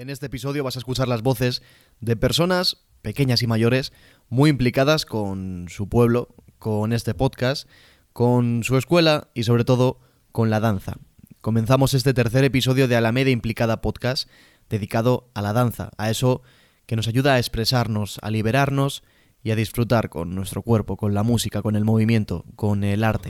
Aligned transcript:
En 0.00 0.08
este 0.08 0.24
episodio 0.24 0.64
vas 0.64 0.76
a 0.76 0.78
escuchar 0.78 1.08
las 1.08 1.20
voces 1.20 1.60
de 2.00 2.16
personas, 2.16 2.86
pequeñas 3.02 3.42
y 3.42 3.46
mayores, 3.46 3.92
muy 4.30 4.48
implicadas 4.48 5.04
con 5.04 5.66
su 5.68 5.90
pueblo, 5.90 6.34
con 6.58 6.94
este 6.94 7.12
podcast, 7.12 7.68
con 8.14 8.64
su 8.64 8.78
escuela 8.78 9.28
y 9.34 9.42
sobre 9.42 9.66
todo 9.66 10.00
con 10.32 10.48
la 10.48 10.58
danza. 10.58 10.94
Comenzamos 11.42 11.92
este 11.92 12.14
tercer 12.14 12.44
episodio 12.44 12.88
de 12.88 12.96
Alameda 12.96 13.28
Implicada 13.28 13.82
Podcast 13.82 14.30
dedicado 14.70 15.28
a 15.34 15.42
la 15.42 15.52
danza, 15.52 15.90
a 15.98 16.08
eso 16.08 16.40
que 16.86 16.96
nos 16.96 17.06
ayuda 17.06 17.34
a 17.34 17.38
expresarnos, 17.38 18.20
a 18.22 18.30
liberarnos 18.30 19.02
y 19.42 19.50
a 19.50 19.54
disfrutar 19.54 20.08
con 20.08 20.34
nuestro 20.34 20.62
cuerpo, 20.62 20.96
con 20.96 21.12
la 21.12 21.24
música, 21.24 21.60
con 21.60 21.76
el 21.76 21.84
movimiento, 21.84 22.46
con 22.56 22.84
el 22.84 23.04
arte. 23.04 23.28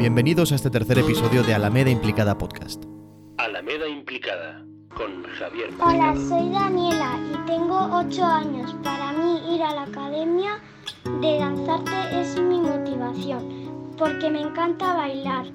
Bienvenidos 0.00 0.50
a 0.50 0.56
este 0.56 0.70
tercer 0.70 0.98
episodio 0.98 1.44
de 1.44 1.54
Alameda 1.54 1.90
Implicada 1.90 2.36
Podcast. 2.36 2.82
Alameda 3.36 3.86
Implicada 3.86 4.64
con 4.98 5.22
Javier 5.38 5.70
Hola, 5.80 6.12
soy 6.28 6.50
Daniela 6.50 7.20
y 7.32 7.46
tengo 7.46 7.88
8 7.92 8.24
años. 8.24 8.74
Para 8.82 9.12
mí 9.12 9.54
ir 9.54 9.62
a 9.62 9.72
la 9.72 9.82
academia 9.84 10.60
de 11.20 11.38
danzarte 11.38 12.20
es 12.20 12.36
mi 12.36 12.60
motivación, 12.60 13.94
porque 13.96 14.28
me 14.28 14.40
encanta 14.40 14.94
bailar. 14.94 15.46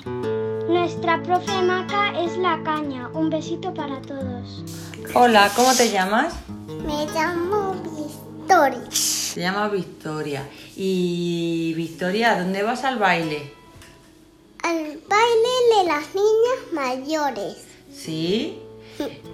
Nuestra 0.70 1.22
profe 1.22 1.62
Maca 1.62 2.18
es 2.18 2.38
la 2.38 2.64
caña. 2.64 3.10
Un 3.10 3.30
besito 3.30 3.74
para 3.74 4.02
todos. 4.02 4.64
Hola, 5.14 5.52
¿cómo 5.58 5.76
te 5.76 5.92
llamas? 5.92 6.34
Me 6.88 7.06
llamo 7.14 7.76
Victoria. 7.98 8.92
Se 8.92 9.42
llama 9.42 9.68
Victoria. 9.68 10.48
Y 10.78 11.74
Victoria, 11.76 12.40
¿dónde 12.40 12.64
vas 12.64 12.86
al 12.86 12.98
baile? 12.98 13.54
Al 14.64 15.00
baile 15.10 15.54
de 15.76 15.84
las 15.86 16.16
niñas 16.16 16.72
mayores. 16.72 17.68
¿Sí? 17.94 18.63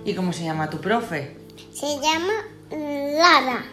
¿Y 0.06 0.14
cómo 0.16 0.34
se 0.34 0.44
llama 0.44 0.70
tu 0.70 0.80
profe? 0.80 1.38
Se 1.74 2.00
llama 2.00 2.34
Lara. 2.72 3.64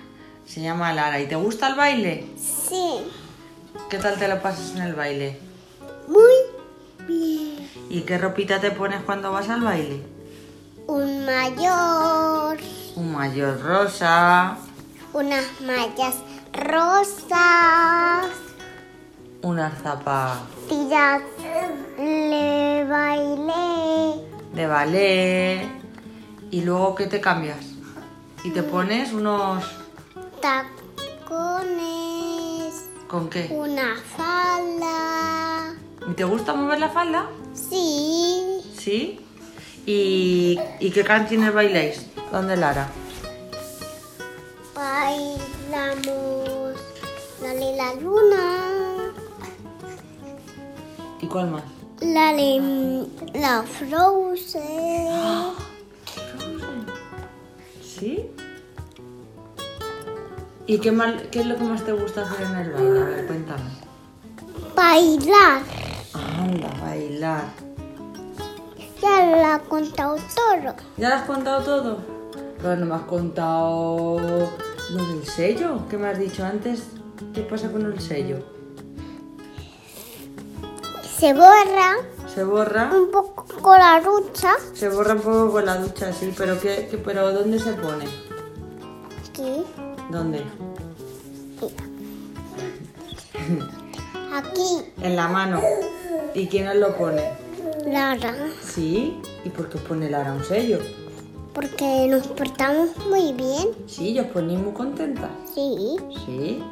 Se 0.47 0.61
llama 0.61 0.93
Lara. 0.93 1.21
¿Y 1.21 1.27
te 1.27 1.37
gusta 1.37 1.69
el 1.69 1.75
baile? 1.77 2.27
Sí, 2.39 3.05
¿Qué 3.91 3.99
tal 3.99 4.19
te 4.19 4.27
lo 4.29 4.41
pasas 4.43 4.73
en 4.75 4.83
el 4.83 4.95
baile? 4.95 5.39
muy 6.09 7.07
bien. 7.07 7.69
¿Y 7.91 8.01
qué 8.03 8.17
ropita 8.19 8.61
te 8.61 8.71
pones 8.71 9.03
cuando 9.03 9.31
vas 9.33 9.49
al 9.49 9.61
baile? 9.61 10.03
Un 10.87 11.25
mayor, 11.27 12.59
Un 12.97 13.13
mayor 13.13 13.61
rosa, 13.61 14.57
unas 15.13 15.45
mallas 15.61 16.17
rosas. 16.53 18.27
unas 19.43 19.83
zapas 19.83 20.39
Tías 20.69 21.23
le 21.99 22.85
bailé. 22.89 24.36
De 24.57 24.67
ballet. 24.67 25.69
¿Y 26.51 26.63
luego 26.63 26.95
qué 26.95 27.07
te 27.07 27.21
cambias? 27.21 27.59
Y 28.43 28.51
te 28.51 28.63
pones 28.63 29.13
unos... 29.13 29.63
Tacones. 30.41 31.85
¿Con 33.07 33.29
qué? 33.29 33.49
Una 33.51 33.97
falda. 34.17 35.75
¿Y 36.09 36.15
te 36.15 36.25
gusta 36.25 36.55
mover 36.55 36.81
la 36.81 36.89
falda? 36.89 37.27
Sí. 37.53 38.63
¿Sí? 38.77 39.21
¿Y, 39.85 40.59
¿y 40.81 40.91
qué 40.91 41.05
canciones 41.05 41.53
bailáis? 41.53 42.07
¿Dónde 42.33 42.57
Lara? 42.57 42.89
Bailamos. 44.75 46.17
Dale 47.43 47.77
la 47.77 47.95
luna. 47.95 49.13
¿Y 51.21 51.27
cuál 51.27 51.51
más? 51.51 51.76
La 52.01 52.35
de 52.35 53.07
la 53.35 53.63
Frozen. 53.79 55.09
¿Sí? 57.83 58.31
¿Y 60.67 60.79
qué, 60.79 60.93
mal, 60.93 61.29
qué 61.31 61.41
es 61.41 61.47
lo 61.47 61.57
que 61.57 61.65
más 61.65 61.85
te 61.85 61.93
gusta 61.93 62.23
hacer 62.23 62.47
en 62.47 62.57
el 62.57 62.73
baile? 62.73 63.01
A 63.01 63.05
ver, 63.05 63.27
cuéntame. 63.27 63.71
Bailar. 64.75 65.63
Anda, 66.13 66.71
bailar. 66.83 67.45
Ya 69.01 69.27
lo 69.27 69.47
ha 69.47 69.59
contado 69.61 70.17
todo. 70.17 70.75
¿Ya 70.97 71.09
lo 71.09 71.15
has 71.15 71.23
contado 71.23 71.63
todo? 71.63 71.99
Pero 72.59 72.77
no 72.77 72.87
me 72.87 72.95
has 72.97 73.03
contado 73.03 74.19
lo 74.91 75.07
del 75.07 75.25
sello. 75.25 75.87
¿Qué 75.89 75.97
me 75.97 76.09
has 76.09 76.19
dicho 76.19 76.45
antes? 76.45 76.89
¿Qué 77.33 77.43
pasa 77.43 77.71
con 77.71 77.87
el 77.87 77.99
sello? 78.01 78.56
Se 81.19 81.33
borra 81.33 81.97
¿Se 82.35 82.45
borra? 82.45 82.91
un 82.93 83.11
poco 83.11 83.47
con 83.63 83.79
la 83.79 84.01
ducha. 84.01 84.53
Se 84.75 84.89
borra 84.91 85.15
un 85.15 85.21
poco 85.21 85.53
con 85.53 85.65
la 85.67 85.77
ducha, 85.79 86.13
sí, 86.13 86.35
pero 86.37 86.61
¿qué, 86.61 86.87
qué- 86.91 86.99
pero 86.99 87.33
¿dónde 87.33 87.59
se 87.59 87.73
pone? 87.73 88.05
Aquí. 89.31 89.63
¿Dónde? 90.11 90.45
Aquí. 94.35 94.83
En 95.01 95.17
la 95.17 95.29
mano. 95.29 95.61
¿Y 96.35 96.47
quién 96.49 96.79
lo 96.81 96.95
pone? 96.97 97.31
Lara. 97.87 98.35
Sí. 98.63 99.21
¿Y 99.45 99.49
por 99.51 99.69
qué 99.71 99.79
pone 99.79 100.11
Lara 100.11 100.33
un 100.33 100.45
sello? 100.45 100.79
Porque 101.55 102.07
nos 102.11 102.27
portamos 102.27 102.91
muy 103.09 103.33
bien. 103.33 103.69
Sí, 103.87 104.13
yo 104.13 104.23
os 104.25 104.29
ponéis 104.29 104.59
muy 104.61 104.73
contenta. 104.75 105.31
Sí. 105.55 105.97
Sí. 106.27 106.63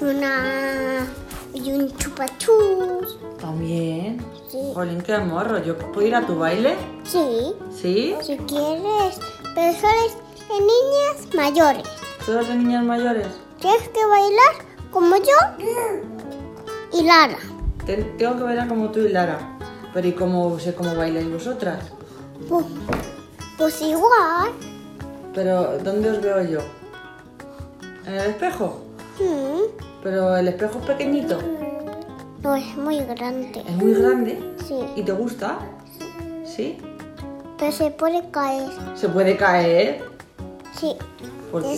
Una. 0.00 1.06
Y 1.54 1.72
un 1.72 1.96
chupachus. 1.96 3.18
También. 3.40 4.24
Sí. 4.50 4.58
Jolín, 4.74 5.00
qué 5.00 5.18
morro. 5.18 5.58
¿Yo 5.62 5.76
puedo 5.78 6.06
ir 6.06 6.14
a 6.14 6.26
tu 6.26 6.38
baile? 6.38 6.76
Sí. 7.04 7.54
¿Sí? 7.74 8.14
Si 8.22 8.36
quieres. 8.38 9.18
Pero 9.54 9.72
solo 9.78 9.92
es 10.06 10.14
de 10.48 10.60
niñas 10.60 11.34
mayores. 11.34 11.84
¿Todas 12.24 12.48
de 12.48 12.54
niñas 12.54 12.84
mayores? 12.84 13.26
Tienes 13.60 13.88
que 13.88 14.04
bailar 14.06 14.66
como 14.90 15.16
yo 15.16 15.64
y 16.92 17.02
Lara. 17.02 17.38
Ten- 17.86 18.16
tengo 18.18 18.36
que 18.36 18.42
bailar 18.44 18.68
como 18.68 18.90
tú 18.90 19.00
y 19.00 19.08
Lara. 19.08 19.58
Pero 19.94 20.06
¿y 20.08 20.12
cómo 20.12 20.58
sé 20.58 20.74
cómo 20.74 20.94
bailáis 20.94 21.30
vosotras? 21.32 21.82
Pues, 22.48 22.64
pues 23.56 23.82
igual. 23.82 24.50
Pero 25.34 25.78
¿dónde 25.78 26.10
os 26.10 26.20
veo 26.20 26.42
yo? 26.44 26.60
¿En 28.06 28.14
el 28.14 28.30
espejo? 28.30 28.80
Mm, 29.18 29.62
Pero 30.02 30.36
el 30.36 30.48
espejo 30.48 30.78
es 30.80 30.86
pequeñito. 30.86 31.38
No 32.42 32.54
es 32.54 32.76
muy 32.76 33.00
grande. 33.00 33.62
Es 33.66 33.76
muy 33.76 33.94
grande. 33.94 34.54
Sí. 34.66 34.78
¿Y 34.96 35.02
te 35.02 35.12
gusta? 35.12 35.58
¿Sí? 36.44 36.78
Pero 37.58 37.72
se 37.72 37.90
puede 37.90 38.30
caer. 38.30 38.68
¿Se 38.94 39.08
puede 39.08 39.36
caer? 39.36 40.04
Sí. 40.78 40.94
¿Por 41.50 41.62
qué? 41.62 41.74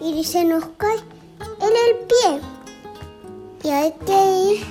Y 0.00 0.24
se 0.24 0.44
nos 0.44 0.64
cae 0.78 0.96
en 0.96 1.68
el 1.68 2.06
pie. 2.06 2.40
Y 3.62 3.68
hay 3.68 3.92
que 4.06 4.54
ir 4.54 4.64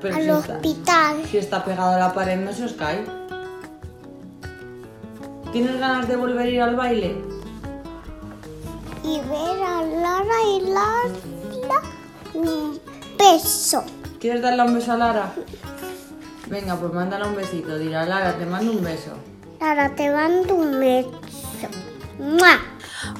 Pero 0.00 0.14
al 0.14 0.22
si 0.22 0.28
está, 0.30 0.52
hospital. 0.54 1.24
si 1.28 1.38
está 1.38 1.64
pegado 1.64 1.94
a 1.94 1.98
la 1.98 2.14
pared 2.14 2.38
no 2.38 2.52
se 2.52 2.64
os 2.66 2.74
cae. 2.74 3.04
¿Tienes 5.52 5.78
ganas 5.80 6.06
de 6.08 6.16
volver 6.16 6.46
a 6.46 6.48
ir 6.48 6.62
al 6.62 6.76
baile? 6.76 7.16
Y 9.04 9.20
ver 9.20 9.62
a 9.62 9.82
Lara 9.82 10.42
y 10.46 10.60
Lara 10.70 11.82
un 12.34 12.80
beso. 13.18 13.84
¿Quieres 14.20 14.42
darle 14.42 14.62
un 14.62 14.74
beso 14.74 14.92
a 14.92 14.96
Lara? 14.96 15.32
Venga, 16.48 16.76
pues 16.76 16.92
mándale 16.92 17.26
un 17.26 17.34
besito. 17.34 17.78
Dirá 17.78 18.06
Lara, 18.06 18.38
te 18.38 18.46
mando 18.46 18.72
un 18.72 18.82
beso. 18.82 19.12
Lara, 19.60 19.94
te 19.94 20.10
mando 20.10 20.54
un 20.54 20.78
beso. 20.78 21.10
¡Mua! 22.18 22.58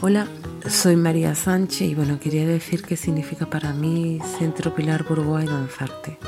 Hola, 0.00 0.26
soy 0.68 0.96
María 0.96 1.34
Sánchez 1.34 1.82
y 1.82 1.94
bueno, 1.94 2.20
quería 2.20 2.46
decir 2.46 2.82
qué 2.82 2.96
significa 2.96 3.46
para 3.46 3.72
mí 3.72 4.20
Centro 4.38 4.74
Pilar 4.74 5.04
Burgoa 5.04 5.42
y 5.42 5.46
Danzarte. 5.46 6.18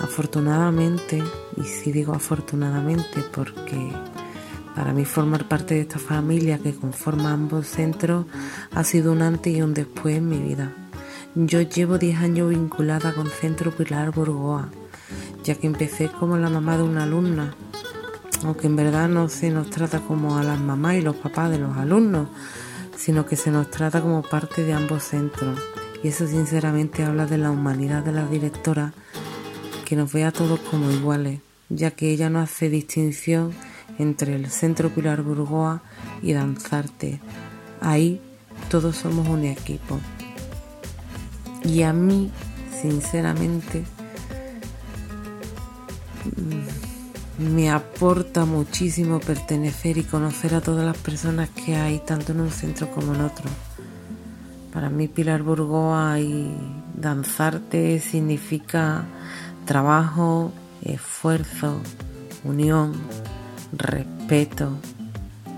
Afortunadamente, 0.00 1.22
y 1.56 1.64
sí 1.64 1.92
digo 1.92 2.14
afortunadamente 2.14 3.20
porque 3.34 3.92
para 4.74 4.92
mí 4.92 5.04
formar 5.04 5.48
parte 5.48 5.74
de 5.74 5.80
esta 5.82 5.98
familia 5.98 6.58
que 6.58 6.74
conforma 6.74 7.32
ambos 7.32 7.66
centros 7.66 8.26
ha 8.74 8.84
sido 8.84 9.12
un 9.12 9.22
antes 9.22 9.54
y 9.56 9.62
un 9.62 9.74
después 9.74 10.16
en 10.16 10.28
mi 10.28 10.38
vida. 10.38 10.72
Yo 11.34 11.62
llevo 11.62 11.98
10 11.98 12.18
años 12.18 12.50
vinculada 12.50 13.14
con 13.14 13.28
Centro 13.28 13.70
Pilar 13.70 14.10
Burgoa, 14.12 14.68
ya 15.44 15.54
que 15.54 15.66
empecé 15.66 16.08
como 16.08 16.36
la 16.36 16.50
mamá 16.50 16.76
de 16.76 16.82
una 16.82 17.04
alumna 17.04 17.54
aunque 18.44 18.66
en 18.66 18.76
verdad 18.76 19.08
no 19.08 19.28
se 19.28 19.50
nos 19.50 19.70
trata 19.70 20.00
como 20.00 20.36
a 20.36 20.42
las 20.42 20.58
mamás 20.58 20.96
y 20.96 21.02
los 21.02 21.16
papás 21.16 21.50
de 21.50 21.58
los 21.58 21.76
alumnos, 21.76 22.28
sino 22.96 23.26
que 23.26 23.36
se 23.36 23.50
nos 23.50 23.70
trata 23.70 24.00
como 24.00 24.22
parte 24.22 24.64
de 24.64 24.72
ambos 24.72 25.04
centros. 25.04 25.58
Y 26.02 26.08
eso 26.08 26.26
sinceramente 26.26 27.04
habla 27.04 27.26
de 27.26 27.38
la 27.38 27.50
humanidad 27.50 28.02
de 28.02 28.12
la 28.12 28.26
directora, 28.26 28.92
que 29.84 29.96
nos 29.96 30.12
ve 30.12 30.24
a 30.24 30.32
todos 30.32 30.58
como 30.60 30.90
iguales, 30.90 31.40
ya 31.68 31.92
que 31.92 32.10
ella 32.10 32.30
no 32.30 32.40
hace 32.40 32.68
distinción 32.68 33.52
entre 33.98 34.34
el 34.34 34.50
Centro 34.50 34.90
Pilar 34.90 35.22
Burgoa 35.22 35.82
y 36.22 36.32
Danzarte. 36.32 37.20
Ahí 37.80 38.20
todos 38.70 38.96
somos 38.96 39.28
un 39.28 39.44
equipo. 39.44 39.98
Y 41.64 41.82
a 41.82 41.92
mí, 41.92 42.30
sinceramente, 42.80 43.84
mm, 46.36 46.82
Me 47.38 47.70
aporta 47.70 48.44
muchísimo 48.44 49.18
pertenecer 49.18 49.98
y 49.98 50.04
conocer 50.04 50.54
a 50.54 50.60
todas 50.60 50.84
las 50.84 50.96
personas 50.98 51.48
que 51.48 51.74
hay, 51.74 51.98
tanto 51.98 52.32
en 52.32 52.40
un 52.40 52.50
centro 52.50 52.88
como 52.92 53.14
en 53.14 53.22
otro. 53.22 53.50
Para 54.72 54.90
mí 54.90 55.08
Pilar 55.08 55.42
Burgoa 55.42 56.20
y 56.20 56.54
danzarte 56.94 57.98
significa 58.00 59.06
trabajo, 59.64 60.52
esfuerzo, 60.82 61.80
unión, 62.44 62.92
respeto, 63.72 64.76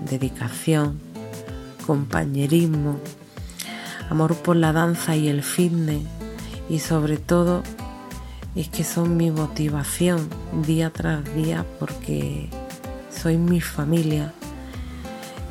dedicación, 0.09 0.99
compañerismo, 1.85 2.99
amor 4.09 4.35
por 4.35 4.55
la 4.55 4.71
danza 4.71 5.15
y 5.15 5.27
el 5.27 5.43
fitness 5.43 6.03
y 6.69 6.79
sobre 6.79 7.17
todo 7.17 7.63
es 8.55 8.69
que 8.69 8.83
son 8.83 9.17
mi 9.17 9.31
motivación 9.31 10.29
día 10.65 10.89
tras 10.89 11.23
día 11.35 11.65
porque 11.79 12.49
soy 13.11 13.37
mi 13.37 13.61
familia. 13.61 14.33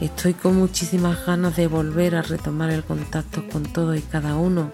Estoy 0.00 0.34
con 0.34 0.56
muchísimas 0.56 1.24
ganas 1.24 1.56
de 1.56 1.66
volver 1.66 2.16
a 2.16 2.22
retomar 2.22 2.70
el 2.70 2.82
contacto 2.82 3.46
con 3.48 3.62
todos 3.64 3.96
y 3.96 4.02
cada 4.02 4.36
uno 4.36 4.72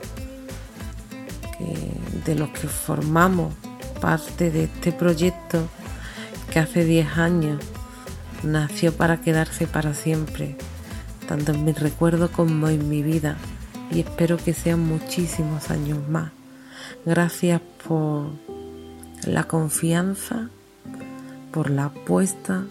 de 2.25 2.35
los 2.35 2.49
que 2.51 2.69
formamos 2.69 3.53
parte 4.01 4.51
de 4.51 4.65
este 4.65 4.93
proyecto 4.93 5.69
que 6.51 6.59
hace 6.59 6.85
10 6.85 7.19
años 7.19 7.63
nació 8.43 8.95
para 8.97 9.21
quedarse 9.21 9.67
para 9.67 9.95
siempre, 9.95 10.57
tanto 11.29 11.53
en 11.53 11.65
mi 11.65 11.73
recuerdo 11.73 12.31
como 12.31 12.69
en 12.69 12.89
mi 12.89 13.03
vida, 13.03 13.37
y 13.91 14.01
espero 14.01 14.37
que 14.37 14.55
sean 14.55 14.81
muchísimos 14.81 15.71
años 15.71 16.09
más. 16.09 16.33
Gracias 17.05 17.61
por 17.87 18.27
la 19.27 19.45
confianza, 19.45 20.49
por 21.53 21.71
la 21.71 21.87
apuesta. 21.87 22.65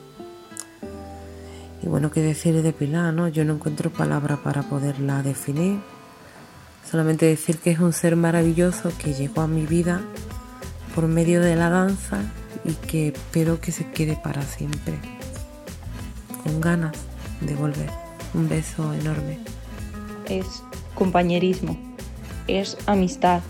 Y 1.82 1.88
bueno, 1.88 2.12
qué 2.12 2.22
decir 2.22 2.62
de 2.62 2.74
Pilar, 2.74 3.14
¿no? 3.14 3.28
Yo 3.28 3.46
no 3.46 3.54
encuentro 3.54 3.90
palabras 3.92 4.40
para 4.40 4.64
poderla 4.64 5.24
definir. 5.24 5.80
Solamente 6.90 7.26
decir 7.26 7.60
que 7.60 7.72
es 7.72 7.80
un 7.80 7.94
ser 7.94 8.16
maravilloso 8.16 8.92
que 8.98 9.14
llegó 9.14 9.42
a 9.42 9.48
mi 9.48 9.66
vida 9.66 10.02
por 10.96 11.08
medio 11.08 11.42
de 11.42 11.56
la 11.56 11.70
danza 11.70 12.18
y 12.66 12.74
que 12.74 13.10
espero 13.10 13.62
que 13.62 13.72
se 13.72 13.90
quede 13.92 14.20
para 14.22 14.42
siempre. 14.42 15.19
Con 16.50 16.62
ganas 16.62 16.98
de 17.42 17.54
volver. 17.54 17.92
Un 18.34 18.50
beso 18.50 18.92
enorme. 18.92 19.38
Es 20.28 20.64
compañerismo, 20.96 21.78
es 22.48 22.76
amistad, 22.88 23.42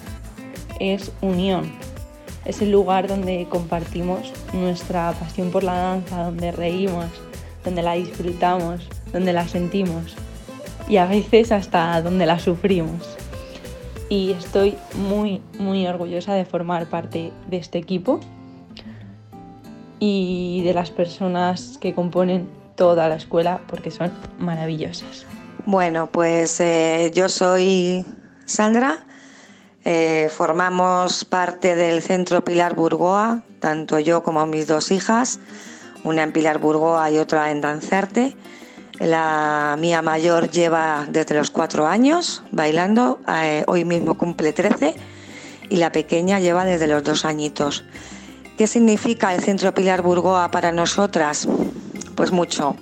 es 0.82 1.14
unión. 1.22 1.72
Es 2.44 2.62
el 2.62 2.72
lugar 2.72 3.08
donde 3.08 3.48
compartimos 3.50 4.34
nuestra 4.52 5.14
pasión 5.14 5.50
por 5.50 5.64
la 5.64 5.76
danza, 5.76 6.26
donde 6.26 6.52
reímos, 6.52 7.06
donde 7.64 7.84
la 7.84 7.94
disfrutamos, 7.94 8.90
donde 9.14 9.32
la 9.32 9.48
sentimos 9.48 10.18
y 10.90 10.98
a 10.98 11.06
veces 11.06 11.54
hasta 11.54 12.02
donde 12.02 12.26
la 12.26 12.38
sufrimos. 12.38 13.16
Y 14.10 14.32
estoy 14.32 14.76
muy, 15.08 15.42
muy 15.58 15.88
orgullosa 15.88 16.34
de 16.34 16.44
formar 16.44 16.88
parte 16.88 17.32
de 17.50 17.58
este 17.58 17.78
equipo 17.78 18.20
y 20.00 20.64
de 20.66 20.74
las 20.74 20.92
personas 20.92 21.78
que 21.78 21.94
componen 21.94 22.59
toda 22.80 23.10
la 23.10 23.16
escuela 23.16 23.60
porque 23.68 23.92
son 23.92 24.10
maravillosas. 24.40 25.26
Bueno, 25.66 26.08
pues 26.08 26.62
eh, 26.62 27.12
yo 27.14 27.28
soy 27.28 28.06
Sandra, 28.46 29.04
eh, 29.84 30.30
formamos 30.32 31.26
parte 31.26 31.76
del 31.76 32.02
Centro 32.02 32.42
Pilar 32.42 32.76
Burgoa, 32.76 33.44
tanto 33.60 34.00
yo 34.00 34.24
como 34.24 34.46
mis 34.46 34.66
dos 34.66 34.92
hijas, 34.92 35.42
una 36.06 36.24
en 36.24 36.32
Pilar 36.32 36.60
Burgoa 36.60 37.12
y 37.12 37.18
otra 37.18 37.52
en 37.52 37.60
Danzarte. 37.60 38.38
La 39.00 39.76
mía 39.78 40.02
mayor 40.02 40.50
lleva 40.50 41.06
desde 41.10 41.36
los 41.36 41.52
cuatro 41.52 41.86
años 41.86 42.44
bailando, 42.52 43.20
eh, 43.28 43.66
hoy 43.68 43.84
mismo 43.84 44.18
cumple 44.18 44.54
13 44.54 44.96
y 45.70 45.76
la 45.76 45.92
pequeña 45.92 46.40
lleva 46.40 46.64
desde 46.64 46.88
los 46.88 47.04
dos 47.04 47.26
añitos. 47.26 47.84
¿Qué 48.58 48.68
significa 48.68 49.36
el 49.36 49.42
Centro 49.44 49.74
Pilar 49.74 50.02
Burgoa 50.02 50.50
para 50.50 50.72
nosotras? 50.72 51.46
Pues 52.20 52.34
mucho. 52.34 52.76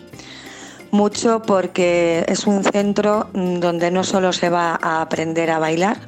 Mucho 0.90 1.44
porque 1.44 2.26
es 2.28 2.48
un 2.48 2.64
centro 2.64 3.30
donde 3.34 3.92
no 3.92 4.04
solo 4.04 4.34
se 4.34 4.50
va 4.50 4.80
a 4.82 5.00
aprender 5.00 5.52
a 5.52 5.60
bailar, 5.60 6.00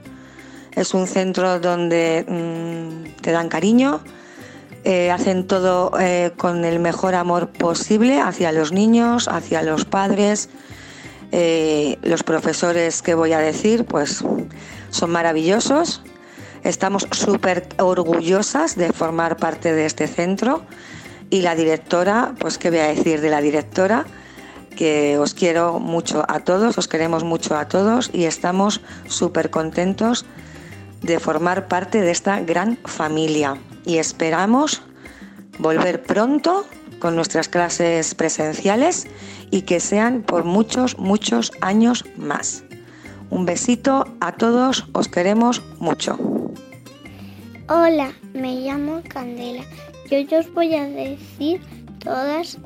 es 0.75 0.95
un 0.95 1.05
centro 1.05 1.59
donde 1.59 2.25
mm, 2.27 3.21
te 3.21 3.29
dan 3.29 3.47
cariño, 3.47 4.01
eh, 4.83 5.11
hacen 5.11 5.45
todo 5.45 5.91
eh, 5.99 6.31
con 6.37 6.65
el 6.65 6.79
mejor 6.79 7.13
amor 7.13 7.49
posible 7.49 8.19
hacia 8.19 8.51
los 8.51 8.71
niños, 8.71 9.27
hacia 9.27 9.61
los 9.61 9.85
padres. 9.85 10.49
Eh, 11.31 11.99
los 12.01 12.23
profesores 12.23 13.03
que 13.03 13.13
voy 13.13 13.33
a 13.33 13.37
decir, 13.37 13.85
pues 13.85 14.23
son 14.89 15.11
maravillosos. 15.11 16.01
Estamos 16.63 17.07
súper 17.11 17.67
orgullosas 17.77 18.75
de 18.75 18.91
formar 18.91 19.37
parte 19.37 19.71
de 19.71 19.85
este 19.85 20.07
centro 20.07 20.63
y 21.29 21.41
la 21.41 21.55
directora, 21.55 22.33
pues 22.39 22.57
qué 22.57 22.69
voy 22.69 22.79
a 22.79 22.87
decir 22.87 23.21
de 23.21 23.29
la 23.29 23.41
directora, 23.41 24.05
que 24.75 25.17
os 25.17 25.33
quiero 25.33 25.79
mucho 25.79 26.25
a 26.27 26.39
todos, 26.39 26.77
os 26.77 26.87
queremos 26.87 27.23
mucho 27.23 27.57
a 27.57 27.67
todos 27.67 28.09
y 28.13 28.25
estamos 28.25 28.81
súper 29.07 29.49
contentos 29.49 30.25
de 31.01 31.19
formar 31.19 31.67
parte 31.67 32.01
de 32.01 32.11
esta 32.11 32.39
gran 32.41 32.77
familia 32.85 33.57
y 33.85 33.97
esperamos 33.97 34.81
volver 35.57 36.03
pronto 36.03 36.65
con 36.99 37.15
nuestras 37.15 37.47
clases 37.47 38.15
presenciales 38.15 39.07
y 39.51 39.61
que 39.63 39.79
sean 39.79 40.21
por 40.21 40.43
muchos, 40.43 40.97
muchos 40.97 41.51
años 41.61 42.05
más. 42.17 42.63
Un 43.29 43.45
besito 43.45 44.05
a 44.19 44.33
todos, 44.33 44.87
os 44.93 45.07
queremos 45.07 45.61
mucho. 45.79 46.17
Hola, 47.67 48.11
me 48.33 48.61
llamo 48.61 49.01
Candela. 49.07 49.63
Yo, 50.09 50.39
os 50.39 50.51
voy 50.53 50.73
a 50.73 50.87
decir 50.87 51.61
todas 52.03 52.57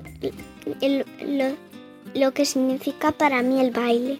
lo, 2.13 2.33
que 2.33 2.45
significa 2.45 3.11
para 3.11 3.41
mí 3.41 3.59
el 3.59 3.71
baile. 3.71 4.19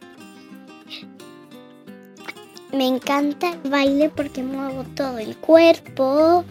Me 2.74 2.88
encanta 2.88 3.52
el 3.52 3.70
baile 3.70 4.10
porque 4.10 4.44
muevo 4.44 4.84
todo 4.96 5.20
el 5.20 5.38
cuerpo 5.38 6.44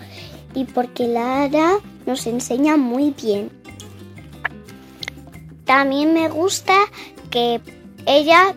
y 0.54 0.64
porque 0.64 1.08
Lara 1.08 1.78
nos 2.06 2.26
enseña 2.26 2.78
muy 2.78 3.10
bien. 3.22 3.50
También 5.66 6.14
me 6.14 6.28
gusta 6.28 6.74
que 7.30 7.60
ella 8.06 8.54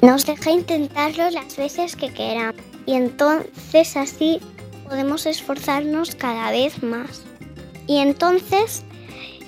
nos 0.00 0.24
deja 0.24 0.50
intentarlo 0.50 1.28
las 1.30 1.56
veces 1.56 1.94
que 1.94 2.12
queramos 2.12 2.62
y 2.86 2.94
entonces 2.94 3.96
así 3.96 4.40
podemos 4.92 5.24
esforzarnos 5.24 6.14
cada 6.16 6.50
vez 6.50 6.82
más. 6.82 7.22
Y 7.86 7.96
entonces 7.96 8.82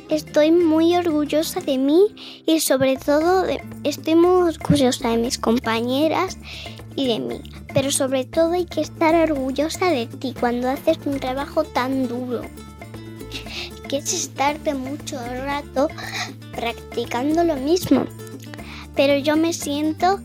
estoy 0.08 0.50
muy 0.50 0.96
orgullosa 0.96 1.60
de 1.60 1.76
mí 1.76 2.06
y 2.46 2.60
sobre 2.60 2.96
todo 2.96 3.44
estoy 3.82 4.14
muy 4.14 4.54
orgullosa 4.54 5.10
de 5.10 5.18
mis 5.18 5.36
compañeras 5.36 6.38
y 6.96 7.08
de 7.08 7.18
mí. 7.18 7.42
Pero 7.74 7.90
sobre 7.90 8.24
todo 8.24 8.52
hay 8.52 8.64
que 8.64 8.80
estar 8.80 9.14
orgullosa 9.30 9.90
de 9.90 10.06
ti 10.06 10.34
cuando 10.40 10.70
haces 10.70 10.96
un 11.04 11.20
trabajo 11.20 11.62
tan 11.62 12.08
duro. 12.08 12.40
Que 13.86 13.98
es 13.98 14.14
estarte 14.14 14.72
mucho 14.72 15.18
rato 15.44 15.88
practicando 16.52 17.44
lo 17.44 17.56
mismo. 17.56 18.06
Pero 18.96 19.18
yo 19.18 19.36
me 19.36 19.52
siento 19.52 20.20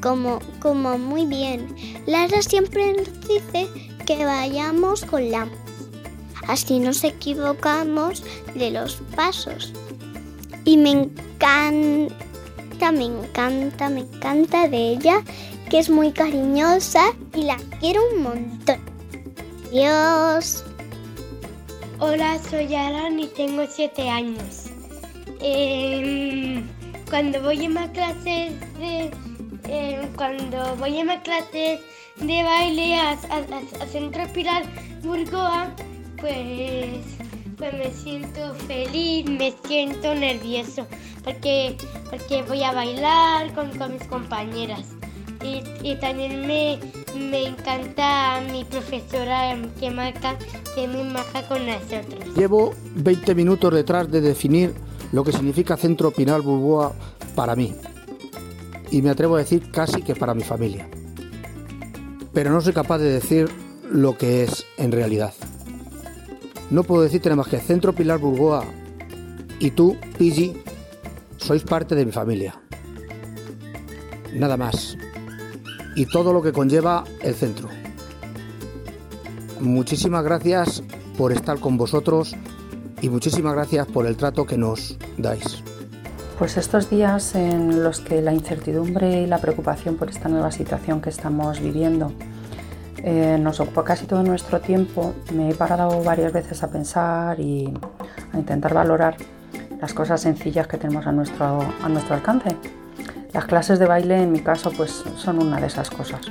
como, 0.00 0.38
como 0.60 0.96
muy 0.96 1.26
bien. 1.26 1.74
Lara 2.06 2.40
siempre 2.40 2.92
nos 2.92 3.26
dice 3.26 3.89
que 4.16 4.24
vayamos 4.24 5.04
con 5.04 5.30
la... 5.30 5.48
Así 6.48 6.80
nos 6.80 7.04
equivocamos 7.04 8.24
de 8.56 8.72
los 8.72 8.96
pasos. 9.14 9.72
Y 10.64 10.76
me 10.76 10.90
encanta, 10.90 12.90
me 12.90 13.04
encanta, 13.04 13.88
me 13.88 14.00
encanta 14.00 14.66
de 14.66 14.94
ella, 14.94 15.22
que 15.70 15.78
es 15.78 15.88
muy 15.88 16.10
cariñosa 16.10 17.12
y 17.36 17.44
la 17.44 17.56
quiero 17.78 18.00
un 18.12 18.22
montón. 18.24 18.80
Adiós. 19.68 20.64
Hola, 22.00 22.36
soy 22.50 22.74
Alan 22.74 23.20
y 23.20 23.28
tengo 23.28 23.62
7 23.68 24.10
años. 24.10 24.70
Em, 25.40 26.68
cuando 27.08 27.40
voy 27.42 27.64
en 27.64 27.74
más 27.74 27.90
clases 27.90 28.54
em, 28.80 29.10
cuando 30.16 30.76
voy 30.76 30.98
en 30.98 31.06
más 31.06 31.22
clases 31.22 31.78
de 32.20 32.42
baile 32.42 32.96
a, 32.96 33.16
Centro 33.90 34.26
Pilar 34.32 34.62
Burgoa, 35.02 35.74
pues, 36.20 37.00
pues 37.56 37.72
me 37.72 37.90
siento 37.92 38.54
feliz, 38.66 39.26
me 39.26 39.54
siento 39.64 40.14
nervioso, 40.14 40.86
porque, 41.24 41.76
porque 42.10 42.42
voy 42.42 42.62
a 42.62 42.72
bailar 42.72 43.52
con, 43.54 43.70
mis 43.92 44.04
compañeras. 44.04 44.84
Y, 45.42 45.94
también 45.96 46.46
me, 46.46 46.78
me 47.16 47.46
encanta 47.46 48.42
mi 48.52 48.64
profesora 48.64 49.56
que 49.78 49.90
marca, 49.90 50.36
que 50.74 50.86
muy 50.86 51.04
maja 51.04 51.42
con 51.48 51.66
nosotros. 51.66 52.36
Llevo 52.36 52.74
20 52.96 53.34
minutos 53.34 53.72
detrás 53.72 54.10
de 54.10 54.20
definir 54.20 54.74
lo 55.12 55.24
que 55.24 55.32
significa 55.32 55.78
Centro 55.78 56.10
Pinal 56.10 56.42
Bulboa 56.42 56.92
para 57.34 57.56
mí. 57.56 57.74
Y 58.90 59.00
me 59.00 59.08
atrevo 59.08 59.36
a 59.36 59.38
decir 59.38 59.70
casi 59.70 60.02
que 60.02 60.14
para 60.14 60.34
mi 60.34 60.42
familia. 60.42 60.86
Pero 62.32 62.50
no 62.50 62.60
soy 62.60 62.72
capaz 62.72 62.98
de 62.98 63.10
decir 63.10 63.48
lo 63.90 64.16
que 64.16 64.44
es 64.44 64.64
en 64.76 64.92
realidad. 64.92 65.34
No 66.70 66.84
puedo 66.84 67.02
decirte 67.02 67.28
nada 67.28 67.36
más 67.36 67.48
que 67.48 67.58
Centro 67.58 67.92
Pilar 67.92 68.18
Burgoa 68.18 68.64
y 69.58 69.72
tú, 69.72 69.96
Pigi, 70.16 70.54
sois 71.36 71.62
parte 71.64 71.94
de 71.94 72.06
mi 72.06 72.12
familia. 72.12 72.60
Nada 74.32 74.56
más. 74.56 74.96
Y 75.96 76.06
todo 76.06 76.32
lo 76.32 76.40
que 76.42 76.52
conlleva 76.52 77.04
el 77.22 77.34
centro. 77.34 77.68
Muchísimas 79.60 80.24
gracias 80.24 80.82
por 81.18 81.32
estar 81.32 81.58
con 81.58 81.76
vosotros 81.76 82.34
y 83.02 83.08
muchísimas 83.08 83.54
gracias 83.54 83.86
por 83.86 84.06
el 84.06 84.16
trato 84.16 84.46
que 84.46 84.56
nos 84.56 84.96
dais. 85.18 85.62
Pues 86.40 86.56
estos 86.56 86.88
días 86.88 87.34
en 87.34 87.82
los 87.84 88.00
que 88.00 88.22
la 88.22 88.32
incertidumbre 88.32 89.20
y 89.20 89.26
la 89.26 89.36
preocupación 89.36 89.96
por 89.96 90.08
esta 90.08 90.30
nueva 90.30 90.50
situación 90.50 91.02
que 91.02 91.10
estamos 91.10 91.60
viviendo 91.60 92.14
eh, 93.04 93.36
nos 93.38 93.60
ocupa 93.60 93.84
casi 93.84 94.06
todo 94.06 94.22
nuestro 94.22 94.58
tiempo, 94.58 95.12
me 95.34 95.50
he 95.50 95.54
parado 95.54 96.02
varias 96.02 96.32
veces 96.32 96.62
a 96.62 96.70
pensar 96.70 97.38
y 97.38 97.70
a 98.32 98.38
intentar 98.38 98.72
valorar 98.72 99.18
las 99.82 99.92
cosas 99.92 100.22
sencillas 100.22 100.66
que 100.66 100.78
tenemos 100.78 101.06
a 101.06 101.12
nuestro, 101.12 101.58
a 101.82 101.88
nuestro 101.90 102.14
alcance. 102.14 102.56
Las 103.34 103.44
clases 103.44 103.78
de 103.78 103.84
baile 103.84 104.22
en 104.22 104.32
mi 104.32 104.40
caso 104.40 104.72
pues 104.74 105.04
son 105.16 105.42
una 105.42 105.60
de 105.60 105.66
esas 105.66 105.90
cosas. 105.90 106.22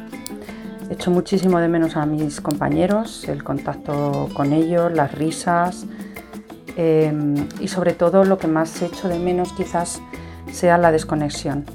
Echo 0.89 1.12
muchísimo 1.12 1.60
de 1.60 1.68
menos 1.68 1.96
a 1.96 2.08
mis 2.08 2.42
compañeros, 2.42 3.30
el 3.30 3.44
contacto 3.44 4.28
con 4.34 4.54
ellos, 4.54 4.92
las 4.92 5.12
risas 5.12 5.86
eh, 6.81 7.12
y 7.59 7.67
sobre 7.67 7.91
todo 7.91 8.24
lo 8.24 8.38
que 8.38 8.48
más 8.48 8.81
echo 8.81 9.09
de 9.09 9.19
menos 9.19 9.51
quizás 9.51 10.01
sea 10.50 10.77
la 10.77 10.93
desconexión. 10.93 11.65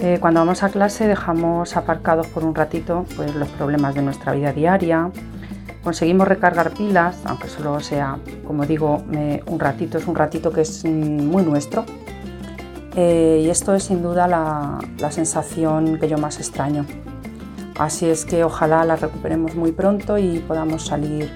Eh, 0.00 0.16
cuando 0.18 0.40
vamos 0.40 0.62
a 0.62 0.70
clase 0.70 1.06
dejamos 1.06 1.76
aparcados 1.76 2.26
por 2.28 2.42
un 2.42 2.54
ratito 2.54 3.04
pues, 3.16 3.34
los 3.34 3.48
problemas 3.50 3.94
de 3.94 4.00
nuestra 4.00 4.32
vida 4.32 4.50
diaria, 4.50 5.10
conseguimos 5.82 6.26
recargar 6.26 6.70
pilas, 6.70 7.18
aunque 7.26 7.48
solo 7.48 7.80
sea, 7.80 8.16
como 8.46 8.64
digo, 8.64 9.04
un 9.46 9.60
ratito, 9.60 9.98
es 9.98 10.06
un 10.06 10.14
ratito 10.14 10.50
que 10.50 10.62
es 10.62 10.86
mm, 10.86 10.88
muy 10.88 11.42
nuestro. 11.42 11.84
Eh, 12.96 13.42
y 13.44 13.50
esto 13.50 13.74
es 13.74 13.82
sin 13.82 14.02
duda 14.02 14.26
la, 14.26 14.78
la, 15.00 15.10
sensación 15.10 15.98
que 15.98 16.08
yo 16.08 16.16
más 16.16 16.38
extraño. 16.38 16.86
Así 17.78 18.08
es 18.08 18.24
que 18.24 18.42
ojalá 18.42 18.86
la 18.86 18.96
recuperemos 18.96 19.54
muy 19.54 19.72
pronto 19.72 20.16
y 20.16 20.38
podamos 20.38 20.86
salir 20.86 21.30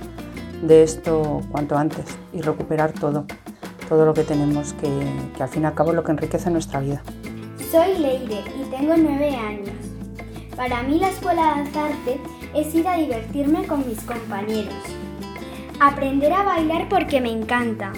de 0.62 0.82
esto 0.82 1.40
cuanto 1.50 1.76
antes 1.76 2.04
y 2.32 2.40
recuperar 2.40 2.92
todo, 2.92 3.26
todo 3.88 4.04
lo 4.04 4.14
que 4.14 4.24
tenemos, 4.24 4.72
que, 4.74 4.90
que 5.36 5.42
al 5.42 5.48
fin 5.48 5.62
y 5.62 5.66
al 5.66 5.74
cabo 5.74 5.90
es 5.90 5.96
lo 5.96 6.04
que 6.04 6.12
enriquece 6.12 6.50
nuestra 6.50 6.80
vida. 6.80 7.02
Soy 7.70 7.98
Leire 7.98 8.42
y 8.60 8.70
tengo 8.70 8.94
nueve 8.96 9.34
años. 9.36 9.70
Para 10.56 10.82
mí 10.82 10.98
la 10.98 11.10
escuela 11.10 11.42
de 11.42 11.62
danzarte 11.62 12.20
es 12.54 12.74
ir 12.74 12.88
a 12.88 12.96
divertirme 12.96 13.66
con 13.66 13.86
mis 13.86 14.00
compañeros. 14.00 14.74
Aprender 15.80 16.32
a 16.32 16.42
bailar 16.42 16.88
porque 16.88 17.20
me 17.20 17.30
encanta. 17.30 17.92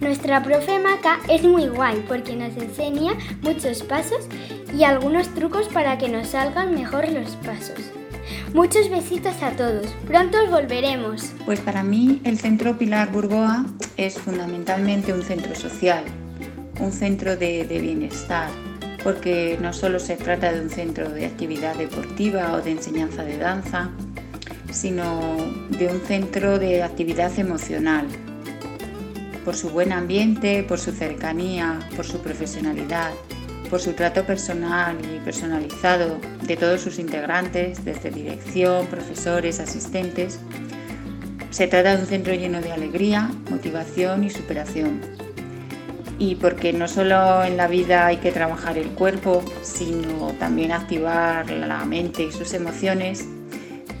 Nuestra 0.00 0.42
profe 0.42 0.78
Maca 0.78 1.20
es 1.28 1.42
muy 1.42 1.68
guay 1.68 2.04
porque 2.08 2.34
nos 2.34 2.56
enseña 2.56 3.12
muchos 3.42 3.82
pasos 3.82 4.28
y 4.76 4.84
algunos 4.84 5.28
trucos 5.34 5.68
para 5.68 5.98
que 5.98 6.08
nos 6.08 6.28
salgan 6.28 6.74
mejor 6.74 7.08
los 7.10 7.36
pasos. 7.36 7.99
Muchos 8.54 8.90
besitos 8.90 9.40
a 9.42 9.52
todos. 9.52 9.86
Pronto 10.08 10.36
volveremos. 10.50 11.32
Pues 11.46 11.60
para 11.60 11.84
mí 11.84 12.20
el 12.24 12.36
Centro 12.36 12.76
Pilar 12.76 13.12
Burgoa 13.12 13.64
es 13.96 14.18
fundamentalmente 14.18 15.12
un 15.12 15.22
centro 15.22 15.54
social, 15.54 16.02
un 16.80 16.90
centro 16.90 17.36
de, 17.36 17.64
de 17.64 17.78
bienestar, 17.78 18.50
porque 19.04 19.56
no 19.62 19.72
solo 19.72 20.00
se 20.00 20.16
trata 20.16 20.52
de 20.52 20.62
un 20.62 20.68
centro 20.68 21.08
de 21.08 21.26
actividad 21.26 21.76
deportiva 21.76 22.54
o 22.54 22.60
de 22.60 22.72
enseñanza 22.72 23.22
de 23.22 23.38
danza, 23.38 23.90
sino 24.72 25.36
de 25.70 25.86
un 25.86 26.00
centro 26.00 26.58
de 26.58 26.82
actividad 26.82 27.38
emocional, 27.38 28.06
por 29.44 29.54
su 29.54 29.70
buen 29.70 29.92
ambiente, 29.92 30.64
por 30.64 30.80
su 30.80 30.90
cercanía, 30.90 31.78
por 31.94 32.04
su 32.04 32.18
profesionalidad, 32.18 33.12
por 33.70 33.80
su 33.80 33.92
trato 33.92 34.24
personal 34.24 34.96
y 35.04 35.20
personalizado 35.20 36.18
de 36.50 36.56
todos 36.56 36.80
sus 36.80 36.98
integrantes, 36.98 37.84
desde 37.84 38.10
dirección, 38.10 38.88
profesores, 38.88 39.60
asistentes. 39.60 40.40
Se 41.50 41.68
trata 41.68 41.94
de 41.94 42.02
un 42.02 42.08
centro 42.08 42.34
lleno 42.34 42.60
de 42.60 42.72
alegría, 42.72 43.30
motivación 43.48 44.24
y 44.24 44.30
superación 44.30 45.00
y 46.18 46.34
porque 46.34 46.72
no 46.72 46.88
solo 46.88 47.44
en 47.44 47.56
la 47.56 47.68
vida 47.68 48.06
hay 48.06 48.16
que 48.16 48.32
trabajar 48.32 48.76
el 48.78 48.88
cuerpo, 48.88 49.44
sino 49.62 50.32
también 50.40 50.72
activar 50.72 51.48
la 51.50 51.84
mente 51.84 52.24
y 52.24 52.32
sus 52.32 52.52
emociones 52.52 53.26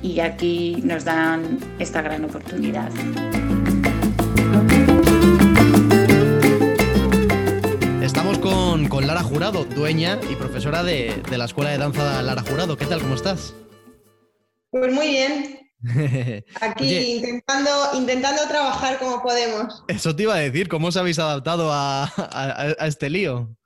y 0.02 0.18
aquí 0.18 0.82
nos 0.82 1.04
dan 1.04 1.58
esta 1.78 2.02
gran 2.02 2.24
oportunidad. 2.24 2.90
Con, 8.40 8.88
con 8.88 9.06
Lara 9.06 9.22
Jurado, 9.22 9.64
dueña 9.64 10.18
y 10.30 10.34
profesora 10.34 10.82
de, 10.82 11.22
de 11.30 11.38
la 11.38 11.44
Escuela 11.44 11.70
de 11.70 11.78
Danza 11.78 12.22
Lara 12.22 12.42
Jurado. 12.42 12.76
¿Qué 12.76 12.86
tal? 12.86 13.00
¿Cómo 13.00 13.14
estás? 13.14 13.54
Pues 14.70 14.92
muy 14.92 15.08
bien, 15.08 15.60
Aquí 16.60 17.16
intentando, 17.16 17.70
intentando 17.94 18.42
trabajar 18.48 18.98
como 18.98 19.22
podemos. 19.22 19.82
Eso 19.88 20.14
te 20.14 20.24
iba 20.24 20.34
a 20.34 20.38
decir, 20.38 20.68
¿cómo 20.68 20.88
os 20.88 20.96
habéis 20.96 21.18
adaptado 21.18 21.70
a, 21.72 22.10
este 22.80 23.08
lío? 23.08 23.56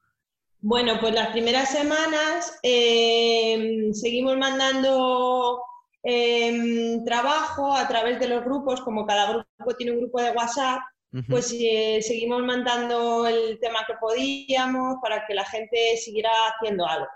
Bueno, 0.61 0.99
pues 1.01 1.13
las 1.13 1.29
primeras 1.31 1.71
semanas 1.71 2.59
em, 2.63 3.93
seguimos 3.93 4.37
mandando 4.39 5.61
em, 6.03 7.05
trabajo 7.05 7.75
a 7.75 7.87
través 7.89 8.21
de 8.21 8.29
los 8.29 8.45
grupos, 8.45 8.81
como 8.81 9.07
cada 9.07 9.31
grupo 9.31 9.77
tiene 9.77 9.93
un 9.93 10.01
grupo 10.01 10.23
de 10.23 10.31
WhatsApp, 10.31 10.81
pues 11.29 11.55
eh, 11.59 12.01
seguimos 12.03 12.43
mandando 12.43 13.27
el 13.27 13.59
tema 13.61 13.85
que 13.87 13.95
podíamos 14.01 14.97
para 15.01 15.25
que 15.27 15.35
la 15.35 15.45
gente 15.45 15.97
siguiera 15.97 16.31
haciendo 16.49 16.87
algo. 16.87 17.07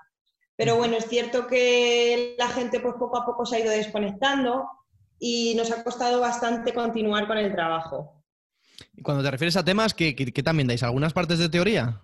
Pero 0.56 0.76
bueno, 0.76 0.96
es 0.96 1.06
cierto 1.06 1.46
que 1.46 2.34
la 2.38 2.48
gente 2.48 2.80
pues 2.80 2.94
poco 2.98 3.16
a 3.16 3.26
poco 3.26 3.46
se 3.46 3.56
ha 3.56 3.60
ido 3.60 3.70
desconectando 3.70 4.66
y 5.18 5.54
nos 5.56 5.70
ha 5.70 5.82
costado 5.82 6.20
bastante 6.20 6.72
continuar 6.72 7.26
con 7.26 7.38
el 7.38 7.52
trabajo. 7.52 8.24
Y 8.94 9.02
cuando 9.02 9.22
te 9.22 9.30
refieres 9.30 9.56
a 9.56 9.64
temas, 9.64 9.94
¿qué, 9.94 10.14
también 10.44 10.68
dais? 10.68 10.82
¿Algunas 10.82 11.12
partes 11.12 11.38
de 11.38 11.48
teoría? 11.48 12.02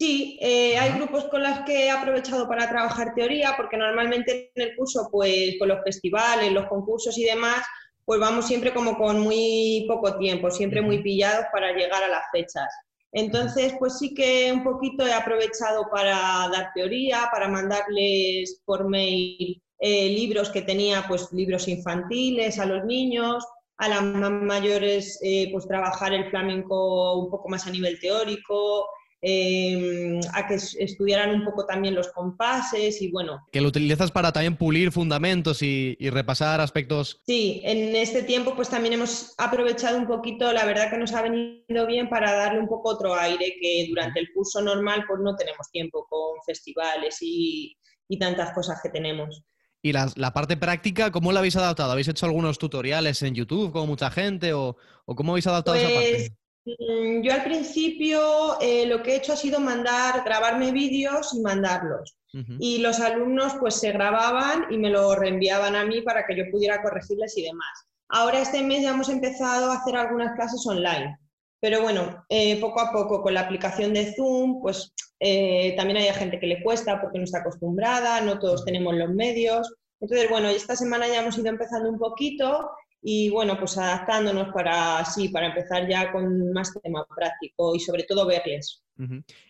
Sí, 0.00 0.38
eh, 0.40 0.78
hay 0.78 0.92
grupos 0.92 1.24
con 1.24 1.42
los 1.42 1.60
que 1.60 1.86
he 1.86 1.90
aprovechado 1.90 2.48
para 2.48 2.68
trabajar 2.68 3.14
teoría, 3.14 3.54
porque 3.56 3.76
normalmente 3.76 4.52
en 4.54 4.68
el 4.68 4.76
curso, 4.76 5.08
pues 5.10 5.56
con 5.58 5.68
los 5.68 5.82
festivales, 5.82 6.52
los 6.52 6.66
concursos 6.66 7.18
y 7.18 7.24
demás, 7.24 7.64
pues 8.08 8.20
vamos 8.20 8.46
siempre 8.46 8.72
como 8.72 8.96
con 8.96 9.20
muy 9.20 9.84
poco 9.86 10.16
tiempo, 10.16 10.50
siempre 10.50 10.80
muy 10.80 11.02
pillados 11.02 11.44
para 11.52 11.74
llegar 11.74 12.02
a 12.02 12.08
las 12.08 12.22
fechas. 12.32 12.66
Entonces, 13.12 13.74
pues 13.78 13.98
sí 13.98 14.14
que 14.14 14.50
un 14.50 14.64
poquito 14.64 15.06
he 15.06 15.12
aprovechado 15.12 15.90
para 15.92 16.48
dar 16.50 16.70
teoría, 16.74 17.28
para 17.30 17.48
mandarles 17.48 18.62
por 18.64 18.88
mail 18.88 19.62
eh, 19.78 20.08
libros 20.08 20.48
que 20.48 20.62
tenía, 20.62 21.04
pues 21.06 21.30
libros 21.34 21.68
infantiles 21.68 22.58
a 22.58 22.64
los 22.64 22.82
niños, 22.86 23.44
a 23.76 23.88
las 23.90 24.02
mayores, 24.02 25.18
eh, 25.22 25.50
pues 25.52 25.68
trabajar 25.68 26.14
el 26.14 26.30
flamenco 26.30 27.20
un 27.20 27.30
poco 27.30 27.50
más 27.50 27.66
a 27.66 27.70
nivel 27.70 28.00
teórico, 28.00 28.86
em, 29.20 30.20
a 30.32 30.46
que 30.46 30.54
estudiaran 30.54 31.34
un 31.34 31.44
poco 31.44 31.66
también 31.66 31.94
los 31.94 32.08
compases 32.08 33.00
y 33.02 33.10
bueno. 33.10 33.46
Que 33.52 33.60
lo 33.60 33.68
utilizas 33.68 34.10
para 34.10 34.32
también 34.32 34.56
pulir 34.56 34.92
fundamentos 34.92 35.62
y, 35.62 35.96
repasar 36.10 36.60
aspectos. 36.60 37.20
Sí, 37.26 37.60
en 37.64 37.94
este 37.94 38.22
tiempo 38.22 38.54
pues 38.56 38.68
también 38.68 38.94
hemos 38.94 39.34
aprovechado 39.38 39.98
un 39.98 40.06
poquito, 40.06 40.52
la 40.52 40.64
verdad 40.64 40.90
que 40.90 40.98
nos 40.98 41.12
ha 41.12 41.22
venido 41.22 41.86
bien 41.86 42.08
para 42.08 42.32
darle 42.32 42.60
un 42.60 42.68
poco 42.68 42.90
otro 42.90 43.14
aire 43.14 43.56
que 43.60 43.86
durante 43.88 44.20
el 44.20 44.32
curso 44.32 44.60
normal 44.62 45.04
pues 45.06 45.20
no 45.22 45.36
tenemos 45.36 45.70
tiempo 45.70 46.06
con 46.08 46.38
festivales 46.46 47.18
y 47.20 47.76
tantas 48.18 48.52
cosas 48.52 48.80
que 48.82 48.88
tenemos. 48.88 49.42
Y 49.80 49.92
la, 49.92 50.32
parte 50.32 50.56
práctica, 50.56 51.12
¿cómo 51.12 51.30
la 51.30 51.38
habéis 51.38 51.54
adaptado? 51.56 51.92
¿Habéis 51.92 52.08
hecho 52.08 52.26
algunos 52.26 52.58
tutoriales 52.58 53.22
en 53.22 53.34
YouTube 53.34 53.70
como 53.70 53.86
mucha 53.86 54.10
gente 54.10 54.52
o, 54.52 54.76
cómo 55.06 55.32
habéis 55.32 55.46
adaptado 55.46 55.76
esa 55.76 55.88
parte? 55.88 56.36
Mm, 56.76 57.22
yo 57.22 57.32
al 57.32 57.44
principio 57.44 58.60
eh, 58.60 58.86
lo 58.86 59.02
que 59.02 59.12
he 59.12 59.16
hecho 59.16 59.32
ha 59.32 59.36
sido 59.36 59.60
mandar, 59.60 60.22
grabarme 60.24 60.72
vídeos 60.72 61.34
y 61.34 61.40
mandarlos. 61.40 62.16
Y 62.60 62.78
los 62.78 63.00
alumnos 63.00 63.54
pues 63.58 63.76
se 63.76 63.90
grababan 63.90 64.66
y 64.70 64.76
me 64.76 64.90
lo 64.90 65.14
reenviaban 65.14 65.74
a 65.74 65.86
mí 65.86 66.02
para 66.02 66.26
que 66.26 66.36
yo 66.36 66.44
pudiera 66.50 66.82
corregirles 66.82 67.36
y 67.38 67.42
demás. 67.42 67.86
Ahora 68.10 68.40
este 68.40 68.62
mes 68.62 68.82
ya 68.82 68.90
hemos 68.90 69.08
empezado 69.08 69.70
a 69.70 69.76
hacer 69.76 69.96
algunas 69.96 70.34
clases 70.36 70.64
online. 70.66 71.16
Pero 71.58 71.80
bueno, 71.80 72.24
eh, 72.28 72.60
poco 72.60 72.80
a 72.80 72.92
poco 72.92 73.22
con 73.22 73.32
la 73.32 73.40
aplicación 73.40 73.94
de 73.94 74.14
Zoom, 74.14 74.60
pues 74.60 74.92
eh, 75.20 75.74
también 75.76 75.96
hay 75.96 76.12
gente 76.12 76.38
que 76.38 76.46
le 76.46 76.62
cuesta 76.62 77.00
porque 77.00 77.18
no 77.18 77.24
está 77.24 77.38
acostumbrada, 77.38 78.20
no 78.20 78.38
todos 78.38 78.64
tenemos 78.64 78.94
los 78.94 79.08
medios. 79.08 79.74
Entonces, 79.98 80.28
bueno, 80.28 80.48
esta 80.48 80.76
semana 80.76 81.08
ya 81.08 81.22
hemos 81.22 81.38
ido 81.38 81.48
empezando 81.48 81.88
un 81.88 81.98
poquito 81.98 82.70
y 83.00 83.30
bueno, 83.30 83.58
pues 83.58 83.78
adaptándonos 83.78 84.52
para 84.52 85.04
sí, 85.04 85.28
para 85.28 85.46
empezar 85.46 85.88
ya 85.88 86.10
con 86.12 86.52
más 86.52 86.72
tema 86.82 87.06
práctico 87.06 87.74
y 87.74 87.80
sobre 87.80 88.04
todo 88.04 88.26
verles. 88.26 88.82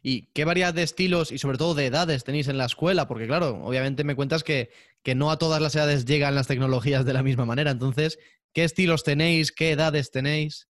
¿Y 0.02 0.26
qué 0.34 0.44
variedad 0.44 0.74
de 0.74 0.82
estilos 0.82 1.32
y 1.32 1.38
sobre 1.38 1.56
todo 1.56 1.74
de 1.74 1.86
edades 1.86 2.24
tenéis 2.24 2.48
en 2.48 2.58
la 2.58 2.66
escuela? 2.66 3.08
Porque 3.08 3.26
claro, 3.26 3.64
obviamente 3.64 4.04
me 4.04 4.14
cuentas 4.14 4.44
que, 4.44 4.70
que 5.02 5.14
no 5.14 5.30
a 5.30 5.38
todas 5.38 5.62
las 5.62 5.74
edades 5.74 6.04
llegan 6.04 6.34
las 6.34 6.48
tecnologías 6.48 7.06
de 7.06 7.14
la 7.14 7.22
misma 7.22 7.46
manera. 7.46 7.70
Entonces, 7.70 8.18
¿qué 8.52 8.64
estilos 8.64 9.04
tenéis? 9.04 9.50
¿Qué 9.50 9.70
edades 9.70 10.10
tenéis? 10.10 10.68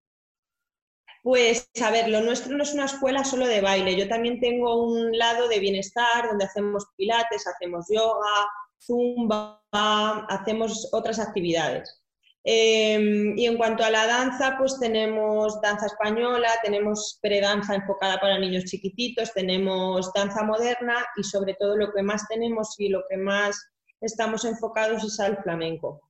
Pues 1.23 1.69
a 1.83 1.89
ver, 1.89 2.07
lo 2.07 2.21
nuestro 2.21 2.55
no 2.55 2.63
es 2.63 2.73
una 2.73 2.85
escuela 2.85 3.23
solo 3.23 3.47
de 3.47 3.61
baile. 3.61 3.97
Yo 3.97 4.07
también 4.07 4.39
tengo 4.39 4.83
un 4.83 5.17
lado 5.17 5.47
de 5.47 5.59
bienestar 5.59 6.27
donde 6.29 6.45
hacemos 6.45 6.85
pilates, 6.95 7.47
hacemos 7.47 7.87
yoga, 7.89 8.47
zumba, 8.79 9.59
hacemos 9.71 10.87
otras 10.93 11.19
actividades. 11.19 12.01
Em, 12.49 13.37
y 13.37 13.45
en 13.45 13.57
cuanto 13.57 13.83
a 13.83 13.89
la 13.89 14.07
danza, 14.07 14.55
pues 14.57 14.79
tenemos 14.79 15.59
danza 15.59 15.87
española, 15.87 16.47
tenemos 16.63 17.19
predanza 17.21 17.75
enfocada 17.75 18.21
para 18.21 18.39
niños 18.39 18.63
chiquititos, 18.63 19.33
tenemos 19.33 20.13
danza 20.13 20.43
moderna 20.43 21.05
y 21.17 21.25
sobre 21.25 21.55
todo 21.55 21.75
lo 21.75 21.91
que 21.91 22.01
más 22.03 22.25
tenemos 22.29 22.73
y 22.79 22.87
lo 22.87 23.03
que 23.09 23.17
más 23.17 23.61
estamos 23.99 24.45
enfocados 24.45 25.03
es 25.03 25.19
al 25.19 25.43
flamenco. 25.43 26.09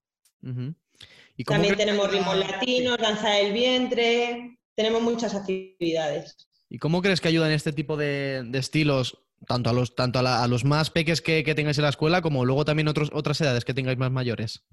¿Y 1.36 1.44
También 1.44 1.75
tenemos 1.75 2.12
ritmos 2.12 2.38
latinos, 2.38 3.00
danza 3.00 3.32
del 3.32 3.51
vientre, 3.51 4.60
tenemos 4.75 5.01
muchas 5.01 5.34
actividades. 5.34 6.48
¿Y 6.70 6.77
cómo 6.77 7.01
crees 7.01 7.20
que 7.20 7.29
ayudan 7.29 7.50
este 7.50 7.74
tipo 7.74 7.98
de, 7.98 8.48
estilos 8.53 9.24
tanto 9.48 9.72
a 9.72 9.74
los, 9.74 9.96
tanto 9.96 10.20
a, 10.20 10.48
los 10.48 10.65
más 10.65 10.91
peques 10.91 11.20
que, 11.20 11.44
que, 11.44 11.56
tengáis 11.56 11.79
en 11.79 11.84
la 11.86 11.89
escuela 11.89 12.22
como 12.22 12.46
luego 12.46 12.63
también 12.63 12.89
otros, 12.89 13.10
otras 13.12 13.41
edades 13.41 13.65
que 13.65 13.74
tengáis 13.74 13.98
más 13.98 14.12
mayores? 14.12 14.63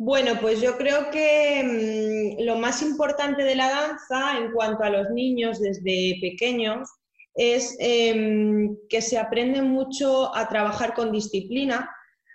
Bueno, 0.00 0.38
pues 0.40 0.60
yo 0.60 0.78
creo 0.78 1.10
que 1.10 2.36
mm, 2.38 2.44
lo 2.44 2.56
más 2.56 2.82
importante 2.82 3.42
de 3.42 3.56
la 3.56 3.68
danza 3.68 4.38
en 4.38 4.52
cuanto 4.52 4.84
a 4.84 4.90
los 4.90 5.10
niños 5.10 5.58
desde 5.58 6.18
pequeños 6.20 6.88
es 7.34 7.76
em, 7.80 8.76
que 8.88 9.02
se 9.02 9.18
aprende 9.18 9.60
mucho 9.60 10.34
a 10.36 10.48
trabajar 10.48 10.94
con 10.94 11.10
disciplina, 11.10 11.90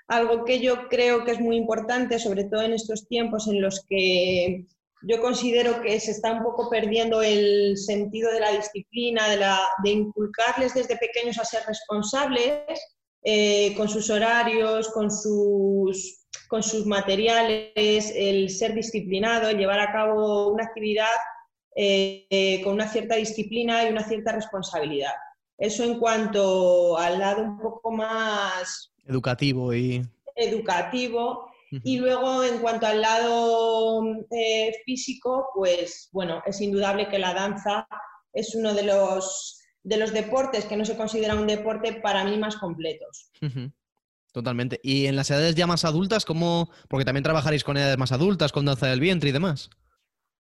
algo 0.08 0.44
que 0.44 0.60
yo 0.60 0.90
creo 0.90 1.24
que 1.24 1.32
es 1.32 1.40
muy 1.40 1.56
importante, 1.56 2.20
sobre 2.20 2.44
todo 2.44 2.64
en 2.64 2.74
estos 2.74 3.08
tiempos 3.08 3.48
en 3.48 3.62
los 3.62 3.86
que 3.88 4.66
yo 5.04 5.22
considero 5.22 5.82
que 5.82 6.00
se 6.02 6.12
está 6.12 6.34
un 6.34 6.44
poco 6.44 6.70
perdiendo 6.70 7.22
el 7.22 7.78
sentido 7.78 8.32
de 8.34 8.42
la 8.42 8.52
disciplina, 8.52 9.24
de, 9.84 9.90
inculcarles 9.90 10.74
desde 10.74 10.98
pequeños 10.98 11.38
a 11.40 11.46
ser 11.46 11.64
responsables 11.66 12.80
eh, 13.24 13.74
con 13.78 13.88
sus 13.88 14.10
horarios, 14.10 14.90
con 14.90 15.10
sus 15.10 16.23
con 16.54 16.62
sus 16.62 16.86
materiales, 16.86 18.14
el 18.16 18.48
ser 18.52 18.76
disciplinado, 18.76 19.50
el 19.50 19.58
llevar 19.58 19.80
a 19.80 19.92
cabo 19.92 20.50
una 20.50 20.66
actividad 20.66 21.08
eh, 21.76 22.62
con 22.64 22.74
una 22.74 22.88
cierta 22.88 23.16
disciplina 23.16 23.84
y 23.84 23.92
una 23.92 24.04
cierta 24.04 24.34
responsabilidad. 24.34 25.14
Eso 25.58 25.84
en 25.84 25.98
cuanto 25.98 26.96
al 27.00 27.18
lado 27.18 27.42
un 27.42 27.58
poco 27.58 27.90
más 27.90 28.94
educativo 29.08 29.74
y 29.74 30.04
educativo. 30.36 31.50
Y 31.72 31.98
luego 31.98 32.44
en 32.44 32.60
cuanto 32.60 32.86
al 32.86 33.02
lado 33.02 34.04
eh, 34.30 34.74
físico, 34.86 35.50
pues 35.56 36.10
bueno, 36.12 36.44
es 36.46 36.62
indudable 36.62 37.10
que 37.10 37.18
la 37.18 37.34
danza 37.34 37.88
es 38.32 38.54
uno 38.54 38.76
de 38.76 38.84
los, 38.84 39.60
de 39.82 39.98
los 39.98 40.14
deportes 40.14 40.66
que 40.66 40.78
no 40.78 40.86
se 40.86 40.96
considera 40.96 41.34
un 41.34 41.48
deporte 41.48 41.94
para 41.94 42.24
mí 42.24 42.38
más 42.38 42.58
completos. 42.58 43.32
Totalmente. 44.34 44.80
¿Y 44.84 45.06
en 45.06 45.16
las 45.16 45.30
edades 45.30 45.54
ya 45.54 45.68
más 45.68 45.86
adultas, 45.86 46.26
cómo? 46.26 46.70
Porque 46.90 47.06
también 47.06 47.24
trabajaréis 47.24 47.64
con 47.64 47.78
edades 47.78 48.00
más 48.00 48.12
adultas, 48.12 48.52
con 48.52 48.66
danza 48.66 48.88
del 48.88 49.00
vientre 49.00 49.30
y 49.30 49.32
demás. 49.32 49.70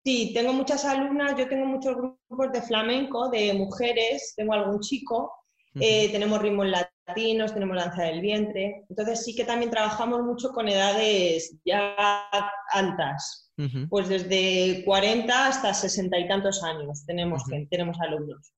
Sí, 0.06 0.32
tengo 0.34 0.54
muchas 0.54 0.86
alumnas, 0.86 1.36
yo 1.38 1.48
tengo 1.48 1.66
muchos 1.66 1.96
grupos 1.96 2.52
de 2.52 2.62
flamenco, 2.62 3.30
de 3.30 3.54
mujeres, 3.54 4.34
tengo 4.36 4.54
algún 4.54 4.80
chico, 4.82 5.32
eh, 5.80 6.12
tenemos 6.12 6.40
ritmos 6.40 6.68
latinos, 6.68 7.54
tenemos 7.54 7.78
danza 7.78 8.04
del 8.04 8.22
vientre, 8.22 8.84
entonces 8.90 9.24
sí 9.24 9.34
que 9.34 9.46
también 9.46 9.72
trabajamos 9.72 10.22
mucho 10.22 10.50
con 10.52 10.68
edades 10.68 11.56
ya 11.66 11.96
altas, 12.74 13.52
pues 13.90 14.10
desde 14.10 14.84
40 14.86 15.48
hasta 15.48 15.74
60 15.74 16.20
y 16.20 16.28
tantos 16.28 16.62
años 16.64 17.06
tenemos, 17.06 17.44
tenemos 17.70 17.98
alumnos. 18.02 18.54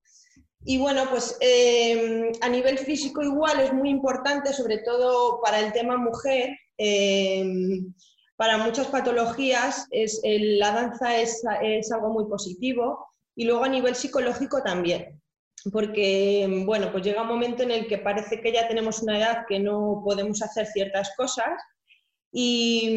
Y 0.68 0.80
bueno, 0.80 1.04
pues 1.12 1.38
em, 1.42 2.32
a 2.42 2.50
nivel 2.50 2.80
físico 2.80 3.22
igual 3.22 3.60
es 3.60 3.72
muy 3.72 3.90
importante, 3.90 4.52
sobre 4.52 4.80
todo 4.80 5.40
para 5.42 5.60
el 5.60 5.72
tema 5.72 5.96
mujer. 5.96 6.58
Em, 6.78 7.94
para 8.36 8.58
muchas 8.58 8.88
patologías 8.88 9.88
es, 9.92 10.20
la 10.24 10.72
danza 10.72 11.18
es, 11.18 11.42
es, 11.62 11.92
algo 11.92 12.10
muy 12.10 12.26
positivo 12.26 13.08
y 13.36 13.46
luego 13.46 13.64
a 13.64 13.70
nivel 13.70 13.96
psicológico 13.96 14.62
también, 14.62 15.22
porque 15.72 16.46
bueno, 16.66 16.92
pues 16.92 17.04
llega 17.06 17.22
un 17.22 17.30
momento 17.30 17.64
en 17.64 17.72
el 17.72 17.88
que 17.88 17.98
parece 17.98 18.42
que 18.42 18.52
ya 18.52 18.68
tenemos 18.68 19.02
una 19.02 19.20
edad 19.20 19.46
que 19.48 19.60
no 19.60 20.02
podemos 20.04 20.42
hacer 20.42 20.66
ciertas 20.66 21.14
cosas 21.16 21.54
y, 22.38 22.90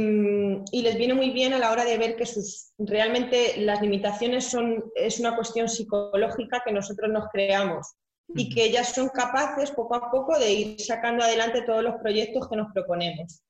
les 0.72 0.96
viene 0.96 1.14
muy 1.14 1.31
bien 1.31 1.53
a 1.53 1.61
la 1.61 1.70
hora 1.70 1.85
de 1.85 1.96
ver 1.96 2.16
que 2.16 2.27
sus, 2.27 2.72
realmente 2.77 3.59
las 3.59 3.81
limitaciones 3.81 4.46
son, 4.46 4.90
es 4.96 5.20
una 5.20 5.37
cuestión 5.37 5.68
psicológica 5.68 6.61
que 6.66 6.72
nosotros 6.72 7.09
nos 7.12 7.29
creamos 7.31 7.94
y 8.35 8.53
que 8.53 8.64
ellas 8.64 8.92
son 8.92 9.09
capaces 9.11 9.70
poco 9.70 9.94
a 9.94 10.11
poco 10.11 10.37
de 10.37 10.53
ir 10.53 10.81
sacando 10.81 11.22
adelante 11.22 11.62
todos 11.62 11.85
los 11.85 11.94
proyectos 12.03 12.48
que 12.48 12.57
nos 12.57 12.72
proponemos. 12.72 13.40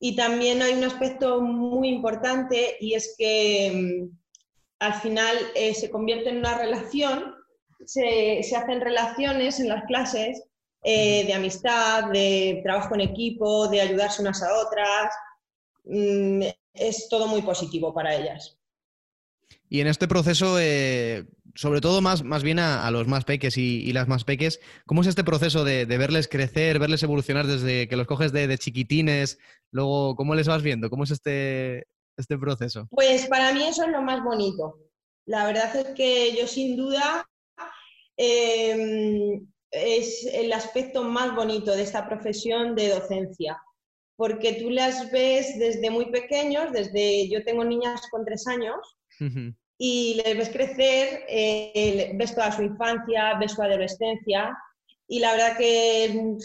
Y 0.00 0.16
también 0.16 0.62
hay 0.62 0.74
un 0.74 0.82
aspecto 0.82 1.40
muy 1.40 1.90
importante 1.90 2.76
y 2.80 2.94
es 2.94 3.14
que 3.16 3.70
mm, 3.72 4.16
al 4.80 4.94
final 4.94 5.36
eh, 5.54 5.74
se 5.74 5.90
convierte 5.90 6.30
en 6.30 6.38
una 6.38 6.58
relación, 6.58 7.36
se, 7.84 8.42
se 8.42 8.56
hacen 8.56 8.80
relaciones 8.80 9.60
en 9.60 9.68
las 9.68 9.84
clases 9.84 10.42
eh, 10.82 11.24
de 11.24 11.34
amistad, 11.34 12.10
de 12.10 12.60
trabajo 12.64 12.96
en 12.96 13.02
equipo, 13.02 13.68
de 13.68 13.80
ayudarse 13.80 14.22
unas 14.22 14.42
a 14.42 14.52
otras, 14.58 15.14
Mm, 15.86 16.42
es 16.74 17.08
todo 17.08 17.26
muy 17.28 17.42
positivo 17.42 17.94
para 17.94 18.14
ellas. 18.14 18.58
Y 19.68 19.80
en 19.80 19.86
este 19.86 20.08
proceso, 20.08 20.58
eh, 20.60 21.26
sobre 21.54 21.80
todo 21.80 22.00
más, 22.00 22.22
más 22.22 22.42
bien 22.42 22.58
a, 22.58 22.88
los 22.90 23.06
más 23.08 23.24
peques 23.24 23.56
y, 23.56 23.92
las 23.92 24.08
más 24.08 24.24
peques, 24.24 24.60
¿cómo 24.84 25.00
es 25.00 25.06
este 25.06 25.24
proceso 25.24 25.64
de, 25.64 25.84
verles 25.86 26.28
crecer, 26.28 26.78
verles 26.78 27.02
evolucionar 27.02 27.46
desde 27.46 27.88
que 27.88 27.96
los 27.96 28.06
coges 28.06 28.32
de, 28.32 28.58
chiquitines? 28.58 29.38
Luego, 29.70 30.14
¿cómo 30.16 30.34
les 30.34 30.48
vas 30.48 30.62
viendo? 30.62 30.90
¿Cómo 30.90 31.04
es 31.04 31.10
este, 31.10 31.86
este 32.16 32.38
proceso? 32.38 32.88
Pues 32.90 33.26
para 33.26 33.52
mí 33.52 33.64
eso 33.64 33.84
es 33.84 33.90
lo 33.90 34.02
más 34.02 34.22
bonito. 34.22 34.78
La 35.24 35.46
verdad 35.46 35.74
es 35.74 35.94
que 35.94 36.36
yo 36.36 36.46
sin 36.46 36.76
duda 36.76 37.28
em, 38.16 39.46
es 39.70 40.26
el 40.32 40.52
aspecto 40.52 41.02
más 41.02 41.34
bonito 41.34 41.72
de 41.72 41.82
esta 41.82 42.06
profesión 42.08 42.76
de 42.76 42.90
docencia 42.90 43.60
porque 44.16 44.54
tú 44.54 44.70
las 44.70 45.10
ves 45.10 45.58
desde 45.58 45.90
muy 45.90 46.06
pequeños, 46.10 46.72
desde 46.72 47.28
yo 47.28 47.44
tengo 47.44 47.64
niñas 47.64 48.02
con 48.10 48.24
tres 48.24 48.46
años, 48.46 48.96
y 49.78 50.20
les 50.24 50.36
ves 50.36 50.48
crecer, 50.50 51.24
eh, 51.28 52.12
ves 52.14 52.34
toda 52.34 52.52
su 52.52 52.62
infancia, 52.62 53.34
ves 53.38 53.52
su 53.52 53.62
adolescencia, 53.62 54.56
y 55.06 55.20
la 55.20 55.32
verdad 55.32 55.56
que 55.56 56.38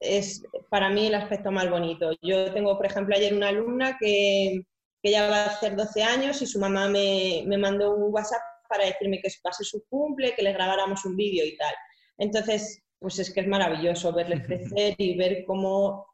es, 0.00 0.42
para 0.70 0.88
mí 0.88 1.06
el 1.06 1.14
aspecto 1.14 1.52
más 1.52 1.70
bonito. 1.70 2.10
Yo 2.22 2.52
tengo, 2.52 2.76
por 2.76 2.86
ejemplo, 2.86 3.14
ayer 3.14 3.34
una 3.34 3.48
alumna 3.48 3.96
que, 3.98 4.62
que 5.02 5.10
ya 5.10 5.28
va 5.28 5.44
a 5.44 5.46
hacer 5.46 5.76
12 5.76 6.02
años 6.02 6.40
y 6.42 6.46
su 6.46 6.58
mamá 6.58 6.88
me, 6.88 7.44
me 7.46 7.58
mandó 7.58 7.94
un 7.94 8.12
WhatsApp 8.12 8.40
para 8.68 8.86
decirme 8.86 9.20
que 9.20 9.28
pase 9.42 9.62
su 9.64 9.84
cumple, 9.88 10.34
que 10.34 10.42
le 10.42 10.52
grabáramos 10.52 11.04
un 11.04 11.16
vídeo 11.16 11.44
y 11.44 11.56
tal. 11.56 11.74
Entonces, 12.18 12.82
pues 12.98 13.18
es 13.18 13.32
que 13.32 13.40
es 13.40 13.46
maravilloso 13.46 14.12
verles 14.12 14.46
crecer 14.46 14.94
y 14.98 15.16
ver 15.16 15.44
cómo 15.46 16.06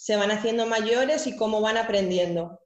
se 0.00 0.16
van 0.16 0.30
haciendo 0.30 0.66
mayores 0.66 1.26
y 1.26 1.36
cómo 1.36 1.60
van 1.60 1.76
aprendiendo. 1.76 2.58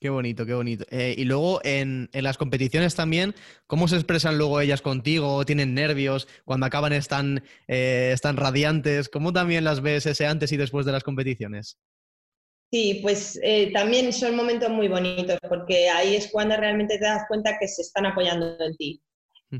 Qué 0.00 0.08
bonito, 0.08 0.46
qué 0.46 0.54
bonito. 0.54 0.86
Eh, 0.90 1.14
y 1.18 1.24
luego 1.24 1.60
en, 1.64 2.08
las 2.14 2.38
competiciones 2.38 2.94
también, 2.94 3.34
¿cómo 3.66 3.88
se 3.88 3.96
expresan 3.96 4.38
luego 4.38 4.62
ellas 4.62 4.80
contigo? 4.80 5.44
¿Tienen 5.44 5.74
nervios? 5.74 6.26
Cuando 6.46 6.64
acaban 6.64 6.94
están, 6.94 7.44
eh, 7.68 8.10
están 8.14 8.38
radiantes. 8.38 9.10
¿Cómo 9.10 9.34
también 9.34 9.64
las 9.64 9.82
ves 9.82 10.06
ese 10.06 10.26
antes 10.26 10.50
y 10.50 10.56
después 10.56 10.86
de 10.86 10.92
las 10.92 11.04
competiciones? 11.04 11.78
Sí, 12.72 13.00
pues 13.02 13.38
eh, 13.42 13.70
también 13.74 14.10
son 14.14 14.34
momentos 14.34 14.70
muy 14.70 14.88
bonitos 14.88 15.38
porque 15.46 15.90
ahí 15.90 16.16
es 16.16 16.30
cuando 16.32 16.56
realmente 16.56 16.98
te 16.98 17.04
das 17.04 17.24
cuenta 17.28 17.58
que 17.60 17.68
se 17.68 17.82
están 17.82 18.06
apoyando 18.06 18.56
en 18.60 18.74
ti. 18.76 19.02
Mm, 19.50 19.58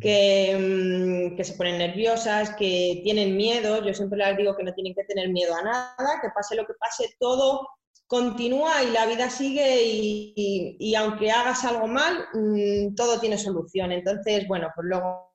que, 1.37 1.45
se 1.45 1.55
ponen 1.55 1.79
nerviosas, 1.79 2.55
que 2.57 3.01
tienen 3.05 3.37
miedo. 3.37 3.85
Yo 3.85 3.95
siempre 3.95 4.19
les 4.19 4.37
digo 4.37 4.57
que 4.57 4.65
no 4.65 4.75
tienen 4.75 4.95
que 4.95 5.05
tener 5.05 5.29
miedo 5.31 5.55
a 5.55 5.63
nada, 5.63 6.21
que 6.21 6.29
pase 6.35 6.57
lo 6.57 6.67
que 6.67 6.75
pase, 6.75 7.15
todo 7.19 7.69
continúa 8.09 8.85
y 8.85 8.93
la 8.93 9.07
vida 9.07 9.29
sigue 9.31 9.83
y, 9.85 10.95
aunque 10.95 11.31
hagas 11.31 11.65
algo 11.65 11.89
mal, 11.89 12.27
mm, 12.35 12.95
todo 12.95 13.21
tiene 13.21 13.39
solución. 13.39 13.93
Entonces, 13.93 14.47
bueno, 14.49 14.71
pues 14.75 14.87
luego 14.89 15.33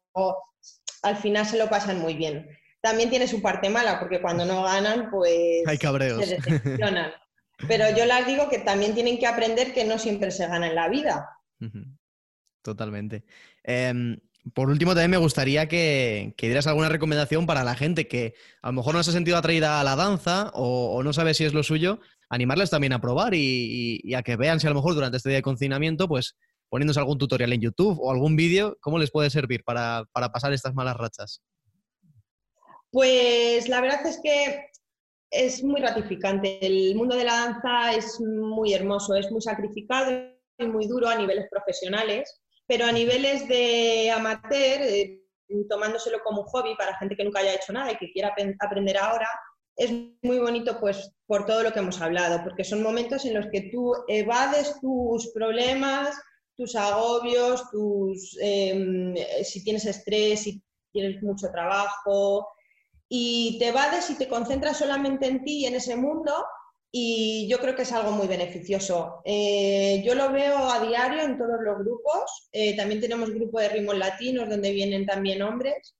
al 1.04 1.18
final 1.18 1.46
se 1.46 1.58
lo 1.58 1.70
pasan 1.70 2.00
muy 2.00 2.14
bien. 2.14 2.48
también 2.84 3.12
tiene 3.12 3.28
su 3.28 3.44
parte 3.44 3.70
mala, 3.70 4.00
porque 4.00 4.20
cuando 4.22 4.44
no 4.44 4.64
ganan, 4.64 5.12
pues 5.12 5.62
Hay 5.68 5.78
cabreos. 5.78 6.26
se 6.26 6.38
decepcionan. 6.38 7.12
Pero 7.68 7.96
yo 7.96 8.06
les 8.06 8.26
digo 8.26 8.50
que 8.50 8.58
también 8.58 8.96
tienen 8.96 9.20
que 9.20 9.28
aprender 9.28 9.72
que 9.72 9.86
no 9.86 10.00
siempre 10.00 10.32
se 10.32 10.48
gana 10.48 10.66
en 10.66 10.74
la 10.74 10.90
vida. 10.90 11.30
Totalmente. 12.64 13.24
Em, 13.64 14.18
por 14.54 14.70
último, 14.70 14.92
también 14.92 15.12
me 15.12 15.18
gustaría 15.18 15.68
que, 15.68 16.34
que 16.38 16.48
dieras 16.48 16.66
alguna 16.68 16.90
recomendación 16.90 17.46
para 17.46 17.64
la 17.64 17.76
gente 17.76 18.08
que 18.08 18.34
a 18.62 18.68
lo 18.70 18.74
mejor 18.74 18.96
no 18.96 19.04
se 19.04 19.12
ha 19.12 19.14
sentido 19.14 19.38
atraída 19.38 19.80
a 19.80 19.84
la 19.84 19.96
danza 19.96 20.52
o, 20.56 21.04
no 21.04 21.14
sabe 21.14 21.34
si 21.34 21.44
es 21.46 21.54
lo 21.54 21.62
suyo, 21.64 22.00
animarles 22.30 22.70
también 22.72 22.94
a 22.94 23.02
probar 23.02 23.34
y, 23.36 23.40
y- 23.40 24.00
y 24.04 24.14
a 24.16 24.24
que 24.24 24.36
vean 24.38 24.60
si 24.60 24.66
a 24.68 24.72
lo 24.72 24.76
mejor 24.78 24.96
durante 24.96 25.18
este 25.18 25.30
día 25.30 25.38
de 25.38 25.44
confinamiento, 25.44 26.08
pues 26.08 26.36
poniéndose 26.70 27.00
algún 27.00 27.18
tutorial 27.18 27.54
en 27.54 27.62
YouTube 27.62 28.00
o 28.02 28.12
algún 28.12 28.36
vídeo, 28.36 28.78
cómo 28.82 28.98
les 28.98 29.12
puede 29.12 29.30
servir 29.30 29.64
para, 29.64 30.06
para 30.14 30.32
pasar 30.32 30.54
estas 30.54 30.74
malas 30.74 30.96
rachas. 30.98 31.42
Pues 32.92 33.70
la 33.70 33.82
verdad 33.82 34.06
es 34.06 34.20
que 34.24 34.66
es 35.32 35.64
muy 35.64 35.80
gratificante. 35.82 36.66
El 36.66 36.96
mundo 36.96 37.16
de 37.16 37.24
la 37.26 37.34
danza 37.36 37.94
es 37.96 38.20
muy 38.20 38.74
hermoso, 38.74 39.16
es 39.16 39.32
muy 39.32 39.42
sacrificado 39.42 40.12
y 40.58 40.66
muy 40.66 40.88
duro 40.88 41.08
a 41.08 41.16
niveles 41.16 41.46
profesionales, 41.50 42.41
pero 42.72 42.86
a 42.86 42.92
niveles 42.94 43.50
de 43.50 44.10
amateur, 44.12 44.82
eh, 44.82 45.20
tomándoselo 45.70 46.24
como 46.24 46.46
hobby 46.46 46.74
para 46.78 46.96
gente 46.96 47.18
que 47.18 47.26
nunca 47.26 47.42
haya 47.42 47.56
hecho 47.56 47.74
nada 47.74 47.92
y 47.92 47.98
que 47.98 48.14
quiera 48.14 48.34
aprender 48.62 48.98
ahora, 48.98 49.28
es 49.76 49.92
muy 50.22 50.40
bonito 50.40 50.80
pues 50.80 51.12
por 51.28 51.46
todo 51.46 51.64
lo 51.64 51.74
que 51.74 51.80
hemos 51.80 52.00
hablado, 52.00 52.42
porque 52.46 52.64
son 52.64 52.82
momentos 52.82 53.26
en 53.26 53.34
los 53.34 53.48
que 53.52 53.70
tú 53.74 53.94
evades 54.08 54.80
tus 54.80 55.34
problemas, 55.34 56.18
tus 56.56 56.74
agobios, 56.78 57.70
tus, 57.72 58.38
em, 58.40 59.16
si 59.44 59.66
tienes 59.66 59.86
estrés, 59.86 60.44
si 60.44 60.64
tienes 60.94 61.22
mucho 61.22 61.52
trabajo, 61.52 62.48
y 63.10 63.58
te 63.60 63.68
evades 63.68 64.10
y 64.12 64.18
te 64.18 64.30
concentras 64.30 64.78
solamente 64.78 65.28
en 65.28 65.44
ti 65.44 65.64
y 65.64 65.66
en 65.66 65.76
ese 65.76 65.98
mundo 65.98 66.34
y 66.92 67.48
yo 67.50 67.60
creo 67.60 67.76
que 67.76 67.84
es 67.84 67.92
algo 67.94 68.12
muy 68.12 68.28
beneficioso. 68.28 69.22
Eh, 69.26 70.04
yo 70.06 70.14
lo 70.16 70.32
veo 70.32 70.58
a 70.70 70.86
diario 70.86 71.22
en 71.24 71.38
todos 71.38 71.58
los 71.64 71.78
grupos, 71.80 72.50
eh, 72.52 72.76
también 72.76 73.00
tenemos 73.02 73.30
grupo 73.32 73.60
de 73.60 73.70
ritmos 73.70 73.98
latinos 73.98 74.50
donde 74.50 74.72
vienen 74.72 75.06
también 75.06 75.42
hombres 75.42 75.96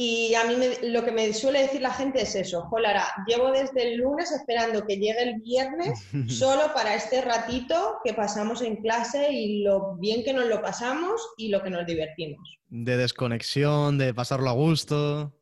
y 0.00 0.32
a 0.34 0.44
mí 0.44 0.54
me- 0.54 0.90
lo 0.90 1.04
que 1.04 1.10
me 1.10 1.32
suele 1.34 1.62
decir 1.62 1.80
la 1.82 1.92
gente 1.92 2.22
es 2.22 2.36
eso, 2.36 2.62
Jolara, 2.70 3.04
llevo 3.26 3.50
desde 3.50 3.82
el 3.82 3.96
lunes 3.96 4.30
esperando 4.30 4.86
que 4.86 4.94
llegue 4.96 5.22
el 5.22 5.40
viernes 5.40 5.98
solo 6.28 6.72
para 6.72 6.94
este 6.94 7.20
ratito 7.20 7.96
que 8.04 8.14
pasamos 8.14 8.62
en 8.62 8.76
clase 8.76 9.32
y 9.32 9.64
lo 9.64 9.96
bien 9.96 10.22
que 10.22 10.32
nos 10.32 10.46
lo 10.46 10.62
pasamos 10.62 11.20
y 11.36 11.48
lo 11.48 11.62
que 11.64 11.70
nos 11.70 11.84
divertimos. 11.84 12.58
De 12.68 12.96
desconexión, 12.96 13.98
de 13.98 14.14
pasarlo 14.14 14.50
a 14.50 14.52
gusto. 14.52 15.32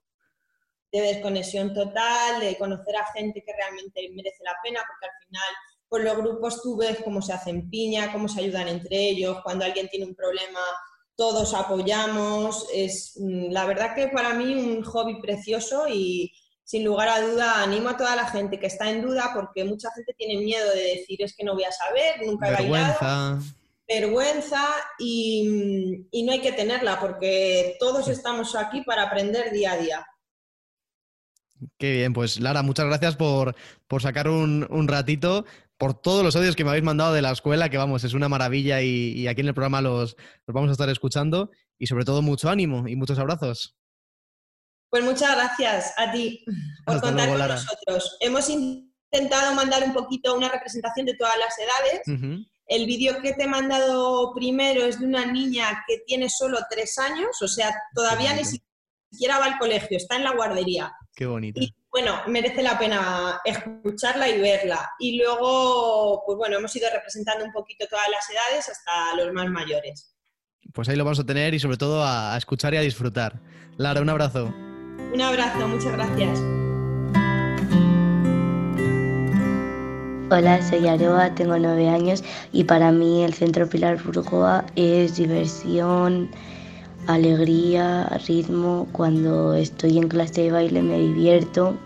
De 0.92 1.00
desconexión 1.00 1.74
total, 1.74 2.40
de 2.40 2.56
conocer 2.56 2.96
a 2.96 3.12
gente 3.12 3.42
que 3.44 3.52
realmente 3.52 4.08
merece 4.14 4.44
la 4.44 4.56
pena, 4.62 4.80
porque 4.86 5.06
al 5.06 5.26
final, 5.26 5.54
pues 5.88 6.04
los 6.04 6.16
grupos 6.16 6.62
tú 6.62 6.76
ves 6.76 6.98
cómo 7.04 7.20
se 7.22 7.32
hacen 7.32 7.68
piña, 7.68 8.12
cómo 8.12 8.28
se 8.28 8.40
ayudan 8.40 8.68
entre 8.68 8.96
ellos, 8.96 9.38
cuando 9.42 9.64
alguien 9.64 9.88
tiene 9.88 10.06
un 10.06 10.14
problema, 10.14 10.60
todos 11.16 11.54
apoyamos. 11.54 12.66
Es 12.72 13.14
mm, 13.16 13.50
la 13.50 13.64
verdad 13.66 13.94
que 13.94 14.08
para 14.08 14.34
mí 14.34 14.54
un 14.54 14.82
hobby 14.82 15.20
precioso 15.20 15.88
y 15.88 16.32
sin 16.62 16.84
lugar 16.84 17.08
a 17.08 17.20
duda 17.20 17.62
animo 17.62 17.90
a 17.90 17.96
toda 17.96 18.16
la 18.16 18.26
gente 18.26 18.58
que 18.58 18.66
está 18.66 18.90
en 18.90 19.02
duda, 19.02 19.30
porque 19.34 19.64
mucha 19.64 19.90
gente 19.92 20.14
tiene 20.16 20.42
miedo 20.42 20.68
de 20.72 20.96
decir 20.96 21.22
es 21.22 21.34
que 21.36 21.44
no 21.44 21.54
voy 21.54 21.64
a 21.64 21.72
saber, 21.72 22.26
nunca 22.26 22.48
he 22.48 22.52
bailado 22.52 22.98
Vergüenza. 23.00 23.38
vergüenza 23.86 24.66
y, 24.98 26.06
y 26.10 26.22
no 26.24 26.32
hay 26.32 26.40
que 26.40 26.52
tenerla 26.52 26.98
porque 26.98 27.76
todos 27.78 28.08
estamos 28.08 28.56
aquí 28.56 28.82
para 28.82 29.04
aprender 29.04 29.52
día 29.52 29.72
a 29.72 29.76
día. 29.76 30.06
Qué 31.78 31.92
bien, 31.92 32.12
pues 32.12 32.40
Lara, 32.40 32.62
muchas 32.62 32.86
gracias 32.86 33.16
por, 33.16 33.54
por 33.86 34.02
sacar 34.02 34.28
un, 34.28 34.66
un 34.70 34.88
ratito, 34.88 35.44
por 35.78 35.94
todos 35.94 36.24
los 36.24 36.36
audios 36.36 36.56
que 36.56 36.64
me 36.64 36.70
habéis 36.70 36.84
mandado 36.84 37.14
de 37.14 37.22
la 37.22 37.32
escuela, 37.32 37.68
que 37.68 37.78
vamos, 37.78 38.04
es 38.04 38.14
una 38.14 38.28
maravilla 38.28 38.82
y, 38.82 39.12
y 39.12 39.28
aquí 39.28 39.40
en 39.40 39.48
el 39.48 39.54
programa 39.54 39.80
los, 39.80 40.16
los 40.46 40.54
vamos 40.54 40.68
a 40.68 40.72
estar 40.72 40.88
escuchando 40.88 41.50
y 41.78 41.86
sobre 41.86 42.04
todo 42.04 42.22
mucho 42.22 42.48
ánimo 42.48 42.88
y 42.88 42.96
muchos 42.96 43.18
abrazos. 43.18 43.76
Pues 44.90 45.04
muchas 45.04 45.34
gracias 45.34 45.92
a 45.96 46.12
ti 46.12 46.44
por 46.84 46.96
Hasta 46.96 47.08
contar 47.08 47.28
luego, 47.28 47.42
con 47.42 47.48
nosotros. 47.48 48.16
Hemos 48.20 48.48
intentado 48.48 49.54
mandar 49.54 49.82
un 49.84 49.92
poquito 49.92 50.34
una 50.34 50.48
representación 50.48 51.06
de 51.06 51.14
todas 51.14 51.34
las 51.38 51.54
edades. 51.58 52.46
El 52.66 52.86
vídeo 52.86 53.20
que 53.20 53.32
te 53.32 53.44
he 53.44 53.48
mandado 53.48 54.32
primero 54.34 54.84
es 54.84 54.98
de 54.98 55.06
una 55.06 55.26
niña 55.26 55.84
que 55.86 55.98
tiene 56.06 56.28
solo 56.28 56.58
tres 56.68 56.98
años, 56.98 57.40
o 57.40 57.46
sea, 57.46 57.74
todavía 57.94 58.32
ni 58.34 58.44
siquiera 58.44 59.38
va 59.38 59.46
al 59.46 59.58
colegio, 59.58 59.96
está 59.96 60.16
en 60.16 60.24
la 60.24 60.34
guardería. 60.34 60.92
Qué 61.16 61.24
bonito. 61.24 61.62
Y 61.62 61.74
bueno, 61.90 62.20
merece 62.26 62.62
la 62.62 62.78
pena 62.78 63.40
escucharla 63.42 64.28
y 64.28 64.38
verla. 64.38 64.90
Y 64.98 65.16
luego, 65.16 66.22
pues 66.26 66.36
bueno, 66.36 66.58
hemos 66.58 66.76
ido 66.76 66.88
representando 66.92 67.42
un 67.42 67.52
poquito 67.52 67.86
todas 67.88 68.04
las 68.10 68.28
edades 68.28 68.68
hasta 68.68 69.16
los 69.16 69.32
más 69.32 69.48
mayores. 69.48 70.14
Pues 70.74 70.90
ahí 70.90 70.96
lo 70.96 71.04
vamos 71.04 71.18
a 71.18 71.24
tener 71.24 71.54
y 71.54 71.58
sobre 71.58 71.78
todo 71.78 72.04
a, 72.04 72.34
a 72.34 72.36
escuchar 72.36 72.74
y 72.74 72.76
a 72.76 72.82
disfrutar. 72.82 73.40
Lara, 73.78 74.02
un 74.02 74.10
abrazo. 74.10 74.54
Un 75.14 75.22
abrazo, 75.22 75.66
muchas 75.66 75.92
gracias. 75.92 76.38
Hola, 80.28 80.60
soy 80.60 80.86
Aroa, 80.86 81.34
tengo 81.34 81.56
nueve 81.56 81.88
años 81.88 82.22
y 82.52 82.64
para 82.64 82.92
mí 82.92 83.24
el 83.24 83.32
Centro 83.32 83.68
Pilar 83.68 84.02
Burgoa 84.02 84.66
es 84.74 85.16
diversión, 85.16 86.30
alegría, 87.06 88.04
ritmo. 88.26 88.86
Cuando 88.92 89.54
estoy 89.54 89.98
en 89.98 90.08
clase 90.08 90.42
de 90.42 90.50
baile 90.52 90.82
me 90.82 90.98
divierto 90.98 91.76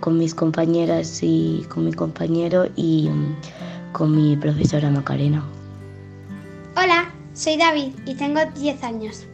con 0.00 0.18
mis 0.18 0.34
compañeras 0.34 1.20
y 1.22 1.64
con 1.68 1.84
mi 1.84 1.92
compañero 1.92 2.68
y 2.76 3.08
mm, 3.08 3.36
con 3.92 4.16
mi 4.16 4.36
profesora 4.36 4.90
Macarena. 4.90 5.44
Hola, 6.76 7.12
soy 7.34 7.56
David 7.56 7.92
y 8.06 8.14
tengo 8.14 8.40
10 8.44 8.82
años. 8.84 9.26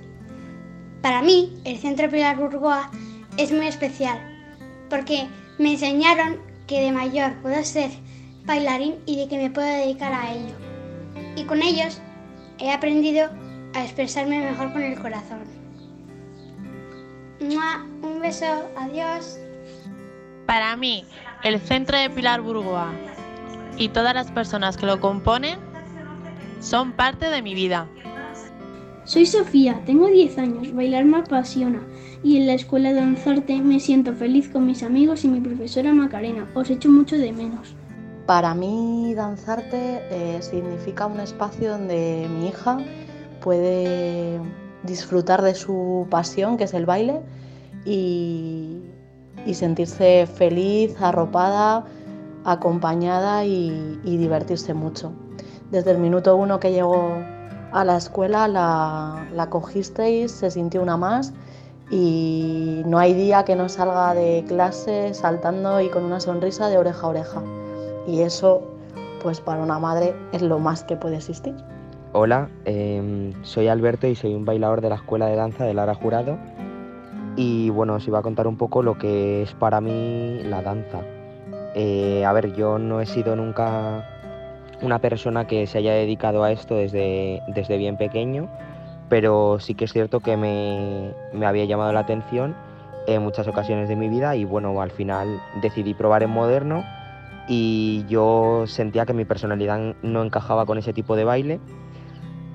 Para 1.03 1.21
mí, 1.21 1.53
el 1.64 1.77
Centro 1.79 2.09
Pilar 2.09 2.38
Burgoa 2.38 2.90
es 3.37 3.53
muy 3.53 3.67
especial 3.67 4.19
porque 4.88 5.27
me 5.59 5.73
enseñaron 5.73 6.38
que 6.67 6.81
de 6.81 6.93
mayor 6.93 7.35
puedo 7.43 7.62
ser 7.62 7.90
bailarín 8.47 8.97
y 9.07 9.17
de 9.17 9.29
que 9.29 9.37
me 9.37 9.51
puedo 9.51 9.67
dedicar 9.67 10.12
a 10.12 10.33
ello. 10.33 10.55
Y 11.37 11.45
con 11.45 11.62
ellos 11.62 12.01
he 12.59 12.73
aprendido 12.73 13.29
a 13.74 13.84
expresarme 13.84 14.40
mejor 14.40 14.72
con 14.72 14.82
el 14.82 14.98
corazón. 14.98 15.40
¡Mua! 17.40 17.84
Un 18.02 18.20
beso, 18.20 18.46
adiós. 18.76 19.38
Para 20.46 20.76
mí, 20.76 21.04
el 21.42 21.60
Centro 21.60 21.98
de 21.98 22.08
Pilar 22.10 22.40
Burgoa 22.40 22.92
y 23.76 23.88
todas 23.88 24.14
las 24.14 24.30
personas 24.30 24.76
que 24.76 24.87
lo 24.87 25.00
componen 25.00 25.58
son 26.60 26.92
parte 26.92 27.28
de 27.30 27.42
mi 27.42 27.54
vida. 27.54 27.88
Soy 29.04 29.26
Sofía, 29.26 29.82
tengo 29.84 30.06
10 30.06 30.38
años, 30.38 30.74
bailar 30.74 31.04
me 31.04 31.18
apasiona 31.18 31.82
y 32.22 32.38
en 32.38 32.46
la 32.46 32.54
escuela 32.54 32.90
de 32.90 33.00
danzarte 33.00 33.60
me 33.60 33.78
siento 33.78 34.14
feliz 34.14 34.48
con 34.48 34.66
mis 34.66 34.82
amigos 34.82 35.24
y 35.24 35.28
mi 35.28 35.40
profesora 35.40 35.92
Macarena. 35.92 36.48
Os 36.54 36.70
echo 36.70 36.88
mucho 36.88 37.18
de 37.18 37.32
menos. 37.32 37.74
Para 38.26 38.54
mí 38.54 39.12
danzarte 39.14 40.00
eh, 40.10 40.38
significa 40.40 41.06
un 41.06 41.20
espacio 41.20 41.72
donde 41.72 42.26
mi 42.30 42.48
hija 42.48 42.78
puede 43.44 44.40
disfrutar 44.85 45.42
de 45.42 45.54
su 45.54 46.07
pasión, 46.09 46.57
que 46.57 46.64
es 46.64 46.72
el 46.72 46.87
baile, 46.87 47.20
y, 47.85 48.80
y 49.44 49.52
sentirse 49.52 50.26
feliz, 50.26 50.96
arropada, 50.98 51.85
acompañada 52.44 53.44
y, 53.44 54.00
y 54.02 54.16
divertirse 54.16 54.72
mucho. 54.72 55.12
Desde 55.70 55.90
el 55.90 55.98
minuto 55.98 56.37
uno 56.37 56.59
que 56.59 56.72
llegó 56.72 57.18
a 57.72 57.85
la 57.85 57.98
escuela 57.98 58.48
la, 58.48 59.26
la 59.35 59.50
cogisteis, 59.50 60.33
se 60.33 60.50
sintió 60.50 60.80
una 60.80 60.96
más 60.96 61.35
y 61.90 62.83
no 62.87 62.98
hay 62.98 63.12
día 63.12 63.44
que 63.44 63.57
no 63.57 63.68
salga 63.68 64.14
de 64.14 64.42
clase 64.48 65.12
saltando 65.12 65.83
y 65.83 65.90
con 65.90 66.04
una 66.04 66.18
sonrisa 66.18 66.68
de 66.68 66.78
oreja 66.78 67.07
a 67.07 67.11
oreja. 67.11 67.42
Y 68.07 68.22
eso, 68.22 68.62
pues 69.22 69.40
para 69.40 69.62
una 69.62 69.78
madre 69.78 70.14
es 70.33 70.40
lo 70.40 70.59
más 70.59 70.83
que 70.85 70.96
puede 70.96 71.16
existir. 71.16 71.54
Hola, 72.16 72.48
em, 72.64 73.33
soy 73.42 73.66
Alberto 73.66 74.07
y 74.07 74.14
soy 74.14 74.35
un 74.35 74.44
bailador 74.44 74.81
de 74.81 74.88
la 74.88 74.94
Escuela 74.94 75.27
de 75.27 75.35
Danza 75.35 75.64
de 75.64 75.74
Lara 75.74 75.96
Jurado. 75.96 76.38
Y 77.35 77.70
bueno, 77.70 77.94
os 77.94 78.07
iba 78.07 78.20
a 78.20 78.22
contar 78.22 78.46
un 78.46 78.57
poco 78.57 78.85
lo 78.85 78.96
que 78.96 79.42
es 79.42 79.53
para 79.55 79.81
mí 79.81 80.38
la 80.44 80.62
danza. 80.62 81.00
Eh, 81.74 82.24
a 82.24 82.33
ver, 82.33 82.55
yo 82.55 82.79
no 82.79 83.00
he 83.00 83.07
sido 83.07 83.35
nunca 83.35 84.09
una 84.81 85.00
persona 85.00 85.48
que 85.48 85.66
se 85.66 85.79
haya 85.79 85.92
dedicado 85.94 86.44
a 86.44 86.53
esto 86.53 86.77
desde, 86.77 87.42
desde 87.48 87.79
bien 87.79 87.96
pequeño, 87.96 88.48
pero 89.09 89.59
sí 89.59 89.74
que 89.74 89.87
es 89.87 89.92
cierto 89.92 90.20
que 90.20 90.37
me, 90.37 91.12
me 91.33 91.46
había 91.46 91.64
llamado 91.64 91.92
la 91.92 92.00
atención 92.00 92.55
en 93.09 93.22
muchas 93.22 93.48
ocasiones 93.48 93.88
de 93.88 93.96
mi 93.96 94.09
vida 94.09 94.37
y 94.37 94.44
bueno, 94.44 94.81
al 94.81 94.92
final 94.92 95.42
decidí 95.62 95.94
probar 95.94 96.22
en 96.22 96.31
moderno 96.31 96.85
y 97.48 98.05
yo 98.09 98.68
sentía 98.68 99.05
que 99.05 99.14
mi 99.14 99.24
personalidad 99.24 99.96
no 100.03 100.22
encajaba 100.22 100.64
con 100.64 100.79
ese 100.79 100.92
tipo 100.92 101.16
de 101.16 101.24
baile. 101.24 101.61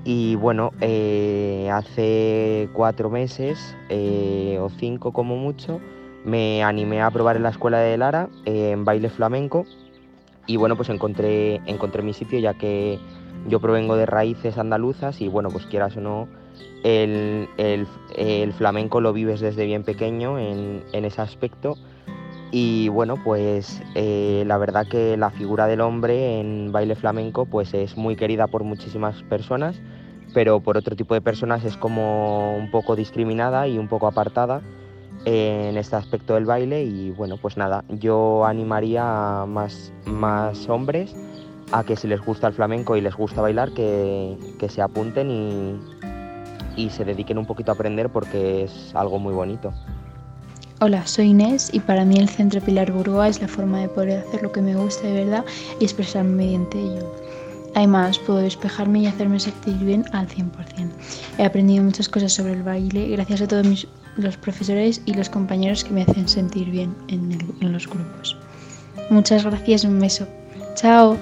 Y 0.03 0.35
bueno, 0.35 0.71
eh, 0.81 1.69
hace 1.71 2.69
cuatro 2.73 3.09
meses 3.09 3.75
eh, 3.89 4.57
o 4.61 4.69
cinco 4.69 5.11
como 5.11 5.35
mucho, 5.35 5.79
me 6.25 6.63
animé 6.63 7.01
a 7.01 7.11
probar 7.11 7.35
en 7.35 7.43
la 7.43 7.49
escuela 7.49 7.79
de 7.79 7.97
Lara 7.97 8.29
en 8.45 8.85
baile 8.85 9.09
flamenco 9.09 9.65
y 10.47 10.57
bueno, 10.57 10.75
pues 10.75 10.89
encontré, 10.89 11.61
encontré 11.67 12.01
mi 12.01 12.13
sitio 12.13 12.39
ya 12.39 12.55
que 12.55 12.99
yo 13.47 13.59
provengo 13.59 13.95
de 13.95 14.05
raíces 14.05 14.57
andaluzas 14.57 15.21
y 15.21 15.27
bueno, 15.27 15.49
pues 15.49 15.65
quieras 15.67 15.95
o 15.97 16.01
no, 16.01 16.27
el, 16.83 17.87
flamenco 18.57 19.01
lo 19.01 19.13
vives 19.13 19.39
desde 19.39 19.65
bien 19.65 19.83
pequeño 19.83 20.39
en, 20.39 20.83
ese 20.91 21.21
aspecto 21.21 21.75
y 22.51 22.89
bueno, 22.89 23.15
pues 23.23 23.81
eh, 23.95 24.43
la 24.47 24.57
verdad 24.57 24.87
que 24.87 25.17
la 25.17 25.29
figura 25.29 25.67
del 25.67 25.81
hombre 25.81 26.39
en 26.39 26.71
baile 26.71 26.95
flamenco 26.95 27.45
pues 27.45 27.73
es 27.73 27.95
muy 27.95 28.15
querida 28.15 28.47
por 28.47 28.63
muchísimas 28.63 29.21
personas, 29.23 29.79
pero 30.33 30.59
por 30.59 30.75
otro 30.75 30.95
tipo 30.95 31.13
de 31.13 31.21
personas 31.21 31.63
es 31.63 31.77
como 31.77 32.55
un 32.55 32.71
poco 32.71 32.95
discriminada 32.95 33.67
y 33.67 33.77
un 33.77 33.87
poco 33.87 34.07
apartada 34.07 34.61
en 35.25 35.77
este 35.77 35.95
aspecto 35.95 36.33
del 36.33 36.45
baile 36.45 36.83
y 36.83 37.11
bueno, 37.11 37.37
pues 37.37 37.55
nada, 37.57 37.83
yo 37.89 38.45
animaría 38.45 39.41
a 39.41 39.45
más, 39.45 39.93
más 40.05 40.67
hombres 40.69 41.15
a 41.71 41.83
que 41.83 41.95
si 41.95 42.07
les 42.07 42.21
gusta 42.21 42.47
el 42.47 42.53
flamenco 42.53 42.95
y 42.95 43.01
les 43.01 43.15
gusta 43.15 43.41
bailar, 43.41 43.71
que, 43.73 44.37
que 44.57 44.69
se 44.69 44.81
apunten 44.81 45.29
y, 45.29 45.79
y 46.75 46.89
se 46.89 47.05
dediquen 47.05 47.37
un 47.37 47.45
poquito 47.45 47.71
a 47.71 47.75
aprender 47.75 48.09
porque 48.09 48.63
es 48.63 48.95
algo 48.95 49.19
muy 49.19 49.35
bonito. 49.35 49.71
Hola, 50.81 51.05
soy 51.05 51.31
Inés 51.31 51.69
y 51.73 51.81
para 51.81 52.05
mí 52.05 52.15
el 52.15 52.29
Centro 52.29 52.61
Pilar 52.61 52.89
Burgoa 52.89 53.27
es 53.27 53.41
la 53.41 53.49
forma 53.49 53.81
de 53.81 53.89
poder 53.89 54.19
hacer 54.19 54.41
lo 54.41 54.53
que 54.53 54.61
me 54.61 54.77
gusta 54.77 55.07
de 55.07 55.25
verdad 55.25 55.43
y 55.77 55.83
expresarme 55.83 56.29
mediante 56.29 56.79
ello. 56.79 57.13
Además, 57.75 58.17
puedo 58.17 58.39
despejarme 58.39 58.99
y 58.99 59.07
hacerme 59.07 59.41
sentir 59.41 59.75
bien 59.75 60.05
al 60.13 60.29
100%. 60.29 60.49
He 61.37 61.43
aprendido 61.43 61.83
muchas 61.83 62.07
cosas 62.07 62.31
sobre 62.31 62.53
el 62.53 62.63
baile 62.63 63.09
gracias 63.09 63.41
a 63.41 63.47
todos 63.49 63.87
los 64.15 64.37
profesores 64.37 65.01
y 65.05 65.15
los 65.15 65.29
compañeros 65.29 65.83
que 65.83 65.91
me 65.91 66.03
hacen 66.03 66.29
sentir 66.29 66.69
bien 66.69 66.95
en, 67.09 67.37
los 67.59 67.85
grupos. 67.85 68.37
Muchas 69.09 69.43
gracias, 69.43 69.83
un 69.83 69.99
beso. 69.99 70.29
Chao. 70.75 71.17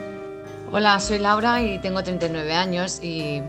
Hola, 0.72 1.00
soy 1.00 1.18
Laura 1.18 1.64
y 1.64 1.80
tengo 1.80 2.04
39 2.04 2.54
años 2.54 3.00
y 3.02 3.42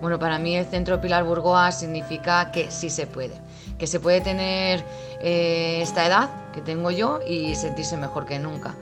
bueno, 0.00 0.20
para 0.20 0.38
mí 0.38 0.56
el 0.56 0.66
Centro 0.66 1.00
Pilar 1.00 1.24
Burgoa 1.24 1.72
significa 1.72 2.52
que 2.52 2.70
sí 2.70 2.88
se 2.88 3.08
puede, 3.08 3.34
que 3.78 3.86
se 3.86 4.00
puede 4.00 4.20
tener 4.20 4.84
eh, 5.20 5.80
esta 5.82 6.06
edad 6.06 6.30
que 6.52 6.60
tengo 6.60 6.90
yo 6.90 7.20
y 7.26 7.54
sentirse 7.54 7.96
mejor 7.96 8.26
que 8.26 8.38
nunca. 8.38 8.74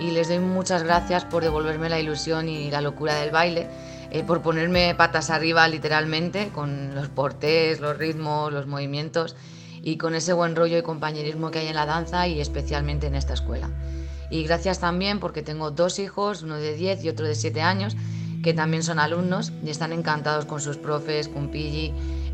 Y 0.00 0.10
les 0.12 0.28
doy 0.28 0.38
muchas 0.38 0.82
gracias 0.82 1.24
por 1.24 1.42
devolverme 1.42 1.88
la 1.88 1.98
ilusión 1.98 2.48
y 2.48 2.70
la 2.70 2.80
locura 2.80 3.14
del 3.14 3.30
baile, 3.30 3.66
eh, 4.10 4.22
por 4.22 4.42
ponerme 4.42 4.94
patas 4.94 5.30
arriba 5.30 5.66
literalmente 5.68 6.48
con 6.48 6.94
los 6.94 7.08
portés, 7.08 7.80
los 7.80 7.98
ritmos, 7.98 8.52
los 8.52 8.66
movimientos 8.66 9.36
y 9.82 9.96
con 9.96 10.14
ese 10.14 10.32
buen 10.32 10.56
rollo 10.56 10.78
y 10.78 10.82
compañerismo 10.82 11.50
que 11.50 11.60
hay 11.60 11.68
en 11.68 11.74
la 11.74 11.86
danza 11.86 12.26
y 12.26 12.40
especialmente 12.40 13.06
en 13.06 13.14
esta 13.14 13.34
escuela. 13.34 13.70
Y 14.30 14.44
gracias 14.44 14.78
también 14.78 15.20
porque 15.20 15.42
tengo 15.42 15.70
dos 15.70 15.98
hijos, 15.98 16.42
uno 16.42 16.56
de 16.56 16.74
10 16.74 17.04
y 17.04 17.08
otro 17.08 17.26
de 17.26 17.34
7 17.34 17.60
años, 17.62 17.96
que 18.42 18.54
también 18.54 18.82
son 18.82 18.98
alumnos 18.98 19.52
y 19.64 19.70
están 19.70 19.92
encantados 19.92 20.44
con 20.44 20.60
sus 20.60 20.76
profes, 20.76 21.28
con 21.28 21.50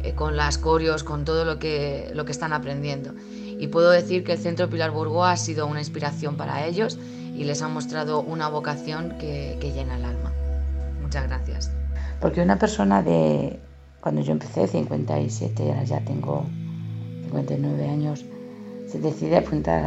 eh, 0.05 0.15
con 0.15 0.37
las 0.37 0.59
corios, 0.59 1.03
con 1.03 1.25
todo 1.25 1.45
lo 1.45 1.59
que, 1.59 2.11
lo 2.15 2.25
que 2.25 2.33
están 2.33 2.53
aprendiendo. 2.53 3.13
Y 3.59 3.69
puedo 3.69 3.91
decir 3.91 4.25
que 4.25 4.33
el 4.33 4.39
Centro 4.39 4.69
Pilar 4.69 4.91
Burgos 4.91 5.27
ha 5.27 5.37
sido 5.37 5.67
una 5.67 5.81
inspiración 5.81 6.37
para 6.37 6.67
ellos 6.67 6.99
y 7.35 7.45
les 7.45 7.63
ha 7.63 7.69
mostrado 7.69 8.21
una 8.21 8.49
vocación 8.49 9.17
que, 9.19 9.59
que 9.61 9.73
llena 9.73 9.97
el 9.97 10.05
alma. 10.05 10.33
Muchas 11.03 11.27
gracias. 11.27 11.71
Porque 12.21 12.41
una 12.41 12.59
persona 12.59 13.03
de, 13.03 13.59
cuando 14.01 14.21
yo 14.21 14.33
empecé, 14.33 14.67
57, 14.67 15.83
ya 15.87 16.01
tengo 16.05 16.47
59 17.25 17.89
años, 17.89 18.25
se 18.87 19.01
decide 19.01 19.39
apuntar 19.39 19.83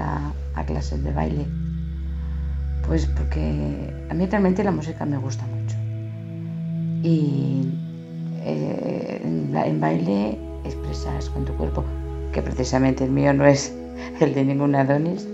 a, 0.56 0.63
clases 0.65 1.03
de 1.03 1.13
baile? 1.13 1.45
Pues 2.88 3.06
porque 3.06 3.93
a 4.10 4.13
mí 4.13 4.25
realmente 4.25 4.63
la 4.63 4.71
música 4.71 5.06
me 5.06 5.17
gusta 5.17 5.45
mucho. 5.45 5.75
Y 7.03 7.71
eh, 8.47 9.21
en, 9.23 9.81
baile 9.81 10.38
expresas 10.63 11.29
con 11.29 11.45
tu 11.45 11.53
cuerpo, 11.53 11.83
que 12.31 12.41
precisamente 12.41 13.03
el 13.03 13.12
mío 13.12 13.33
no 13.33 13.45
es 13.45 13.73
el 14.19 14.33
de 14.33 14.45
ningún 14.45 14.75
Adonis, 14.75 15.27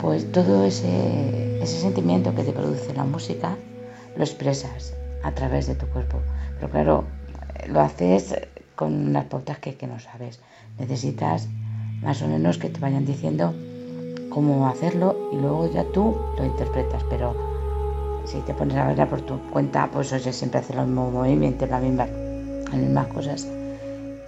pues 0.00 0.30
todo 0.30 0.64
ese, 0.64 1.60
sentimiento 1.66 2.34
que 2.34 2.44
te 2.44 2.52
produce 2.52 2.94
la 2.94 3.04
música 3.04 3.56
lo 4.16 4.22
expresas 4.22 4.94
a 5.22 5.32
través 5.32 5.66
de 5.66 5.74
tu 5.74 5.86
cuerpo. 5.86 6.18
Pero 6.56 6.70
claro, 6.70 7.04
lo 7.68 7.80
haces 7.80 8.34
con 8.76 8.94
unas 8.94 9.24
pautas 9.26 9.58
que, 9.58 9.74
que 9.74 9.86
no 9.86 9.98
sabes 9.98 10.40
necesitas 10.78 11.48
más 12.02 12.22
o 12.22 12.28
menos 12.28 12.58
que 12.58 12.70
te 12.70 12.80
vayan 12.80 13.04
diciendo 13.04 13.52
cómo 14.30 14.68
hacerlo 14.68 15.30
y 15.32 15.36
luego 15.36 15.70
ya 15.70 15.84
tú 15.84 16.16
lo 16.38 16.44
interpretas, 16.44 17.04
pero 17.10 17.49
si 18.30 18.38
te 18.42 18.54
pones 18.54 18.76
a 18.76 18.84
bailar 18.84 19.08
por 19.08 19.22
tu 19.22 19.40
cuenta, 19.50 19.88
pues 19.92 20.12
oye, 20.12 20.32
siempre 20.32 20.60
haces 20.60 20.76
los 20.76 20.86
mismos 20.86 21.12
movimientos, 21.12 21.68
las 21.68 21.82
mismas, 21.82 22.08
cosas. 23.08 23.48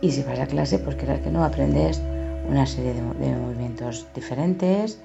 Y 0.00 0.10
si 0.10 0.22
vas 0.24 0.40
a 0.40 0.46
clase, 0.46 0.80
pues 0.80 0.96
creas 0.96 1.20
que 1.20 1.30
no, 1.30 1.44
aprendes 1.44 2.02
una 2.48 2.66
serie 2.66 2.94
de, 2.94 3.02
movimientos 3.02 4.06
diferentes, 4.14 4.98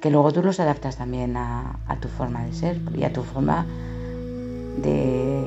que 0.00 0.10
luego 0.10 0.32
tú 0.32 0.42
los 0.42 0.58
adaptas 0.58 0.96
también 0.96 1.36
a, 1.36 1.78
tu 2.00 2.08
forma 2.08 2.44
de 2.44 2.52
ser 2.52 2.80
y 2.96 3.04
a 3.04 3.12
tu 3.12 3.22
forma 3.22 3.64
de, 4.82 5.44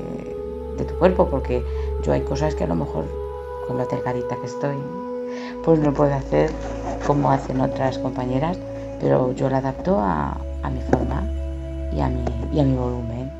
tu 0.77 0.95
cuerpo, 0.97 1.27
porque 1.29 1.63
yo 2.03 2.13
hay 2.13 2.21
cosas 2.21 2.55
que 2.55 2.63
a 2.63 2.67
lo 2.67 2.75
mejor 2.75 3.05
con 3.67 3.77
la 3.77 3.85
tergarita 3.85 4.37
que 4.37 4.45
estoy, 4.45 4.77
pues 5.65 5.79
no 5.79 5.93
puedo 5.93 6.13
hacer 6.13 6.49
como 7.05 7.29
hacen 7.29 7.59
otras 7.59 7.97
compañeras, 7.97 8.57
pero 9.01 9.33
yo 9.33 9.49
la 9.49 9.57
adapto 9.57 9.99
a, 9.99 10.37
mi 10.71 10.81
forma 10.81 11.44
y 11.95 12.01
a 12.01 12.63
mi, 12.63 12.75
volumen 12.75 13.31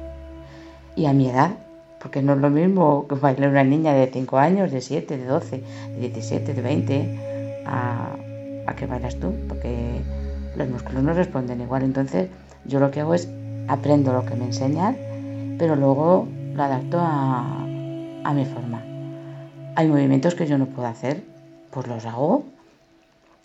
y 0.96 1.06
a 1.06 1.14
mi 1.14 1.30
edad, 1.30 1.52
porque 2.00 2.22
no 2.22 2.34
es 2.34 2.40
lo 2.40 2.50
mismo 2.50 3.08
que 3.08 3.16
bailar 3.16 3.50
una 3.50 3.64
niña 3.64 3.94
de 3.94 4.08
5 4.08 4.38
años, 4.38 4.72
de 4.72 4.82
7, 4.82 5.18
de 5.18 5.26
12, 5.26 5.64
de 5.90 6.00
17, 6.00 6.54
de 6.54 6.62
20, 6.62 7.64
a, 7.66 8.16
a 8.68 8.76
que 8.76 8.86
bailas 8.86 9.16
tú, 9.18 9.34
porque 9.48 10.02
los 10.56 10.70
músculos 10.70 11.04
no 11.04 11.14
responden 11.14 11.62
igual. 11.62 11.84
Entonces 11.84 12.30
yo 12.66 12.80
lo 12.80 12.92
que 12.92 13.02
hago 13.02 13.14
es 13.14 13.30
aprendo 13.68 14.14
lo 14.14 14.26
que 14.26 14.36
me 14.36 14.46
enseñan, 14.46 14.96
pero 15.58 15.76
luego 15.76 16.28
lo 16.54 16.64
adapto 16.64 17.00
a, 17.00 17.62
a 18.24 18.34
mi 18.34 18.46
forma. 18.46 18.82
Hay 19.76 19.88
movimientos 19.88 20.36
que 20.36 20.48
yo 20.48 20.58
no 20.58 20.68
puedo 20.68 20.88
hacer 20.88 21.36
pues 21.76 21.88
los 21.88 22.06
hago 22.06 22.46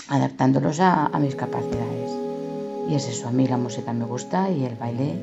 adaptándolos 0.08 0.78
a, 0.78 1.10
mis 1.18 1.34
capacidades. 1.34 2.19
Y 2.90 2.96
es 2.96 3.06
eso, 3.06 3.28
a 3.28 3.30
mí 3.30 3.46
la 3.46 3.56
música 3.56 3.92
me 3.92 4.04
gusta 4.04 4.50
y 4.50 4.64
el 4.64 4.74
baile 4.74 5.14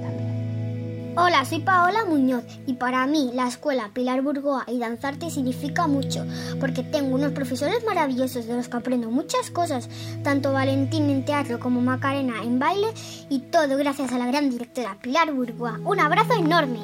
también. 0.00 1.12
Hola, 1.18 1.44
soy 1.44 1.60
Paola 1.60 2.06
Muñoz 2.06 2.44
y 2.64 2.72
para 2.72 3.06
mí 3.06 3.30
la 3.34 3.46
escuela 3.46 3.90
Pilar 3.92 4.22
Burgoa 4.22 4.64
y 4.66 4.78
danzarte 4.78 5.28
significa 5.28 5.86
mucho, 5.86 6.24
porque 6.60 6.82
tengo 6.82 7.14
unos 7.14 7.32
profesores 7.32 7.84
maravillosos 7.84 8.46
de 8.46 8.56
los 8.56 8.70
que 8.70 8.76
aprendo 8.78 9.10
muchas 9.10 9.50
cosas, 9.50 9.90
tanto 10.22 10.54
Valentín 10.54 11.10
en 11.10 11.26
teatro 11.26 11.60
como 11.60 11.82
Macarena 11.82 12.42
en 12.42 12.58
baile 12.58 12.88
y 13.28 13.40
todo 13.40 13.76
gracias 13.76 14.12
a 14.12 14.18
la 14.18 14.26
gran 14.26 14.48
directora 14.48 14.96
Pilar 15.02 15.30
Burgoa. 15.30 15.78
Un 15.84 16.00
abrazo 16.00 16.32
enorme. 16.38 16.78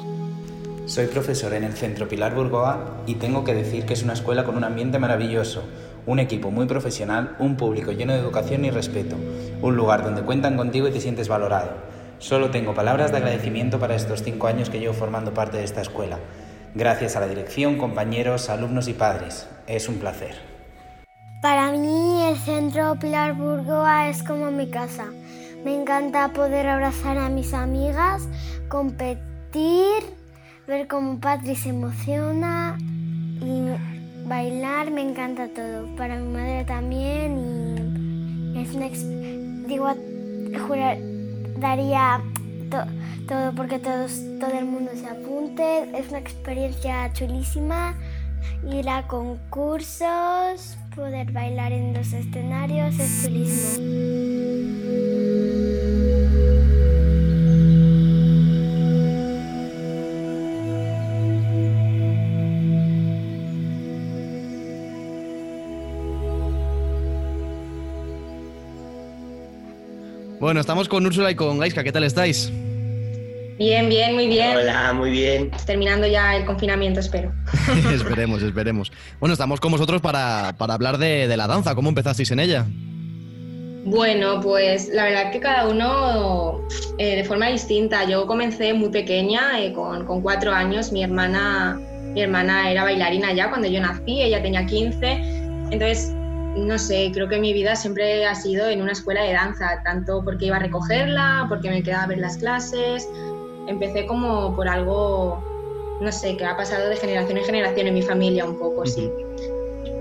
Soy 0.85 1.07
profesor 1.07 1.51
en 1.55 1.63
el 1.63 1.73
Centro 1.73 2.07
Pilar 2.07 2.35
Burgoa 2.35 3.01
y 3.07 3.15
tengo 3.15 3.43
que 3.43 3.55
decir 3.55 3.87
que 3.87 3.93
es 3.93 4.03
una 4.03 4.13
escuela 4.13 4.43
con 4.43 4.55
un 4.55 4.63
ambiente 4.63 4.99
maravilloso, 4.99 5.63
un 6.07 6.19
equipo 6.19 6.49
muy 6.49 6.65
profesional, 6.65 7.35
un 7.37 7.57
público 7.57 7.91
lleno 7.91 8.13
de 8.13 8.19
educación 8.19 8.65
y 8.65 8.71
respeto, 8.71 9.17
un 9.61 9.75
lugar 9.75 10.03
donde 10.03 10.23
cuentan 10.23 10.57
contigo 10.57 10.87
y 10.87 10.91
te 10.91 11.01
sientes 11.01 11.27
valorado. 11.27 11.71
Solo 12.17 12.49
tengo 12.49 12.73
palabras 12.73 13.11
de 13.11 13.17
agradecimiento 13.17 13.77
para 13.77 13.95
estos 13.95 14.23
cinco 14.23 14.47
años 14.47 14.71
que 14.71 14.79
llevo 14.79 14.93
formando 14.93 15.33
parte 15.33 15.57
de 15.57 15.65
esta 15.65 15.81
escuela. 15.81 16.17
Gracias 16.73 17.15
a 17.15 17.19
la 17.19 17.27
dirección, 17.27 17.77
compañeros, 17.77 18.49
alumnos 18.49 18.87
y 18.87 18.93
padres. 18.93 19.47
Es 19.67 19.87
un 19.87 19.95
placer. 19.95 20.35
Para 21.41 21.71
mí 21.71 22.23
el 22.23 22.37
Centro 22.37 22.95
Pilar 22.99 23.33
Burgoa 23.35 24.09
es 24.09 24.23
como 24.23 24.49
mi 24.49 24.69
casa. 24.69 25.05
Me 25.63 25.79
encanta 25.79 26.29
poder 26.29 26.67
abrazar 26.67 27.17
a 27.17 27.29
mis 27.29 27.53
amigas, 27.53 28.27
competir 28.69 30.01
ver 30.67 30.87
cómo 30.87 31.19
Patri 31.19 31.55
se 31.55 31.69
emociona 31.69 32.77
y 32.79 33.96
bailar 34.27 34.91
me 34.91 35.01
encanta 35.01 35.47
todo. 35.47 35.87
Para 35.95 36.17
mi 36.17 36.33
madre 36.33 36.65
también 36.65 38.53
y 38.55 38.59
es 38.61 38.73
una 38.73 38.89
digo 39.67 39.87
jurar 40.67 40.97
daría 41.57 42.21
todo 42.69 43.51
porque 43.55 43.79
todos 43.79 44.21
todo 44.39 44.57
el 44.57 44.65
mundo 44.65 44.91
se 44.95 45.07
apunte. 45.07 45.89
Es 45.97 46.09
una 46.09 46.19
experiencia 46.19 47.11
chulísima 47.13 47.95
ir 48.69 48.89
a 48.89 49.07
concursos, 49.07 50.77
poder 50.95 51.31
bailar 51.31 51.71
en 51.71 51.93
los 51.93 52.11
escenarios 52.13 52.99
es 52.99 53.23
chulísimo. 53.23 53.87
Bueno, 70.47 70.61
estamos 70.61 70.87
con 70.87 71.05
Úrsula 71.05 71.29
y 71.29 71.35
con 71.35 71.59
Gaiska, 71.59 71.83
¿qué 71.83 71.91
tal 71.91 72.05
estáis? 72.05 72.49
Bien, 73.57 73.89
bien, 73.89 74.13
muy 74.13 74.27
bien. 74.27 74.55
Hola, 74.55 74.93
muy 74.93 75.11
bien. 75.11 75.51
Terminando 75.65 76.07
ya 76.07 76.37
el 76.37 76.45
confinamiento, 76.45 77.01
espero. 77.01 77.33
esperemos, 77.93 78.41
esperemos. 78.41 78.89
Bueno, 79.19 79.33
estamos 79.33 79.59
con 79.59 79.73
vosotros 79.73 79.99
para, 79.99 80.55
hablar 80.57 80.99
de, 80.99 81.35
la 81.35 81.47
danza. 81.47 81.75
¿Cómo 81.75 81.89
empezasteis 81.89 82.31
en 82.31 82.39
ella? 82.39 82.65
Bueno, 83.83 84.39
pues 84.39 84.87
la 84.87 85.03
verdad 85.03 85.31
que 85.33 85.41
cada 85.41 85.67
uno 85.67 86.65
eh, 86.97 87.17
de 87.17 87.25
forma 87.25 87.47
distinta. 87.47 88.07
Yo 88.07 88.25
comencé 88.25 88.73
muy 88.73 88.87
pequeña, 88.87 89.59
eh, 89.59 89.73
con, 89.73 90.05
con, 90.05 90.21
cuatro 90.21 90.53
años. 90.53 90.93
Mi 90.93 91.03
hermana, 91.03 91.77
mi 92.13 92.21
hermana 92.21 92.71
era 92.71 92.85
bailarina 92.85 93.33
ya 93.33 93.49
cuando 93.49 93.67
yo 93.67 93.81
nací, 93.81 94.21
ella 94.21 94.41
tenía 94.41 94.65
15. 94.65 95.11
Entonces 95.71 96.13
no 96.57 96.79
sé, 96.79 97.11
creo 97.13 97.27
que 97.27 97.39
mi 97.39 97.53
vida 97.53 97.75
siempre 97.75 98.25
ha 98.25 98.35
sido 98.35 98.67
en 98.67 98.81
una 98.81 98.91
escuela 98.91 99.23
de 99.23 99.33
danza, 99.33 99.81
tanto 99.83 100.23
porque 100.23 100.45
iba 100.47 100.57
a 100.57 100.59
recogerla, 100.59 101.45
porque 101.49 101.69
me 101.69 101.83
quedaba 101.83 102.03
a 102.03 102.07
ver 102.07 102.17
las 102.17 102.37
clases. 102.37 103.09
Empecé 103.67 104.05
como 104.05 104.55
por 104.55 104.67
algo, 104.67 105.43
no 105.99 106.11
sé, 106.11 106.35
que 106.37 106.45
ha 106.45 106.57
pasado 106.57 106.89
de 106.89 106.95
generación 106.97 107.37
en 107.37 107.43
generación 107.43 107.87
en 107.87 107.93
mi 107.93 108.01
familia 108.01 108.45
un 108.45 108.57
poco, 108.57 108.85
sí. 108.85 109.11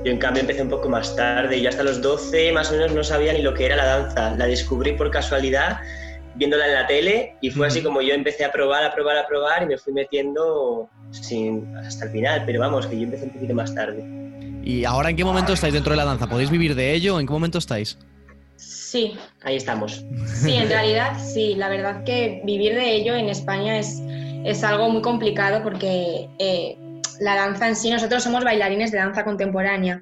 Yo 0.04 0.12
en 0.12 0.18
cambio 0.18 0.42
empecé 0.42 0.62
un 0.62 0.70
poco 0.70 0.88
más 0.88 1.14
tarde, 1.16 1.60
yo 1.60 1.68
hasta 1.68 1.82
los 1.82 2.00
12 2.00 2.52
más 2.52 2.70
o 2.70 2.74
menos 2.74 2.92
no 2.92 3.02
sabía 3.02 3.32
ni 3.32 3.42
lo 3.42 3.54
que 3.54 3.66
era 3.66 3.76
la 3.76 3.84
danza. 3.84 4.36
La 4.36 4.46
descubrí 4.46 4.92
por 4.92 5.10
casualidad 5.10 5.78
viéndola 6.36 6.66
en 6.66 6.74
la 6.74 6.86
tele 6.86 7.36
y 7.40 7.50
fue 7.50 7.66
así 7.66 7.82
como 7.82 8.02
yo 8.02 8.14
empecé 8.14 8.44
a 8.44 8.52
probar, 8.52 8.84
a 8.84 8.94
probar, 8.94 9.16
a 9.16 9.26
probar 9.26 9.62
y 9.62 9.66
me 9.66 9.78
fui 9.78 9.92
metiendo 9.92 10.88
sin, 11.10 11.74
hasta 11.76 12.04
el 12.06 12.10
final, 12.12 12.42
pero 12.46 12.60
vamos, 12.60 12.86
que 12.86 12.96
yo 12.96 13.04
empecé 13.04 13.24
un 13.24 13.32
poquito 13.32 13.54
más 13.54 13.74
tarde. 13.74 14.25
¿Y 14.66 14.84
ahora 14.84 15.10
en 15.10 15.16
qué 15.16 15.24
momento 15.24 15.52
estáis 15.52 15.72
dentro 15.72 15.92
de 15.92 15.96
la 15.96 16.04
danza? 16.04 16.26
¿Podéis 16.26 16.50
vivir 16.50 16.74
de 16.74 16.92
ello? 16.92 17.20
¿En 17.20 17.26
qué 17.28 17.32
momento 17.32 17.58
estáis? 17.58 17.96
Sí. 18.56 19.16
Ahí 19.44 19.54
estamos. 19.54 20.04
Sí, 20.26 20.54
en 20.54 20.68
realidad 20.68 21.16
sí. 21.20 21.54
La 21.54 21.68
verdad 21.68 22.02
que 22.02 22.42
vivir 22.44 22.74
de 22.74 22.96
ello 22.96 23.14
en 23.14 23.28
España 23.28 23.78
es, 23.78 24.02
es 24.44 24.64
algo 24.64 24.90
muy 24.90 25.02
complicado 25.02 25.62
porque 25.62 26.28
eh, 26.40 26.76
la 27.20 27.36
danza 27.36 27.68
en 27.68 27.76
sí, 27.76 27.90
nosotros 27.90 28.24
somos 28.24 28.42
bailarines 28.42 28.90
de 28.90 28.98
danza 28.98 29.24
contemporánea. 29.24 30.00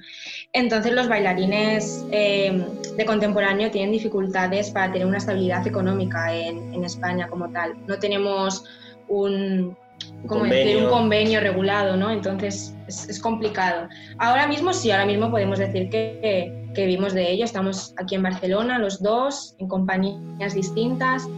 Entonces 0.54 0.94
los 0.94 1.08
bailarines 1.08 2.02
eh, 2.10 2.66
de 2.96 3.04
contemporáneo 3.04 3.70
tienen 3.70 3.92
dificultades 3.92 4.70
para 4.70 4.90
tener 4.90 5.06
una 5.06 5.18
estabilidad 5.18 5.66
económica 5.66 6.34
en, 6.34 6.72
en 6.72 6.84
España 6.84 7.28
como 7.28 7.50
tal. 7.50 7.74
No 7.86 7.98
tenemos 7.98 8.64
un, 9.08 9.76
como 10.26 10.44
decir, 10.44 10.76
un 10.76 10.90
convenio 10.90 11.40
regulado, 11.40 11.96
¿no? 11.96 12.10
Entonces 12.10 12.74
es, 12.88 13.20
complicado. 13.20 13.88
Ahora 14.18 14.46
mismo 14.46 14.72
sí, 14.72 14.90
ahora 14.90 15.06
mismo 15.06 15.30
podemos 15.30 15.58
decir 15.58 15.90
que, 15.90 16.52
que, 16.74 16.86
vivimos 16.86 17.12
de 17.14 17.30
ello. 17.30 17.44
Estamos 17.44 17.94
aquí 17.96 18.14
en 18.14 18.22
Barcelona 18.22 18.78
los 18.78 19.02
dos, 19.02 19.54
en 19.58 19.68
compañías 19.68 20.54
distintas. 20.54 21.28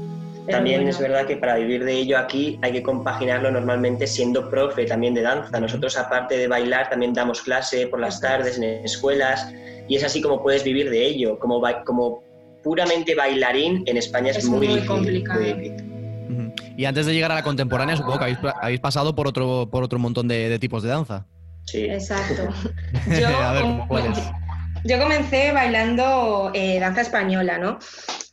También 0.49 0.87
es 0.87 0.99
verdad 0.99 1.27
que 1.27 1.37
para 1.37 1.57
vivir 1.57 1.85
de 1.85 1.95
ello 1.95 2.19
aquí 2.19 2.59
hay 2.63 2.73
que 2.73 2.83
compaginarlo 2.83 3.51
normalmente 3.51 4.07
siendo 4.07 4.49
profe 4.49 4.85
también 4.85 5.15
de 5.15 5.23
danza. 5.23 5.59
Nosotros 5.59 5.99
aparte 5.99 6.37
de 6.39 6.47
bailar 6.47 6.89
también 6.89 7.13
damos 7.13 7.43
clase 7.43 7.89
por 7.89 8.01
las 8.01 8.21
tardes 8.21 8.57
en 8.59 8.65
escuelas 8.85 9.53
y 9.89 9.97
es 9.97 10.05
así 10.05 10.21
como 10.21 10.43
puedes 10.43 10.63
vivir 10.63 10.91
de 10.91 11.05
ello. 11.05 11.39
Como, 11.39 11.61
como 11.85 12.23
puramente 12.63 13.15
bailarín 13.15 13.83
en 13.87 13.97
España 13.97 14.31
es, 14.31 14.45
muy, 14.45 14.85
complicado. 14.87 15.41
Y 16.77 16.85
antes 16.85 17.07
de 17.07 17.15
llegar 17.15 17.33
a 17.33 17.37
la 17.37 17.43
contemporánea, 17.43 17.97
supongo 17.97 18.19
que 18.19 18.37
habéis, 18.61 18.81
pasado 18.81 19.15
por 19.15 19.27
otro, 19.27 19.69
por 19.71 19.83
otro 19.83 19.99
montón 19.99 20.29
de, 20.29 20.59
tipos 20.59 20.83
de 20.83 20.91
danza. 20.91 21.27
Sí. 21.65 21.85
Exacto. 21.85 22.49
Yo, 24.85 24.99
comencé 25.01 25.53
bailando 25.53 26.51
eh, 26.55 26.79
danza 26.79 27.01
española, 27.01 27.59
¿no? 27.59 27.79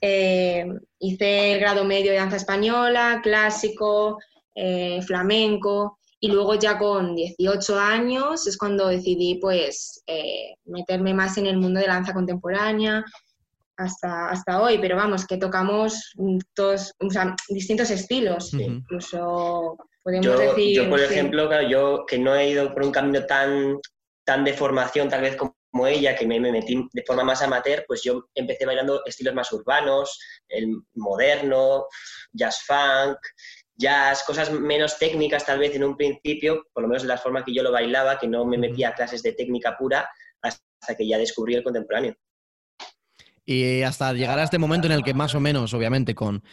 Eh, 0.02 0.68
hice 1.00 1.54
el 1.54 1.60
grado 1.60 1.84
medio 1.86 2.12
de 2.12 2.18
danza 2.18 2.36
española, 2.36 3.22
clásico, 3.24 4.20
eh, 4.54 5.02
flamenco, 5.02 5.98
y 6.20 6.28
luego 6.28 6.56
ya 6.56 6.78
con 6.78 7.16
18 7.16 7.80
años 7.80 8.46
es 8.46 8.58
cuando 8.58 8.88
decidí 8.88 9.36
pues 9.36 10.04
meterme 10.66 11.14
más 11.14 11.38
en 11.38 11.48
el 11.48 11.58
mundo 11.58 11.80
de 11.80 11.88
la 11.88 11.96
danza 11.96 12.14
contemporánea, 12.14 13.04
hasta, 13.84 14.30
hasta 14.30 14.62
hoy, 14.62 14.80
pero 14.80 14.96
vamos, 14.96 15.26
que 15.26 15.38
tocamos 15.38 16.14
todos, 16.54 16.94
o 17.00 17.10
sea, 17.10 17.36
distintos 17.50 17.90
estilos, 17.92 18.54
incluso 18.54 19.78
podemos 20.02 20.26
yo, 20.26 20.38
decir... 20.38 20.76
Yo, 20.76 20.90
por 20.90 21.00
ejemplo, 21.00 21.62
yo 21.62 22.06
que 22.08 22.18
no 22.18 22.36
he 22.36 22.50
ido 22.50 22.74
por 22.74 22.84
un 22.84 22.92
camino 22.92 23.26
tan, 23.26 23.78
tan 24.26 24.44
de 24.44 24.54
formación 24.54 25.10
tal 25.10 25.22
vez 25.22 25.36
como 25.36 25.54
ella, 25.88 26.16
que 26.16 26.28
me, 26.28 26.40
me, 26.40 26.52
metí 26.52 26.88
de 26.94 27.04
forma 27.04 27.24
más 27.24 27.42
amateur, 27.42 27.84
pues 27.88 28.04
yo 28.04 28.28
empecé 28.36 28.66
bailando 28.66 29.04
estilos 29.06 29.34
más 29.34 29.52
urbanos, 29.52 30.20
el 30.48 30.82
moderno, 30.94 31.86
jazz 32.32 32.64
funk, 32.66 33.18
jazz, 33.76 34.24
cosas 34.24 34.52
menos 34.52 34.98
técnicas 35.00 35.46
tal 35.46 35.60
vez 35.60 35.76
en 35.76 35.84
un 35.84 35.98
principio, 35.98 36.68
por 36.74 36.84
lo 36.84 36.90
menos 36.90 37.04
de 37.04 37.10
la 37.10 37.18
forma 37.18 37.44
que 37.44 37.54
yo 37.54 37.64
lo 37.64 37.72
bailaba, 37.72 38.20
que 38.20 38.28
no 38.28 38.46
me 38.46 38.58
metía 38.58 38.90
a 38.90 38.94
clases 38.94 39.24
de 39.24 39.34
técnica 39.34 39.76
pura 39.78 40.10
hasta 40.42 40.96
que 40.96 41.08
ya 41.08 41.18
descubrí 41.18 41.56
el 41.56 41.64
contemporáneo. 41.64 42.16
Y 43.46 43.82
hasta 43.82 44.14
llegar 44.14 44.40
a 44.40 44.44
este 44.44 44.58
momento 44.58 44.88
en 44.88 44.94
el 44.94 45.04
que 45.04 45.14
más 45.14 45.36
o 45.36 45.40
menos, 45.40 45.74
obviamente, 45.74 46.16
con 46.16 46.44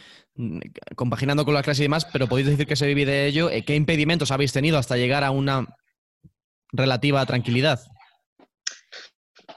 compaginando 0.95 1.45
con 1.45 1.53
la 1.53 1.63
clase 1.63 1.81
y 1.81 1.85
demás, 1.85 2.05
pero 2.05 2.27
podéis 2.27 2.47
decir 2.47 2.65
que 2.65 2.75
se 2.75 2.87
vive 2.87 3.05
de 3.05 3.27
ello, 3.27 3.49
eh, 3.49 3.63
¿qué 3.63 3.75
impedimentos 3.75 4.31
habéis 4.31 4.53
tenido 4.53 4.77
hasta 4.77 4.97
llegar 4.97 5.23
a 5.23 5.31
una 5.31 5.67
relativa 6.71 7.25
tranquilidad? 7.25 7.81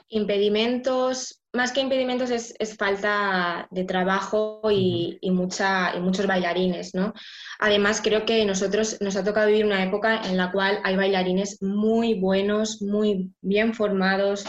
Impedimentos, 0.09 1.41
más 1.53 1.71
que 1.71 1.79
impedimentos 1.81 2.29
es, 2.29 2.53
falta 2.77 3.67
de 3.71 3.85
trabajo 3.85 4.61
y, 4.69 5.17
mucha, 5.31 5.95
y 5.95 5.99
muchos 5.99 6.27
bailarines, 6.27 6.93
¿no? 6.93 7.13
Además, 7.59 8.01
creo 8.03 8.25
que 8.25 8.45
nosotros 8.45 8.97
nos 9.01 9.15
ha 9.15 9.23
tocado 9.23 9.47
vivir 9.47 9.65
una 9.65 9.83
época 9.83 10.21
en 10.25 10.37
la 10.37 10.51
cual 10.51 10.79
hay 10.83 10.95
bailarines 10.95 11.61
muy 11.61 12.19
buenos, 12.19 12.81
muy 12.81 13.31
bien 13.41 13.73
formados, 13.73 14.45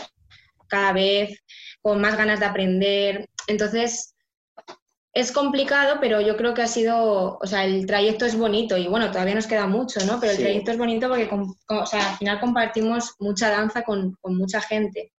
cada 0.69 0.93
vez 0.93 1.43
con 1.87 2.01
más 2.01 2.17
ganas 2.17 2.41
de 2.41 2.47
aprender. 2.47 3.29
Entonces, 3.47 4.17
es 5.15 5.31
complicado, 5.31 5.99
pero 6.01 6.21
yo 6.21 6.37
creo 6.37 6.53
que 6.53 6.63
ha 6.63 6.67
sido, 6.67 7.39
o 7.41 7.47
sea, 7.47 7.65
el 7.65 7.87
trayecto 7.87 8.27
es 8.27 8.37
bonito 8.37 8.77
y 8.77 8.89
bueno, 8.89 9.13
todavía 9.13 9.37
nos 9.37 9.47
queda 9.47 9.69
mucho, 9.69 10.05
¿no? 10.05 10.19
Pero 10.19 10.33
el 10.33 10.39
trayecto 10.39 10.73
es 10.73 10.79
bonito 10.79 11.09
porque, 11.09 11.31
o 11.69 11.87
sea, 11.87 12.11
al 12.11 12.17
final 12.17 12.41
compartimos 12.41 13.15
mucha 13.21 13.51
danza 13.51 13.85
con, 13.85 14.19
mucha 14.25 14.61
gente. 14.61 15.13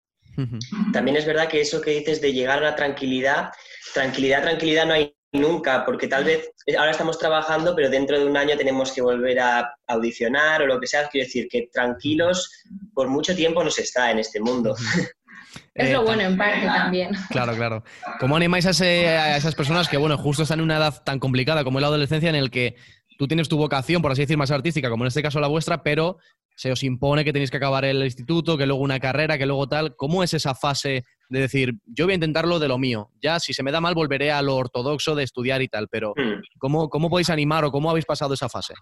También 0.91 1.15
es 1.15 1.25
verdad 1.25 1.47
que 1.47 1.61
eso 1.61 1.79
que 1.79 1.91
dices 1.91 2.19
de 2.19 2.33
llegar 2.33 2.57
a 2.57 2.71
la 2.71 2.75
tranquilidad, 2.75 3.49
tranquilidad, 3.93 4.41
tranquilidad 4.41 4.87
no 4.87 4.93
hay 4.95 5.15
nunca, 5.31 5.85
porque 5.85 6.09
tal 6.09 6.25
vez 6.25 6.51
ahora 6.77 6.91
estamos 6.91 7.17
trabajando, 7.17 7.77
pero 7.77 7.89
dentro 7.89 8.19
de 8.19 8.25
un 8.25 8.35
año 8.35 8.57
tenemos 8.57 8.91
que 8.91 9.01
volver 9.01 9.39
a 9.39 9.73
audicionar 9.87 10.63
o 10.63 10.67
lo 10.67 10.81
que 10.81 10.87
sea. 10.87 11.07
Quiero 11.07 11.27
decir 11.27 11.47
que 11.49 11.69
tranquilos 11.71 12.51
por 12.93 13.07
mucho 13.07 13.33
tiempo 13.33 13.63
no 13.63 13.71
se 13.71 13.83
está 13.83 14.11
en 14.11 14.19
este 14.19 14.41
mundo. 14.41 14.75
Es 15.73 15.91
lo 15.91 16.01
eh, 16.01 16.05
bueno 16.05 16.21
en 16.23 16.37
parte 16.37 16.65
también. 16.65 17.11
Claro, 17.29 17.55
claro. 17.55 17.83
¿Cómo 18.19 18.35
animáis 18.35 18.65
a, 18.65 19.37
esas 19.37 19.55
personas 19.55 19.87
que, 19.87 19.97
bueno, 19.97 20.17
justo 20.17 20.43
están 20.43 20.59
en 20.59 20.65
una 20.65 20.77
edad 20.77 21.03
tan 21.03 21.19
complicada 21.19 21.63
como 21.63 21.79
la 21.79 21.87
adolescencia 21.87 22.29
en 22.29 22.35
el 22.35 22.51
que 22.51 22.75
tú 23.17 23.27
tienes 23.27 23.49
tu 23.49 23.57
vocación, 23.57 24.01
por 24.01 24.11
así 24.11 24.21
decir, 24.21 24.37
más 24.37 24.51
artística, 24.51 24.89
como 24.89 25.03
en 25.03 25.07
este 25.07 25.21
caso 25.21 25.39
la 25.39 25.47
vuestra, 25.47 25.83
pero 25.83 26.17
se 26.55 26.71
os 26.71 26.83
impone 26.83 27.23
que 27.23 27.33
tenéis 27.33 27.51
que 27.51 27.57
acabar 27.57 27.85
el 27.85 28.03
instituto, 28.03 28.57
que 28.57 28.65
luego 28.65 28.81
una 28.81 28.99
carrera, 28.99 29.37
que 29.37 29.45
luego 29.45 29.67
tal. 29.67 29.95
¿Cómo 29.95 30.23
es 30.23 30.33
esa 30.33 30.55
fase 30.55 31.03
de 31.29 31.39
decir, 31.39 31.73
yo 31.85 32.05
voy 32.05 32.13
a 32.13 32.15
intentarlo 32.15 32.57
de 32.57 32.67
lo 32.67 32.79
mío? 32.79 33.11
Ya, 33.21 33.39
si 33.39 33.53
se 33.53 33.61
me 33.61 33.71
da 33.71 33.79
mal, 33.79 33.93
volveré 33.93 34.31
a 34.31 34.41
lo 34.41 34.55
ortodoxo 34.55 35.13
de 35.13 35.23
estudiar 35.23 35.61
y 35.61 35.67
tal, 35.67 35.87
pero 35.87 36.13
hmm. 36.15 36.41
¿cómo, 36.57 36.89
cómo 36.89 37.09
podéis 37.09 37.29
animar 37.29 37.63
o 37.65 37.71
cómo 37.71 37.91
habéis 37.91 38.05
pasado 38.05 38.33
esa 38.33 38.49
fase? 38.49 38.73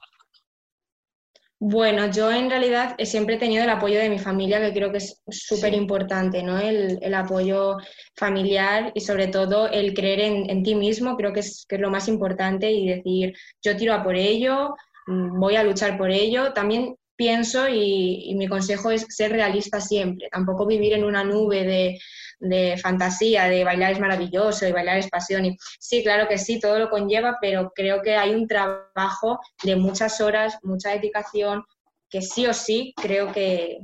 Bueno, 1.60 2.12
yo 2.12 2.32
en 2.32 2.50
realidad 2.50 2.96
siempre 3.06 3.36
he 3.36 3.40
tenido 3.40 3.64
el 3.64 3.70
apoyo 3.70 3.98
de 3.98 4.10
mi 4.10 4.20
familia, 4.20 4.60
que 4.60 4.74
creo 4.74 4.92
que 4.92 4.98
es 4.98 5.22
súper 5.30 5.74
importante, 5.74 6.44
¿no? 6.44 6.60
El, 6.60 7.14
apoyo 7.14 7.78
familiar 8.16 8.92
y 8.94 9.00
sobre 9.02 9.28
todo 9.28 9.70
el 9.70 9.94
creer 9.94 10.20
en, 10.20 10.64
ti 10.64 10.76
mismo, 10.76 11.16
creo 11.16 11.32
que 11.32 11.40
es, 11.40 11.66
lo 11.70 11.90
más 11.90 12.10
importante 12.10 12.72
y 12.72 12.88
decir, 12.90 13.34
yo 13.64 13.78
tiro 13.78 13.94
a 13.94 14.04
por 14.04 14.16
ello, 14.16 14.76
mm, 15.08 15.40
voy 15.40 15.56
a 15.56 15.64
luchar 15.64 15.98
por 15.98 16.12
ello. 16.12 16.52
También 16.54 16.96
pienso 17.16 17.68
y 17.70 18.34
mi 18.36 18.48
consejo 18.48 18.92
es 18.92 19.06
ser 19.10 19.32
realista 19.32 19.80
siempre, 19.80 20.28
tampoco 20.32 20.66
vivir 20.66 20.94
en 20.94 21.04
una 21.04 21.24
nube 21.24 21.64
de 21.64 21.98
de 22.40 22.78
fantasía, 22.82 23.46
de 23.46 23.64
bailar 23.64 23.94
es 23.94 24.00
maravilloso, 24.00 24.68
y 24.68 24.72
bailar 24.72 24.98
es 24.98 25.10
pasión. 25.10 25.46
Y 25.46 25.58
sí, 25.80 26.04
claro 26.04 26.28
que 26.28 26.38
sí, 26.38 26.60
todo 26.60 26.80
lo 26.80 26.90
conlleva, 26.90 27.38
pero 27.42 27.72
creo 27.74 28.02
que 28.02 28.16
hay 28.16 28.34
un 28.34 28.48
trabajo 28.48 29.40
de 29.64 29.76
muchas 29.76 30.22
horas, 30.22 30.58
mucha 30.64 30.92
dedicación, 30.92 31.64
que 32.10 32.22
sí 32.22 32.46
o 32.48 32.54
sí 32.54 32.94
creo 33.02 33.32
que, 33.32 33.80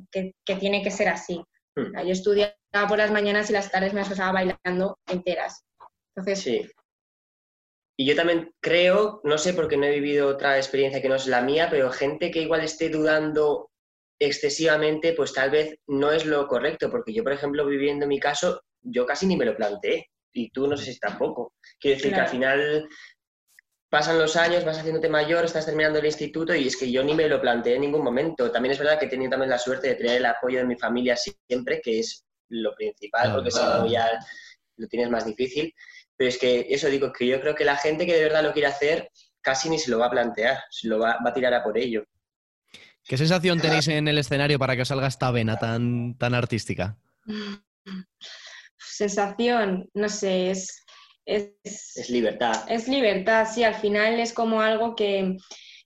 tiene 0.59 0.83
que 0.83 0.91
ser 0.91 1.09
así. 1.09 1.41
Hmm. 1.75 2.05
Yo 2.05 2.11
estudiaba 2.11 2.53
por 2.87 2.97
las 2.97 3.11
mañanas 3.11 3.49
y 3.49 3.53
las 3.53 3.71
tardes 3.71 3.93
me 3.93 4.03
pasaba 4.03 4.31
bailando 4.31 4.97
enteras. 5.07 5.63
Entonces, 6.15 6.39
sí. 6.39 6.69
Y 8.01 8.05
yo 8.05 8.15
también 8.15 8.51
creo, 8.59 9.21
no 9.23 9.37
sé 9.37 9.53
porque 9.53 9.77
no 9.77 9.85
he 9.85 9.91
vivido 9.91 10.27
otra 10.27 10.57
experiencia 10.57 11.03
que 11.03 11.07
no 11.07 11.13
es 11.13 11.27
la 11.27 11.43
mía, 11.43 11.67
pero 11.69 11.91
gente 11.91 12.31
que 12.31 12.41
igual 12.41 12.61
esté 12.61 12.89
dudando 12.89 13.69
excesivamente, 14.19 15.13
pues 15.13 15.33
tal 15.33 15.51
vez 15.51 15.77
no 15.85 16.11
es 16.11 16.25
lo 16.25 16.47
correcto, 16.47 16.89
porque 16.89 17.13
yo, 17.13 17.21
por 17.21 17.33
ejemplo, 17.33 17.63
viviendo 17.63 18.07
mi 18.07 18.19
caso, 18.19 18.63
yo 18.81 19.05
casi 19.05 19.27
ni 19.27 19.37
me 19.37 19.45
lo 19.45 19.55
planteé. 19.55 20.07
y 20.33 20.49
tú 20.49 20.65
no 20.65 20.75
sé 20.77 20.93
si 20.93 20.99
tampoco. 20.99 21.53
Quiero 21.79 21.97
decir 21.97 22.11
que 22.11 22.21
al 22.21 22.27
final 22.27 22.89
pasan 23.87 24.17
los 24.17 24.35
años, 24.35 24.65
vas 24.65 24.79
haciéndote 24.79 25.07
mayor, 25.07 25.45
estás 25.45 25.67
terminando 25.67 25.99
el 25.99 26.05
instituto 26.07 26.55
y 26.55 26.65
es 26.65 26.77
que 26.77 26.91
yo 26.91 27.03
ni 27.03 27.13
me 27.13 27.29
lo 27.29 27.39
planteé 27.39 27.75
en 27.75 27.81
ningún 27.81 28.03
momento. 28.03 28.51
También 28.51 28.71
es 28.71 28.79
verdad 28.79 28.97
que 28.97 29.05
he 29.05 29.09
tenido 29.09 29.29
también 29.29 29.51
la 29.51 29.59
suerte 29.59 29.89
de 29.89 29.95
tener 29.95 30.17
el 30.17 30.25
apoyo 30.25 30.57
de 30.57 30.65
mi 30.65 30.75
familia 30.75 31.15
siempre, 31.15 31.79
que 31.79 31.99
es 31.99 32.25
lo 32.49 32.73
principal, 32.73 33.31
porque 33.31 33.51
si 33.51 33.59
no 33.59 33.85
ya 33.85 34.09
lo 34.77 34.87
tienes 34.87 35.11
más 35.11 35.23
difícil. 35.23 35.71
Pero 36.21 36.29
es 36.29 36.37
que 36.37 36.67
eso 36.69 36.87
digo, 36.87 37.11
que 37.11 37.25
yo 37.25 37.41
creo 37.41 37.55
que 37.55 37.65
la 37.65 37.77
gente 37.77 38.05
que 38.05 38.13
de 38.13 38.21
verdad 38.21 38.43
lo 38.43 38.53
quiere 38.53 38.67
hacer 38.67 39.09
casi 39.41 39.71
ni 39.71 39.79
se 39.79 39.89
lo 39.89 39.97
va 39.97 40.05
a 40.05 40.11
plantear, 40.11 40.59
se 40.69 40.87
lo 40.87 40.99
va, 40.99 41.17
va 41.25 41.31
a 41.31 41.33
tirar 41.33 41.51
a 41.51 41.63
por 41.63 41.79
ello. 41.79 42.03
¿Qué 43.03 43.17
sensación 43.17 43.59
tenéis 43.59 43.87
en 43.87 44.07
el 44.07 44.19
escenario 44.19 44.59
para 44.59 44.75
que 44.75 44.83
os 44.83 44.87
salga 44.87 45.07
esta 45.07 45.31
vena 45.31 45.57
tan, 45.57 46.15
tan 46.19 46.35
artística? 46.35 46.95
Sensación, 48.77 49.89
no 49.95 50.09
sé, 50.09 50.51
es, 50.51 50.85
es, 51.25 51.55
Es 51.63 52.11
libertad. 52.11 52.65
es 52.67 52.87
libertad, 52.87 53.47
sí, 53.51 53.63
al 53.63 53.73
final 53.73 54.19
es 54.19 54.31
como 54.31 54.61
algo 54.61 54.95
que 54.95 55.37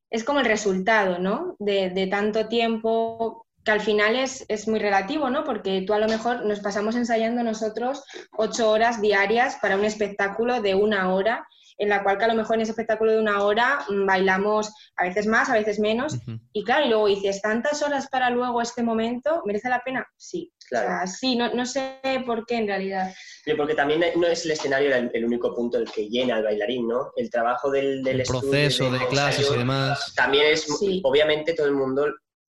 es 0.10 0.26
como 0.26 0.42
el 0.42 0.48
resultado, 0.48 1.18
¿no? 1.18 1.56
De, 1.60 1.92
de 1.92 2.08
tanto 2.08 2.50
tiempo 2.50 3.45
que 3.66 3.72
al 3.72 3.82
final 3.82 4.16
es, 4.16 4.46
es 4.48 4.68
muy 4.68 4.80
relativo, 4.80 5.30
¿no? 5.30 5.44
Porque 5.44 5.84
tú 5.86 5.94
a 5.94 6.00
lo 6.00 6.08
mejor 6.08 6.46
nos 6.46 6.60
pasamos 6.60 6.96
ensayando 6.96 7.42
nosotros 7.42 8.04
ocho 8.38 8.70
horas 8.70 9.02
diarias 9.02 9.58
para 9.60 9.76
un 9.76 9.84
espectáculo 9.84 10.62
de 10.62 10.76
una 10.76 11.12
hora, 11.12 11.48
en 11.80 11.90
la 11.90 12.04
cual 12.04 12.20
que 12.20 12.26
a 12.26 12.28
lo 12.28 12.36
mejor 12.36 12.56
en 12.56 12.62
ese 12.62 12.72
espectáculo 12.72 13.12
de 13.12 13.20
una 13.20 13.44
hora 13.44 13.80
mm, 13.90 14.06
bailamos 14.06 14.72
a 14.96 15.06
veces 15.06 15.26
más, 15.26 15.50
a 15.50 15.56
veces 15.56 15.80
menos, 15.80 16.16
y 16.54 16.64
claro, 16.64 16.86
y 16.86 16.90
luego 16.90 17.08
dices, 17.08 17.42
tantas 17.42 17.82
horas 17.82 18.08
para 18.08 18.30
luego 18.30 18.62
este 18.62 18.84
momento, 18.84 19.42
¿merece 19.46 19.68
la 19.68 19.82
pena? 19.84 20.08
Sí. 20.16 20.52
Claro. 20.68 20.88
O 20.88 20.90
sea, 20.90 21.08
sí, 21.08 21.36
no, 21.36 21.54
no 21.54 21.64
sé 21.66 22.00
por 22.26 22.44
qué 22.46 22.56
en 22.58 22.68
realidad. 22.68 23.14
Porque 23.56 23.76
también 23.76 24.02
no 24.16 24.26
es 24.26 24.46
el 24.46 24.52
escenario 24.52 24.96
el, 24.96 25.12
el 25.14 25.26
único 25.26 25.54
punto 25.54 25.78
el 25.78 25.92
que 25.92 26.10
llena 26.10 26.38
al 26.38 26.44
bailarín, 26.44 26.88
¿no? 26.88 27.12
El 27.16 27.30
trabajo 27.30 27.70
del, 27.70 28.02
del 28.02 28.16
El 28.16 28.22
estudio, 28.22 28.50
proceso 28.50 28.92
de 28.92 29.08
clases 29.08 29.48
y 29.52 29.58
demás. 29.58 30.14
También 30.16 30.54
es, 30.54 30.66
obviamente 31.04 31.54
todo 31.54 31.68
el 31.68 31.76
mundo, 31.76 32.08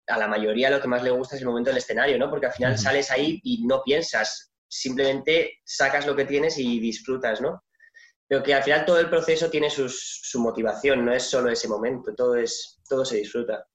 a 0.07 0.17
la 0.17 0.27
mayoría 0.27 0.69
lo 0.69 0.81
que 0.81 0.87
más 0.87 1.03
le 1.03 1.09
gusta 1.11 1.35
es 1.35 1.41
el 1.41 1.47
momento 1.47 1.69
del 1.69 1.77
escenario, 1.77 2.17
¿no? 2.17 2.29
Porque 2.29 2.45
al 2.47 2.53
final 2.53 2.77
sales 2.77 3.09
ahí 3.11 3.39
y 3.43 3.65
no 3.65 3.81
piensas, 3.83 4.51
simplemente 4.67 5.59
sacas 5.63 6.05
lo 6.05 6.15
que 6.15 6.25
tienes 6.25 6.57
y 6.57 6.79
disfrutas, 6.79 7.41
¿no? 7.41 7.63
Pero 8.27 8.41
que 8.43 8.53
al 8.53 8.63
final 8.63 8.85
todo 8.85 8.99
el 8.99 9.09
proceso 9.09 9.49
tiene 9.49 9.69
sus- 9.69 10.19
su 10.23 10.39
motivación, 10.39 11.05
no 11.05 11.13
es 11.13 11.23
solo 11.23 11.49
ese 11.49 11.67
momento, 11.67 12.13
todo, 12.15 12.35
es, 12.35 12.79
todo 12.89 13.05
se 13.05 13.17
disfruta. 13.17 13.65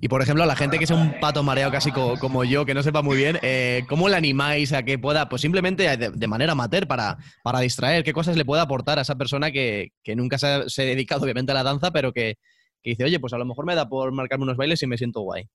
Y 0.00 0.08
por 0.08 0.22
ejemplo, 0.22 0.44
a 0.44 0.46
la 0.46 0.56
gente 0.56 0.78
que 0.78 0.86
sea 0.86 0.96
un 0.96 1.18
pato 1.20 1.42
mareado 1.42 1.72
casi 1.72 1.90
co- 1.92 2.16
como 2.18 2.44
yo, 2.44 2.64
que 2.64 2.74
no 2.74 2.82
sepa 2.82 3.02
muy 3.02 3.16
bien, 3.16 3.38
eh, 3.42 3.84
¿cómo 3.88 4.08
le 4.08 4.16
animáis 4.16 4.72
a 4.72 4.82
que 4.82 4.98
pueda, 4.98 5.28
pues 5.28 5.42
simplemente 5.42 5.96
de, 5.96 6.10
de 6.10 6.26
manera 6.26 6.52
amateur 6.52 6.86
para, 6.86 7.16
para 7.42 7.60
distraer? 7.60 8.04
¿Qué 8.04 8.12
cosas 8.12 8.36
le 8.36 8.44
puede 8.44 8.62
aportar 8.62 8.98
a 8.98 9.02
esa 9.02 9.16
persona 9.16 9.50
que, 9.50 9.92
que 10.02 10.14
nunca 10.16 10.38
se 10.38 10.46
ha, 10.46 10.68
se 10.68 10.82
ha 10.82 10.84
dedicado 10.86 11.22
obviamente 11.24 11.52
a 11.52 11.54
la 11.56 11.62
danza, 11.62 11.90
pero 11.90 12.12
que, 12.12 12.36
que 12.84 12.90
dice, 12.90 13.04
oye, 13.04 13.18
pues 13.18 13.32
a 13.32 13.38
lo 13.38 13.46
mejor 13.46 13.64
me 13.64 13.74
da 13.74 13.88
por 13.88 14.12
marcarme 14.12 14.44
unos 14.44 14.58
bailes 14.58 14.82
y 14.82 14.86
me 14.86 14.98
siento 14.98 15.22
guay? 15.22 15.48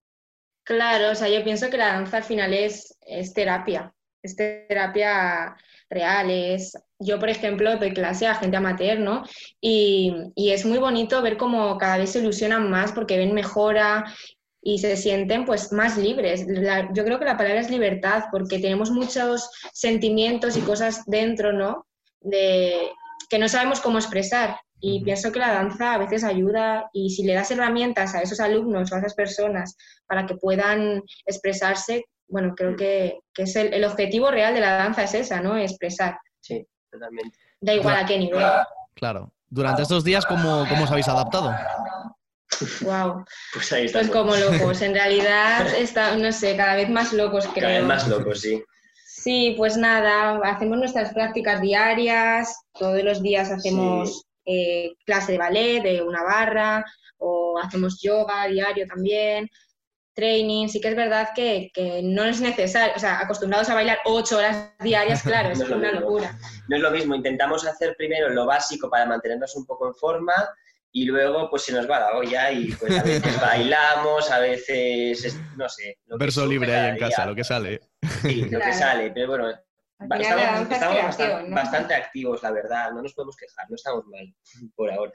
Claro, 0.64 1.12
o 1.12 1.16
sea, 1.16 1.30
yo 1.30 1.44
pienso 1.44 1.70
que 1.70 1.78
la 1.78 1.94
danza 1.94 2.18
al 2.18 2.24
final 2.24 2.54
es, 2.54 2.98
es 3.02 3.34
terapia, 3.34 3.94
es 4.22 4.36
terapia 4.36 5.56
real, 5.90 6.30
es... 6.30 6.74
Yo, 7.02 7.18
por 7.18 7.30
ejemplo, 7.30 7.78
doy 7.78 7.94
clase 7.94 8.28
a 8.28 8.36
gente 8.36 8.58
amateur, 8.58 9.00
¿no? 9.00 9.24
Y, 9.62 10.14
y 10.36 10.50
es 10.50 10.66
muy 10.66 10.80
bonito 10.80 11.22
ver 11.22 11.38
cómo 11.38 11.78
cada 11.78 11.98
vez 11.98 12.12
se 12.12 12.20
ilusionan 12.20 12.70
más 12.70 12.92
porque 12.92 13.18
ven 13.18 13.34
mejora 13.34 14.14
y 14.62 14.80
se 14.80 14.98
sienten 14.98 15.46
pues 15.46 15.72
más 15.72 15.98
libres. 15.98 16.46
Yo 16.94 17.06
creo 17.06 17.20
que 17.20 17.26
la 17.26 17.38
palabra 17.38 17.62
es 17.62 17.70
libertad 17.70 18.26
porque 18.32 18.60
tenemos 18.60 18.92
muchos 18.92 19.50
sentimientos 19.72 20.58
y 20.58 20.62
cosas 20.62 21.06
dentro, 21.06 21.54
¿no? 21.54 21.86
De, 22.20 22.90
que 23.30 23.40
no 23.40 23.48
sabemos 23.48 23.80
cómo 23.80 23.98
expresar. 23.98 24.60
Y 24.82 25.04
pienso 25.04 25.32
que 25.32 25.40
la 25.40 25.52
danza 25.54 25.94
a 25.94 25.98
veces 25.98 26.24
ayuda 26.24 26.90
y 26.94 27.10
si 27.10 27.24
le 27.24 27.34
das 27.34 27.52
herramientas 27.52 28.16
a 28.16 28.22
esos 28.22 28.40
alumnos 28.40 28.92
o 28.92 28.96
a 28.96 29.00
esas 29.00 29.14
personas 29.14 29.76
para 30.08 30.26
que 30.26 30.36
puedan 30.36 31.02
expresarse, 31.26 32.06
bueno, 32.28 32.54
creo 32.56 32.76
que, 32.76 33.20
que 33.34 33.44
es 33.44 33.56
el, 33.56 33.74
el 33.74 33.84
objetivo 33.84 34.32
real 34.32 34.54
de 34.54 34.62
la 34.62 34.74
danza 34.78 35.04
es 35.04 35.14
esa, 35.14 35.42
¿no? 35.42 35.58
Expresar. 35.58 36.18
Sí, 36.40 36.66
totalmente. 36.92 37.38
Da 37.60 37.74
igual 37.74 37.98
a 37.98 38.06
qué 38.06 38.18
nivel. 38.18 38.46
Claro. 38.94 39.34
Durante 39.50 39.82
estos 39.82 40.04
días, 40.04 40.26
¿cómo, 40.26 40.66
cómo 40.70 40.84
os 40.84 40.92
habéis 40.92 41.08
adaptado? 41.08 41.54
Wow. 42.82 43.26
Pues 43.54 43.72
ahí 43.74 43.90
Pues 43.90 44.06
estamos. 44.06 44.10
como 44.12 44.36
locos. 44.36 44.82
En 44.82 44.94
realidad, 44.94 45.68
está, 45.76 46.16
no 46.16 46.32
sé, 46.32 46.56
cada 46.56 46.76
vez 46.76 46.90
más 46.90 47.14
locos 47.14 47.48
creo. 47.48 47.64
Cada 47.68 47.78
vez 47.80 47.84
más 47.84 48.08
locos, 48.08 48.42
sí. 48.42 48.64
Sí, 49.06 49.56
pues 49.58 49.76
nada, 49.76 50.40
hacemos 50.44 50.78
nuestras 50.78 51.14
prácticas 51.14 51.60
diarias, 51.62 52.56
todos 52.74 53.04
los 53.04 53.22
días 53.22 53.52
hacemos 53.52 54.24
eh, 54.50 54.94
clase 55.06 55.34
de 55.34 55.38
ballet, 55.38 55.82
de 55.84 56.02
una 56.02 56.24
barra, 56.24 56.84
o 57.18 57.60
hacemos 57.62 58.02
yoga 58.02 58.48
diario 58.48 58.86
también, 58.88 59.48
training. 60.14 60.68
Sí 60.68 60.82
que 60.82 60.90
es 60.90 60.96
verdad 60.96 61.30
que, 61.36 61.70
que 61.74 62.02
no 62.04 62.24
es 62.26 62.42
necesario, 62.42 62.94
o 62.96 63.00
sea, 63.00 63.20
acostumbrados 63.20 63.70
a 63.70 63.76
bailar 63.76 64.00
ocho 64.06 64.38
horas 64.38 64.74
diarias, 64.80 65.22
claro, 65.24 65.50
es 65.52 65.60
No 65.60 65.66
es 65.66 65.70
lo 65.70 65.78
una 65.78 65.92
mismo. 65.92 66.02
locura. 66.02 66.38
No 66.68 66.76
es 66.76 66.82
lo 66.82 66.92
mismo, 66.92 67.16
intentamos 67.16 67.66
hacer 67.66 67.96
primero 67.98 68.30
lo 68.30 68.46
básico 68.46 68.90
para 68.90 69.06
mantenernos 69.06 69.56
un 69.56 69.66
poco 69.66 69.88
en 69.88 69.96
forma 69.96 70.34
y 70.92 71.06
luego 71.06 71.50
pues 71.52 71.62
se 71.64 71.72
nos 71.74 71.88
va 71.88 72.00
la 72.00 72.18
olla 72.18 72.52
y 72.52 72.72
pues 72.72 72.98
a 72.98 73.04
veces 73.04 73.40
bailamos, 73.42 74.32
a 74.32 74.40
veces, 74.40 75.24
es- 75.24 75.40
no 75.56 75.70
sé. 75.70 75.98
Verso 76.18 76.46
libre 76.48 76.76
ahí 76.76 76.90
en 76.90 76.96
día. 76.96 77.10
casa, 77.10 77.26
lo 77.28 77.36
que 77.36 77.44
sale. 77.44 77.80
Sí, 78.24 78.42
lo 78.50 78.60
que 78.60 78.74
sale, 78.74 79.12
pero 79.12 79.28
bueno, 79.28 79.50
Al 80.00 80.08
final 80.08 80.38
la 80.38 80.44
estamos, 80.62 80.72
estamos 80.72 80.96
creación, 80.96 81.06
bastante, 81.30 81.50
¿no? 81.50 81.56
bastante 81.56 81.94
activos, 81.96 82.44
la 82.44 82.52
verdad, 82.52 82.92
no 82.92 83.02
nos 83.02 83.14
podemos 83.14 83.36
quejar, 83.36 83.70
no 83.70 83.76
estamos 83.76 84.06
mal 84.08 84.34
por 84.76 84.92
ahora. 84.92 85.14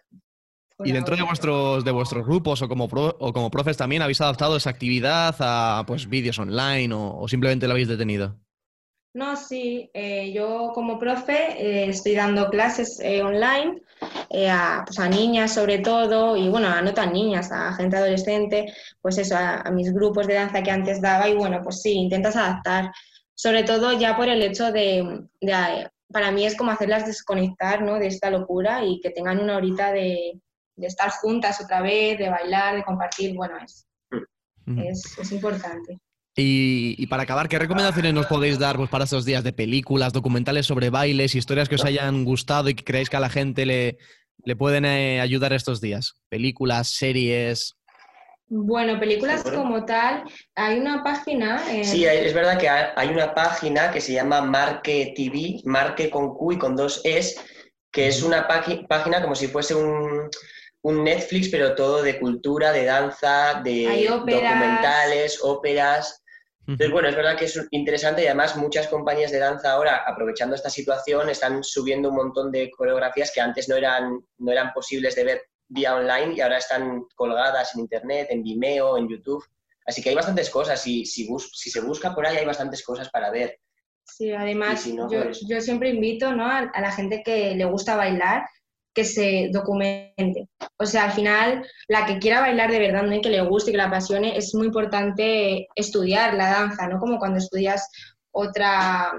Y 0.84 0.92
dentro 0.92 1.16
de 1.16 1.22
vuestros, 1.22 1.84
de 1.84 1.90
vuestros 1.92 2.26
grupos 2.26 2.60
o 2.60 2.68
como, 2.68 2.88
pro- 2.88 3.16
o 3.18 3.32
como 3.32 3.50
profes 3.50 3.76
también, 3.76 4.02
¿habéis 4.02 4.20
adaptado 4.20 4.56
esa 4.56 4.70
actividad 4.70 5.34
a 5.38 5.84
pues, 5.86 6.08
vídeos 6.08 6.38
online 6.38 6.92
o, 6.92 7.16
o 7.20 7.28
simplemente 7.28 7.66
lo 7.66 7.72
habéis 7.72 7.88
detenido? 7.88 8.36
No, 9.14 9.36
sí, 9.36 9.88
eh, 9.94 10.32
yo 10.32 10.72
como 10.74 10.98
profe 10.98 11.52
eh, 11.56 11.88
estoy 11.88 12.16
dando 12.16 12.50
clases 12.50 12.98
eh, 13.00 13.22
online 13.22 13.80
eh, 14.28 14.50
a, 14.50 14.82
pues 14.84 14.98
a 14.98 15.08
niñas 15.08 15.54
sobre 15.54 15.78
todo, 15.78 16.36
y 16.36 16.48
bueno, 16.48 16.66
a 16.66 16.82
no 16.82 16.92
tan 16.92 17.12
niñas, 17.12 17.52
a 17.52 17.72
gente 17.74 17.96
adolescente, 17.96 18.74
pues 19.00 19.16
eso, 19.18 19.36
a, 19.36 19.60
a 19.60 19.70
mis 19.70 19.94
grupos 19.94 20.26
de 20.26 20.34
danza 20.34 20.64
que 20.64 20.72
antes 20.72 21.00
daba, 21.00 21.28
y 21.28 21.34
bueno, 21.36 21.60
pues 21.62 21.80
sí, 21.80 21.92
intentas 21.92 22.34
adaptar, 22.34 22.90
sobre 23.34 23.64
todo 23.64 23.98
ya 23.98 24.16
por 24.16 24.28
el 24.28 24.42
hecho 24.42 24.72
de, 24.72 25.26
de, 25.40 25.52
eh, 25.52 25.88
para 26.12 26.30
mí 26.30 26.46
es 26.46 26.56
como 26.56 26.70
hacerlas 26.70 27.06
desconectar, 27.06 27.82
¿no? 27.82 27.98
De 27.98 28.06
esta 28.06 28.30
locura 28.30 28.84
y 28.84 29.00
que 29.00 29.10
tengan 29.10 29.40
una 29.40 29.56
horita 29.56 29.92
de, 29.92 30.40
de 30.76 30.86
estar 30.86 31.10
juntas 31.10 31.60
otra 31.60 31.82
vez, 31.82 32.18
de 32.18 32.30
bailar, 32.30 32.76
de 32.76 32.84
compartir, 32.84 33.34
bueno, 33.34 33.56
es, 33.62 33.86
es, 34.66 35.18
es 35.18 35.32
importante. 35.32 35.98
Y, 36.36 36.96
y 36.98 37.06
para 37.06 37.22
acabar, 37.22 37.48
¿qué 37.48 37.58
recomendaciones 37.58 38.12
nos 38.12 38.26
podéis 38.26 38.58
dar 38.58 38.76
pues, 38.76 38.90
para 38.90 39.04
estos 39.04 39.24
días 39.24 39.44
de 39.44 39.52
películas, 39.52 40.12
documentales 40.12 40.66
sobre 40.66 40.90
bailes, 40.90 41.34
historias 41.34 41.68
que 41.68 41.76
os 41.76 41.84
hayan 41.84 42.24
gustado 42.24 42.68
y 42.68 42.74
que 42.74 42.82
creáis 42.82 43.08
que 43.08 43.16
a 43.16 43.20
la 43.20 43.30
gente 43.30 43.64
le, 43.66 43.98
le 44.44 44.56
pueden 44.56 44.84
eh, 44.84 45.20
ayudar 45.20 45.52
estos 45.52 45.80
días? 45.80 46.16
Películas, 46.28 46.90
series. 46.90 47.76
Bueno, 48.46 49.00
películas 49.00 49.42
como 49.42 49.84
tal, 49.84 50.24
hay 50.54 50.78
una 50.78 51.02
página. 51.02 51.62
eh, 51.70 51.84
Sí, 51.84 52.04
es 52.04 52.32
verdad 52.34 52.58
que 52.58 52.68
ha- 52.68 52.92
hay 52.96 53.08
una 53.08 53.34
página 53.34 53.90
que 53.90 54.00
se 54.00 54.12
llama 54.12 54.42
Marque 54.42 55.12
TV, 55.16 55.60
Marque 55.64 56.10
con 56.10 56.34
Q 56.34 56.52
y 56.52 56.58
con 56.58 56.76
dos 56.76 57.00
Es, 57.04 57.36
que 57.90 58.08
es 58.08 58.22
una 58.22 58.46
página 58.46 59.22
como 59.22 59.34
si 59.34 59.48
fuese 59.48 59.74
un, 59.74 60.28
un 60.82 61.04
Netflix, 61.04 61.48
pero 61.48 61.74
todo 61.74 62.02
de 62.02 62.18
cultura, 62.20 62.70
de 62.72 62.84
danza, 62.84 63.60
de 63.64 64.08
óperas. 64.10 64.42
documentales, 64.42 65.38
óperas. 65.42 66.20
Entonces, 66.66 66.92
bueno, 66.92 67.08
es 67.08 67.16
verdad 67.16 67.36
que 67.36 67.44
es 67.46 67.60
interesante 67.72 68.22
y 68.22 68.26
además 68.26 68.56
muchas 68.56 68.88
compañías 68.88 69.30
de 69.30 69.38
danza 69.38 69.72
ahora, 69.72 70.02
aprovechando 70.06 70.54
esta 70.54 70.70
situación, 70.70 71.28
están 71.28 71.62
subiendo 71.62 72.08
un 72.10 72.16
montón 72.16 72.50
de 72.52 72.70
coreografías 72.70 73.30
que 73.34 73.40
antes 73.40 73.68
no 73.68 73.76
eran, 73.76 74.18
no 74.38 74.52
eran 74.52 74.72
posibles 74.72 75.14
de 75.14 75.24
ver 75.24 75.42
vía 75.68 75.94
online 75.96 76.34
y 76.36 76.40
ahora 76.40 76.58
están 76.58 77.04
colgadas 77.14 77.74
en 77.74 77.80
Internet, 77.80 78.28
en 78.30 78.42
Vimeo, 78.42 78.98
en 78.98 79.08
YouTube. 79.08 79.44
Así 79.86 80.02
que 80.02 80.10
hay 80.10 80.14
bastantes 80.14 80.48
cosas 80.50 80.86
y 80.86 81.04
si, 81.04 81.26
bus- 81.28 81.50
si 81.54 81.70
se 81.70 81.80
busca 81.80 82.14
por 82.14 82.26
ahí 82.26 82.36
hay 82.38 82.46
bastantes 82.46 82.82
cosas 82.84 83.08
para 83.10 83.30
ver. 83.30 83.58
Sí, 84.06 84.32
además, 84.32 84.80
si 84.82 84.92
no, 84.94 85.10
yo, 85.10 85.24
pues- 85.24 85.44
yo 85.48 85.60
siempre 85.60 85.90
invito 85.90 86.32
¿no? 86.34 86.46
a, 86.46 86.58
a 86.58 86.80
la 86.80 86.92
gente 86.92 87.22
que 87.24 87.54
le 87.54 87.64
gusta 87.64 87.96
bailar 87.96 88.44
que 88.94 89.04
se 89.04 89.48
documente. 89.52 90.48
O 90.78 90.86
sea, 90.86 91.04
al 91.04 91.12
final, 91.12 91.66
la 91.88 92.06
que 92.06 92.18
quiera 92.20 92.40
bailar 92.40 92.70
de 92.70 92.78
verdad, 92.78 93.02
¿no? 93.02 93.12
y 93.14 93.20
que 93.20 93.28
le 93.28 93.40
guste 93.42 93.70
y 93.70 93.72
que 93.72 93.78
la 93.78 93.86
apasione, 93.86 94.36
es 94.38 94.54
muy 94.54 94.66
importante 94.68 95.66
estudiar 95.74 96.34
la 96.34 96.50
danza, 96.50 96.86
¿no? 96.86 97.00
Como 97.00 97.18
cuando 97.18 97.38
estudias 97.38 97.90
otra, 98.30 99.10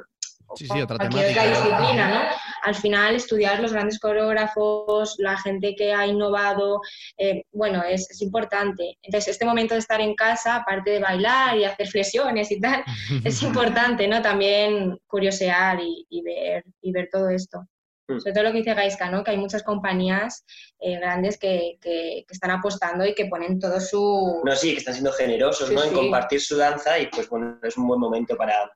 Sí, 0.56 0.66
sí, 0.68 0.82
otra 0.82 0.98
cualquier 0.98 1.34
temática. 1.34 1.42
otra 1.42 1.50
disciplina, 1.82 2.08
¿no? 2.10 2.22
Al 2.66 2.76
final 2.76 3.16
estudiar 3.16 3.60
los 3.60 3.72
grandes 3.72 4.00
coreógrafos, 4.00 5.16
la 5.20 5.38
gente 5.38 5.76
que 5.76 5.94
ha 5.94 6.08
innovado, 6.08 6.82
eh, 7.18 7.44
bueno, 7.52 7.84
es, 7.84 8.10
es, 8.10 8.22
importante. 8.22 8.98
Entonces, 9.04 9.34
este 9.34 9.46
momento 9.46 9.76
de 9.76 9.82
estar 9.82 10.02
en 10.02 10.16
casa, 10.16 10.56
aparte 10.56 10.90
de 10.90 11.00
bailar 11.00 11.58
y 11.58 11.64
hacer 11.64 11.88
flexiones 11.88 12.52
y 12.52 12.60
tal, 12.60 12.84
es 13.24 13.44
importante, 13.44 14.08
¿no? 14.08 14.22
También 14.22 14.98
curiosear 15.06 15.80
y, 15.80 16.08
y 16.10 16.22
ver, 16.24 16.64
y 16.82 16.92
ver 16.92 17.08
todo 17.12 17.30
esto. 17.30 17.68
Mm. 18.08 18.20
Sobre 18.20 18.34
todo 18.34 18.44
lo 18.46 18.52
que 18.52 18.58
dice 18.58 18.74
Gaiska, 18.74 19.10
¿no? 19.10 19.24
que 19.24 19.32
hay 19.32 19.38
muchas 19.38 19.64
compañías 19.64 20.44
eh, 20.80 20.98
grandes 20.98 21.38
que, 21.38 21.78
que, 21.82 22.26
están 22.30 22.52
apostando 22.52 23.06
y 23.06 23.16
que 23.16 23.26
ponen 23.26 23.60
todo 23.60 23.80
su... 23.80 24.42
No, 24.44 24.56
sí, 24.56 24.74
que 24.74 24.80
están 24.80 24.94
siendo 24.94 25.12
generosos 25.12 25.72
¿no? 25.72 25.84
en 25.84 25.94
compartir 25.94 26.42
su 26.42 26.58
danza 26.58 27.00
y 27.00 27.08
pues 27.08 27.30
bueno, 27.30 27.60
es 27.64 27.78
un 27.78 27.88
buen 27.88 28.00
momento 28.00 28.36
para, 28.36 28.72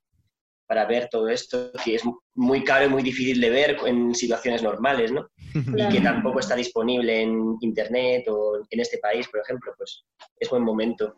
para 0.69 0.85
ver 0.85 1.09
todo 1.09 1.27
esto, 1.29 1.71
que 1.83 1.95
es 1.95 2.03
muy 2.35 2.63
caro 2.63 2.85
y 2.85 2.89
muy 2.89 3.01
difícil 3.01 3.41
de 3.41 3.49
ver 3.49 3.77
en 3.87 4.13
situaciones 4.13 4.61
normales, 4.61 5.11
¿no? 5.11 5.27
Y 5.75 5.89
que 5.89 5.99
tampoco 5.99 6.39
está 6.39 6.55
disponible 6.55 7.23
en 7.23 7.55
Internet 7.61 8.27
o 8.29 8.59
en 8.69 8.79
este 8.79 8.99
país, 8.99 9.27
por 9.27 9.41
ejemplo, 9.41 9.73
pues 9.75 10.03
es 10.39 10.47
buen 10.47 10.61
momento. 10.61 11.15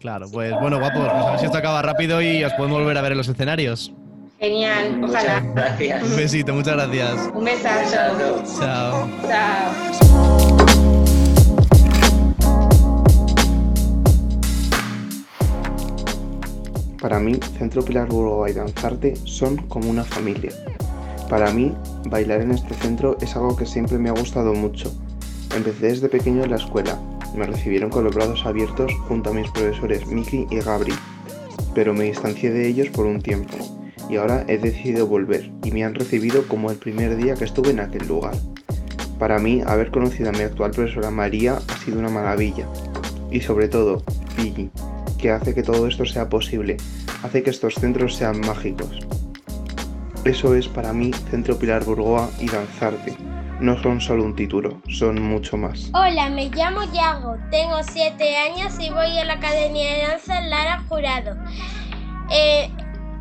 Claro, 0.00 0.26
pues 0.30 0.52
bueno, 0.60 0.78
guapos, 0.78 1.00
pues 1.00 1.12
a 1.12 1.30
ver 1.30 1.40
si 1.40 1.46
esto 1.46 1.56
acaba 1.56 1.80
rápido 1.80 2.20
y 2.20 2.44
os 2.44 2.52
podemos 2.52 2.78
volver 2.80 2.98
a 2.98 3.02
ver 3.02 3.12
en 3.12 3.18
los 3.18 3.28
escenarios. 3.28 3.90
Genial, 4.38 5.02
ojalá. 5.02 5.40
gracias. 5.54 6.02
Un 6.02 6.16
besito, 6.16 6.54
muchas 6.54 6.74
gracias. 6.74 7.30
Un 7.34 7.44
besazo. 7.44 8.42
Chao. 8.60 9.08
Chao. 9.26 10.29
Para 17.00 17.18
mí, 17.18 17.38
Centro 17.58 17.82
Pilar 17.82 18.08
Burgoa 18.08 18.50
y 18.50 18.52
Danzarte 18.52 19.14
son 19.24 19.56
como 19.68 19.88
una 19.88 20.04
familia. 20.04 20.52
Para 21.30 21.50
mí, 21.50 21.74
bailar 22.06 22.42
en 22.42 22.50
este 22.50 22.74
centro 22.74 23.16
es 23.20 23.34
algo 23.36 23.56
que 23.56 23.64
siempre 23.64 23.96
me 23.98 24.10
ha 24.10 24.12
gustado 24.12 24.52
mucho. 24.52 24.92
Empecé 25.56 25.86
desde 25.86 26.08
pequeño 26.10 26.44
en 26.44 26.50
la 26.50 26.56
escuela. 26.56 27.00
Me 27.34 27.46
recibieron 27.46 27.88
con 27.88 28.04
los 28.04 28.14
brazos 28.14 28.44
abiertos 28.44 28.92
junto 29.08 29.30
a 29.30 29.32
mis 29.32 29.50
profesores 29.50 30.06
Miki 30.06 30.46
y 30.50 30.58
Gabri, 30.58 30.92
pero 31.74 31.94
me 31.94 32.04
distancié 32.04 32.50
de 32.50 32.68
ellos 32.68 32.88
por 32.88 33.06
un 33.06 33.22
tiempo 33.22 33.56
y 34.10 34.16
ahora 34.16 34.44
he 34.48 34.58
decidido 34.58 35.06
volver 35.06 35.50
y 35.62 35.70
me 35.70 35.84
han 35.84 35.94
recibido 35.94 36.46
como 36.48 36.70
el 36.70 36.76
primer 36.78 37.16
día 37.16 37.34
que 37.34 37.44
estuve 37.44 37.70
en 37.70 37.80
aquel 37.80 38.08
lugar. 38.08 38.34
Para 39.18 39.38
mí, 39.38 39.62
haber 39.64 39.90
conocido 39.90 40.30
a 40.30 40.32
mi 40.32 40.40
actual 40.40 40.72
profesora 40.72 41.10
María 41.10 41.60
ha 41.68 41.76
sido 41.78 41.98
una 42.00 42.08
maravilla 42.08 42.66
y 43.30 43.40
sobre 43.40 43.68
todo, 43.68 44.02
Piggy, 44.36 44.70
que 45.20 45.30
hace 45.30 45.54
que 45.54 45.62
todo 45.62 45.86
esto 45.86 46.04
sea 46.04 46.28
posible, 46.28 46.76
hace 47.22 47.42
que 47.42 47.50
estos 47.50 47.74
centros 47.74 48.16
sean 48.16 48.40
mágicos. 48.40 48.98
Eso 50.24 50.54
es 50.54 50.68
para 50.68 50.92
mí 50.92 51.12
Centro 51.30 51.58
Pilar 51.58 51.84
Burgoa 51.84 52.28
y 52.40 52.46
Danzarte. 52.46 53.16
No 53.60 53.80
son 53.82 54.00
solo 54.00 54.24
un 54.24 54.34
título, 54.34 54.80
son 54.88 55.20
mucho 55.20 55.56
más. 55.56 55.90
Hola, 55.92 56.30
me 56.30 56.48
llamo 56.48 56.82
Yago, 56.92 57.36
tengo 57.50 57.82
7 57.82 58.36
años 58.36 58.74
y 58.80 58.90
voy 58.90 59.18
a 59.18 59.24
la 59.24 59.34
Academia 59.34 59.92
de 59.92 60.02
Danza 60.08 60.40
Lara 60.40 60.82
Jurado. 60.88 61.36
Eh, 62.30 62.70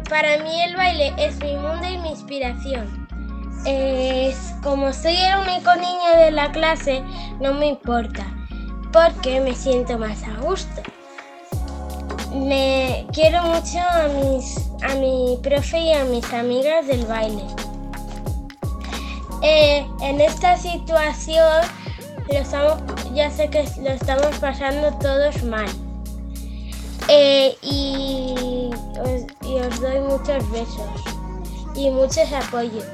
para 0.10 0.42
mí 0.44 0.62
el 0.64 0.76
baile 0.76 1.14
es 1.18 1.38
mi 1.44 1.56
mundo 1.56 1.88
y 1.90 1.98
mi 1.98 2.10
inspiración. 2.12 3.08
Como 4.64 4.94
soy 4.94 5.16
el 5.16 5.40
único 5.40 5.76
niño 5.76 6.24
de 6.24 6.32
la 6.32 6.52
clase, 6.52 7.04
no 7.42 7.54
me 7.54 7.68
importa, 7.68 8.26
porque 8.92 9.42
me 9.42 9.54
siento 9.54 9.98
más 9.98 10.24
a 10.24 10.40
gusto. 10.42 10.82
Me 12.34 13.08
quiero 13.12 13.42
mucho 13.44 13.80
a, 13.80 14.08
mis, 14.08 14.70
a 14.84 14.96
mi 14.96 15.38
profe 15.42 15.80
y 15.80 15.94
a 15.94 16.04
mis 16.06 16.32
amigas 16.34 16.86
del 16.88 17.06
baile. 17.06 17.44
Eh, 19.42 19.86
en 20.02 20.22
esta 20.22 20.58
situación 20.58 21.64
lo 22.28 22.38
estamos, 22.38 22.78
ya 23.16 23.32
sé 23.32 23.50
que 23.50 23.66
lo 23.82 23.90
estamos 23.90 24.38
pasando 24.40 24.92
todos 25.00 25.44
mal. 25.44 25.70
Eh, 27.08 27.56
y, 27.64 28.70
os, 29.00 29.50
y, 29.50 29.60
os, 29.60 29.82
doy 29.82 30.00
muchos 30.02 30.52
besos 30.52 30.90
y 31.76 31.90
muchos 31.90 32.32
apoyos. 32.32 32.86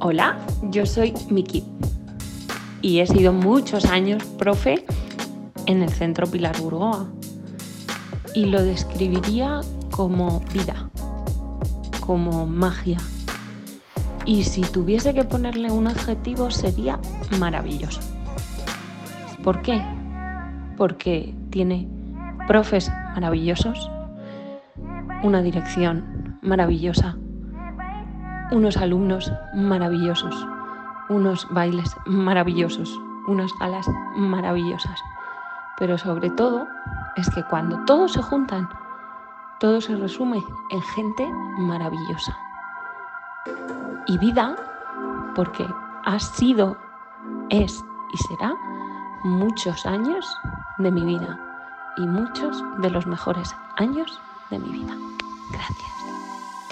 Hola, 0.00 0.38
yo 0.62 0.84
soy 0.84 1.14
Miki 1.28 1.64
y 2.82 3.00
he 3.00 3.06
sido 3.06 3.32
muchos 3.32 3.84
años 3.84 4.24
profe 4.38 4.84
en 5.68 5.82
el 5.82 5.90
Centro 5.90 6.26
Pilar 6.26 6.58
Burgoa 6.60 7.06
y 8.34 8.46
lo 8.46 8.62
describiría 8.62 9.60
como 9.90 10.40
vida, 10.52 10.88
como 12.00 12.46
magia. 12.46 12.96
Y 14.24 14.44
si 14.44 14.62
tuviese 14.62 15.12
que 15.12 15.24
ponerle 15.24 15.70
un 15.70 15.86
adjetivo 15.86 16.50
sería 16.50 16.98
maravilloso. 17.38 18.00
¿Por 19.44 19.60
qué? 19.60 19.82
Porque 20.78 21.34
tiene 21.50 21.86
profes 22.46 22.90
maravillosos, 23.12 23.90
una 25.22 25.42
dirección 25.42 26.38
maravillosa, 26.40 27.16
unos 28.52 28.78
alumnos 28.78 29.30
maravillosos, 29.54 30.34
unos 31.10 31.46
bailes 31.50 31.94
maravillosos, 32.06 32.98
unas 33.26 33.50
alas 33.60 33.86
maravillosas. 34.16 34.98
Pero 35.78 35.96
sobre 35.96 36.30
todo 36.30 36.66
es 37.16 37.30
que 37.30 37.42
cuando 37.44 37.84
todos 37.84 38.12
se 38.12 38.22
juntan, 38.22 38.68
todo 39.60 39.80
se 39.80 39.96
resume 39.96 40.42
en 40.70 40.82
gente 40.82 41.28
maravillosa. 41.58 42.36
Y 44.06 44.18
vida, 44.18 44.56
porque 45.34 45.66
ha 46.04 46.18
sido, 46.18 46.76
es 47.50 47.84
y 48.12 48.16
será 48.16 48.54
muchos 49.24 49.84
años 49.84 50.26
de 50.78 50.90
mi 50.90 51.04
vida 51.04 51.38
y 51.96 52.06
muchos 52.06 52.62
de 52.78 52.90
los 52.90 53.06
mejores 53.06 53.54
años 53.76 54.20
de 54.50 54.58
mi 54.58 54.70
vida. 54.70 54.94
Gracias. 55.50 55.97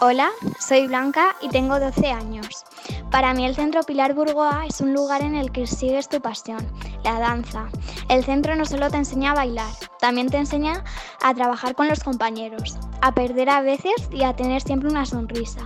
Hola, 0.03 0.29
soy 0.61 0.87
Blanca 0.89 1.37
y 1.41 1.49
tengo 1.49 1.81
12 1.81 2.09
años. 2.11 2.67
Para 3.11 3.33
mí 3.33 3.47
el 3.47 3.55
Centro 3.55 3.83
Pilar 3.83 4.13
Burgoa 4.13 4.67
es 4.69 4.83
un 4.83 4.93
lugar 4.93 5.23
en 5.23 5.35
el 5.35 5.51
que 5.53 5.67
sigues 5.67 6.11
tu 6.11 6.21
pasión, 6.21 6.71
la 7.03 7.19
danza. 7.19 7.69
El 8.11 8.23
centro 8.23 8.55
no 8.57 8.67
solo 8.67 8.91
te 8.91 8.99
enseña 8.99 9.31
a 9.31 9.37
bailar, 9.37 9.73
también 9.99 10.29
te 10.29 10.37
enseña 10.37 10.85
a 11.23 11.33
trabajar 11.33 11.75
con 11.75 11.89
los 11.89 12.05
compañeros, 12.05 12.77
a 13.01 13.15
perder 13.15 13.49
a 13.49 13.63
veces 13.63 13.95
y 14.11 14.23
a 14.23 14.37
tener 14.37 14.61
siempre 14.61 14.91
una 14.91 15.07
sonrisa. 15.07 15.63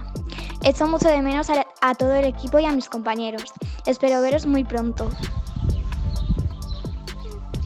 Echo 0.62 0.86
mucho 0.86 1.08
de 1.08 1.22
menos 1.22 1.50
a, 1.50 1.66
a 1.80 1.96
todo 1.96 2.14
el 2.14 2.26
equipo 2.26 2.60
y 2.60 2.66
a 2.66 2.72
mis 2.72 2.88
compañeros. 2.88 3.52
Espero 3.84 4.22
veros 4.22 4.46
muy 4.46 4.62
pronto. 4.62 5.10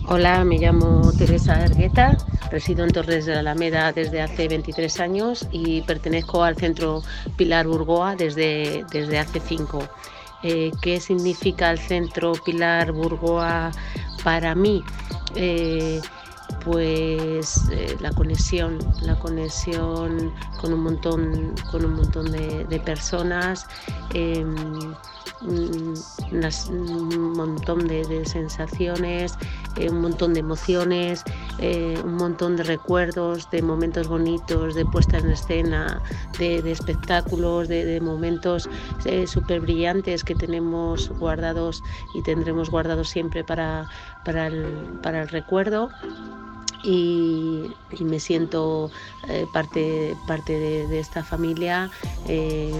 Hola, 0.07 0.45
me 0.45 0.59
llamo 0.59 1.13
Teresa 1.17 1.65
Ergueta, 1.65 2.19
resido 2.51 2.85
en 2.85 2.91
Torres 2.91 3.25
de 3.25 3.33
la 3.33 3.41
Alameda 3.41 3.91
desde 3.91 4.21
hace 4.21 4.49
23 4.49 5.01
años 5.01 5.49
y 5.51 5.81
pertenezco 5.81 6.45
al 6.45 6.57
Centro 6.57 7.03
Pilar 7.39 7.67
Burgoa 7.67 8.15
desde, 8.15 8.85
desde 8.93 9.19
hace 9.19 9.41
5. 9.41 9.83
Eh, 10.43 10.73
¿Qué 10.83 11.01
significa 11.01 11.71
el 11.71 11.79
Centro 11.79 12.33
Pilar 12.33 12.93
Burgoa 12.93 13.71
para 14.23 14.55
mí? 14.55 14.85
Eh, 15.37 16.03
pues 16.63 17.63
eh, 17.73 17.97
la 18.01 18.13
conexión, 18.13 18.79
la 19.01 19.19
conexión 19.19 20.35
con 20.61 20.75
un 20.75 20.81
montón, 20.81 21.55
con 21.71 21.83
un 21.83 21.95
montón 21.95 22.31
de, 22.31 22.67
de 22.67 22.79
personas, 22.79 23.67
eh, 25.45 25.95
un 26.70 27.32
montón 27.32 27.86
de, 27.86 28.24
sensaciones, 28.24 29.34
eh, 29.76 29.90
un 29.90 30.01
montón 30.01 30.34
de 30.34 30.40
emociones, 30.40 31.22
eh, 31.59 32.01
un 32.05 32.16
montón 32.16 32.57
de 32.57 32.64
recuerdos, 32.64 33.51
de 33.51 33.62
momentos 33.62 34.09
bonitos, 34.09 34.74
de 34.74 34.84
puesta 34.84 35.18
en 35.18 35.30
escena, 35.30 36.03
de, 36.38 36.59
espectáculos, 36.70 37.68
de, 37.68 37.84
de 37.84 38.01
momentos 38.01 38.68
eh, 39.05 39.26
súper 39.26 39.61
brillantes 39.61 40.24
que 40.24 40.34
tenemos 40.34 41.11
guardados 41.18 41.82
y 42.14 42.22
tendremos 42.22 42.70
guardados 42.70 43.09
siempre 43.09 43.45
para, 43.45 43.88
para, 44.24 44.47
el, 44.49 44.64
para 45.03 45.22
el 45.22 45.28
recuerdo 45.28 45.90
y, 46.85 47.70
me 48.01 48.20
siento 48.20 48.91
eh, 49.28 49.47
parte, 49.53 50.16
parte 50.26 50.53
de, 50.59 50.99
esta 50.99 51.24
familia 51.24 51.91
eh, 52.28 52.72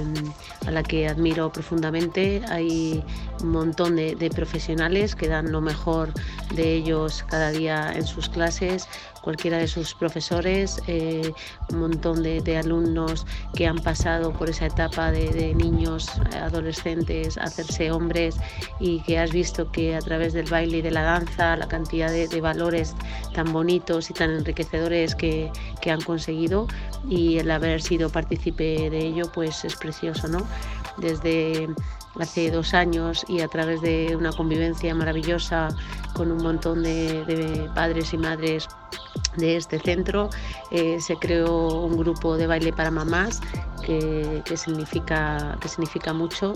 a 0.67 0.71
la 0.71 0.83
que 0.83 1.09
admiro 1.09 1.51
profundamente. 1.51 2.43
Hay 2.49 3.03
un 3.43 3.51
montón 3.51 3.97
de, 3.97 4.31
profesionales 4.35 5.15
que 5.15 5.29
dan 5.29 5.53
lo 5.53 5.61
mejor 5.61 6.13
de 6.55 6.75
ellos 6.75 7.25
cada 7.29 7.51
día 7.51 7.93
en 7.95 8.07
sus 8.07 8.29
clases, 8.29 8.89
cualquiera 9.25 9.57
de 9.57 9.67
sus 9.67 9.95
profesores, 9.95 10.83
eh, 10.87 11.33
un 11.71 11.79
montón 11.81 12.23
de, 12.23 12.59
alumnos 12.59 13.27
que 13.55 13.67
han 13.67 13.79
pasado 13.79 14.33
por 14.33 14.51
esa 14.51 14.67
etapa 14.67 15.11
de, 15.11 15.55
niños, 15.55 16.11
adolescentes, 16.35 17.39
hacerse 17.39 17.91
hombres 17.91 18.37
y 18.79 19.01
que 19.01 19.19
has 19.19 19.33
visto 19.33 19.73
que 19.73 19.97
a 19.97 20.01
través 20.01 20.35
del 20.35 20.49
baile 20.49 20.79
y 20.79 20.83
de 20.83 20.91
la 20.91 21.03
danza, 21.03 21.57
la 21.57 21.67
cantidad 21.67 22.11
de, 22.11 22.41
valores 22.45 22.95
tan 23.33 23.53
bonitos 23.53 24.11
y 24.11 24.13
tan 24.13 24.31
enriquecedores 24.31 25.15
que, 25.15 25.51
que 25.81 25.91
han 25.91 26.03
conseguido 26.03 26.67
y 27.09 27.39
el 27.39 27.51
haber 27.51 27.81
sido 27.81 28.11
partícipe 28.11 28.91
de 28.91 28.99
ello 28.99 29.31
pues 29.33 29.65
es 29.65 29.77
precioso, 29.77 30.29
¿no? 30.29 30.47
Desde 30.99 31.69
hace 32.21 32.51
dos 32.51 32.75
años 32.75 33.25
y 33.29 33.41
a 33.41 33.49
través 33.49 33.81
de 33.81 34.15
una 34.17 34.33
convivencia 34.33 34.95
maravillosa 34.95 35.69
con 36.15 36.31
un 36.31 36.43
montón 36.43 36.83
de, 36.83 37.69
padres 37.75 38.13
y 38.13 38.19
madres 38.19 38.69
de 39.37 39.57
este 39.57 39.79
centro 39.79 40.31
eh, 40.71 41.01
se 41.01 41.17
creó 41.17 41.85
un 41.85 41.97
grupo 41.97 42.37
de 42.37 42.47
baile 42.47 42.73
para 42.73 42.91
mamás 42.91 43.41
que, 43.85 44.43
significa, 44.57 45.59
que 45.61 45.69
significa 45.69 46.13
mucho. 46.13 46.55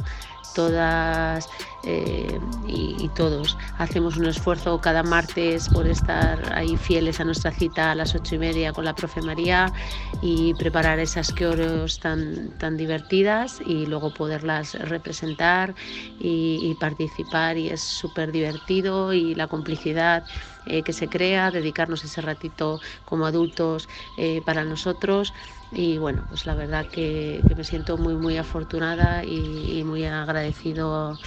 Todas 0.55 1.49
eh, 1.85 2.41
y, 2.67 3.09
todos 3.17 3.57
hacemos 3.79 4.17
un 4.17 4.27
esfuerzo 4.27 4.81
cada 4.81 5.03
martes 5.03 5.69
por 5.71 5.89
estar 5.89 6.53
ahí 6.55 6.77
fieles 6.77 7.19
a 7.21 7.25
nuestra 7.25 7.51
cita 7.51 7.91
a 7.91 7.95
las 7.95 8.15
ocho 8.15 8.35
y 8.35 8.39
media 8.39 8.73
con 8.73 8.85
la 8.85 8.95
profe 8.95 9.23
María 9.23 9.73
y 10.21 10.55
preparar 10.55 10.99
esas 10.99 11.33
coros 11.33 11.99
tan, 11.99 12.51
tan 12.59 12.77
divertidas 12.77 13.61
y 13.65 13.87
luego 13.87 14.13
poderlas 14.13 14.75
representar 14.75 15.75
y, 16.21 16.77
participar. 16.79 17.57
Y 17.57 17.71
es 17.71 17.81
súper 17.81 18.31
divertido 18.31 19.13
y 19.13 19.35
la 19.35 19.47
complicidad 19.47 20.25
eh, 20.67 20.83
que 20.83 20.93
se 20.93 21.09
crea, 21.09 21.51
dedicarnos 21.51 22.05
ese 22.05 22.21
ratito 22.21 22.81
como 23.05 23.27
adultos 23.27 23.89
eh, 24.17 24.43
para 24.45 24.65
nosotros. 24.65 25.33
Y 25.71 25.99
bueno, 25.99 26.25
pues 26.29 26.47
la 26.47 26.55
verdad 26.55 26.87
que, 26.87 27.43
me 27.55 27.63
siento 27.63 27.99
muy 27.99 28.15
muy 28.15 28.39
afortunada 28.39 29.25
y, 29.25 29.83
muy 29.85 30.05
agradecido, 30.07 31.19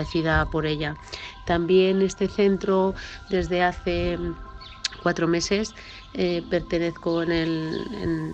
agradecida 0.00 0.46
por 0.46 0.66
ella. 0.66 0.96
También 1.46 2.02
este 2.02 2.28
centro 2.28 2.94
desde 3.28 3.62
hace 3.62 4.18
cuatro 5.02 5.26
meses 5.26 5.74
eh, 6.14 6.42
pertenezco 6.50 7.24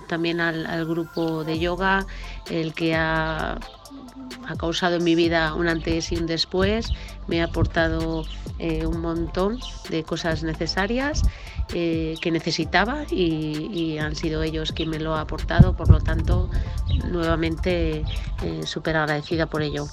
también 0.08 0.40
al, 0.40 0.86
grupo 0.86 1.44
de 1.44 1.58
yoga, 1.58 2.06
el 2.50 2.72
que 2.74 2.94
ha, 2.94 3.58
ha, 4.46 4.56
causado 4.58 4.96
en 4.96 5.04
mi 5.04 5.14
vida 5.14 5.54
un 5.54 5.68
antes 5.68 6.10
y 6.12 6.16
un 6.16 6.26
después, 6.26 6.88
me 7.28 7.42
ha 7.42 7.44
aportado 7.44 8.24
eh, 8.58 8.86
un 8.86 9.00
montón 9.00 9.58
de 9.90 10.02
cosas 10.02 10.42
necesarias 10.42 11.22
eh, 11.74 12.14
que 12.22 12.30
necesitaba 12.30 13.04
y, 13.10 13.98
han 13.98 14.14
sido 14.14 14.42
ellos 14.42 14.72
quien 14.72 14.88
me 14.88 14.98
lo 14.98 15.14
ha 15.14 15.22
aportado, 15.22 15.74
por 15.74 15.90
lo 15.90 16.00
tanto, 16.00 16.48
nuevamente 17.10 18.04
eh, 18.42 18.60
súper 18.64 18.96
agradecida 18.96 19.46
por 19.46 19.62
ello. 19.62 19.86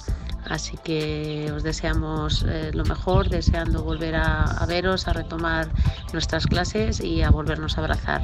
Así 0.48 0.76
que 0.78 1.50
os 1.54 1.62
deseamos 1.62 2.44
eh, 2.48 2.70
lo 2.72 2.84
mejor, 2.84 3.28
deseando 3.28 3.82
volver 3.82 4.14
a 4.14 4.64
veros, 4.66 5.08
a 5.08 5.12
retomar 5.12 5.68
nuestras 6.12 6.46
clases 6.46 7.00
y 7.00 7.22
a 7.22 7.30
volvernos 7.30 7.76
a 7.76 7.80
abrazar. 7.80 8.22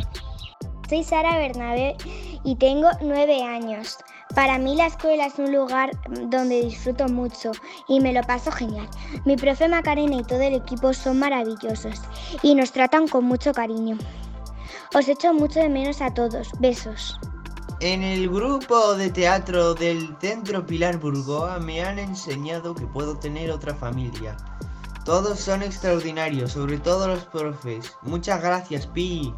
Soy 0.91 1.05
Sara 1.05 1.39
Bernabé 1.39 1.97
y 2.43 2.57
tengo 2.57 2.89
nueve 3.01 3.45
años. 3.45 3.97
Para 4.35 4.59
mí 4.59 4.75
la 4.75 4.87
escuela 4.87 5.27
es 5.27 5.39
un 5.39 5.53
lugar 5.53 5.91
donde 6.29 6.62
disfruto 6.62 7.09
mucho 7.09 7.53
y 7.87 8.01
me 8.01 8.12
lo 8.12 8.23
paso 8.23 8.51
genial. 8.51 8.89
Mi 9.25 9.37
profe 9.37 9.68
Macarena 9.68 10.16
y 10.16 10.25
todo 10.25 10.41
el 10.41 10.55
equipo 10.55 10.93
son 10.93 11.21
maravillosos 11.21 12.01
y 12.43 12.57
nos 12.57 12.73
tratan 12.73 13.07
con 13.07 13.25
mucho 13.25 13.53
cariño. 13.53 13.99
Os 14.93 15.09
echo 15.09 15.33
mucho 15.33 15.61
de 15.61 15.68
menos 15.68 16.01
a 16.01 16.12
todos. 16.12 16.51
Besos. 16.59 17.21
En 17.81 18.03
el 18.03 18.28
grupo 18.28 18.95
de 18.95 19.11
teatro 19.11 19.72
del 19.72 20.14
Centro 20.20 20.66
Pilar 20.66 20.99
Burgoa 20.99 21.59
me 21.61 21.81
han 21.81 21.99
enseñado 21.99 22.74
que 22.74 22.87
puedo 22.87 23.16
tener 23.16 23.51
otra 23.51 23.74
familia. 23.74 24.37
Todos 25.07 25.41
son 25.41 25.62
extraordinarios, 25.62 26.53
sobre 26.53 26.76
todo 26.76 27.09
los 27.09 27.24
profes. 27.24 27.97
Muchas 28.03 28.43
gracias, 28.43 28.87
Pi. 28.87 29.33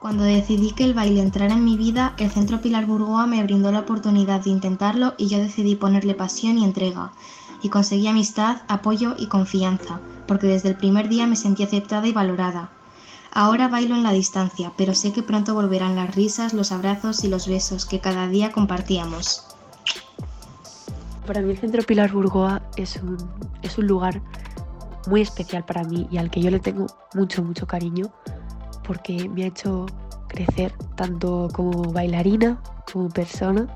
Cuando 0.00 0.24
decidí 0.24 0.72
que 0.72 0.84
el 0.84 0.94
baile 0.94 1.20
entrara 1.20 1.52
en 1.52 1.66
mi 1.66 1.76
vida, 1.76 2.14
el 2.16 2.30
Centro 2.30 2.62
Pilar 2.62 2.86
Burgoa 2.86 3.26
me 3.26 3.42
brindó 3.42 3.70
la 3.70 3.80
oportunidad 3.80 4.40
de 4.40 4.50
intentarlo 4.50 5.12
y 5.18 5.28
yo 5.28 5.36
decidí 5.36 5.76
ponerle 5.76 6.14
pasión 6.14 6.56
y 6.56 6.64
entrega. 6.64 7.12
Y 7.60 7.68
conseguí 7.68 8.06
amistad, 8.06 8.62
apoyo 8.68 9.16
y 9.18 9.26
confianza, 9.26 10.00
porque 10.26 10.46
desde 10.46 10.70
el 10.70 10.76
primer 10.76 11.10
día 11.10 11.26
me 11.26 11.36
sentí 11.36 11.62
aceptada 11.62 12.06
y 12.06 12.12
valorada. 12.12 12.70
Ahora 13.38 13.68
bailo 13.68 13.94
en 13.94 14.02
la 14.02 14.12
distancia, 14.12 14.72
pero 14.78 14.94
sé 14.94 15.12
que 15.12 15.22
pronto 15.22 15.52
volverán 15.52 15.94
las 15.94 16.14
risas, 16.14 16.54
los 16.54 16.72
abrazos 16.72 17.22
y 17.22 17.28
los 17.28 17.46
besos 17.46 17.84
que 17.84 18.00
cada 18.00 18.28
día 18.28 18.50
compartíamos. 18.50 19.44
Para 21.26 21.42
mí 21.42 21.50
el 21.50 21.58
Centro 21.58 21.82
Pilar 21.82 22.12
Burgoa 22.12 22.62
es 22.78 22.96
un, 22.96 23.18
es 23.60 23.76
un 23.76 23.88
lugar 23.88 24.22
muy 25.08 25.20
especial 25.20 25.66
para 25.66 25.84
mí 25.84 26.08
y 26.10 26.16
al 26.16 26.30
que 26.30 26.40
yo 26.40 26.50
le 26.50 26.60
tengo 26.60 26.86
mucho, 27.12 27.42
mucho 27.42 27.66
cariño 27.66 28.10
porque 28.86 29.28
me 29.28 29.44
ha 29.44 29.48
hecho 29.48 29.84
crecer 30.28 30.72
tanto 30.94 31.48
como 31.52 31.92
bailarina, 31.92 32.58
como 32.90 33.10
persona, 33.10 33.68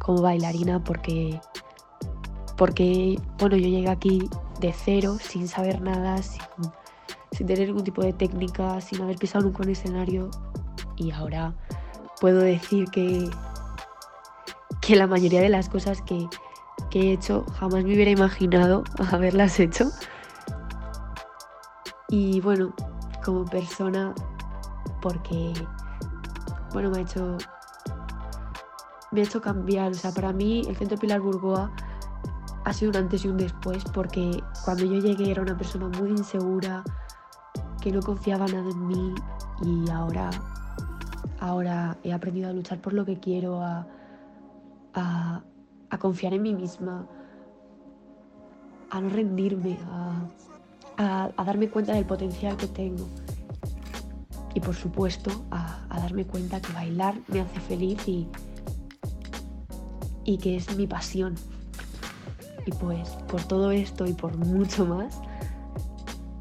como 0.00 0.22
bailarina 0.22 0.82
porque, 0.82 1.40
porque 2.56 3.16
bueno, 3.38 3.54
yo 3.54 3.68
llegué 3.68 3.90
aquí 3.90 4.28
de 4.58 4.72
cero, 4.72 5.18
sin 5.20 5.46
saber 5.46 5.80
nada, 5.80 6.20
sin, 6.20 6.42
tener 7.42 7.66
ningún 7.66 7.82
tipo 7.82 8.02
de 8.02 8.12
técnica, 8.12 8.80
sin 8.80 9.02
haber 9.02 9.16
pisado 9.16 9.44
nunca 9.44 9.64
un 9.64 9.70
escenario 9.70 10.30
y 10.96 11.10
ahora 11.10 11.54
puedo 12.20 12.40
decir 12.40 12.88
que, 12.90 13.28
que 14.80 14.96
la 14.96 15.06
mayoría 15.06 15.40
de 15.40 15.48
las 15.48 15.68
cosas 15.68 16.00
que, 16.02 16.28
que 16.90 17.00
he 17.00 17.12
hecho 17.12 17.44
jamás 17.58 17.84
me 17.84 17.94
hubiera 17.94 18.10
imaginado 18.10 18.84
haberlas 19.10 19.58
hecho. 19.58 19.90
Y 22.08 22.40
bueno, 22.40 22.72
como 23.24 23.44
persona 23.44 24.14
porque, 25.00 25.52
bueno, 26.72 26.90
me 26.90 26.98
ha 26.98 27.00
hecho, 27.00 27.36
me 29.10 29.20
ha 29.20 29.24
hecho 29.24 29.40
cambiar. 29.40 29.90
O 29.90 29.94
sea, 29.94 30.12
para 30.12 30.32
mí 30.32 30.62
el 30.68 30.76
Centro 30.76 30.96
Pilar 30.98 31.20
Burgoa 31.20 31.72
ha 32.64 32.72
sido 32.72 32.90
un 32.90 32.96
antes 32.96 33.24
y 33.24 33.28
un 33.28 33.36
después 33.36 33.84
porque 33.92 34.42
cuando 34.64 34.84
yo 34.84 34.98
llegué 34.98 35.30
era 35.30 35.42
una 35.42 35.56
persona 35.56 35.88
muy 35.98 36.10
insegura, 36.10 36.82
que 37.84 37.92
no 37.92 38.00
confiaba 38.00 38.46
nada 38.46 38.70
en 38.70 38.86
mí 38.86 39.14
y 39.62 39.90
ahora, 39.90 40.30
ahora 41.38 41.98
he 42.02 42.14
aprendido 42.14 42.48
a 42.48 42.52
luchar 42.54 42.80
por 42.80 42.94
lo 42.94 43.04
que 43.04 43.20
quiero, 43.20 43.60
a, 43.60 43.86
a, 44.94 45.98
confiar 45.98 46.32
en 46.32 46.40
mí 46.40 46.54
misma, 46.54 47.06
a 48.88 49.00
no 49.02 49.10
rendirme, 49.10 49.76
a, 49.86 51.30
a, 51.36 51.44
darme 51.44 51.68
cuenta 51.68 51.92
del 51.92 52.06
potencial 52.06 52.56
que 52.56 52.68
tengo 52.68 53.06
y 54.54 54.60
por 54.60 54.74
supuesto 54.74 55.44
a, 55.50 55.86
darme 55.90 56.24
cuenta 56.24 56.62
que 56.62 56.72
bailar 56.72 57.16
me 57.28 57.42
hace 57.42 57.60
feliz 57.60 58.08
y, 58.08 58.26
y 60.24 60.38
que 60.38 60.56
es 60.56 60.74
mi 60.74 60.86
pasión. 60.86 61.34
Y 62.64 62.70
pues 62.72 63.10
por 63.28 63.44
todo 63.44 63.72
esto 63.72 64.06
y 64.06 64.14
por 64.14 64.38
mucho 64.38 64.86
más 64.86 65.20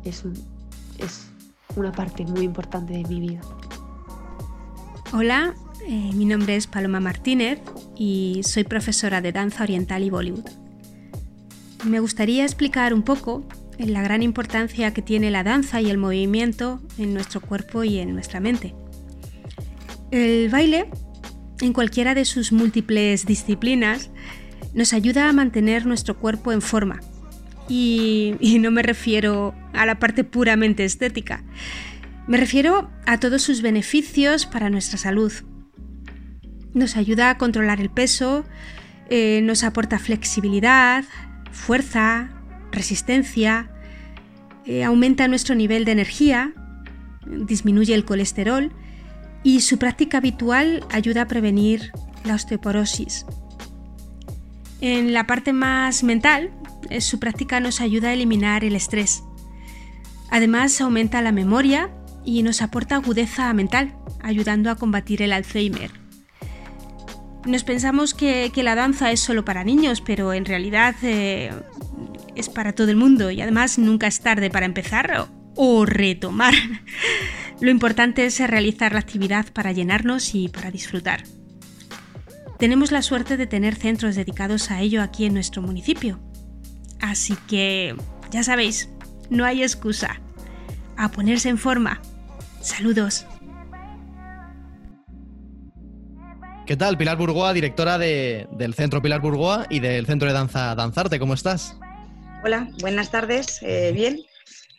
es, 0.05 0.23
es 0.99 1.32
una 1.75 1.91
parte 1.91 2.25
muy 2.25 2.41
importante 2.41 2.93
de 2.93 3.03
mi 3.03 3.19
vida. 3.19 3.41
Hola, 5.11 5.53
eh, 5.87 6.11
mi 6.13 6.25
nombre 6.25 6.55
es 6.55 6.67
Paloma 6.67 6.99
Martínez 6.99 7.59
y 7.95 8.41
soy 8.43 8.63
profesora 8.63 9.21
de 9.21 9.31
danza 9.31 9.63
oriental 9.63 10.03
y 10.03 10.09
Bollywood. 10.09 10.49
Me 11.85 11.99
gustaría 11.99 12.43
explicar 12.43 12.93
un 12.93 13.03
poco 13.03 13.43
en 13.77 13.93
la 13.93 14.01
gran 14.01 14.23
importancia 14.23 14.93
que 14.93 15.01
tiene 15.01 15.31
la 15.31 15.43
danza 15.43 15.81
y 15.81 15.89
el 15.89 15.97
movimiento 15.97 16.81
en 16.97 17.13
nuestro 17.13 17.41
cuerpo 17.41 17.83
y 17.83 17.99
en 17.99 18.13
nuestra 18.13 18.39
mente. 18.39 18.73
El 20.11 20.49
baile, 20.49 20.89
en 21.61 21.73
cualquiera 21.73 22.13
de 22.13 22.25
sus 22.25 22.51
múltiples 22.51 23.25
disciplinas, 23.25 24.09
nos 24.73 24.93
ayuda 24.93 25.29
a 25.29 25.33
mantener 25.33 25.85
nuestro 25.85 26.17
cuerpo 26.17 26.51
en 26.51 26.61
forma. 26.61 27.01
Y, 27.69 28.35
no 28.59 28.71
me 28.71 28.83
refiero 28.83 29.55
a 29.73 29.85
la 29.85 29.99
parte 29.99 30.23
puramente 30.23 30.83
estética, 30.83 31.43
me 32.27 32.37
refiero 32.37 32.89
a 33.05 33.19
todos 33.19 33.41
sus 33.41 33.61
beneficios 33.61 34.45
para 34.45 34.69
nuestra 34.69 34.97
salud. 34.97 35.33
Nos 36.73 36.95
ayuda 36.95 37.29
a 37.29 37.37
controlar 37.37 37.81
el 37.81 37.89
peso, 37.89 38.45
eh, 39.09 39.41
nos 39.43 39.63
aporta 39.63 39.99
flexibilidad, 39.99 41.03
fuerza, 41.51 42.29
resistencia, 42.71 43.69
eh, 44.65 44.83
aumenta 44.83 45.27
nuestro 45.27 45.55
nivel 45.55 45.85
de 45.85 45.91
energía, 45.91 46.53
disminuye 47.25 47.93
el 47.93 48.05
colesterol 48.05 48.71
y 49.43 49.59
su 49.61 49.77
práctica 49.77 50.17
habitual 50.19 50.85
ayuda 50.89 51.23
a 51.23 51.27
prevenir 51.27 51.91
la 52.23 52.35
osteoporosis. 52.35 53.25
En 54.79 55.13
la 55.13 55.27
parte 55.27 55.53
más 55.53 56.03
mental, 56.03 56.51
su 56.99 57.19
práctica 57.19 57.59
nos 57.59 57.81
ayuda 57.81 58.09
a 58.09 58.13
eliminar 58.13 58.63
el 58.63 58.75
estrés. 58.75 59.23
Además, 60.29 60.79
aumenta 60.81 61.21
la 61.21 61.31
memoria 61.31 61.91
y 62.25 62.43
nos 62.43 62.61
aporta 62.61 62.95
agudeza 62.95 63.53
mental, 63.53 63.95
ayudando 64.21 64.71
a 64.71 64.75
combatir 64.75 65.21
el 65.21 65.33
Alzheimer. 65.33 65.91
Nos 67.45 67.63
pensamos 67.63 68.13
que, 68.13 68.51
la 68.55 68.75
danza 68.75 69.11
es 69.11 69.19
solo 69.19 69.43
para 69.43 69.63
niños, 69.63 70.01
pero 70.01 70.33
en 70.33 70.45
realidad 70.45 70.95
eh, 71.03 71.51
es 72.35 72.49
para 72.49 72.73
todo 72.73 72.89
el 72.89 72.95
mundo 72.95 73.31
y 73.31 73.41
además 73.41 73.77
nunca 73.77 74.07
es 74.07 74.21
tarde 74.21 74.49
para 74.49 74.65
empezar 74.65 75.27
o 75.55 75.85
retomar. 75.85 76.53
Lo 77.59 77.69
importante 77.69 78.25
es 78.25 78.39
realizar 78.39 78.93
la 78.93 78.99
actividad 78.99 79.51
para 79.51 79.71
llenarnos 79.71 80.35
y 80.35 80.49
para 80.49 80.71
disfrutar. 80.71 81.23
Tenemos 82.59 82.91
la 82.91 83.01
suerte 83.01 83.35
de 83.35 83.45
tener 83.45 83.75
centros 83.75 84.15
dedicados 84.15 84.71
a 84.71 84.79
ello 84.79 85.01
aquí 85.01 85.25
en 85.25 85.33
nuestro 85.33 85.61
municipio. 85.61 86.19
Así 87.03 87.35
que, 87.49 87.97
ya 88.31 88.43
sabéis, 88.43 88.89
no 89.29 89.43
hay 89.43 89.61
excusa. 89.61 90.21
A 90.95 91.11
ponerse 91.11 91.49
en 91.49 91.57
forma. 91.57 92.01
Saludos. 92.61 93.25
¿Qué 96.65 96.77
tal? 96.77 96.97
Pilar 96.97 97.17
Burgoa, 97.17 97.51
directora 97.51 97.97
del 97.97 98.73
Centro 98.73 99.01
Pilar 99.01 99.19
Burgoa 99.19 99.67
y 99.69 99.81
del 99.81 100.05
Centro 100.05 100.29
de 100.29 100.33
Danza 100.33 100.75
Danzarte. 100.75 101.19
¿Cómo 101.19 101.33
estás? 101.33 101.77
Hola, 102.45 102.69
buenas 102.79 103.11
tardes. 103.11 103.59
Eh, 103.63 103.91
bien. 103.93 104.21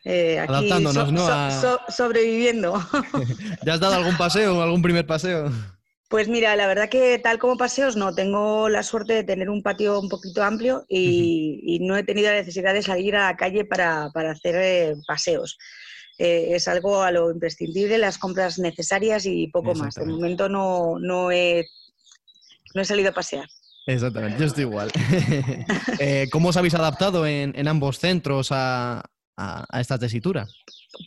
Eh, 0.07 0.39
Adaptándonos, 0.39 1.13
¿no? 1.13 1.29
sobreviviendo. 1.91 2.83
¿Ya 3.67 3.75
has 3.75 3.81
dado 3.81 3.97
algún 3.97 4.17
paseo, 4.17 4.63
algún 4.63 4.81
primer 4.81 5.07
paseo? 5.07 5.53
Pues 6.09 6.29
mira, 6.29 6.55
la 6.55 6.67
verdad 6.67 6.89
que 6.89 7.19
tal 7.19 7.39
como 7.39 7.57
paseos 7.57 7.97
no, 7.97 8.15
tengo 8.15 8.69
la 8.69 8.83
suerte 8.83 9.15
de 9.15 9.25
tener 9.25 9.51
un 9.51 9.63
patio 9.63 9.99
un 9.99 10.09
poquito 10.09 10.43
amplio 10.43 10.85
y, 10.89 11.79
no 11.83 11.97
he 11.97 12.05
tenido 12.05 12.31
la 12.31 12.37
necesidad 12.37 12.75
de 12.75 12.83
salir 12.83 13.17
a 13.17 13.31
la 13.31 13.37
calle 13.37 13.65
para, 13.65 14.11
hacer 14.15 14.55
eh, 14.57 14.95
paseos. 15.07 15.59
es 16.19 16.69
algo 16.69 17.03
a 17.03 17.11
lo 17.11 17.31
imprescindible, 17.31 17.99
las 17.99 18.19
compras 18.19 18.59
necesarias 18.59 19.27
y 19.27 19.49
poco 19.49 19.75
más. 19.75 19.95
De 19.95 20.05
momento 20.05 20.49
no, 20.49 20.99
no 21.01 21.33
he 21.33 21.67
no 22.75 22.83
he 22.83 22.85
salido 22.85 23.11
a 23.11 23.13
pasear. 23.13 23.49
Exactamente, 23.87 24.39
yo 24.39 24.47
estoy 24.47 24.65
igual. 24.65 24.91
Eh, 26.01 26.29
¿Cómo 26.33 26.49
os 26.49 26.57
habéis 26.57 26.75
adaptado 26.75 27.27
en, 27.27 27.69
ambos 27.69 27.99
centros 27.99 28.49
a, 28.51 29.03
esta 29.73 29.99
tesitura? 29.99 30.47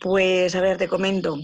Pues 0.00 0.54
a 0.54 0.60
ver, 0.60 0.78
te 0.78 0.88
comento. 0.88 1.38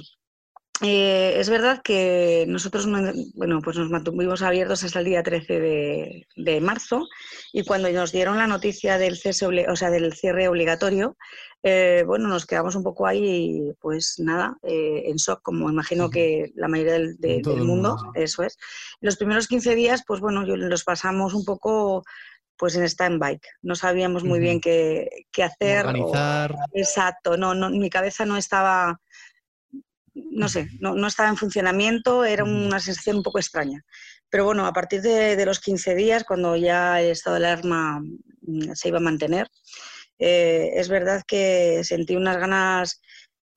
Eh, 0.83 1.35
es 1.39 1.49
verdad 1.49 1.83
que 1.83 2.47
nosotros 2.49 2.89
bueno, 3.35 3.61
pues 3.63 3.77
nos 3.77 3.91
mantuvimos 3.91 4.43
abiertos 4.43 4.83
hasta 4.83 4.99
el 4.99 5.05
día 5.05 5.23
13 5.23 6.27
de, 6.35 6.61
marzo 6.61 7.07
y 7.53 7.65
cuando 7.65 7.89
nos 7.91 8.11
dieron 8.11 8.39
la 8.39 8.49
noticia 8.49 8.99
del, 8.99 9.17
cese, 9.17 9.47
o 9.47 9.77
sea, 9.77 9.91
del 9.91 10.13
cierre 10.15 10.49
obligatorio, 10.49 11.17
eh, 11.63 12.03
bueno, 12.05 12.27
nos 12.29 12.45
quedamos 12.45 12.75
un 12.75 12.83
poco 12.83 13.07
ahí, 13.07 13.73
pues 13.81 14.17
nada, 14.19 14.59
eh, 14.65 15.05
en 15.07 15.17
shock, 15.17 15.43
como 15.43 15.71
imagino 15.71 16.11
que 16.11 16.51
la 16.57 16.67
mayoría 16.67 16.95
del, 16.95 17.45
mundo, 17.65 17.97
eso 18.15 18.43
es. 18.43 18.59
Los 19.01 19.17
primeros 19.17 19.47
15 19.47 19.77
días, 19.77 20.03
pues 20.05 20.21
bueno, 20.21 20.45
los 20.45 20.83
pasamos 20.83 21.35
un 21.35 21.45
poco 21.45 22.05
pues 22.57 22.77
en 22.77 22.85
stand-by. 22.85 23.41
No 23.63 23.77
sabíamos 23.77 24.25
muy 24.25 24.41
bien 24.41 24.61
qué, 24.61 25.09
hacer. 25.43 25.87
Organizar. 25.87 26.55
exacto, 26.73 27.37
no, 27.37 27.55
no, 27.55 27.71
mi 27.71 27.91
cabeza 27.91 28.25
no 28.27 28.37
estaba 28.37 29.01
no 30.35 30.49
sé, 30.49 30.69
no, 30.81 31.07
estaba 31.07 31.29
en 31.29 31.37
funcionamiento, 31.37 32.25
era 32.25 32.43
una 32.43 32.81
sensación 32.81 33.19
un 33.19 33.23
poco 33.23 33.39
extraña. 33.39 33.85
Pero 34.29 34.45
bueno, 34.45 34.67
a 34.67 34.73
partir 34.73 35.01
de, 35.01 35.47
los 35.47 35.61
15 35.61 35.95
días, 35.95 36.25
cuando 36.25 36.57
ya 36.57 37.01
el 37.01 37.11
estado 37.13 37.39
de 37.39 37.47
alarma 37.47 38.01
mm, 38.43 38.73
se 38.75 38.89
iba 38.89 38.99
a 38.99 39.01
mantener, 39.01 39.49
eh, 40.19 40.71
es 40.75 40.89
verdad 40.89 41.23
que 41.27 41.83
sentí 41.85 42.17
unas 42.17 42.37
ganas 42.39 43.01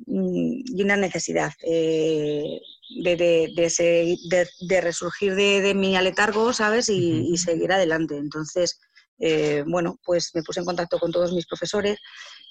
mm, 0.06 0.78
y 0.78 0.84
una 0.84 0.98
necesidad 0.98 1.52
eh, 1.64 2.60
de, 3.04 4.82
resurgir 4.82 5.34
de, 5.34 5.74
mi 5.74 5.96
aletargo, 5.96 6.54
¿sabes? 6.54 6.90
Y, 6.90 7.36
seguir 7.38 7.72
adelante. 7.72 8.18
Entonces, 8.18 8.80
eh, 9.18 9.64
bueno, 9.66 10.00
pues 10.06 10.30
me 10.36 10.44
puse 10.44 10.60
en 10.60 10.66
contacto 10.68 11.00
con 11.00 11.12
todos 11.12 11.34
mis 11.34 11.48
profesores 11.48 11.98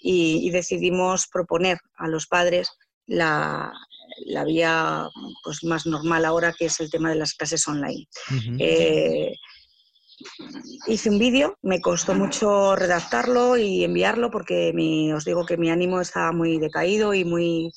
y, 0.00 0.40
y 0.42 0.50
decidimos 0.50 1.28
proponer 1.28 1.78
a 1.96 2.08
los 2.08 2.26
padres 2.26 2.70
la, 3.06 3.72
la 4.24 4.44
vía 4.44 5.08
pues, 5.42 5.64
más 5.64 5.86
normal 5.86 6.24
ahora, 6.24 6.52
que 6.52 6.66
es 6.66 6.80
el 6.80 6.90
tema 6.90 7.10
de 7.10 7.16
las 7.16 7.34
clases 7.34 7.66
online. 7.68 8.06
Eh, 8.58 9.34
hice 10.86 11.10
un 11.10 11.18
vídeo, 11.18 11.56
me 11.62 11.80
costó 11.80 12.14
mucho 12.14 12.74
redactarlo 12.76 13.56
y 13.56 13.84
enviarlo 13.84 14.30
porque 14.30 14.72
os 15.14 15.24
digo 15.24 15.44
que 15.44 15.56
mi 15.56 15.70
ánimo 15.70 16.00
estaba 16.00 16.32
muy 16.32 16.58
decaído 16.58 17.12
y 17.14 17.24
muy, 17.24 17.70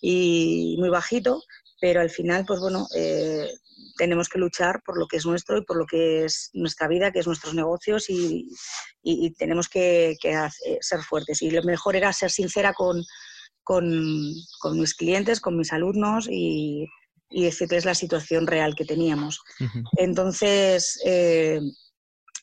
y 0.00 0.76
muy 0.78 0.88
bajito, 0.88 1.42
pero 1.80 2.00
al 2.00 2.10
final, 2.10 2.44
pues 2.46 2.60
bueno, 2.60 2.86
eh, 2.96 3.50
tenemos 3.96 4.28
que 4.28 4.38
luchar 4.38 4.82
por 4.84 4.98
lo 4.98 5.06
que 5.06 5.16
es 5.16 5.26
nuestro 5.26 5.58
y 5.58 5.64
por 5.64 5.76
lo 5.76 5.86
que 5.86 6.24
es 6.24 6.50
nuestra 6.52 6.88
vida, 6.88 7.10
que 7.10 7.20
es 7.20 7.26
nuestros 7.26 7.54
negocios 7.54 8.06
y, 8.08 8.48
tenemos 9.38 9.68
que, 9.68 10.16
ser 10.80 11.00
fuertes. 11.00 11.42
Y 11.42 11.50
lo 11.50 11.62
mejor 11.62 11.96
era 11.96 12.12
ser 12.12 12.30
sincera 12.30 12.72
con, 12.72 13.02
con, 13.66 13.88
mis 14.74 14.94
clientes, 14.94 15.40
con 15.40 15.56
mis 15.58 15.72
alumnos 15.72 16.28
y, 16.30 16.86
decirles 17.28 17.84
la 17.84 17.96
situación 17.96 18.46
real 18.46 18.76
que 18.76 18.84
teníamos. 18.84 19.42
Entonces, 19.96 21.00
eh, 21.04 21.60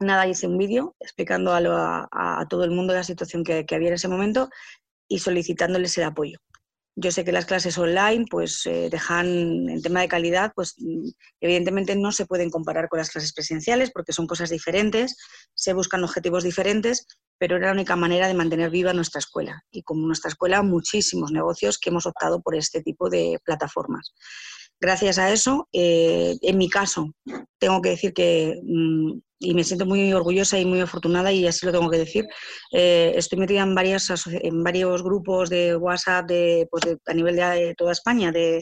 nada, 0.02 0.28
hice 0.28 0.46
un 0.46 0.58
vídeo 0.58 0.96
explicando 1.00 1.54
a, 1.54 2.46
todo 2.50 2.66
el 2.66 2.72
mundo 2.72 2.94
la 2.94 3.06
situación 3.06 3.46
que, 3.46 3.66
había 3.72 3.88
en 3.88 3.94
ese 3.94 4.10
momento 4.10 4.50
y 5.08 5.20
solicitándoles 5.20 5.98
el 5.98 6.04
apoyo. 6.04 6.38
Yo 6.96 7.12
sé 7.12 7.26
que 7.26 7.32
las 7.32 7.46
clases 7.46 7.78
online 7.78 8.26
pues 8.30 8.66
eh, 8.68 8.90
dejan 8.92 9.68
en 9.68 9.82
tema 9.82 10.02
de 10.02 10.08
calidad, 10.08 10.52
pues 10.56 10.76
evidentemente 11.42 11.96
no 11.96 12.12
se 12.12 12.28
pueden 12.28 12.52
comparar 12.52 12.88
con 12.88 13.00
las 13.00 13.10
clases 13.10 13.34
presenciales 13.34 13.92
porque 13.92 14.14
son 14.14 14.28
cosas 14.28 14.52
diferentes, 14.52 15.18
se 15.56 15.74
buscan 15.74 16.04
objetivos 16.04 16.44
diferentes, 16.44 17.08
pero 17.40 17.58
era 17.58 17.68
la 17.68 17.74
única 17.74 17.96
manera 17.96 18.28
de 18.28 18.36
mantener 18.36 18.70
viva 18.70 18.94
nuestra 18.94 19.20
escuela. 19.20 19.64
Y 19.72 19.82
como 19.82 20.06
nuestra 20.06 20.30
escuela, 20.30 20.62
muchísimos 20.62 21.32
negocios 21.32 21.80
que 21.80 21.90
hemos 21.90 22.06
optado 22.06 22.42
por 22.42 22.56
este 22.56 22.82
tipo 22.84 23.10
de 23.10 23.40
plataformas. 23.44 24.14
Gracias 24.80 25.18
a 25.18 25.32
eso, 25.32 25.70
eh, 25.72 26.36
en 26.42 26.58
mi 26.58 26.70
caso, 26.70 27.14
tengo 27.58 27.82
que 27.82 27.90
decir 27.90 28.14
que, 28.14 28.60
mm, 28.62 29.14
y 29.40 29.54
me 29.54 29.64
siento 29.64 29.86
muy 29.86 30.12
orgullosa 30.12 30.60
y 30.60 30.66
muy 30.66 30.82
afortunada, 30.82 31.32
y 31.32 31.48
así 31.48 31.66
lo 31.66 31.72
tengo 31.72 31.90
que 31.90 31.98
decir, 31.98 32.26
eh, 32.72 33.14
estoy 33.16 33.40
metida 33.40 33.62
en, 33.62 33.76
varias, 33.76 34.12
en 34.28 34.64
varios 34.64 35.02
grupos 35.04 35.50
de 35.50 35.76
WhatsApp 35.76 36.28
de, 36.28 36.68
pues 36.70 36.84
a 37.06 37.14
nivel 37.14 37.38
de 37.38 37.76
toda 37.78 37.94
España, 37.94 38.32
de, 38.32 38.62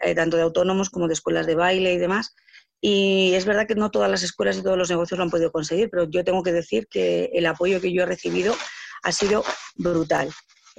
eh, 0.00 0.14
tanto 0.14 0.36
de 0.36 0.44
autónomos 0.44 0.88
como 0.88 1.08
de 1.08 1.14
escuelas 1.14 1.46
de 1.46 1.54
baile 1.54 1.92
y 1.92 1.98
demás, 1.98 2.34
y 2.80 3.34
es 3.34 3.44
verdad 3.44 3.66
que 3.66 3.74
no 3.74 3.90
todas 3.90 4.10
las 4.10 4.22
escuelas 4.22 4.56
y 4.56 4.62
todos 4.62 4.78
los 4.78 4.88
negocios 4.88 5.18
lo 5.18 5.24
han 5.24 5.30
podido 5.30 5.52
conseguir, 5.52 5.90
pero 5.90 6.08
yo 6.08 6.24
tengo 6.24 6.42
que 6.42 6.52
decir 6.52 6.86
que 6.88 7.30
el 7.34 7.44
apoyo 7.44 7.80
que 7.80 7.92
yo 7.92 8.02
he 8.02 8.06
recibido 8.06 8.54
ha 9.02 9.12
sido 9.12 9.44
brutal. 9.76 10.30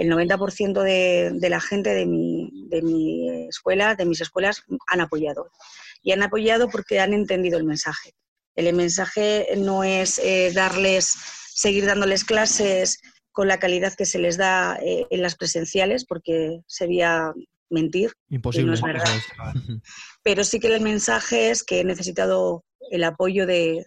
El 0.01 0.09
90% 0.09 0.81
de, 0.81 1.31
de, 1.35 1.49
la 1.49 1.61
gente 1.61 1.91
de 1.91 2.07
mi, 2.07 2.49
de 2.69 2.81
mi 2.81 3.47
escuela, 3.47 3.93
de 3.93 4.05
mis 4.05 4.19
escuelas, 4.19 4.63
han 4.87 4.99
apoyado. 4.99 5.51
Y 6.01 6.11
han 6.11 6.23
apoyado 6.23 6.69
porque 6.69 6.99
han 6.99 7.13
entendido 7.13 7.59
el 7.59 7.65
mensaje. 7.65 8.15
El 8.55 8.73
mensaje 8.75 9.47
no 9.57 9.83
es 9.83 10.17
eh, 10.17 10.51
darles, 10.55 11.15
seguir 11.53 11.85
dándoles 11.85 12.23
clases 12.23 12.99
con 13.31 13.47
la 13.47 13.59
calidad 13.59 13.93
que 13.93 14.07
se 14.07 14.17
les 14.17 14.37
da 14.37 14.79
eh, 14.81 15.05
en 15.11 15.21
las 15.21 15.35
presenciales, 15.35 16.03
porque 16.05 16.61
sería 16.65 17.31
mentir. 17.69 18.11
Imposible. 18.29 18.69
no 18.69 18.73
es 18.73 18.81
verdad. 18.81 19.05
Pero 20.23 20.43
sí 20.43 20.59
que 20.59 20.73
el 20.73 20.81
mensaje 20.81 21.51
es 21.51 21.63
que 21.63 21.81
he 21.81 21.83
necesitado 21.83 22.63
el 22.89 23.03
apoyo 23.03 23.45
de, 23.45 23.85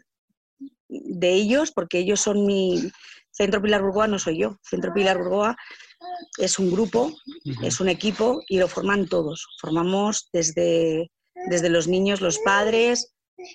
de 0.88 1.32
ellos, 1.32 1.72
porque 1.72 1.98
ellos 1.98 2.20
son 2.20 2.46
mi... 2.46 2.92
Centro 3.36 3.60
Pilar 3.60 3.82
Burgoa 3.82 4.06
no 4.06 4.18
soy 4.18 4.38
yo. 4.38 4.58
Centro 4.62 4.92
Pilar 4.92 5.18
Burgoa 5.18 5.56
es 6.38 6.58
un 6.58 6.70
grupo, 6.70 7.12
es 7.62 7.80
un 7.80 7.88
equipo 7.88 8.40
y 8.48 8.58
lo 8.58 8.68
forman 8.68 9.08
todos. 9.08 9.46
Formamos 9.60 10.28
desde, 10.32 11.10
desde 11.48 11.68
los 11.68 11.88
niños, 11.88 12.20
los 12.20 12.38
padres, 12.38 13.12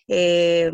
eh, 0.07 0.69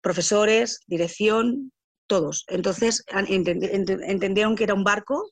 profesores, 0.00 0.80
dirección, 0.86 1.72
todos. 2.06 2.44
Entonces 2.48 3.04
entendieron 3.08 4.56
que 4.56 4.64
era 4.64 4.74
un 4.74 4.84
barco 4.84 5.30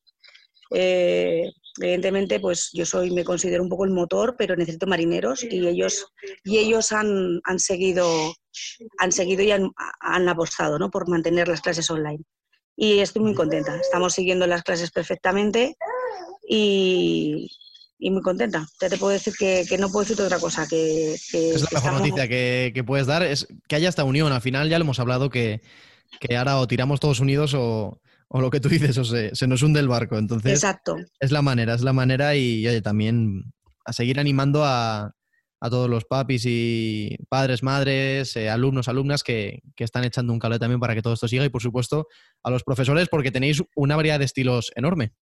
eh, 0.72 1.50
evidentemente, 1.80 2.40
pues 2.40 2.70
yo 2.72 2.86
soy, 2.86 3.11
me 3.11 3.24
considero 3.24 3.62
un 3.62 3.68
poco 3.68 3.84
el 3.84 3.90
motor, 3.90 4.36
pero 4.38 4.56
necesito 4.56 4.86
marineros 4.86 5.42
y 5.44 5.66
ellos, 5.66 6.06
y 6.44 6.58
ellos 6.58 6.92
han, 6.92 7.40
han 7.44 7.58
seguido, 7.58 8.06
han 8.98 9.12
seguido 9.12 9.42
y 9.42 9.50
han, 9.50 9.70
han 10.00 10.28
apostado 10.28 10.78
¿no? 10.78 10.90
por 10.90 11.08
mantener 11.08 11.48
las 11.48 11.61
clases 11.61 11.90
online. 11.90 12.22
Y 12.83 13.01
estoy 13.01 13.20
muy 13.20 13.35
contenta. 13.35 13.76
Estamos 13.76 14.14
siguiendo 14.14 14.47
las 14.47 14.62
clases 14.62 14.91
perfectamente 14.91 15.76
y, 16.49 17.47
y 17.99 18.11
muy 18.11 18.22
contenta. 18.22 18.66
Ya 18.81 18.89
te 18.89 18.97
puedo 18.97 19.12
decir 19.12 19.35
que, 19.39 19.66
que, 19.68 19.76
no 19.76 19.91
puedo 19.91 20.05
decirte 20.05 20.22
otra 20.22 20.39
cosa. 20.39 20.66
Que, 20.66 21.12
es 21.12 21.61
la 21.61 21.68
mejor 21.74 21.93
noticia 21.93 22.26
que, 22.26 22.72
que, 22.74 22.83
puedes 22.83 23.07
dar, 23.07 23.22
es 23.22 23.47
que 23.68 23.76
haya 23.76 23.91
esta 23.91 24.05
unión. 24.05 24.33
Al 24.33 24.41
final 24.41 24.70
ya 24.70 24.78
lo 24.78 24.85
hemos 24.85 24.99
hablado 24.99 25.28
que, 25.28 25.61
que 26.20 26.39
ahora 26.39 26.57
o 26.57 26.66
tiramos 26.66 27.01
todos 27.01 27.20
unidos 27.20 27.53
o, 27.53 28.01
o 28.28 28.41
lo 28.41 28.49
que 28.49 28.61
tú 28.61 28.70
dices, 28.70 28.97
o 28.97 29.05
se, 29.05 29.35
se 29.35 29.47
nos 29.47 29.62
hunde 29.62 29.78
el 29.78 29.89
barco. 29.89 30.16
Entonces, 30.16 30.51
Exacto. 30.51 30.97
es 31.20 31.33
la 31.33 31.43
manera, 31.43 31.74
es 31.74 31.83
la 31.83 31.93
manera 31.93 32.35
y 32.35 32.66
oye, 32.66 32.81
también 32.81 33.53
a 33.85 33.93
seguir 33.93 34.18
animando 34.18 34.64
a, 34.64 35.14
a 35.61 35.70
todos 35.70 35.88
los 35.88 36.04
papis 36.04 36.44
y 36.46 37.16
padres, 37.28 37.62
madres, 37.62 38.34
eh, 38.36 38.48
alumnos, 38.48 38.88
alumnas 38.88 39.22
que, 39.22 39.62
que 39.76 39.84
están 39.84 40.04
echando 40.04 40.32
un 40.32 40.38
cable 40.38 40.58
también 40.58 40.80
para 40.80 40.94
que 40.94 41.02
todo 41.02 41.12
esto 41.12 41.28
siga 41.28 41.44
y 41.44 41.50
por 41.50 41.62
supuesto 41.62 42.08
a 42.42 42.50
los 42.50 42.64
profesores 42.64 43.08
porque 43.08 43.30
tenéis 43.30 43.62
una 43.74 43.96
variedad 43.96 44.18
de 44.18 44.24
estilos 44.24 44.72
enorme. 44.74 45.12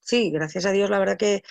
Sí, 0.00 0.30
gracias 0.30 0.66
a 0.66 0.72
Dios, 0.72 0.90
la 0.90 0.98
verdad 0.98 1.16
que, 1.16 1.42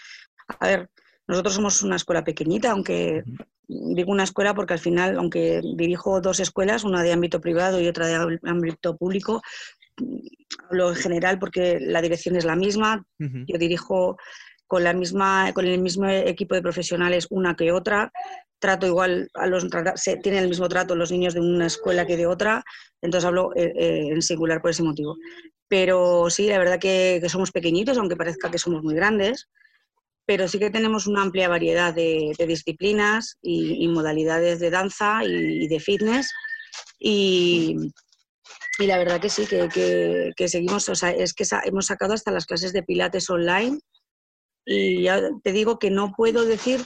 a 0.60 0.68
ver, 0.68 0.90
nosotros 1.28 1.56
somos 1.56 1.82
una 1.82 1.96
escuela 1.96 2.24
pequeñita, 2.24 2.72
aunque 2.72 3.24
digo 3.68 4.12
una 4.12 4.24
escuela 4.24 4.54
porque 4.54 4.74
al 4.74 4.80
final, 4.80 5.18
aunque 5.18 5.62
dirijo 5.78 6.20
dos 6.20 6.40
escuelas, 6.40 6.84
una 6.84 7.04
de 7.04 7.14
ámbito 7.14 7.40
privado 7.40 7.80
y 7.80 7.88
otra 7.88 8.08
de 8.08 8.40
ámbito 8.44 8.98
público, 8.98 9.42
hablo 10.70 10.90
en 10.90 10.96
general 10.96 11.40
porque 11.40 11.80
la 11.80 12.02
dirección 12.02 12.36
es 12.36 12.46
la 12.46 12.56
misma. 12.56 13.06
Yo 13.18 13.58
dirijo 13.58 14.18
con 14.72 14.86
la 14.86 14.94
misma, 14.94 15.52
con 15.54 15.68
el 15.68 15.82
mismo 15.82 16.08
equipo 16.08 16.56
de 16.56 16.62
profesionales 16.62 17.28
una 17.30 17.58
que 17.58 17.74
otra. 17.74 18.10
Trato 18.58 18.88
igual 18.88 19.28
a 19.34 19.46
los 19.46 19.68
se, 19.96 20.16
tienen 20.16 20.44
el 20.44 20.48
mismo 20.48 20.70
trato 20.70 20.96
los 20.96 21.12
niños 21.12 21.34
de 21.34 21.42
una 21.42 21.66
escuela 21.66 22.08
que 22.08 22.16
de 22.16 22.26
otra, 22.26 22.64
entonces 23.02 23.28
hablo 23.28 23.52
eh, 23.54 23.74
eh, 23.76 24.08
en 24.14 24.22
singular 24.22 24.62
por 24.62 24.72
ese 24.72 24.82
motivo. 24.82 25.18
Pero 25.68 26.30
sí, 26.30 26.48
la 26.48 26.58
verdad 26.58 26.80
que, 26.80 27.20
que 27.22 27.28
somos 27.28 27.52
pequeñitos, 27.52 27.98
aunque 27.98 28.16
parezca 28.16 28.50
que 28.50 28.58
somos 28.58 28.82
muy 28.82 28.96
grandes 28.96 29.50
pero 30.26 30.48
sí 30.48 30.60
que 30.60 30.70
tenemos 30.70 31.08
una 31.08 31.24
amplia 31.24 31.50
variedad 31.50 31.94
de, 31.94 32.34
disciplinas 32.48 33.38
y, 33.42 33.86
modalidades 33.90 34.62
de 34.62 34.70
danza 34.70 35.26
y, 35.26 35.68
de 35.68 35.80
fitness. 35.82 36.32
Y, 36.98 37.76
y, 38.80 38.86
la 38.86 38.98
verdad 39.00 39.20
que 39.20 39.28
sí, 39.28 39.46
que, 39.48 39.68
que, 39.68 40.32
que 40.38 40.48
seguimos, 40.48 40.88
o 40.88 40.96
sea, 40.96 41.10
es 41.10 41.34
que 41.34 41.44
hemos 41.66 41.88
sacado 41.88 42.14
hasta 42.14 42.32
las 42.32 42.46
clases 42.46 42.72
de 42.72 42.84
pilates 42.84 43.30
online. 43.30 43.82
Y 44.66 45.04
ya 45.04 45.22
te 45.44 45.52
digo 45.52 45.80
que 45.80 45.90
no 45.90 46.14
puedo 46.16 46.46
decir 46.46 46.84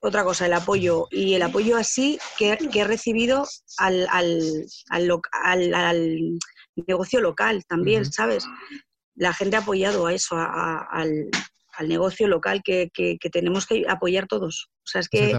otra 0.00 0.24
cosa, 0.24 0.46
el 0.46 0.52
apoyo. 0.54 1.06
Y 1.10 1.34
el 1.34 1.42
apoyo 1.42 1.76
así 1.76 2.18
que, 2.38 2.56
que 2.72 2.80
he 2.80 2.84
recibido 2.84 3.46
al, 3.78 4.06
al, 4.10 4.66
al, 4.88 5.10
al, 5.32 5.74
al 5.74 6.38
negocio 6.76 7.20
local 7.20 7.64
también, 7.68 8.02
uh 8.02 8.06
-huh. 8.06 8.12
¿sabes? 8.12 8.44
La 9.14 9.32
gente 9.34 9.56
ha 9.56 9.60
apoyado 9.60 10.06
a 10.06 10.14
eso, 10.14 10.36
a, 10.36 10.44
a, 10.46 10.86
al, 10.90 11.28
al 11.76 11.88
negocio 11.88 12.28
local 12.28 12.62
que, 12.64 12.90
que, 12.92 13.18
que, 13.20 13.30
tenemos 13.30 13.66
que 13.66 13.84
apoyar 13.88 14.26
todos. 14.26 14.68
O 14.78 14.86
sea, 14.86 15.00
es 15.00 15.08
que, 15.08 15.32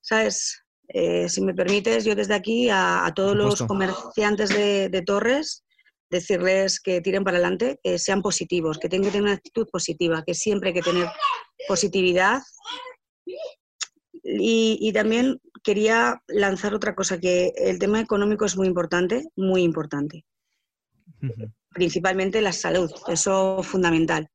¿sabes? 0.00 0.62
Eh, 0.88 1.28
si 1.28 1.40
me 1.40 1.54
permites, 1.54 2.04
yo 2.04 2.14
desde 2.14 2.34
aquí 2.34 2.68
a, 2.68 3.06
a 3.06 3.14
todos 3.14 3.36
los 3.36 3.62
comerciantes 3.62 4.50
de, 4.50 4.88
de, 4.88 5.02
Torres, 5.02 5.64
decirles 6.10 6.80
que 6.80 7.00
tiren 7.00 7.24
para 7.24 7.38
adelante, 7.38 7.78
que 7.82 7.98
sean 7.98 8.20
positivos, 8.22 8.78
que 8.78 8.88
tengan 8.88 9.06
que 9.06 9.12
tener 9.12 9.24
una 9.24 9.34
actitud 9.34 9.68
positiva, 9.70 10.24
que 10.26 10.34
siempre 10.34 10.70
hay 10.70 10.74
que 10.74 10.82
tener 10.82 11.08
positividad. 11.68 12.42
Y, 14.22 14.78
y 14.80 14.92
también 14.92 15.40
quería 15.62 16.20
lanzar 16.26 16.74
otra 16.74 16.94
cosa, 16.94 17.18
que 17.18 17.52
el 17.56 17.78
tema 17.78 18.00
económico 18.00 18.44
es 18.44 18.56
muy 18.56 18.66
importante, 18.66 19.24
muy 19.36 19.62
importante. 19.62 20.24
Uh 21.22 21.26
-huh. 21.26 21.52
Principalmente 21.72 22.40
la 22.40 22.52
salud, 22.52 22.90
eso 23.08 23.62
fundamental 23.62 24.28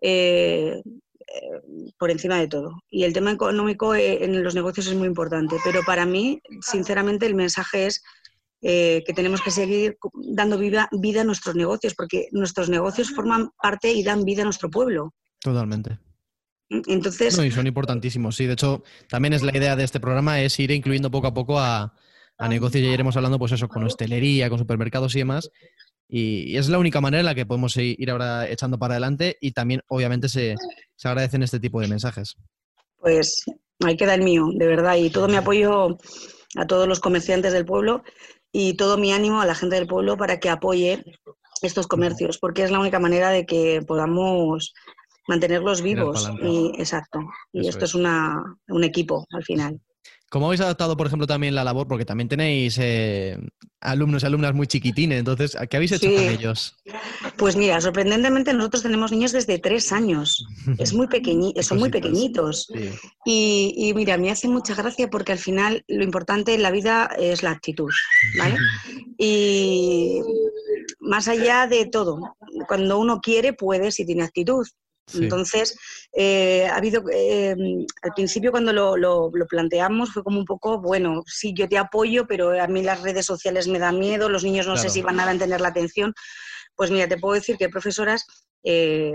eh, 0.00 0.80
eh, 0.82 1.92
por 1.98 2.10
encima 2.10 2.38
de 2.38 2.48
todo. 2.48 2.82
Y 2.88 3.04
el 3.04 3.12
tema 3.12 3.32
económico 3.32 3.94
eh, 3.94 4.24
en 4.24 4.42
los 4.42 4.54
negocios 4.54 4.86
es 4.86 4.94
muy 4.94 5.06
importante, 5.06 5.56
pero 5.62 5.82
para 5.84 6.06
mí, 6.06 6.40
sinceramente, 6.62 7.26
el 7.26 7.34
mensaje 7.34 7.86
es 7.86 8.02
eh, 8.60 9.04
que 9.06 9.12
tenemos 9.12 9.40
que 9.40 9.50
seguir 9.50 9.98
dando 10.14 10.58
vida, 10.58 10.88
vida, 10.92 11.20
a 11.20 11.24
nuestros 11.24 11.54
negocios, 11.54 11.94
porque 11.94 12.28
nuestros 12.32 12.68
negocios 12.68 13.10
forman 13.10 13.50
parte 13.62 13.92
y 13.92 14.02
dan 14.02 14.24
vida 14.24 14.42
a 14.42 14.44
nuestro 14.44 14.68
pueblo. 14.68 15.14
Totalmente. 15.40 15.98
Entonces... 16.68 17.36
No, 17.36 17.44
y 17.44 17.50
son 17.50 17.66
importantísimos, 17.66 18.36
sí. 18.36 18.46
De 18.46 18.54
hecho, 18.54 18.82
también 19.08 19.32
es 19.32 19.42
la 19.42 19.56
idea 19.56 19.76
de 19.76 19.84
este 19.84 20.00
programa, 20.00 20.40
es 20.40 20.58
ir 20.58 20.70
incluyendo 20.70 21.10
poco 21.10 21.28
a 21.28 21.34
poco 21.34 21.58
a, 21.58 21.94
a 22.36 22.48
negocios, 22.48 22.84
ya 22.84 22.90
iremos 22.90 23.16
hablando, 23.16 23.38
pues 23.38 23.52
eso, 23.52 23.68
con 23.68 23.84
hostelería, 23.84 24.48
con 24.48 24.58
supermercados 24.58 25.14
y 25.14 25.20
demás, 25.20 25.50
y, 26.08 26.56
es 26.56 26.68
la 26.68 26.78
única 26.78 27.00
manera 27.00 27.20
en 27.20 27.26
la 27.26 27.34
que 27.34 27.46
podemos 27.46 27.76
ir 27.76 28.10
ahora 28.10 28.48
echando 28.48 28.78
para 28.78 28.94
adelante 28.94 29.36
y 29.40 29.52
también, 29.52 29.82
obviamente, 29.88 30.28
se, 30.28 30.54
se 30.96 31.08
agradecen 31.08 31.42
este 31.42 31.60
tipo 31.60 31.80
de 31.80 31.88
mensajes. 31.88 32.36
Pues 32.96 33.44
ahí 33.84 33.96
queda 33.96 34.14
el 34.14 34.22
mío, 34.22 34.46
de 34.54 34.66
verdad, 34.66 34.96
y 34.96 35.10
todo 35.10 35.28
mi 35.28 35.36
apoyo 35.36 35.98
a 36.56 36.66
todos 36.66 36.88
los 36.88 37.00
comerciantes 37.00 37.52
del 37.52 37.66
pueblo 37.66 38.02
y 38.52 38.74
todo 38.76 38.98
mi 38.98 39.12
ánimo 39.12 39.40
a 39.40 39.46
la 39.46 39.54
gente 39.54 39.76
del 39.76 39.86
pueblo 39.86 40.16
para 40.16 40.40
que 40.40 40.50
apoye 40.50 41.04
estos 41.62 41.86
comercios, 41.86 42.38
porque 42.38 42.62
es 42.62 42.70
la 42.70 42.80
única 42.80 42.98
manera 42.98 43.30
de 43.30 43.46
que 43.46 43.82
podamos 43.86 44.74
mantenerlos 45.26 45.82
vivos. 45.82 46.30
Y, 46.42 46.72
exacto. 46.78 47.20
Y 47.52 47.60
Eso 47.60 47.70
esto 47.70 47.84
es, 47.84 47.90
es 47.90 47.94
una, 47.94 48.42
un 48.68 48.84
equipo 48.84 49.26
al 49.30 49.44
final. 49.44 49.80
¿Cómo 50.30 50.46
habéis 50.46 50.60
adaptado, 50.60 50.96
por 50.96 51.06
ejemplo, 51.06 51.26
también 51.26 51.54
la 51.54 51.64
labor? 51.64 51.88
Porque 51.88 52.04
también 52.04 52.28
tenéis 52.28 52.76
eh, 52.78 53.38
alumnos 53.80 54.22
y 54.22 54.26
alumnas 54.26 54.52
muy 54.52 54.66
chiquitines, 54.66 55.20
entonces, 55.20 55.56
¿qué 55.70 55.76
habéis 55.76 55.92
hecho 55.92 56.08
sí. 56.08 56.14
con 56.14 56.24
ellos? 56.24 56.76
Pues 57.36 57.56
mira, 57.56 57.80
sorprendentemente 57.80 58.52
nosotros 58.52 58.82
tenemos 58.82 59.10
niños 59.10 59.32
desde 59.32 59.58
tres 59.58 59.90
años, 59.90 60.44
es 60.78 60.92
muy 60.92 61.06
pequeñi 61.06 61.54
son 61.62 61.78
muy 61.78 61.90
pequeñitos. 61.90 62.66
Sí. 62.72 62.90
Y, 63.24 63.74
y, 63.76 63.94
mira, 63.94 64.18
me 64.18 64.30
hace 64.30 64.48
mucha 64.48 64.74
gracia 64.74 65.08
porque 65.08 65.32
al 65.32 65.38
final 65.38 65.82
lo 65.88 66.04
importante 66.04 66.54
en 66.54 66.62
la 66.62 66.70
vida 66.70 67.08
es 67.18 67.42
la 67.42 67.52
actitud, 67.52 67.90
¿vale? 68.38 68.56
y 69.18 70.20
más 71.00 71.26
allá 71.28 71.66
de 71.66 71.86
todo, 71.86 72.36
cuando 72.66 72.98
uno 72.98 73.20
quiere, 73.20 73.54
puede 73.54 73.92
si 73.92 74.04
tiene 74.04 74.24
actitud. 74.24 74.66
Sí. 75.08 75.24
Entonces, 75.24 75.76
eh, 76.12 76.66
ha 76.66 76.76
habido, 76.76 77.02
eh, 77.10 77.56
al 78.02 78.12
principio 78.14 78.50
cuando 78.50 78.72
lo, 78.72 78.96
lo, 78.96 79.30
lo, 79.32 79.46
planteamos 79.46 80.12
fue 80.12 80.22
como 80.22 80.38
un 80.38 80.44
poco, 80.44 80.80
bueno, 80.80 81.22
sí, 81.26 81.54
yo 81.54 81.68
te 81.68 81.78
apoyo, 81.78 82.26
pero 82.26 82.60
a 82.60 82.66
mí 82.66 82.82
las 82.82 83.02
redes 83.02 83.24
sociales 83.24 83.68
me 83.68 83.78
dan 83.78 83.98
miedo, 83.98 84.28
los 84.28 84.44
niños 84.44 84.66
no 84.66 84.74
claro. 84.74 84.88
sé 84.88 84.94
si 84.94 85.02
van 85.02 85.18
a 85.18 85.38
tener 85.38 85.60
la 85.60 85.68
atención. 85.68 86.12
Pues 86.76 86.90
mira, 86.90 87.08
te 87.08 87.18
puedo 87.18 87.34
decir 87.34 87.56
que 87.56 87.70
profesoras 87.70 88.26
eh, 88.62 89.14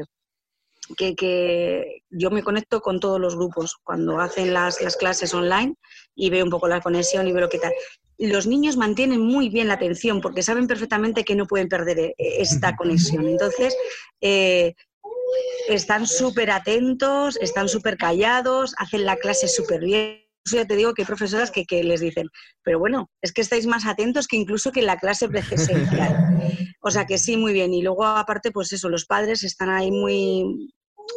que, 0.97 1.15
que, 1.15 2.01
yo 2.09 2.31
me 2.31 2.43
conecto 2.43 2.81
con 2.81 2.99
todos 2.99 3.19
los 3.19 3.35
grupos 3.35 3.77
cuando 3.83 4.19
hacen 4.19 4.53
las, 4.53 4.81
las 4.81 4.97
clases 4.97 5.33
online 5.33 5.75
y 6.15 6.29
veo 6.29 6.43
un 6.43 6.49
poco 6.49 6.67
la 6.67 6.81
conexión 6.81 7.27
y 7.27 7.31
veo 7.31 7.41
lo 7.41 7.49
que 7.49 7.59
tal 7.59 7.71
los 8.17 8.47
niños 8.47 8.77
mantienen 8.77 9.21
muy 9.21 9.49
bien 9.49 9.67
la 9.67 9.73
atención 9.75 10.21
porque 10.21 10.43
saben 10.43 10.67
perfectamente 10.67 11.23
que 11.23 11.35
no 11.35 11.45
pueden 11.45 11.67
perder 11.67 11.99
eh, 11.99 12.15
esta 12.17 12.75
conexión. 12.75 13.27
Entonces, 13.27 13.75
eh, 14.21 14.75
están 15.69 16.07
súper 16.07 16.51
atentos, 16.51 17.37
están 17.37 17.69
súper 17.69 17.97
callados, 17.97 18.73
hacen 18.77 19.05
la 19.05 19.15
clase 19.17 19.47
súper 19.47 19.81
bien. 19.81 20.23
Yo 20.51 20.67
te 20.67 20.75
digo 20.75 20.93
que 20.93 21.03
hay 21.03 21.05
profesoras 21.05 21.51
que, 21.51 21.83
les 21.83 22.01
dicen, 22.01 22.27
pero 22.63 22.77
bueno, 22.77 23.09
es 23.21 23.31
que 23.31 23.41
estáis 23.41 23.65
más 23.65 23.85
atentos 23.85 24.27
que 24.27 24.35
incluso 24.35 24.71
que 24.71 24.81
la 24.81 24.97
clase 24.97 25.29
presencial. 25.29 26.67
O 26.81 26.91
sea 26.91 27.05
que 27.05 27.17
sí, 27.17 27.37
muy 27.37 27.53
bien. 27.53 27.73
Y 27.73 27.81
luego, 27.81 28.05
aparte, 28.05 28.51
pues 28.51 28.73
eso, 28.73 28.89
los 28.89 29.05
padres 29.05 29.43
están 29.43 29.69
ahí 29.69 29.89
muy, 29.89 30.73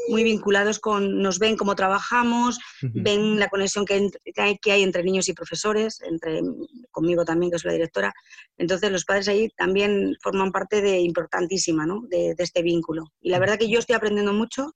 muy 0.09 0.25
vinculados 0.25 0.79
con, 0.79 1.21
nos 1.23 1.39
ven 1.39 1.57
cómo 1.57 1.75
trabajamos, 1.75 2.59
uh 2.83 2.87
-huh. 2.87 3.03
ven 3.03 3.39
la 3.39 3.49
conexión 3.49 3.85
que 3.85 4.11
hay, 4.37 4.59
que 4.59 4.73
hay 4.73 4.83
entre 4.83 5.03
niños 5.03 5.29
y 5.29 5.33
profesores, 5.33 6.01
entre 6.03 6.43
conmigo 6.91 7.25
también, 7.25 7.51
que 7.51 7.59
soy 7.59 7.71
la 7.71 7.75
directora. 7.75 8.13
Entonces 8.57 8.91
los 8.91 9.05
padres 9.05 9.29
ahí 9.29 9.49
también 9.57 10.17
forman 10.23 10.53
parte 10.53 10.81
de 10.81 11.01
importantísima 11.01 11.87
¿no? 11.87 12.03
de, 12.09 12.35
de 12.35 12.45
este 12.45 12.63
vínculo. 12.63 13.13
Y 13.21 13.31
la 13.31 13.39
verdad 13.39 13.59
que 13.59 13.69
yo 13.69 13.79
estoy 13.79 13.97
aprendiendo 13.97 14.33
mucho 14.33 14.73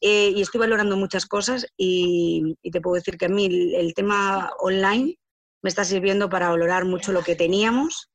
eh, 0.00 0.32
y 0.34 0.40
estoy 0.40 0.60
valorando 0.60 0.96
muchas 0.96 1.26
cosas 1.26 1.66
y, 1.76 2.56
y, 2.62 2.70
te 2.70 2.80
puedo 2.80 2.94
decir 2.94 3.18
que 3.18 3.26
a 3.26 3.28
mí 3.28 3.46
el, 3.46 3.74
el 3.74 3.94
tema 3.94 4.50
online 4.60 5.18
me 5.62 5.68
está 5.68 5.84
sirviendo 5.84 6.28
para 6.28 6.48
valorar 6.48 6.84
mucho 6.84 7.12
lo 7.12 7.22
que 7.22 7.34
teníamos 7.34 8.10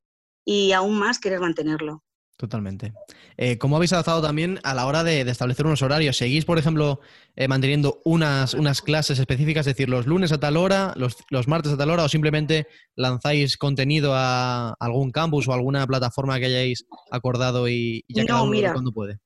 y 0.45 0.71
aún 0.71 0.97
más 0.97 1.19
querer 1.19 1.39
mantenerlo. 1.39 2.03
Totalmente. 2.37 2.93
Eh, 3.37 3.57
¿Cómo 3.57 3.75
habéis 3.75 3.93
adaptado 3.93 4.21
también 4.21 4.59
a 4.63 4.73
la 4.73 4.87
hora 4.87 5.03
de, 5.03 5.23
de 5.23 5.31
establecer 5.31 5.65
unos 5.65 5.81
horarios? 5.83 6.17
¿Seguís, 6.17 6.45
por 6.45 6.57
ejemplo, 6.57 6.99
eh, 7.35 7.47
manteniendo 7.47 8.01
unas, 8.05 8.53
unas 8.55 8.81
clases 8.81 9.19
específicas, 9.19 9.67
es 9.67 9.75
decir, 9.75 9.87
los 9.87 10.07
lunes 10.07 10.31
a 10.31 10.39
tal 10.39 10.57
hora, 10.57 10.93
los, 10.97 11.17
los, 11.29 11.47
martes 11.47 11.71
a 11.71 11.77
tal 11.77 11.91
hora, 11.91 12.03
o 12.03 12.09
simplemente 12.09 12.67
lanzáis 12.95 13.57
contenido 13.57 14.13
a 14.15 14.75
algún 14.79 15.11
campus 15.11 15.47
o 15.47 15.53
alguna 15.53 15.85
plataforma 15.85 16.39
que 16.39 16.47
hayáis 16.47 16.85
acordado 17.11 17.67
y, 17.69 18.03
y 18.07 18.15
ya 18.15 18.23
no, 18.23 18.27
cada 18.27 18.41
uno 18.41 18.51
mira, 18.51 18.73
cuando 18.73 18.91
puede? 18.91 19.19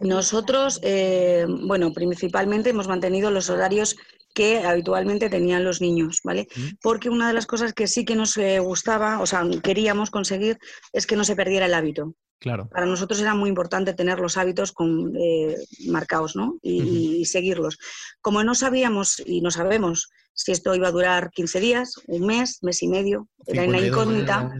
Nosotros, 0.00 0.80
eh, 0.82 1.46
bueno, 1.66 1.92
principalmente 1.92 2.70
hemos 2.70 2.88
mantenido 2.88 3.30
los 3.30 3.50
horarios 3.50 3.96
que 4.34 4.60
habitualmente 4.60 5.30
tenían 5.30 5.64
los 5.64 5.80
niños, 5.80 6.20
¿vale? 6.24 6.48
Porque 6.82 7.08
una 7.08 7.28
de 7.28 7.34
las 7.34 7.46
cosas 7.46 7.72
que 7.72 7.86
sí 7.86 8.04
que 8.04 8.16
nos 8.16 8.36
eh, 8.36 8.58
gustaba, 8.58 9.20
o 9.20 9.26
sea, 9.26 9.44
queríamos 9.62 10.10
conseguir, 10.10 10.58
es 10.92 11.06
que 11.06 11.14
no 11.14 11.24
se 11.24 11.36
perdiera 11.36 11.66
el 11.66 11.74
hábito. 11.74 12.16
Claro. 12.44 12.68
Para 12.68 12.84
nosotros 12.84 13.18
era 13.20 13.34
muy 13.34 13.48
importante 13.48 13.94
tener 13.94 14.18
los 14.20 14.36
hábitos 14.36 14.70
con, 14.72 15.16
eh, 15.16 15.56
marcados, 15.88 16.36
¿no? 16.36 16.58
Y, 16.60 16.82
uh 16.82 16.84
-huh. 16.84 17.20
y, 17.20 17.24
seguirlos. 17.24 17.78
Como 18.20 18.44
no 18.44 18.54
sabíamos 18.54 19.22
y 19.24 19.40
no 19.40 19.50
sabemos 19.50 20.10
si 20.34 20.52
esto 20.52 20.74
iba 20.74 20.88
a 20.88 20.92
durar 20.92 21.30
15 21.30 21.58
días, 21.60 21.94
un 22.06 22.26
mes, 22.26 22.58
mes 22.62 22.82
y 22.82 22.88
medio, 22.88 23.28
era 23.46 23.62
una 23.64 23.80
incógnita, 23.80 24.52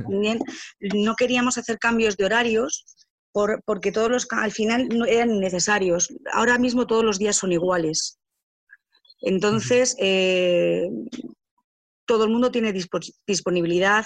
no 1.08 1.14
queríamos 1.16 1.56
hacer 1.56 1.78
cambios 1.78 2.18
de 2.18 2.26
horarios 2.26 2.84
por- 3.32 3.62
porque 3.64 3.90
todos 3.90 4.10
los, 4.10 4.26
al 4.32 4.52
final 4.52 4.88
no 4.90 5.06
eran 5.06 5.40
necesarios. 5.40 6.12
Ahora 6.34 6.58
mismo 6.58 6.86
todos 6.86 7.04
los 7.04 7.18
días 7.18 7.36
son 7.36 7.52
iguales. 7.52 8.18
Entonces, 9.22 9.96
eh, 9.98 10.90
todo 12.06 12.24
el 12.24 12.30
mundo 12.30 12.50
tiene 12.50 12.74
dispo- 12.74 13.14
disponibilidad 13.26 14.04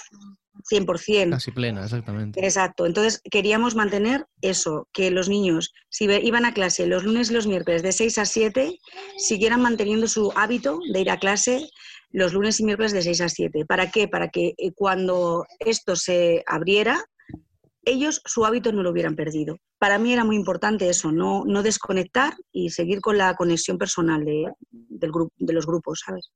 100%. 0.71 1.31
Casi 1.31 1.51
plena, 1.51 1.85
exactamente. 1.85 2.45
Exacto. 2.45 2.87
Entonces 2.87 3.21
queríamos 3.31 3.75
mantener 3.75 4.27
eso, 4.41 4.89
que 4.93 5.11
los 5.11 5.29
niños, 5.29 5.73
si 5.91 6.05
iban 6.05 6.45
a 6.45 6.55
clase 6.55 6.87
los 6.87 7.05
lunes 7.05 7.31
y 7.31 7.35
los 7.35 7.47
miércoles 7.47 7.83
de 7.83 7.93
6 7.93 8.19
a 8.19 8.25
7, 8.25 8.79
siguieran 9.17 9.63
manteniendo 9.63 10.07
su 10.07 10.33
hábito 10.37 10.79
de 10.93 11.01
ir 11.01 11.11
a 11.11 11.19
clase 11.19 11.69
los 12.11 12.33
lunes 12.33 12.61
y 12.61 12.65
miércoles 12.65 12.93
de 12.93 13.03
6 13.03 13.21
a 13.23 13.29
7. 13.29 13.67
¿Para 13.67 13.91
qué? 13.91 14.09
Para 14.09 14.29
que 14.29 14.55
eh, 14.57 14.73
cuando 14.75 15.45
esto 15.59 15.97
se 15.97 16.45
abriera, 16.47 17.05
ellos 17.85 18.23
su 18.25 18.45
hábito 18.45 18.73
no 18.73 18.83
lo 18.83 18.91
hubieran 18.91 19.17
perdido. 19.17 19.59
Para 19.79 19.99
mí 19.99 20.13
era 20.13 20.25
muy 20.25 20.37
importante 20.37 20.89
eso, 20.89 21.13
no, 21.13 21.45
no 21.45 21.63
desconectar 21.63 22.35
y 22.53 22.71
seguir 22.71 23.01
con 23.01 23.19
la 23.19 23.35
conexión 23.35 23.79
personal 23.79 24.25
de, 24.25 24.47
del 24.71 25.13
grupo, 25.13 25.35
de 25.37 25.53
los 25.53 25.67
grupos, 25.67 26.03
¿sabes? 26.07 26.31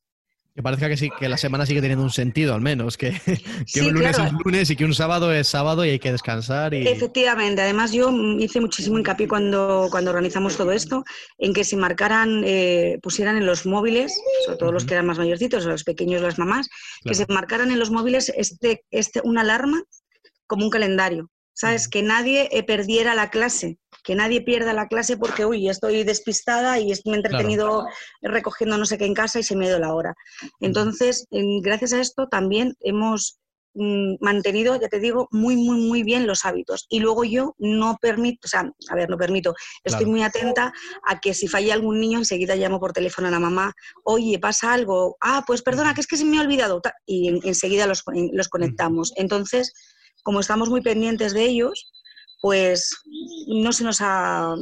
Que 0.58 0.62
parezca 0.64 0.88
que 0.88 0.96
sí, 0.96 1.08
que 1.16 1.28
la 1.28 1.36
semana 1.36 1.66
sigue 1.66 1.80
teniendo 1.80 2.02
un 2.02 2.10
sentido, 2.10 2.52
al 2.52 2.60
menos. 2.60 2.96
Que, 2.96 3.12
que 3.24 3.40
Sí, 3.64 3.78
un 3.78 3.94
lunes 3.94 4.16
claro. 4.16 4.36
es 4.36 4.44
lunes 4.44 4.70
y 4.70 4.74
que 4.74 4.84
un 4.84 4.92
sábado 4.92 5.32
es 5.32 5.46
sábado 5.46 5.84
y 5.84 5.90
hay 5.90 6.00
que 6.00 6.10
descansar. 6.10 6.74
Y... 6.74 6.84
Efectivamente, 6.84 7.62
además 7.62 7.92
yo 7.92 8.10
hice 8.40 8.60
muchísimo 8.60 8.98
hincapié 8.98 9.28
cuando, 9.28 9.86
cuando 9.88 10.10
organizamos 10.10 10.56
todo 10.56 10.72
esto, 10.72 11.04
en 11.38 11.54
que 11.54 11.62
se 11.62 11.76
marcaran, 11.76 12.42
eh, 12.44 12.98
pusieran 13.04 13.36
en 13.36 13.46
los 13.46 13.66
móviles, 13.66 14.20
sobre 14.46 14.58
todo 14.58 14.72
los 14.72 14.84
que 14.84 14.94
eran 14.94 15.06
más 15.06 15.18
mayorcitos, 15.18 15.64
los 15.64 15.84
pequeños, 15.84 16.22
las 16.22 16.40
mamás, 16.40 16.68
que 17.04 17.14
se 17.14 17.24
marcaran 17.28 17.70
en 17.70 17.78
los 17.78 17.92
móviles 17.92 18.32
este, 18.36 18.82
este, 18.90 19.20
una 19.22 19.42
alarma 19.42 19.84
como 20.48 20.64
un 20.64 20.70
calendario, 20.70 21.30
¿sabes? 21.54 21.86
Que 21.86 22.02
nadie 22.02 22.48
eh, 22.50 22.64
perdiera 22.64 23.14
la 23.14 23.30
clase, 23.30 23.78
que 24.04 24.14
nadie 24.14 24.40
pierda 24.42 24.72
la 24.72 24.88
clase 24.88 25.16
porque, 25.16 25.44
uy, 25.44 25.68
estoy 25.68 26.04
despistada 26.04 26.78
y 26.78 26.92
estoy 26.92 27.14
entretenido 27.14 27.86
recogiendo 28.22 28.78
no 28.78 28.84
sé 28.86 28.98
qué 28.98 29.04
en 29.06 29.14
casa 29.14 29.38
y 29.38 29.42
se 29.42 29.56
me 29.56 29.66
ha 29.66 29.68
ido 29.70 29.78
la 29.78 29.94
hora. 29.94 30.14
Entonces, 30.60 31.26
en- 31.30 31.60
gracias 31.60 31.92
a 31.92 32.00
esto 32.00 32.28
también 32.28 32.74
hemos 32.80 33.38
mm, 33.74 34.16
mantenido, 34.20 34.80
ya 34.80 34.88
te 34.88 34.98
digo, 34.98 35.28
muy, 35.30 35.54
muy, 35.54 35.76
muy 35.78 36.02
bien 36.02 36.26
los 36.26 36.44
hábitos. 36.44 36.86
Y 36.88 36.98
luego 36.98 37.22
yo 37.22 37.54
no 37.58 37.96
permito, 38.00 38.40
o 38.46 38.48
sea, 38.48 38.72
a 38.90 38.94
ver, 38.96 39.08
no 39.08 39.16
permito, 39.16 39.54
estoy 39.84 39.98
Claro. 40.06 40.10
muy 40.10 40.22
atenta 40.22 40.72
a 41.06 41.20
que 41.20 41.32
si 41.32 41.46
falla 41.46 41.74
algún 41.74 42.00
niño, 42.00 42.18
enseguida 42.18 42.56
llamo 42.56 42.80
por 42.80 42.92
teléfono 42.92 43.28
a 43.28 43.30
la 43.30 43.38
mamá, 43.38 43.72
oye, 44.04 44.38
pasa 44.40 44.72
algo, 44.72 45.16
ah, 45.20 45.44
pues 45.46 45.62
perdona, 45.62 45.94
que 45.94 46.00
es 46.00 46.06
que 46.08 46.16
se 46.16 46.24
me 46.24 46.38
ha 46.38 46.40
olvidado, 46.40 46.80
y 47.06 47.28
en- 47.28 47.40
enseguida 47.44 47.86
los, 47.86 48.02
los 48.32 48.48
conectamos. 48.48 49.12
Entonces, 49.16 49.72
como 50.24 50.40
estamos 50.40 50.70
muy 50.70 50.80
pendientes 50.80 51.32
de 51.32 51.44
ellos, 51.44 51.92
pues 52.40 52.96
no 53.48 53.72
se 53.72 53.84
nos 53.84 53.98
ha 54.00 54.54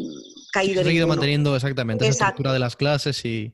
caído 0.53 0.81
He 0.81 0.85
seguido 0.85 1.05
ninguno. 1.05 1.07
manteniendo 1.09 1.55
exactamente 1.57 2.05
esa 2.05 2.13
Exacto. 2.13 2.25
estructura 2.31 2.53
de 2.53 2.59
las 2.59 2.77
clases 2.77 3.25
y, 3.25 3.53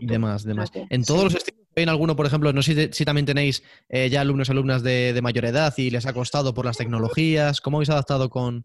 y 0.00 0.06
demás. 0.06 0.44
demás. 0.44 0.70
En 0.90 1.04
todos 1.04 1.20
sí. 1.20 1.24
los 1.24 1.34
estilos, 1.36 1.60
¿hay 1.76 1.82
en 1.84 1.88
alguno, 1.88 2.16
por 2.16 2.26
ejemplo, 2.26 2.52
no 2.52 2.62
sé 2.62 2.90
si, 2.92 3.04
también 3.04 3.26
tenéis 3.26 3.62
eh, 3.88 4.08
ya 4.10 4.20
alumnos 4.20 4.50
alumnas 4.50 4.82
de, 4.82 5.12
de 5.12 5.22
mayor 5.22 5.44
edad 5.44 5.72
y 5.76 5.90
les 5.90 6.06
ha 6.06 6.12
costado 6.12 6.52
por 6.54 6.66
las 6.66 6.76
tecnologías? 6.76 7.60
¿Cómo 7.60 7.78
habéis 7.78 7.90
adaptado 7.90 8.28
con...? 8.30 8.64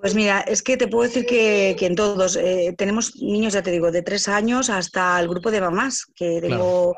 Pues 0.00 0.14
mira, 0.14 0.42
es 0.42 0.62
que 0.62 0.76
te 0.76 0.86
puedo 0.86 1.08
decir 1.08 1.26
que, 1.26 1.74
que 1.76 1.86
en 1.86 1.96
todos 1.96 2.36
eh, 2.36 2.72
tenemos 2.78 3.16
niños, 3.16 3.52
ya 3.52 3.62
te 3.64 3.72
digo, 3.72 3.90
de 3.90 4.02
tres 4.02 4.28
años 4.28 4.70
hasta 4.70 5.18
el 5.20 5.26
grupo 5.28 5.50
de 5.50 5.60
mamás, 5.60 6.06
que 6.14 6.38
tengo, 6.40 6.94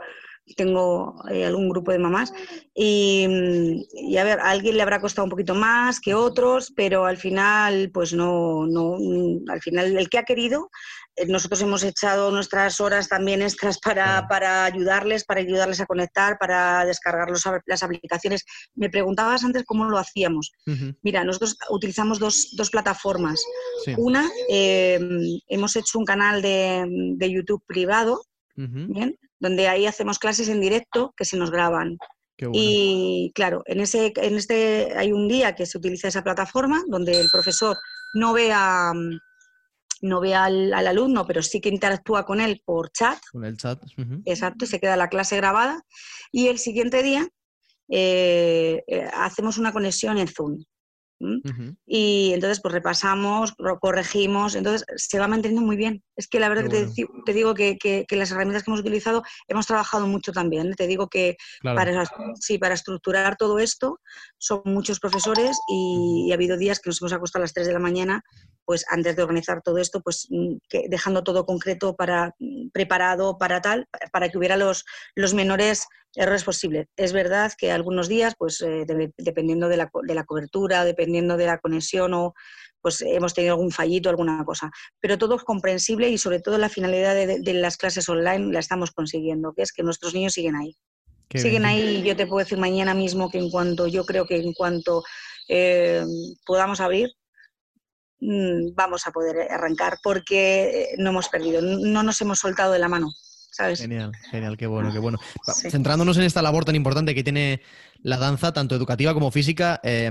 tengo 0.57 1.17
eh, 1.31 1.45
algún 1.47 1.69
grupo 1.69 1.93
de 1.93 1.99
mamás. 1.99 2.33
Y, 2.75 3.27
mm, 3.29 4.09
y 4.09 4.17
a 4.17 4.25
ver, 4.25 4.41
a 4.41 4.51
alguien 4.51 4.77
le 4.77 4.83
habrá 4.83 5.01
costado 5.01 5.25
un 5.25 5.31
poquito 5.31 5.55
más 5.55 6.01
que 6.01 6.15
otros, 6.15 6.73
pero 6.75 7.05
al 7.05 7.17
final, 7.17 7.91
pues 7.93 8.13
no, 8.13 8.67
no, 8.67 8.97
mm, 8.99 9.51
al 9.51 9.61
final 9.61 9.97
el 9.97 10.09
que 10.09 10.19
ha 10.19 10.25
querido, 10.25 10.71
eh, 11.17 11.27
nosotros 11.27 11.61
hemos 11.63 11.83
echado 11.83 12.31
nuestras 12.31 12.81
horas 12.81 13.09
también 13.09 13.43
extras 13.43 13.79
para, 13.79 14.27
para 14.29 14.65
ayudarles, 14.65 15.25
para 15.25 15.41
ayudarles 15.41 15.81
a 15.81 15.87
conectar, 15.87 16.39
para 16.39 16.85
descargar 16.85 17.31
los 17.31 17.45
las 17.67 17.83
aplicaciones. 17.83 18.45
Me 18.75 18.91
preguntabas 18.91 19.45
antes 19.45 19.65
cómo 19.65 19.85
lo 19.85 19.99
hacíamos. 19.99 20.53
Mira, 21.03 21.25
nosotros 21.25 21.57
utilizamos 21.71 22.19
dos, 22.19 22.51
dos 22.57 22.71
plataformas. 22.71 23.43
Sí. 23.85 23.95
Una, 23.97 24.29
eh, 24.49 25.01
hemos 25.49 25.77
hecho 25.77 25.99
un 25.99 26.05
canal 26.05 26.43
de, 26.43 26.85
de 27.17 27.31
YouTube 27.31 27.63
privado, 27.67 28.23
¿bien? 28.55 29.17
Donde 29.41 29.67
ahí 29.67 29.87
hacemos 29.87 30.19
clases 30.19 30.49
en 30.49 30.61
directo 30.61 31.13
que 31.17 31.25
se 31.25 31.37
nos 31.37 31.51
graban. 31.51 31.97
Bueno. 32.39 32.53
Y 32.55 33.33
claro, 33.35 33.63
en, 33.67 33.81
ese, 33.81 34.13
en 34.17 34.37
este 34.37 34.97
hay 34.97 35.13
un 35.13 35.29
día 35.29 35.55
que 35.55 35.67
se 35.67 35.77
utiliza 35.77 36.09
esa 36.09 36.23
plataforma 36.23 36.83
donde 36.87 37.21
el 37.21 37.29
profesor 37.31 37.77
no 38.15 38.33
ve, 38.33 38.51
a, 38.53 38.93
no 40.01 40.21
ve 40.21 40.35
al, 40.35 40.73
al 40.73 40.87
alumno, 40.87 41.27
pero 41.27 41.43
sí 41.43 41.61
que 41.61 41.69
interactúa 41.69 42.25
con 42.25 42.41
él 42.41 42.63
por 42.65 42.93
chat. 42.93 43.19
Con 43.33 43.45
el 43.45 43.59
chat. 43.59 43.83
Ujú. 43.99 44.23
Exacto, 44.25 44.65
se 44.65 44.81
queda 44.81 44.97
la 44.97 45.09
clase 45.09 45.37
grabada 45.37 45.83
y 46.33 46.49
el 46.49 46.59
siguiente 46.59 47.03
día 47.03 47.29
eh, 47.91 48.83
eh, 48.87 49.11
hacemos 49.13 49.59
una 49.59 49.73
conexión 49.73 50.17
en 50.17 50.29
Zoom. 50.29 50.65
Y 51.87 52.33
entonces 52.35 52.61
pues 52.63 52.73
repasamos, 52.73 53.55
corregimos, 53.81 54.55
entonces 54.55 54.85
se 54.97 55.19
va 55.19 55.29
manteniendo 55.29 55.67
muy 55.67 55.77
bien. 55.77 56.03
Es 56.17 56.29
que 56.29 56.41
la 56.41 56.49
verdad 56.49 56.69
que 56.71 56.87
te, 57.27 57.33
digo 57.33 57.53
que, 57.55 57.77
que- 57.79 58.05
que 58.09 58.17
las 58.17 58.31
herramientas 58.31 58.63
que 58.63 58.71
hemos 58.71 58.81
utilizado 58.81 59.23
hemos 59.49 59.67
trabajado 59.67 60.07
mucho 60.07 60.33
también. 60.33 60.69
¿eh? 60.69 60.75
Te 60.77 60.87
digo 60.87 61.09
que 61.09 61.37
Claro. 61.61 61.77
para, 61.77 62.05
sí, 62.39 62.59
para 62.59 62.75
estructurar 62.75 63.37
todo 63.37 63.59
esto 63.59 63.99
son 64.39 64.63
muchos 64.65 65.01
profesores 65.01 65.59
y, 65.69 66.27
y 66.29 66.31
ha 66.33 66.35
habido 66.35 66.57
días 66.57 66.79
que 66.81 66.91
nos 66.91 67.01
hemos 67.03 67.13
acostado 67.13 67.43
a 67.43 67.45
las 67.45 67.53
3 67.55 67.67
de 67.67 67.73
la 67.73 67.79
mañana, 67.81 68.23
pues 68.65 68.85
antes 68.89 69.17
de 69.17 69.23
organizar 69.23 69.63
todo 69.63 69.79
esto, 69.79 70.01
pues 70.01 70.27
mm, 70.31 70.57
que- 70.69 70.85
dejando 70.89 71.23
todo 71.25 71.45
concreto 71.45 71.97
para 71.97 72.35
mm, 72.39 72.69
preparado 72.73 73.37
para 73.37 73.61
tal, 73.61 73.87
para 74.13 74.29
que 74.29 74.39
hubiera 74.39 74.57
los, 74.57 74.85
los 75.17 75.35
menores 75.35 75.85
errores 76.15 76.45
posibles. 76.45 76.87
Es 76.97 77.13
verdad 77.13 77.53
que 77.57 77.71
algunos 77.71 78.09
días, 78.09 78.35
pues 78.39 78.61
eh, 78.63 78.85
de- 78.87 79.13
dependiendo 79.19 79.69
de 79.69 79.77
la, 79.77 79.91
de 80.03 80.15
la 80.15 80.25
cobertura, 80.25 80.85
dependiendo 80.85 81.37
de 81.37 81.47
la 81.47 81.59
conexión 81.59 82.15
o 82.15 82.35
pues 82.83 83.03
hemos 83.03 83.35
tenido 83.35 83.55
algún 83.55 83.71
fallito, 83.73 84.09
alguna 84.09 84.43
cosa. 84.45 84.71
Pero 85.01 85.19
todo 85.19 85.37
es 85.37 85.43
comprensible 85.45 86.09
y 86.09 86.17
sobre 86.19 86.41
todo 86.41 86.57
la 86.59 86.69
finalidad 86.71 87.15
de, 87.15 87.39
de 87.41 87.55
las 87.55 87.77
clases 87.77 88.09
online 88.09 88.53
la 88.53 88.59
estamos 88.59 88.91
consiguiendo, 88.91 89.53
que 89.55 89.63
es 89.63 89.73
que 89.73 89.83
nuestros 89.83 90.15
niños 90.15 90.33
siguen 90.33 90.57
ahí. 90.57 90.75
Qué 91.29 91.39
siguen 91.39 91.63
bien. 91.63 91.67
ahí 91.67 91.97
y 91.99 92.03
yo 92.03 92.17
te 92.17 92.27
puedo 92.27 92.43
decir 92.45 92.59
mañana 92.59 92.95
mismo 92.95 93.31
que 93.31 93.39
en 93.39 93.51
cuanto, 93.51 93.87
yo 93.87 94.05
creo 94.05 94.27
que 94.27 94.37
en 94.37 94.53
cuanto 94.55 95.03
eh, 95.49 96.03
podamos 96.47 96.81
abrir, 96.81 97.11
mm, 98.21 98.75
vamos 98.75 99.07
a 99.07 99.13
poder 99.13 99.51
arrancar 99.51 99.99
porque 100.03 100.83
eh, 100.83 100.89
no 100.99 101.11
hemos 101.11 101.29
perdido, 101.29 101.61
no 101.63 102.03
nos 102.03 102.21
hemos 102.21 102.39
soltado 102.41 102.73
de 102.73 102.79
la 102.79 102.89
mano, 102.89 103.11
¿sabes? 103.61 103.81
Genial, 103.81 104.13
genial, 104.31 104.57
qué 104.57 104.67
bueno, 104.67 104.93
qué 104.93 104.99
bueno. 104.99 105.19
Centrándonos 105.71 106.17
en 106.19 106.25
esta 106.25 106.43
labor 106.43 106.65
tan 106.65 106.75
importante 106.77 107.15
que 107.15 107.23
tiene 107.23 107.61
la 108.03 108.17
danza, 108.17 108.53
tanto 108.53 108.75
educativa 108.75 109.13
como 109.15 109.31
física, 109.31 109.81
eh, 109.83 110.11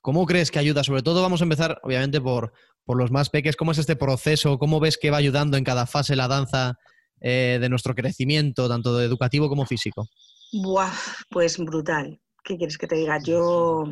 ¿cómo 0.00 0.24
crees 0.26 0.50
que 0.50 0.58
ayuda? 0.58 0.82
Sobre 0.82 1.02
todo 1.02 1.22
vamos 1.22 1.40
a 1.40 1.44
empezar, 1.44 1.78
obviamente, 1.82 2.20
por, 2.20 2.52
por 2.84 2.96
los 2.96 3.10
más 3.10 3.28
peques. 3.30 3.56
¿Cómo 3.56 3.72
es 3.72 3.78
este 3.78 3.96
proceso? 3.96 4.58
¿Cómo 4.58 4.80
ves 4.80 4.96
que 4.96 5.10
va 5.10 5.18
ayudando 5.18 5.56
en 5.56 5.64
cada 5.64 5.86
fase 5.86 6.16
la 6.16 6.26
danza 6.28 6.74
eh, 7.20 7.58
de 7.60 7.68
nuestro 7.68 7.94
crecimiento, 7.94 8.68
tanto 8.68 8.96
de 8.96 9.04
educativo 9.04 9.48
como 9.48 9.66
físico? 9.66 10.08
Buah, 10.52 10.92
pues 11.30 11.58
brutal. 11.58 12.18
¿Qué 12.44 12.56
quieres 12.56 12.78
que 12.78 12.86
te 12.86 12.96
diga? 12.96 13.18
Yo 13.22 13.84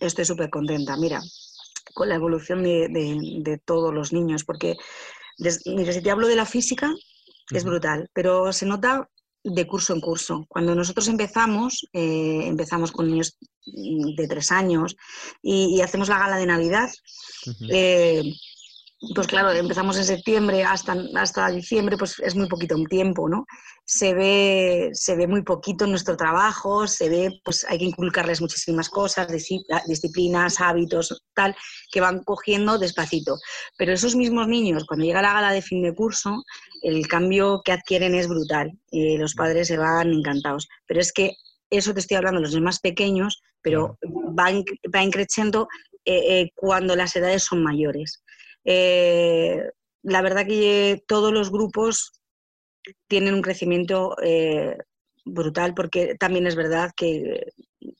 estoy 0.00 0.24
súper 0.24 0.50
contenta, 0.50 0.96
mira, 0.96 1.20
con 1.94 2.08
la 2.08 2.16
evolución 2.16 2.62
de, 2.62 2.88
de- 2.88 3.38
de 3.42 3.58
todos 3.58 3.92
los 3.94 4.12
niños, 4.12 4.44
porque 4.44 4.76
mira, 5.66 5.92
si 5.92 6.02
te 6.02 6.10
hablo 6.10 6.26
de 6.26 6.36
la 6.36 6.46
física, 6.46 6.92
es 7.50 7.64
brutal, 7.64 8.08
pero 8.12 8.52
se 8.52 8.66
nota 8.66 9.08
de 9.44 9.66
curso 9.66 9.92
en 9.92 10.00
curso. 10.00 10.46
Cuando 10.48 10.74
nosotros 10.74 11.06
empezamos, 11.08 11.86
eh, 11.92 12.46
empezamos 12.46 12.92
con 12.92 13.08
niños 13.08 13.36
mm, 13.66 14.14
de 14.14 14.26
tres 14.26 14.50
años 14.50 14.96
y, 15.42 15.76
y 15.76 15.82
hacemos 15.82 16.08
la 16.08 16.18
gala 16.18 16.36
de 16.38 16.46
Navidad. 16.46 16.90
eh, 17.70 18.22
pues 19.14 19.26
claro, 19.26 19.50
empezamos 19.52 19.98
en 19.98 20.04
septiembre 20.04 20.64
hasta, 20.64 20.96
hasta 21.16 21.50
diciembre, 21.50 21.96
pues 21.98 22.18
es 22.20 22.34
muy 22.34 22.48
poquito 22.48 22.74
un 22.74 22.86
tiempo, 22.86 23.28
¿no? 23.28 23.44
Se 23.84 24.14
ve, 24.14 24.90
se 24.94 25.14
ve 25.14 25.26
muy 25.26 25.42
poquito 25.42 25.86
nuestro 25.86 26.16
trabajo, 26.16 26.86
se 26.86 27.08
ve, 27.10 27.40
pues 27.44 27.66
hay 27.68 27.78
que 27.78 27.84
inculcarles 27.84 28.40
muchísimas 28.40 28.88
cosas, 28.88 29.28
disci- 29.28 29.64
disciplinas, 29.86 30.60
hábitos, 30.60 31.22
tal, 31.34 31.54
que 31.92 32.00
van 32.00 32.22
cogiendo 32.24 32.78
despacito. 32.78 33.36
Pero 33.76 33.92
esos 33.92 34.16
mismos 34.16 34.48
niños, 34.48 34.84
cuando 34.86 35.04
llega 35.04 35.20
la 35.20 35.34
gala 35.34 35.52
de 35.52 35.60
fin 35.60 35.82
de 35.82 35.94
curso, 35.94 36.42
el 36.82 37.06
cambio 37.06 37.60
que 37.64 37.72
adquieren 37.72 38.14
es 38.14 38.26
brutal. 38.28 38.72
y 38.90 39.18
los 39.18 39.34
padres 39.34 39.68
se 39.68 39.76
van 39.76 40.12
encantados. 40.12 40.66
Pero 40.86 41.00
es 41.00 41.12
que 41.12 41.32
eso 41.68 41.92
te 41.92 42.00
estoy 42.00 42.16
hablando 42.16 42.40
de 42.40 42.46
los 42.46 42.60
más 42.60 42.80
pequeños, 42.80 43.42
pero 43.60 43.98
va, 44.38 44.46
va 44.94 45.02
increciendo 45.02 45.68
eh, 46.06 46.40
eh, 46.40 46.50
cuando 46.54 46.94
las 46.96 47.16
edades 47.16 47.42
son 47.44 47.62
mayores. 47.62 48.22
Eh, 48.64 49.62
la 50.02 50.22
verdad 50.22 50.46
que 50.46 51.02
todos 51.06 51.32
los 51.32 51.50
grupos 51.50 52.20
tienen 53.08 53.34
un 53.34 53.42
crecimiento 53.42 54.16
eh, 54.22 54.76
brutal 55.24 55.74
porque 55.74 56.16
también 56.18 56.46
es 56.46 56.56
verdad 56.56 56.90
que 56.96 57.46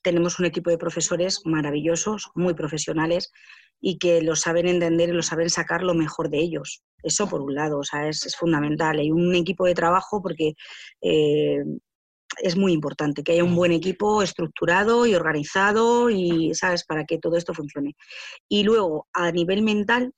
tenemos 0.02 0.38
un 0.38 0.46
equipo 0.46 0.70
de 0.70 0.78
profesores 0.78 1.40
maravillosos, 1.44 2.30
muy 2.34 2.54
profesionales 2.54 3.30
y 3.80 3.98
que 3.98 4.22
lo 4.22 4.36
saben 4.36 4.68
entender 4.68 5.10
y 5.10 5.12
lo 5.12 5.22
saben 5.22 5.50
sacar 5.50 5.82
lo 5.82 5.94
mejor 5.94 6.30
de 6.30 6.38
ellos. 6.38 6.82
Eso 7.02 7.28
por 7.28 7.42
un 7.42 7.54
lado, 7.54 7.78
o 7.78 7.84
sea, 7.84 8.08
es, 8.08 8.34
fundamental. 8.36 8.98
Hay 8.98 9.10
un 9.10 9.34
equipo 9.34 9.66
de 9.66 9.74
trabajo 9.74 10.22
porque 10.22 10.54
eh, 11.02 11.62
es 12.38 12.56
muy 12.56 12.72
importante 12.72 13.22
que 13.22 13.32
haya 13.32 13.44
un 13.44 13.54
buen 13.54 13.72
equipo 13.72 14.22
estructurado 14.22 15.06
y 15.06 15.14
organizado 15.14 16.10
y, 16.10 16.54
¿sabes?, 16.54 16.84
para 16.84 17.04
que 17.04 17.18
todo 17.18 17.36
esto 17.36 17.54
funcione. 17.54 17.94
Y 18.48 18.64
luego, 18.64 19.06
a 19.12 19.30
nivel 19.30 19.62
mental, 19.62 20.12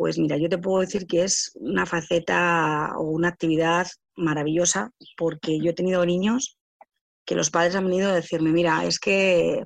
pues 0.00 0.16
mira, 0.16 0.38
yo 0.38 0.48
te 0.48 0.56
puedo 0.56 0.80
decir 0.80 1.06
que 1.06 1.24
es 1.24 1.52
una 1.56 1.84
faceta 1.84 2.94
o 2.96 3.02
una 3.02 3.28
actividad 3.28 3.86
maravillosa 4.16 4.92
porque 5.14 5.58
yo 5.60 5.72
he 5.72 5.74
tenido 5.74 6.06
niños 6.06 6.56
que 7.26 7.34
los 7.34 7.50
padres 7.50 7.74
han 7.76 7.84
venido 7.84 8.08
a 8.08 8.14
decirme, 8.14 8.50
mira, 8.50 8.86
es 8.86 8.98
que 8.98 9.62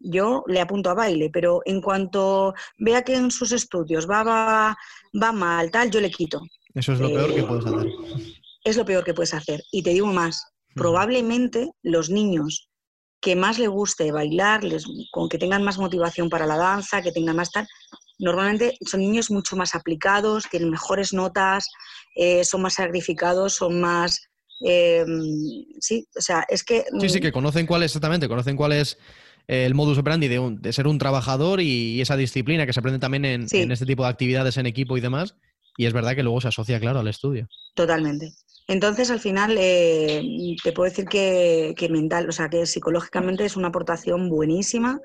yo 0.00 0.42
le 0.48 0.60
apunto 0.60 0.90
a 0.90 0.94
baile, 0.94 1.30
pero 1.32 1.60
en 1.66 1.80
cuanto 1.80 2.52
vea 2.78 3.02
que 3.02 3.14
en 3.14 3.30
sus 3.30 3.52
estudios 3.52 4.10
va, 4.10 4.24
va, 4.24 4.76
va 5.22 5.30
mal, 5.30 5.70
tal, 5.70 5.88
yo 5.88 6.00
le 6.00 6.10
quito. 6.10 6.40
Eso 6.74 6.94
es 6.94 6.98
lo 6.98 7.06
peor 7.06 7.32
que 7.32 7.44
puedes 7.44 7.66
hacer. 7.66 7.92
Es 8.64 8.76
lo 8.76 8.84
peor 8.84 9.04
que 9.04 9.14
puedes 9.14 9.34
hacer. 9.34 9.62
Y 9.70 9.84
te 9.84 9.90
digo 9.90 10.08
más, 10.08 10.52
probablemente 10.74 11.70
los 11.84 12.10
niños 12.10 12.68
que 13.20 13.36
más 13.36 13.60
les 13.60 13.68
guste 13.68 14.10
bailar, 14.10 14.64
les, 14.64 14.84
con 15.12 15.28
que 15.28 15.38
tengan 15.38 15.62
más 15.62 15.78
motivación 15.78 16.28
para 16.28 16.46
la 16.46 16.56
danza, 16.56 17.02
que 17.02 17.12
tengan 17.12 17.36
más 17.36 17.52
tal, 17.52 17.68
normalmente 18.20 18.76
son 18.86 19.00
niños 19.00 19.30
mucho 19.30 19.56
más 19.56 19.74
aplicados, 19.74 20.44
tienen 20.50 20.70
mejores 20.70 21.12
notas, 21.12 21.68
eh, 22.14 22.44
son 22.44 22.62
más 22.62 22.74
sacrificados, 22.74 23.54
son 23.54 23.80
más... 23.80 24.20
Eh, 24.64 25.04
sí, 25.80 26.06
o 26.16 26.20
sea, 26.20 26.44
es 26.48 26.62
que... 26.62 26.84
Sí, 27.00 27.08
sí, 27.08 27.20
que 27.20 27.32
conocen 27.32 27.66
cuál 27.66 27.82
es 27.82 27.90
exactamente, 27.90 28.28
conocen 28.28 28.56
cuál 28.56 28.72
es 28.72 28.98
el 29.48 29.74
modus 29.74 29.98
operandi 29.98 30.28
de, 30.28 30.56
de 30.60 30.72
ser 30.72 30.86
un 30.86 30.98
trabajador 30.98 31.60
y, 31.60 32.00
esa 32.00 32.16
disciplina 32.16 32.66
que 32.66 32.72
se 32.72 32.80
aprende 32.80 33.00
también 33.00 33.24
en, 33.24 33.46
en, 33.50 33.72
este 33.72 33.86
tipo 33.86 34.04
de 34.04 34.10
actividades 34.10 34.56
en 34.58 34.66
equipo 34.66 34.96
y 34.96 35.00
demás. 35.00 35.34
Y 35.76 35.86
es 35.86 35.92
verdad 35.92 36.14
que 36.14 36.22
luego 36.22 36.40
se 36.40 36.48
asocia, 36.48 36.78
claro, 36.78 37.00
al 37.00 37.08
estudio. 37.08 37.48
Totalmente. 37.74 38.32
Entonces, 38.70 39.10
al 39.10 39.18
final, 39.18 39.56
eh, 39.58 40.22
te 40.62 40.70
puedo 40.70 40.88
decir 40.88 41.06
que, 41.06 41.88
mental, 41.90 42.28
o 42.28 42.32
sea, 42.32 42.48
que 42.48 42.66
psicológicamente 42.66 43.44
es 43.44 43.56
una 43.56 43.68
aportación 43.68 44.28
buenísima. 44.28 45.00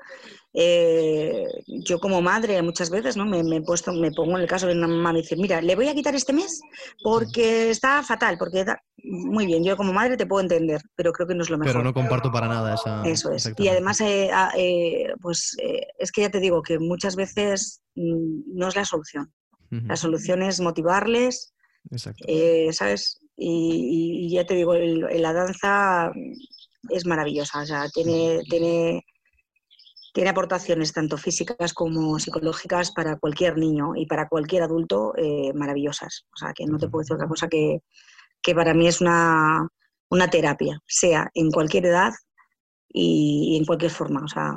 Eh, 0.58 1.44
yo 1.66 2.00
como 2.00 2.22
madre 2.22 2.62
muchas 2.62 2.88
veces 2.88 3.14
¿no? 3.14 3.26
me, 3.26 3.40
he 3.40 3.60
puesto, 3.60 3.92
me 3.92 4.10
pongo 4.10 4.36
en 4.36 4.42
el 4.42 4.48
caso 4.48 4.66
de 4.66 4.72
una 4.72 4.88
mamá 4.88 5.12
y 5.12 5.20
dice, 5.20 5.36
mira, 5.36 5.60
le 5.60 5.76
voy 5.76 5.88
a 5.88 5.94
quitar 5.94 6.14
este 6.14 6.32
mes 6.32 6.62
porque 7.02 7.68
está 7.68 8.02
fatal, 8.02 8.38
porque 8.38 8.64
muy 9.04 9.44
bien, 9.44 9.62
yo 9.62 9.76
como 9.76 9.92
madre 9.92 10.16
te 10.16 10.24
puedo 10.24 10.40
entender, 10.40 10.80
pero 10.94 11.12
creo 11.12 11.28
que 11.28 11.34
no 11.34 11.42
es 11.42 11.50
lo 11.50 11.58
mejor. 11.58 11.74
Pero 11.74 11.84
no 11.84 11.92
comparto 11.92 12.32
para 12.32 12.48
nada 12.48 12.74
esa. 12.74 13.02
Eso 13.06 13.32
es. 13.32 13.52
Y 13.58 13.68
además, 13.68 14.00
eh, 14.00 14.30
ah, 14.32 14.50
pues 15.20 15.54
es 15.98 16.10
que 16.10 16.22
ya 16.22 16.30
te 16.30 16.40
digo 16.40 16.62
que 16.62 16.78
muchas 16.78 17.16
veces 17.16 17.82
mm, 17.94 18.56
no 18.56 18.68
es 18.68 18.76
la 18.76 18.86
solución. 18.86 19.30
La 19.68 19.96
solución 19.96 20.42
es 20.42 20.60
motivarles, 20.60 21.52
¿sabes? 22.72 23.20
Y, 23.36 24.30
ya 24.32 24.46
te 24.46 24.54
digo, 24.54 24.74
la 24.74 25.32
danza 25.34 26.12
es 26.88 27.04
maravillosa, 27.04 27.60
o 27.60 27.66
sea, 27.66 27.88
tiene, 27.90 28.40
tiene, 28.48 29.04
tiene 30.16 30.30
aportaciones 30.30 30.94
tanto 30.94 31.18
físicas 31.18 31.74
como 31.74 32.18
psicológicas 32.18 32.90
para 32.90 33.18
cualquier 33.18 33.58
niño 33.58 33.94
y 33.94 34.06
para 34.06 34.30
cualquier 34.30 34.62
adulto 34.62 35.12
eh, 35.14 35.52
maravillosas. 35.52 36.24
O 36.32 36.38
sea, 36.38 36.54
que 36.54 36.64
no 36.64 36.78
te 36.78 36.88
puedo 36.88 37.02
decir 37.02 37.16
otra 37.16 37.28
cosa 37.28 37.48
que, 37.48 37.82
que 38.40 38.54
para 38.54 38.72
mí 38.72 38.88
es 38.88 39.02
una, 39.02 39.68
una 40.08 40.30
terapia, 40.30 40.80
sea 40.86 41.30
en 41.34 41.50
cualquier 41.50 41.84
edad 41.84 42.14
y, 42.88 43.58
en 43.58 43.66
cualquier 43.66 43.90
forma. 43.90 44.24
O 44.24 44.28
sea, 44.28 44.54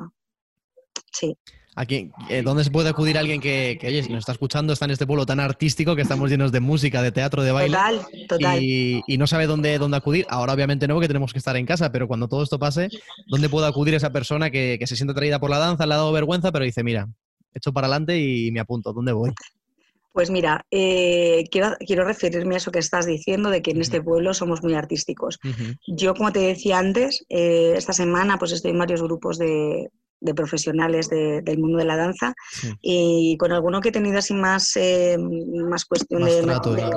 sí. 1.12 1.38
Aquí, 1.80 2.12
eh, 2.30 2.42
¿Dónde 2.42 2.66
se 2.66 2.72
puede 2.72 2.90
acudir 2.90 3.18
alguien 3.18 3.40
que, 3.40 3.80
oye, 3.82 4.04
si 4.04 4.10
nos 4.10 4.20
está 4.20 4.34
escuchando, 4.34 4.74
está 4.74 4.84
en 4.84 4.92
este 4.92 5.08
pueblo 5.08 5.26
tan 5.26 5.40
artístico 5.40 5.96
que 5.96 6.02
estamos 6.02 6.30
llenos 6.30 6.52
de 6.52 6.60
música, 6.60 7.02
de 7.02 7.14
teatro, 7.14 7.42
de 7.42 7.54
baile? 7.54 7.78
Total, 7.78 8.06
total. 8.28 8.62
Y, 8.62 9.18
no 9.18 9.26
sabe 9.28 9.48
dónde, 9.48 9.78
dónde 9.78 9.96
acudir. 9.96 10.26
Ahora, 10.28 10.52
obviamente, 10.52 10.90
no, 10.90 10.96
porque 10.96 11.08
tenemos 11.08 11.32
que 11.32 11.40
estar 11.40 11.56
en 11.56 11.66
casa, 11.66 11.90
pero 11.90 12.06
cuando 12.06 12.28
todo 12.28 12.44
esto 12.44 12.60
pase, 12.60 12.90
¿dónde 13.28 13.48
puede 13.48 13.66
acudir 13.66 13.94
esa 13.94 14.12
persona 14.12 14.50
que, 14.50 14.78
se 14.86 14.98
siente 14.98 15.14
atraída 15.14 15.40
por 15.40 15.50
la 15.50 15.58
danza, 15.58 15.86
le 15.86 15.94
ha 15.94 15.98
dado 15.98 16.12
vergüenza, 16.12 16.52
pero 16.52 16.66
dice, 16.66 16.84
mira, 16.84 17.08
echo 17.54 17.72
para 17.72 17.88
adelante 17.88 18.20
y 18.20 18.52
me 18.52 18.60
apunto, 18.60 18.92
¿dónde 18.92 19.14
voy? 19.14 19.32
Pues 20.12 20.32
mira, 20.32 20.66
eh, 20.72 21.46
quiero, 21.50 21.78
quiero, 21.88 22.04
referirme 22.04 22.56
a 22.56 22.58
eso 22.58 22.72
que 22.72 22.80
estás 22.80 23.06
diciendo, 23.06 23.50
de 23.50 23.62
que 23.62 23.72
en 23.72 23.80
este 23.80 24.02
pueblo 24.02 24.34
somos 24.34 24.62
muy 24.64 24.74
artísticos. 24.74 25.40
Yo, 25.88 26.14
como 26.14 26.34
te 26.34 26.40
decía 26.40 26.78
antes, 26.78 27.26
eh, 27.30 27.76
esta 27.78 27.94
semana 27.94 28.38
pues 28.38 28.52
estoy 28.52 28.72
en 28.72 28.80
varios 28.80 29.02
grupos 29.02 29.38
de, 29.38 29.92
de 30.22 30.34
profesionales 30.34 31.10
del 31.10 31.60
mundo 31.60 31.78
de 31.78 31.86
la 31.86 31.96
danza 31.96 32.34
y 32.82 33.38
con 33.38 33.52
alguno 33.52 33.82
que 33.82 33.90
he 33.90 33.94
tenido 33.94 34.20
así 34.20 34.34
más, 34.34 34.76
eh, 34.76 35.18
más 35.18 35.86
cuestión 35.86 36.24
de, 36.24 36.42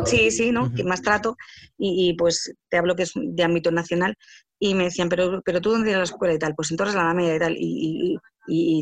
Sí, 0.06 0.30
sí, 0.30 0.50
¿no? 0.50 0.72
Más 0.84 1.02
trato 1.02 1.36
y, 1.78 2.14
pues 2.14 2.54
te 2.68 2.76
hablo 2.76 2.94
que 2.94 3.04
es 3.04 3.12
de 3.14 3.42
ámbito 3.42 3.70
nacional 3.70 4.16
y 4.58 4.74
me 4.74 4.84
decían, 4.84 5.08
pero, 5.08 5.42
pero 5.44 5.60
tú 5.60 5.70
dónde 5.70 5.94
a 5.94 5.98
la 5.98 6.04
escuela 6.04 6.34
y 6.34 6.38
tal, 6.38 6.54
pues 6.54 6.70
entonces 6.70 6.94
la 6.94 7.12
media 7.14 7.36
y 7.36 7.38
tal 7.38 7.56
y, 7.56 8.14
y, 8.14 8.16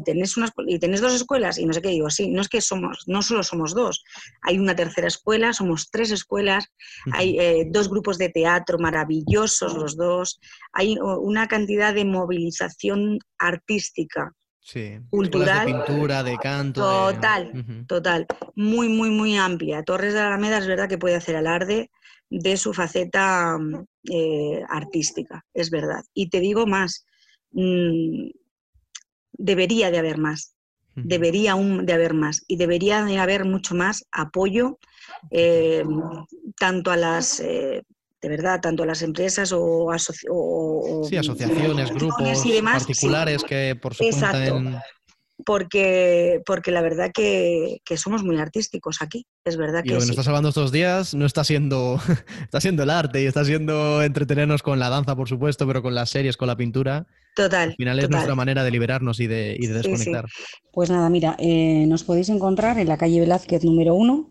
tenés 0.04 0.36
unas, 0.36 0.52
y 0.66 0.78
tenés 0.78 1.00
dos 1.00 1.14
escuelas 1.14 1.58
y 1.58 1.66
no 1.66 1.72
sé 1.72 1.82
qué 1.82 1.88
digo, 1.88 2.10
sí, 2.10 2.30
no 2.30 2.40
es 2.40 2.48
que 2.48 2.60
somos, 2.60 3.04
no 3.06 3.22
solo 3.22 3.42
somos 3.42 3.74
dos, 3.74 4.02
hay 4.42 4.58
una 4.58 4.74
tercera 4.74 5.08
escuela, 5.08 5.52
somos 5.52 5.90
tres 5.90 6.10
escuelas, 6.10 6.66
hay 7.12 7.38
eh, 7.38 7.66
dos 7.70 7.88
grupos 7.88 8.18
de 8.18 8.30
teatro 8.30 8.78
maravillosos 8.78 9.74
los 9.74 9.96
dos, 9.96 10.40
hay 10.72 10.96
una 11.00 11.48
cantidad 11.48 11.94
de 11.94 12.04
movilización 12.04 13.18
artística 13.38 14.32
Sí, 14.62 14.98
cultural. 15.08 15.66
De 15.66 15.72
pintura, 15.72 16.22
de 16.22 16.36
canto. 16.36 16.80
Total, 16.82 17.86
total. 17.88 18.26
Muy, 18.54 18.88
muy, 18.88 19.10
muy 19.10 19.36
amplia. 19.36 19.82
Torres 19.82 20.12
de 20.12 20.20
la 20.20 20.28
Alameda 20.28 20.58
es 20.58 20.66
verdad 20.66 20.88
que 20.88 20.98
puede 20.98 21.16
hacer 21.16 21.34
alarde 21.34 21.90
de 22.28 22.56
su 22.56 22.72
faceta 22.72 23.58
eh, 24.08 24.62
artística, 24.68 25.44
es 25.52 25.70
verdad. 25.70 26.04
Y 26.14 26.30
te 26.30 26.40
digo 26.40 26.66
más, 26.66 27.04
mm, 27.52 28.30
debería 29.32 29.90
de 29.90 29.98
haber 29.98 30.18
más, 30.18 30.54
debería 30.94 31.52
aún 31.52 31.86
de 31.86 31.92
haber 31.92 32.14
más 32.14 32.42
y 32.46 32.56
debería 32.56 33.04
de 33.04 33.18
haber 33.18 33.44
mucho 33.44 33.74
más 33.74 34.04
apoyo 34.12 34.78
eh, 35.30 35.84
tanto 36.58 36.90
a 36.90 36.96
las 36.96 37.40
eh, 37.40 37.82
de 38.20 38.28
verdad, 38.28 38.60
tanto 38.60 38.82
a 38.82 38.86
las 38.86 39.02
empresas 39.02 39.52
o, 39.52 39.90
asociaciones, 39.90 41.90
grupos 41.90 42.44
particulares 42.62 43.42
que 43.44 43.78
por 43.80 43.94
su 43.94 44.04
cuenta 44.04 44.82
porque, 45.44 46.40
porque 46.44 46.70
la 46.70 46.82
verdad 46.82 47.10
que, 47.12 47.80
somos 47.96 48.22
muy 48.22 48.38
artísticos 48.38 48.98
aquí, 49.00 49.26
es 49.44 49.56
verdad 49.56 49.82
que... 49.82 49.90
Y 49.90 49.92
lo 49.92 49.98
que 49.98 50.06
nos 50.06 50.10
estás 50.10 50.28
hablando 50.28 50.50
estos 50.50 50.72
días 50.72 51.14
no 51.14 51.26
está 51.26 51.44
siendo, 51.44 51.98
está 52.42 52.60
siendo 52.60 52.82
el 52.82 52.90
arte 52.90 53.22
y 53.22 53.26
está 53.26 53.44
siendo 53.44 54.02
entretenernos 54.02 54.62
con 54.62 54.78
la 54.78 54.88
danza, 54.88 55.16
por 55.16 55.28
supuesto, 55.28 55.66
pero 55.66 55.82
con 55.82 55.94
las 55.94 56.10
series, 56.10 56.36
con 56.36 56.48
la 56.48 56.56
pintura. 56.56 57.06
Total. 57.40 57.70
Al 57.70 57.76
final 57.76 57.98
es 57.98 58.10
nuestra 58.10 58.34
manera 58.34 58.62
de 58.62 58.70
liberarnos 58.70 59.18
y 59.18 59.26
de, 59.26 59.56
desconectar. 59.58 60.26
Pues 60.74 60.90
nada, 60.90 61.08
mira, 61.08 61.36
eh, 61.38 61.86
nos 61.86 62.04
podéis 62.04 62.28
encontrar 62.28 62.78
en 62.78 62.86
la 62.86 62.98
calle 62.98 63.20
Velázquez 63.20 63.64
número 63.64 63.94
uno, 63.94 64.30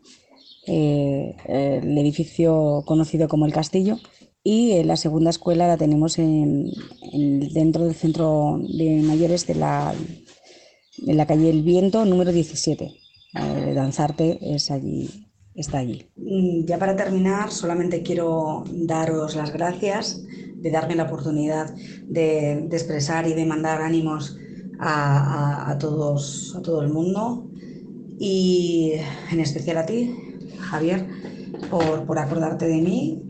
eh, 0.68 1.36
el 1.48 1.98
edificio 1.98 2.84
conocido 2.86 3.28
como 3.28 3.48
el 3.48 3.52
Castillo, 3.52 3.98
y 4.44 4.84
la 4.84 4.96
segunda 4.96 5.32
escuela 5.32 5.68
la 5.68 5.78
tenemos 5.78 6.20
en, 6.20 6.72
dentro 7.52 7.86
del 7.86 7.96
centro 7.96 8.60
de 8.62 9.02
mayores 9.02 9.48
de 9.48 9.56
la, 9.56 9.96
en 11.08 11.18
la 11.18 11.26
calle 11.26 11.50
El 11.50 11.64
Viento, 11.64 12.06
número 12.06 12.32
17. 12.32 12.86
Eh, 12.86 13.74
Danzarte 13.74 14.38
es 14.42 14.70
allí, 14.70 15.10
está 15.60 15.80
allí. 15.80 16.08
Ya 16.66 16.80
para 16.80 16.96
terminar, 16.96 17.52
solamente 17.52 18.02
quiero 18.02 18.64
daros 18.72 19.36
las 19.36 19.52
gracias 19.52 20.22
de 20.56 20.72
darme 20.72 20.96
la 20.96 21.04
oportunidad 21.04 21.74
de, 22.08 22.68
expresar 22.72 23.28
y 23.28 23.34
de 23.34 23.46
mandar 23.46 23.82
ánimos 23.82 24.38
a, 24.80 25.76
todos, 25.80 26.56
a 26.58 26.62
todo 26.62 26.82
el 26.82 26.90
mundo 26.90 27.50
y 28.18 28.94
en 29.32 29.40
especial 29.42 29.78
a 29.78 29.86
ti, 29.86 30.16
Javier, 30.60 31.08
por, 31.70 32.18
acordarte 32.18 32.66
de 32.66 32.82
mí. 32.82 33.22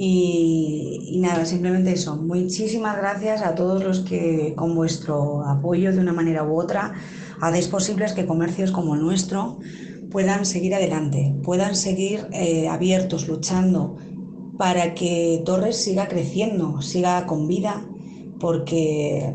Y, 0.00 1.18
nada, 1.20 1.44
simplemente 1.44 1.92
eso. 1.92 2.16
Muchísimas 2.16 2.96
gracias 2.96 3.42
a 3.42 3.54
todos 3.56 3.82
los 3.82 4.00
que 4.00 4.54
con 4.56 4.74
vuestro 4.74 5.44
apoyo 5.44 5.92
de 5.92 5.98
una 5.98 6.12
manera 6.12 6.44
u 6.44 6.60
otra 6.60 6.94
hacéis 7.40 7.68
posibles 7.68 8.12
que 8.12 8.26
comercios 8.26 8.70
como 8.70 8.94
el 8.94 9.00
nuestro 9.00 9.58
puedan 10.10 10.46
seguir 10.46 10.74
adelante, 10.74 11.34
puedan 11.42 11.76
seguir 11.76 12.26
eh, 12.32 12.68
abiertos, 12.68 13.28
luchando 13.28 13.96
para 14.58 14.94
que 14.94 15.42
Torres 15.44 15.76
siga 15.76 16.08
creciendo, 16.08 16.82
siga 16.82 17.26
con 17.26 17.46
vida, 17.46 17.86
porque 18.40 19.32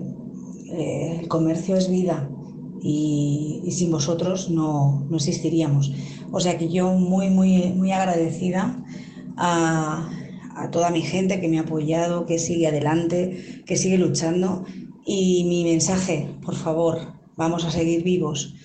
eh, 0.72 1.20
el 1.22 1.28
comercio 1.28 1.78
es 1.78 1.90
vida 1.90 2.30
y, 2.82 3.64
sin 3.72 3.92
vosotros 3.92 4.50
no, 4.50 5.06
no, 5.10 5.16
existiríamos. 5.16 5.94
O 6.32 6.40
sea 6.40 6.58
que 6.58 6.70
yo 6.70 6.92
muy, 6.94 7.30
muy, 7.30 7.72
muy 7.74 7.92
agradecida 7.92 8.84
a, 9.38 10.10
a 10.56 10.72
toda 10.72 10.90
mi 10.90 11.02
gente 11.02 11.40
que 11.40 11.48
me 11.48 11.60
ha 11.60 11.62
apoyado, 11.62 12.26
que 12.26 12.38
sigue 12.38 12.68
adelante, 12.68 13.64
que 13.66 13.78
sigue 13.78 13.98
luchando. 13.98 14.66
Y 15.06 15.46
mi 15.46 15.64
mensaje, 15.64 16.30
por 16.44 16.56
favor, 16.56 17.14
vamos 17.36 17.64
a 17.66 17.72
seguir 17.72 18.04
vivos. 18.04 18.56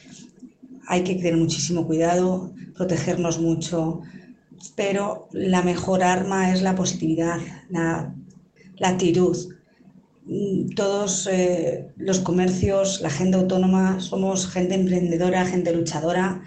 Hay 0.88 1.04
que 1.04 1.14
tener 1.16 1.36
muchísimo 1.36 1.86
cuidado, 1.86 2.52
protegernos 2.74 3.38
mucho, 3.38 4.00
pero 4.74 5.28
la 5.32 5.62
mejor 5.62 6.02
arma 6.02 6.52
es 6.52 6.62
la 6.62 6.74
positividad, 6.74 7.36
la, 7.68 8.14
actitud. 8.82 9.36
Mm, 10.24 10.70
todos 10.74 11.28
eh, 11.30 11.88
los 11.96 12.20
comercios, 12.20 13.02
la 13.02 13.10
gente 13.10 13.36
autónoma, 13.36 14.00
somos 14.00 14.48
gente 14.48 14.74
emprendedora, 14.74 15.44
gente 15.44 15.74
luchadora 15.74 16.42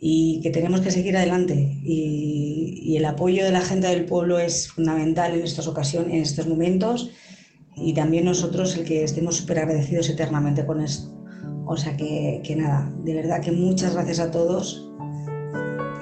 y 0.00 0.40
que 0.42 0.50
tenemos 0.50 0.80
que 0.80 0.90
seguir 0.90 1.16
adelante. 1.16 1.54
Y, 1.84 2.80
y, 2.82 2.96
el 2.96 3.04
apoyo 3.04 3.44
de 3.44 3.52
la 3.52 3.60
gente 3.60 3.86
del 3.86 4.04
pueblo 4.04 4.40
es 4.40 4.68
fundamental 4.68 5.34
en 5.34 5.44
estas 5.44 5.68
ocasiones, 5.68 6.12
en 6.12 6.22
estos 6.22 6.48
momentos, 6.48 7.10
y 7.76 7.94
también 7.94 8.24
nosotros 8.24 8.76
el 8.76 8.84
que 8.84 9.04
estemos 9.04 9.36
súper 9.36 9.60
agradecidos 9.60 10.08
eternamente 10.08 10.66
con 10.66 10.80
esto. 10.80 11.15
O 11.66 11.76
sea 11.76 11.96
que, 11.96 12.40
que 12.44 12.56
nada, 12.56 12.88
de 13.04 13.14
verdad 13.14 13.40
que 13.42 13.52
muchas 13.52 13.94
gracias 13.94 14.20
a 14.20 14.30
todos 14.30 14.88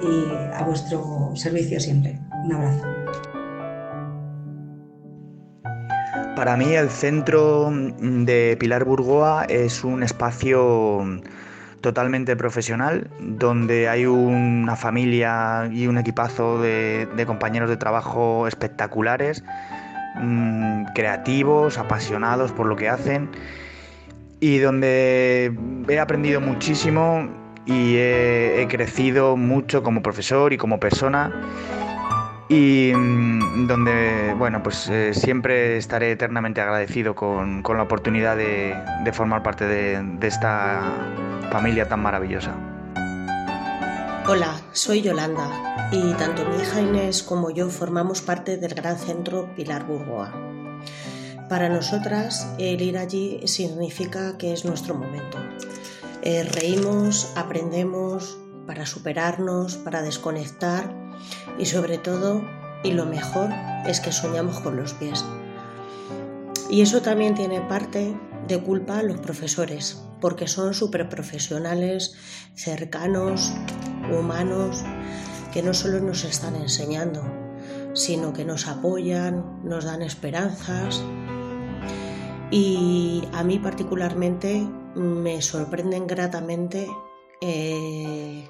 y 0.01 0.53
a 0.53 0.63
vuestro 0.63 1.31
servicio 1.35 1.79
siempre. 1.79 2.19
Un 2.45 2.53
abrazo. 2.53 2.85
Para 6.35 6.57
mí 6.57 6.73
el 6.73 6.89
centro 6.89 7.71
de 7.71 8.57
Pilar 8.59 8.83
Burgoa 8.83 9.45
es 9.45 9.83
un 9.83 10.03
espacio 10.03 11.21
totalmente 11.81 12.35
profesional, 12.35 13.09
donde 13.19 13.87
hay 13.87 14.05
una 14.05 14.75
familia 14.75 15.69
y 15.71 15.87
un 15.87 15.97
equipazo 15.97 16.61
de, 16.61 17.07
compañeros 17.25 17.69
de 17.69 17.77
trabajo 17.77 18.47
espectaculares, 18.47 19.43
mm, 20.15 20.85
creativos, 20.93 21.77
apasionados 21.77 22.51
por 22.51 22.67
lo 22.67 22.75
que 22.75 22.89
hacen 22.89 23.29
y 24.39 24.59
donde 24.59 25.53
he 25.87 25.99
aprendido 25.99 26.41
muchísimo 26.41 27.29
y 27.65 27.95
he, 27.97 28.67
crecido 28.69 29.37
mucho 29.37 29.81
como 29.83 30.01
profesor 30.01 30.53
y 30.53 30.57
como 30.57 30.79
persona 30.79 31.31
y 32.47 32.91
mm, 32.95 33.67
donde 33.67 34.35
bueno 34.37 34.61
pues 34.61 34.87
eh, 34.89 35.13
siempre 35.13 35.77
estaré 35.77 36.11
eternamente 36.11 36.61
agradecido 36.61 37.15
con, 37.15 37.63
la 37.63 37.83
oportunidad 37.83 38.37
de, 38.37 38.75
formar 39.13 39.41
parte 39.41 39.65
de, 39.65 40.03
esta 40.21 40.93
familia 41.51 41.87
tan 41.87 42.01
maravillosa. 42.01 42.53
Hola, 44.27 44.59
soy 44.71 45.01
Yolanda 45.01 45.89
y 45.91 46.13
tanto 46.13 46.43
mi 46.45 46.61
hija 46.61 46.81
Inés 46.81 47.23
como 47.23 47.51
yo 47.51 47.69
formamos 47.69 48.21
parte 48.21 48.57
del 48.57 48.73
gran 48.73 48.97
centro 48.97 49.53
Pilar 49.55 49.85
Burgoa. 49.85 50.54
Para 51.49 51.69
nosotras 51.69 52.47
el 52.57 52.81
ir 52.81 52.97
allí 52.97 53.41
significa 53.45 54.37
que 54.37 54.51
es 54.51 54.65
nuestro 54.65 54.95
momento. 54.95 55.37
Eh, 56.23 56.43
reímos, 56.43 57.31
aprendemos 57.35 58.37
para 58.65 58.87
superarnos, 58.87 59.75
para 59.75 60.01
desconectar 60.01 60.91
y 61.59 61.67
sobre 61.67 61.99
todo, 61.99 62.43
y 62.83 62.93
lo 62.93 63.05
mejor, 63.05 63.51
es 63.85 63.99
que 63.99 64.11
soñamos 64.11 64.59
con 64.59 64.75
los 64.75 64.93
pies. 64.93 65.23
Y 66.69 66.81
eso 66.81 67.01
también 67.01 67.35
tiene 67.35 67.61
parte 67.61 68.17
de 68.47 68.61
culpa 68.61 68.99
a 68.99 69.03
los 69.03 69.19
profesores, 69.19 70.01
porque 70.19 70.47
son 70.47 70.73
súper 70.73 71.09
profesionales, 71.09 72.15
cercanos, 72.55 73.53
humanos, 74.11 74.83
que 75.53 75.61
no 75.61 75.75
solo 75.75 75.99
nos 75.99 76.23
están 76.23 76.55
enseñando, 76.55 77.23
sino 77.93 78.33
que 78.33 78.45
nos 78.45 78.67
apoyan, 78.67 79.63
nos 79.63 79.85
dan 79.85 80.01
esperanzas. 80.01 81.03
Y 82.51 83.23
a 83.33 83.43
mí 83.43 83.59
particularmente 83.59 84.67
me 84.95 85.41
sorprenden 85.41 86.07
gratamente 86.07 86.87
eh, 87.41 88.47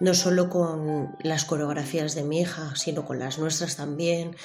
no 0.00 0.14
solo 0.14 0.48
con 0.48 1.16
las 1.20 1.44
coreografías 1.44 2.14
de 2.14 2.22
mi 2.22 2.40
hija, 2.40 2.74
sino 2.76 3.04
con 3.04 3.18
las 3.18 3.38
nuestras 3.38 3.76
también, 3.76 4.36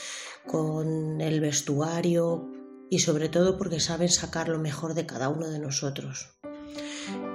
con 0.48 1.22
el 1.22 1.40
vestuario 1.40 2.50
y 2.90 3.00
sobre 3.00 3.30
todo 3.30 3.58
porque 3.58 3.80
saben 3.80 4.10
sacar 4.10 4.50
lo 4.50 4.60
mejor 4.60 4.94
de 4.94 5.06
cada 5.06 5.30
uno 5.30 5.48
de 5.48 5.60
nosotros. 5.60 6.30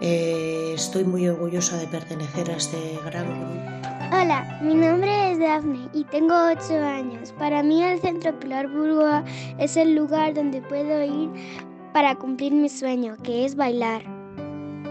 Eh, 0.01 0.73
estoy 0.75 1.05
muy 1.05 1.29
orgullosa 1.29 1.79
de 1.79 1.87
pertenecer 1.87 2.51
a 2.51 2.57
este 2.57 2.99
gran. 3.05 3.86
Hola, 4.13 4.61
mi 4.63 4.75
nombre 4.75 5.33
es 5.33 5.41
Daphne 5.41 5.89
y 5.93 6.05
tengo 6.05 6.33
8 6.33 6.75
años. 6.77 7.33
Para 7.33 7.65
mí 7.65 7.83
el 7.83 7.99
Centro 7.99 8.39
Pilar 8.39 8.69
Burgoa 8.69 9.25
es 9.59 9.77
el 9.77 9.97
lugar 9.97 10.33
donde 10.33 10.63
puedo 10.63 11.03
ir 11.03 11.29
para 11.93 12.15
cumplir 12.15 12.53
mi 12.53 12.69
sueño, 12.69 13.17
que 13.25 13.45
es 13.45 13.57
bailar. 13.57 14.03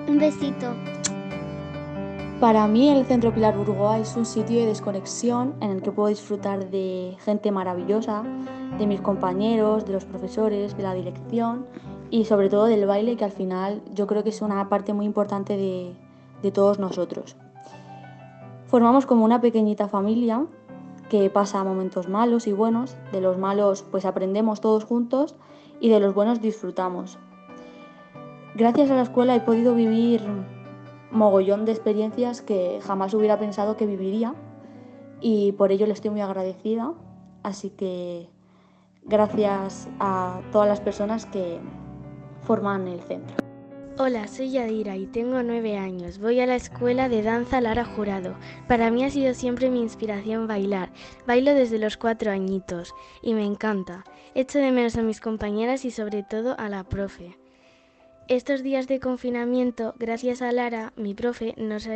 Un 0.09 0.17
besito. 0.19 0.73
Para 2.41 2.67
mí 2.67 2.89
el 2.89 3.05
Centro 3.05 3.33
Pilar 3.33 3.57
Burgoa 3.57 3.99
es 3.99 4.17
un 4.17 4.25
sitio 4.25 4.59
de 4.59 4.65
desconexión 4.65 5.55
en 5.61 5.71
el 5.71 5.81
que 5.81 5.93
puedo 5.93 6.09
disfrutar 6.09 6.69
de 6.69 7.15
gente 7.23 7.51
maravillosa, 7.51 8.23
de 8.77 8.85
mis 8.85 8.99
compañeros, 8.99 9.85
de 9.85 9.93
los 9.93 10.03
profesores, 10.03 10.75
de 10.75 10.83
la 10.83 10.93
dirección 10.93 11.65
y 12.09 12.25
sobre 12.25 12.49
todo 12.49 12.65
del 12.65 12.85
baile 12.85 13.15
que 13.15 13.23
al 13.23 13.31
final 13.31 13.81
yo 13.93 14.07
creo 14.07 14.23
que 14.23 14.29
es 14.31 14.41
una 14.41 14.67
parte 14.67 14.93
muy 14.93 15.05
importante 15.05 15.55
de, 15.55 15.95
de 16.43 16.51
todos 16.51 16.79
nosotros. 16.79 17.37
Formamos 18.75 19.05
como 19.05 19.23
una 19.23 19.39
pequeñita 19.39 19.87
familia 19.87 20.47
que 21.07 21.29
pasa 21.29 21.63
momentos 21.63 22.09
malos 22.09 22.45
y 22.45 22.51
buenos, 22.51 22.97
de 23.13 23.21
los 23.21 23.37
malos 23.37 23.85
pues 23.89 24.03
aprendemos 24.03 24.59
todos 24.59 24.83
juntos 24.83 25.37
y 25.79 25.87
de 25.87 26.01
los 26.01 26.13
buenos 26.13 26.41
disfrutamos. 26.41 27.17
Gracias 28.53 28.91
a 28.91 28.95
la 28.95 29.03
escuela 29.03 29.33
he 29.33 29.39
podido 29.39 29.75
vivir 29.75 30.21
mogollón 31.09 31.63
de 31.63 31.71
experiencias 31.71 32.41
que 32.41 32.81
jamás 32.83 33.13
hubiera 33.13 33.39
pensado 33.39 33.77
que 33.77 33.85
viviría 33.85 34.35
y 35.21 35.53
por 35.53 35.71
ello 35.71 35.87
le 35.87 35.93
estoy 35.93 36.11
muy 36.11 36.19
agradecida. 36.19 36.91
Así 37.43 37.69
que 37.69 38.27
gracias 39.03 39.87
a 40.01 40.41
todas 40.51 40.67
las 40.67 40.81
personas 40.81 41.25
que 41.25 41.61
forman 42.41 42.89
el 42.89 42.99
centro. 43.03 43.44
Hola, 43.97 44.27
soy 44.27 44.51
Yadira 44.51 44.97
y 44.97 45.05
tengo 45.05 45.41
nueve 45.41 45.77
años. 45.77 46.19
Voy 46.19 46.41
a 46.41 46.45
la 46.45 46.57
escuela 46.57 47.07
de 47.07 47.21
danza 47.21 47.61
Lara 47.61 47.85
Jurado. 47.85 48.35
Para 48.67 48.91
mí 48.91 49.05
ha 49.05 49.09
sido 49.09 49.33
siempre 49.33 49.69
mi 49.69 49.79
inspiración 49.79 50.47
bailar. 50.47 50.91
Bailo 51.25 51.53
desde 51.53 51.79
los 51.79 51.95
cuatro 51.95 52.29
añitos 52.29 52.93
y 53.21 53.33
me 53.33 53.45
encanta. 53.45 54.03
Echo 54.33 54.59
de 54.59 54.73
menos 54.73 54.97
a 54.97 55.01
mis 55.01 55.21
compañeras 55.21 55.85
y 55.85 55.91
sobre 55.91 56.23
todo 56.23 56.59
a 56.59 56.67
la 56.67 56.83
profe. 56.83 57.37
Estos 58.27 58.63
días 58.63 58.89
de 58.89 58.99
confinamiento, 58.99 59.95
gracias 59.97 60.41
a 60.41 60.51
Lara, 60.51 60.91
mi 60.97 61.13
profe, 61.13 61.53
nos 61.55 61.87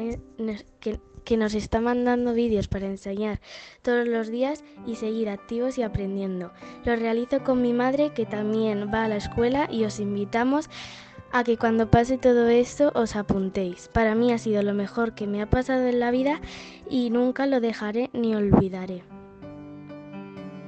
que, 0.79 1.37
nos 1.37 1.53
está 1.53 1.81
mandando 1.81 2.33
vídeos 2.33 2.69
para 2.69 2.85
enseñar 2.87 3.41
todos 3.81 4.07
los 4.07 4.29
días 4.29 4.63
y 4.87 4.95
seguir 4.95 5.27
activos 5.27 5.77
y 5.77 5.83
aprendiendo. 5.83 6.53
Lo 6.85 6.95
realizo 6.95 7.43
con 7.43 7.61
mi 7.61 7.73
madre, 7.73 8.13
que 8.13 8.25
también 8.25 8.89
va 8.93 9.03
a 9.03 9.09
la 9.09 9.17
escuela, 9.17 9.67
y 9.69 9.83
os 9.83 9.99
invitamos 9.99 10.69
que 11.45 11.57
cuando 11.57 11.89
pase 11.89 12.17
todo 12.17 12.47
esto 12.47 12.91
os 12.95 13.15
apuntéis. 13.15 13.87
Para 13.89 14.15
mí 14.15 14.31
ha 14.31 14.37
sido 14.37 14.61
lo 14.63 14.73
mejor 14.73 15.13
que 15.13 15.27
me 15.27 15.41
ha 15.41 15.49
pasado 15.49 15.87
en 15.87 15.99
la 15.99 16.11
vida 16.11 16.41
y 16.89 17.09
nunca 17.09 17.45
lo 17.45 17.59
dejaré 17.59 18.09
ni 18.13 18.35
olvidaré. 18.35 19.03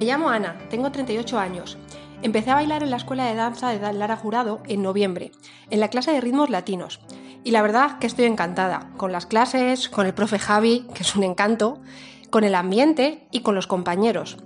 Me 0.00 0.06
llamo 0.06 0.30
Ana, 0.30 0.58
tengo 0.70 0.90
38 0.90 1.38
años. 1.38 1.78
Empecé 2.22 2.50
a 2.50 2.54
bailar 2.54 2.82
en 2.82 2.90
la 2.90 2.96
escuela 2.96 3.26
de 3.26 3.34
danza 3.34 3.70
de 3.70 3.92
Lara 3.92 4.16
Jurado 4.16 4.62
en 4.66 4.82
noviembre, 4.82 5.32
en 5.70 5.80
la 5.80 5.88
clase 5.88 6.12
de 6.12 6.20
ritmos 6.20 6.50
latinos. 6.50 7.00
Y 7.44 7.50
la 7.50 7.62
verdad 7.62 7.98
que 7.98 8.06
estoy 8.06 8.26
encantada, 8.26 8.90
con 8.96 9.10
las 9.10 9.26
clases, 9.26 9.88
con 9.88 10.06
el 10.06 10.14
profe 10.14 10.38
Javi, 10.38 10.86
que 10.94 11.02
es 11.02 11.16
un 11.16 11.24
encanto, 11.24 11.80
con 12.30 12.44
el 12.44 12.54
ambiente 12.54 13.26
y 13.32 13.40
con 13.40 13.54
los 13.56 13.66
compañeros. 13.66 14.38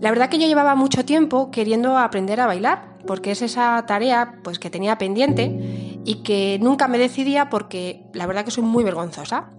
La 0.00 0.10
verdad 0.10 0.28
que 0.28 0.38
yo 0.38 0.46
llevaba 0.46 0.74
mucho 0.76 1.04
tiempo 1.04 1.50
queriendo 1.50 1.98
aprender 1.98 2.40
a 2.40 2.46
bailar, 2.46 2.98
porque 3.06 3.32
es 3.32 3.42
esa 3.42 3.84
tarea 3.86 4.34
pues 4.44 4.58
que 4.58 4.70
tenía 4.70 4.98
pendiente 4.98 6.00
y 6.04 6.22
que 6.22 6.58
nunca 6.60 6.86
me 6.88 6.98
decidía 6.98 7.48
porque 7.48 8.04
la 8.12 8.26
verdad 8.26 8.44
que 8.44 8.50
soy 8.50 8.62
muy 8.62 8.84
vergonzosa. 8.84 9.50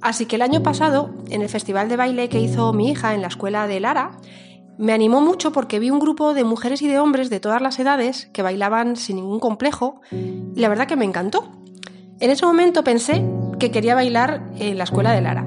Así 0.00 0.26
que 0.26 0.36
el 0.36 0.42
año 0.42 0.62
pasado, 0.62 1.10
en 1.30 1.42
el 1.42 1.48
festival 1.48 1.88
de 1.88 1.96
baile 1.96 2.28
que 2.28 2.40
hizo 2.40 2.72
mi 2.72 2.90
hija 2.90 3.14
en 3.14 3.22
la 3.22 3.28
escuela 3.28 3.66
de 3.66 3.80
Lara, 3.80 4.18
me 4.78 4.92
animó 4.92 5.20
mucho 5.20 5.52
porque 5.52 5.78
vi 5.78 5.90
un 5.90 6.00
grupo 6.00 6.34
de 6.34 6.44
mujeres 6.44 6.82
y 6.82 6.88
de 6.88 6.98
hombres 6.98 7.30
de 7.30 7.40
todas 7.40 7.60
las 7.60 7.78
edades 7.78 8.28
que 8.32 8.42
bailaban 8.42 8.96
sin 8.96 9.16
ningún 9.16 9.38
complejo 9.38 10.00
y 10.10 10.60
la 10.60 10.68
verdad 10.68 10.86
que 10.86 10.96
me 10.96 11.04
encantó. 11.04 11.52
En 12.20 12.30
ese 12.30 12.46
momento 12.46 12.84
pensé 12.84 13.24
que 13.58 13.70
quería 13.70 13.94
bailar 13.94 14.42
en 14.56 14.78
la 14.78 14.84
escuela 14.84 15.12
de 15.12 15.20
Lara. 15.20 15.46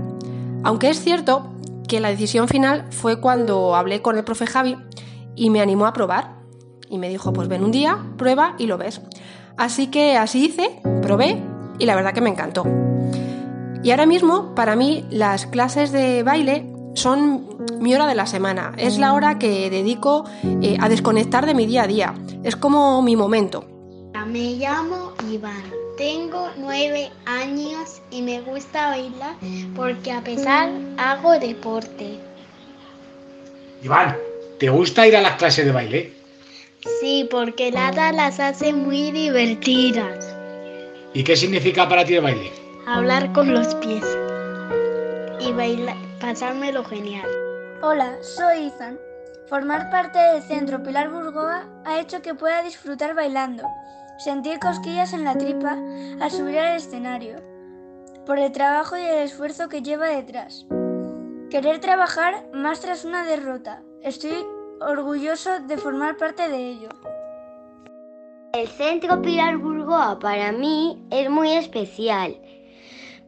Aunque 0.63 0.89
es 0.89 1.01
cierto 1.01 1.54
que 1.87 1.99
la 1.99 2.09
decisión 2.09 2.47
final 2.47 2.85
fue 2.91 3.19
cuando 3.19 3.75
hablé 3.75 4.01
con 4.01 4.17
el 4.17 4.23
profe 4.23 4.47
Javi 4.47 4.77
y 5.35 5.49
me 5.49 5.61
animó 5.61 5.85
a 5.85 5.93
probar. 5.93 6.35
Y 6.89 6.97
me 6.97 7.09
dijo, 7.09 7.33
pues 7.33 7.47
ven 7.47 7.63
un 7.63 7.71
día, 7.71 7.97
prueba 8.17 8.55
y 8.59 8.67
lo 8.67 8.77
ves. 8.77 9.01
Así 9.57 9.87
que 9.87 10.17
así 10.17 10.45
hice, 10.45 10.79
probé 11.01 11.41
y 11.79 11.85
la 11.85 11.95
verdad 11.95 12.13
que 12.13 12.21
me 12.21 12.29
encantó. 12.29 12.65
Y 13.83 13.91
ahora 13.91 14.05
mismo, 14.05 14.55
para 14.55 14.75
mí, 14.75 15.05
las 15.09 15.45
clases 15.45 15.91
de 15.91 16.23
baile 16.23 16.71
son 16.95 17.55
mi 17.79 17.93
hora 17.93 18.07
de 18.07 18.15
la 18.15 18.25
semana, 18.25 18.73
es 18.77 18.97
la 18.97 19.13
hora 19.13 19.37
que 19.37 19.69
dedico 19.69 20.25
a 20.79 20.89
desconectar 20.89 21.45
de 21.45 21.53
mi 21.53 21.65
día 21.65 21.83
a 21.83 21.87
día, 21.87 22.13
es 22.43 22.55
como 22.55 23.01
mi 23.01 23.15
momento. 23.15 23.65
Me 24.27 24.55
llamo 24.55 25.11
Iván, 25.31 25.63
Tengo 25.97 26.49
nueve 26.57 27.09
años 27.25 28.01
y 28.11 28.21
me 28.21 28.41
gusta 28.41 28.89
bailar 28.89 29.35
porque 29.75 30.11
a 30.11 30.21
pesar 30.21 30.69
hago 30.97 31.39
deporte. 31.39 32.19
Iván, 33.81 34.17
¿te 34.59 34.69
gusta 34.69 35.07
ir 35.07 35.15
a 35.15 35.21
las 35.21 35.37
clases 35.37 35.65
de 35.65 35.71
baile? 35.71 36.13
Sí, 36.99 37.27
porque 37.31 37.71
Lada 37.71 38.11
las 38.11 38.41
hace 38.41 38.73
muy 38.73 39.11
divertidas. 39.11 40.35
¿Y 41.13 41.23
qué 41.23 41.37
significa 41.37 41.87
para 41.87 42.03
ti 42.03 42.15
el 42.15 42.23
baile? 42.23 42.51
Hablar 42.85 43.31
con 43.31 43.53
los 43.53 43.73
pies 43.75 44.03
y 45.39 45.53
bailar, 45.53 45.95
pasármelo 46.19 46.83
genial. 46.83 47.27
Hola, 47.81 48.17
soy 48.21 48.67
Ethan. 48.67 48.99
Formar 49.47 49.89
parte 49.91 50.19
del 50.19 50.43
centro 50.43 50.83
Pilar 50.83 51.09
Burgoa 51.09 51.65
ha 51.85 51.99
hecho 51.99 52.21
que 52.21 52.33
pueda 52.33 52.63
disfrutar 52.63 53.13
bailando, 53.13 53.63
sentir 54.17 54.59
cosquillas 54.59 55.13
en 55.13 55.23
la 55.23 55.37
tripa 55.37 55.77
al 56.19 56.31
subir 56.31 56.59
al 56.59 56.77
escenario, 56.77 57.37
por 58.25 58.39
el 58.39 58.51
trabajo 58.51 58.97
y 58.97 59.01
el 59.01 59.23
esfuerzo 59.23 59.69
que 59.69 59.81
lleva 59.81 60.07
detrás. 60.07 60.65
Querer 61.49 61.79
trabajar 61.79 62.49
más 62.53 62.81
tras 62.81 63.05
una 63.05 63.25
derrota. 63.25 63.81
Estoy 64.01 64.45
orgulloso 64.81 65.59
de 65.59 65.77
formar 65.77 66.17
parte 66.17 66.49
de 66.49 66.69
ello. 66.69 66.89
El 68.53 68.67
Centro 68.67 69.21
Pilar 69.21 69.57
Burgoa 69.57 70.17
para 70.19 70.51
mí 70.51 71.05
es 71.11 71.29
muy 71.29 71.51
especial 71.51 72.37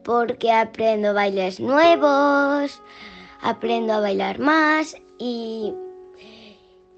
porque 0.02 0.50
aprendo 0.50 1.12
bailes 1.12 1.60
nuevos, 1.60 2.82
aprendo 3.42 3.92
a 3.92 4.00
bailar 4.00 4.38
más 4.38 4.96
y, 5.18 5.74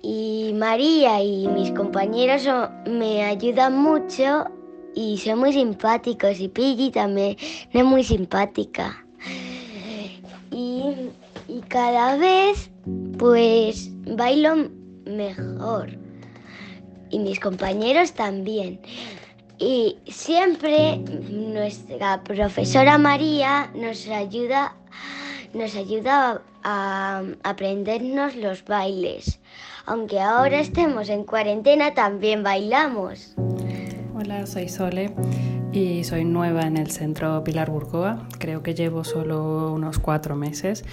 y 0.03 0.53
María 0.55 1.23
y 1.23 1.47
mis 1.49 1.71
compañeros 1.73 2.49
me 2.87 3.25
ayudan 3.25 3.79
mucho 3.79 4.47
y 4.95 5.19
son 5.19 5.41
muy 5.41 5.53
simpáticos 5.53 6.41
y 6.41 6.49
Piggy 6.49 6.91
también 6.91 7.37
es 7.73 7.85
muy 7.85 8.05
simpática. 8.05 9.05
Y, 10.51 11.11
y 11.49 11.61
cada 11.69 12.17
vez 12.17 12.71
pues 13.19 13.91
bailo 14.17 14.71
mejor 15.05 15.91
y 17.11 17.19
mis 17.19 17.41
compañeros 17.41 18.13
también. 18.13 18.81
Y 19.59 19.99
siempre 20.07 20.97
nuestra 20.97 22.23
profesora 22.25 22.97
María 22.97 23.71
nos 23.75 24.09
ayuda, 24.09 24.75
nos 25.53 25.77
ayuda 25.77 26.43
a 26.63 27.23
aprendernos 27.43 28.37
los 28.37 28.65
bailes. 28.65 29.40
Aunque 29.87 30.21
ahora 30.21 30.61
estemos 30.61 31.09
en 31.09 31.25
cuarentena, 31.25 31.95
también 31.95 32.43
bailamos. 32.43 33.35
Hola, 34.15 34.47
soy 34.47 34.69
Sole 34.69 35.13
y 35.73 36.05
soy 36.05 36.25
nueva 36.25 36.63
en 36.63 36.77
el 36.77 36.91
centro 36.91 37.43
Pilar 37.45 37.71
Burgoa. 37.71 38.29
Creo 38.39 38.63
que 38.63 38.75
llevo 38.75 39.05
solo 39.05 39.73
unos 39.73 39.99
cuatro 39.99 40.37
meses 40.37 40.85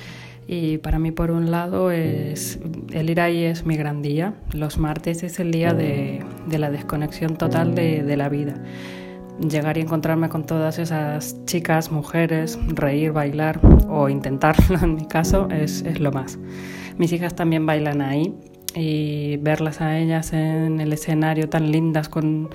y 0.47 0.77
para 0.77 0.97
mí, 0.97 1.11
por 1.11 1.31
un 1.31 1.51
lado, 1.51 1.91
es, 1.91 2.59
el 2.93 3.09
ir 3.09 3.19
ahí 3.19 3.43
es 3.43 3.65
mi 3.65 3.76
gran 3.76 4.01
día. 4.01 4.34
Los 4.53 4.77
martes 4.77 5.23
es 5.23 5.39
el 5.39 5.51
día 5.51 5.73
de, 5.73 6.23
de 6.47 6.57
la 6.57 6.72
desconexión 6.72 7.35
total 7.35 7.76
de, 7.76 8.03
de, 8.03 8.18
la 8.18 8.30
vida. 8.30 8.53
Llegar 9.39 9.77
y 9.77 9.81
encontrarme 9.81 10.30
con 10.30 10.45
todas 10.45 10.80
esas 10.80 11.43
chicas, 11.45 11.91
mujeres, 11.91 12.57
reír, 12.68 13.11
bailar 13.11 13.59
o 13.89 14.07
intentarlo 14.07 14.80
en 14.81 14.95
mi 14.95 15.05
caso 15.05 15.49
es, 15.51 15.81
es 15.81 15.99
lo 15.99 16.14
más. 16.14 16.39
Mis 16.97 17.11
hijas 17.11 17.35
también 17.35 17.65
bailan 17.65 18.01
ahí 18.01 18.34
y 18.77 19.37
verlas 19.37 19.81
a 19.81 19.97
ellas 19.97 20.33
en 20.33 20.79
el 20.79 20.93
escenario 20.93 21.49
tan 21.49 21.71
lindas 21.71 22.09
con, 22.09 22.49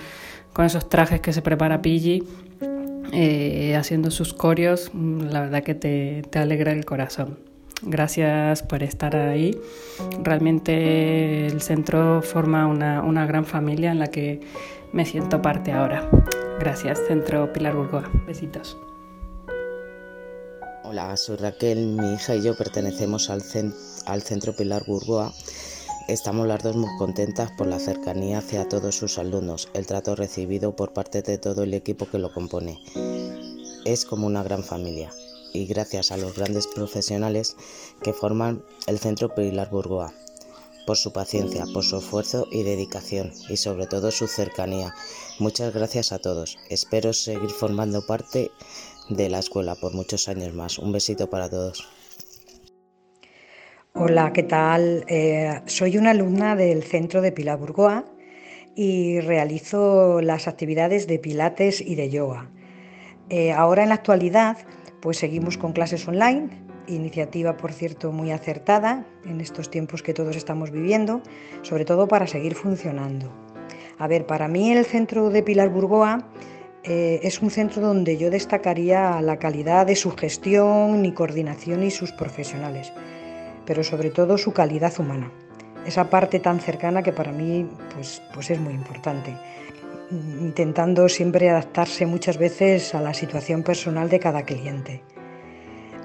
con 0.52 0.64
esos 0.64 0.88
trajes 0.88 1.20
que 1.20 1.32
se 1.32 1.42
prepara 1.42 1.82
Pigi, 1.82 2.22
eh, 3.12 3.74
haciendo 3.76 4.10
sus 4.10 4.32
corios, 4.32 4.90
la 4.94 5.40
verdad 5.40 5.62
que 5.62 5.74
te, 5.74 6.22
te 6.30 6.38
alegra 6.38 6.72
el 6.72 6.84
corazón. 6.84 7.38
Gracias 7.82 8.62
por 8.62 8.82
estar 8.84 9.16
ahí. 9.16 9.58
Realmente 10.22 11.46
el 11.46 11.60
centro 11.60 12.22
forma 12.22 12.66
una, 12.66 13.02
una, 13.02 13.26
gran 13.26 13.44
familia 13.44 13.90
en 13.90 13.98
la 13.98 14.06
que 14.06 14.40
me 14.92 15.04
siento 15.04 15.42
parte 15.42 15.72
ahora. 15.72 16.08
Gracias, 16.60 17.00
Centro 17.08 17.52
Pilar 17.52 17.74
Burgoa. 17.74 18.08
Besitos. 18.24 18.78
Hola, 20.84 21.16
soy 21.16 21.36
Raquel. 21.36 21.86
Mi 21.98 22.14
hija 22.14 22.36
y 22.36 22.42
yo 22.42 22.56
pertenecemos 22.56 23.30
al, 23.30 23.42
cent 23.42 23.74
al 24.06 24.22
Centro 24.22 24.54
Pilar 24.54 24.84
Burgoa. 24.86 25.32
Estamos 26.08 26.48
las 26.48 26.62
dos 26.62 26.74
muy 26.74 26.90
contentas 26.98 27.52
por 27.52 27.68
la 27.68 27.78
cercanía 27.78 28.38
hacia 28.38 28.68
todos 28.68 28.96
sus 28.96 29.18
alumnos, 29.18 29.68
el 29.72 29.86
trato 29.86 30.16
recibido 30.16 30.74
por 30.74 30.92
parte 30.92 31.22
de 31.22 31.38
todo 31.38 31.62
el 31.62 31.74
equipo 31.74 32.06
que 32.06 32.18
lo 32.18 32.32
compone. 32.32 32.82
Es 33.84 34.04
como 34.04 34.26
una 34.26 34.42
gran 34.42 34.64
familia 34.64 35.12
y 35.52 35.66
gracias 35.66 36.10
a 36.10 36.16
los 36.16 36.34
grandes 36.34 36.66
profesionales 36.66 37.56
que 38.02 38.12
forman 38.12 38.64
el 38.88 38.98
Centro 38.98 39.32
Pilar 39.32 39.70
Burgoa, 39.70 40.12
por 40.86 40.96
su 40.96 41.12
paciencia, 41.12 41.66
por 41.72 41.84
su 41.84 41.98
esfuerzo 41.98 42.48
y 42.50 42.64
dedicación 42.64 43.32
y 43.48 43.56
sobre 43.56 43.86
todo 43.86 44.10
su 44.10 44.26
cercanía. 44.26 44.94
Muchas 45.38 45.72
gracias 45.72 46.10
a 46.10 46.18
todos. 46.18 46.58
Espero 46.68 47.12
seguir 47.12 47.50
formando 47.50 48.04
parte 48.04 48.50
de 49.08 49.30
la 49.30 49.38
escuela 49.38 49.76
por 49.76 49.94
muchos 49.94 50.28
años 50.28 50.52
más. 50.52 50.78
Un 50.78 50.90
besito 50.90 51.30
para 51.30 51.48
todos. 51.48 51.86
Hola, 53.94 54.32
¿qué 54.32 54.42
tal? 54.42 55.04
Eh, 55.06 55.60
soy 55.66 55.98
una 55.98 56.12
alumna 56.12 56.56
del 56.56 56.82
Centro 56.82 57.20
de 57.20 57.30
Pilar 57.30 57.58
Burgoa 57.58 58.06
y 58.74 59.20
realizo 59.20 60.22
las 60.22 60.48
actividades 60.48 61.06
de 61.06 61.18
pilates 61.18 61.82
y 61.82 61.94
de 61.94 62.08
yoga. 62.08 62.48
Eh, 63.28 63.52
ahora 63.52 63.82
en 63.82 63.90
la 63.90 63.96
actualidad 63.96 64.56
pues 65.02 65.18
seguimos 65.18 65.58
con 65.58 65.74
clases 65.74 66.08
online, 66.08 66.48
iniciativa 66.86 67.58
por 67.58 67.74
cierto 67.74 68.12
muy 68.12 68.30
acertada 68.30 69.04
en 69.26 69.42
estos 69.42 69.70
tiempos 69.70 70.02
que 70.02 70.14
todos 70.14 70.36
estamos 70.36 70.70
viviendo, 70.70 71.20
sobre 71.60 71.84
todo 71.84 72.08
para 72.08 72.26
seguir 72.26 72.54
funcionando. 72.54 73.30
A 73.98 74.08
ver, 74.08 74.24
para 74.24 74.48
mí 74.48 74.72
el 74.72 74.86
centro 74.86 75.28
de 75.28 75.42
Pilar 75.42 75.68
Burgoa 75.68 76.30
eh, 76.82 77.20
es 77.22 77.42
un 77.42 77.50
centro 77.50 77.82
donde 77.82 78.16
yo 78.16 78.30
destacaría 78.30 79.20
la 79.20 79.38
calidad 79.38 79.86
de 79.86 79.96
su 79.96 80.12
gestión 80.12 81.04
y 81.04 81.12
coordinación 81.12 81.82
y 81.82 81.90
sus 81.90 82.10
profesionales, 82.12 82.90
pero 83.66 83.82
sobre 83.82 84.10
todo 84.10 84.38
su 84.38 84.52
calidad 84.52 84.92
humana, 84.98 85.30
esa 85.86 86.10
parte 86.10 86.38
tan 86.38 86.60
cercana 86.60 87.02
que 87.02 87.12
para 87.12 87.32
mí 87.32 87.68
pues, 87.94 88.22
pues 88.34 88.50
es 88.50 88.60
muy 88.60 88.74
importante 88.74 89.36
intentando 90.12 91.08
siempre 91.08 91.48
adaptarse 91.48 92.06
muchas 92.06 92.36
veces 92.36 92.94
a 92.94 93.00
la 93.00 93.14
situación 93.14 93.62
personal 93.62 94.08
de 94.08 94.20
cada 94.20 94.42
cliente. 94.42 95.02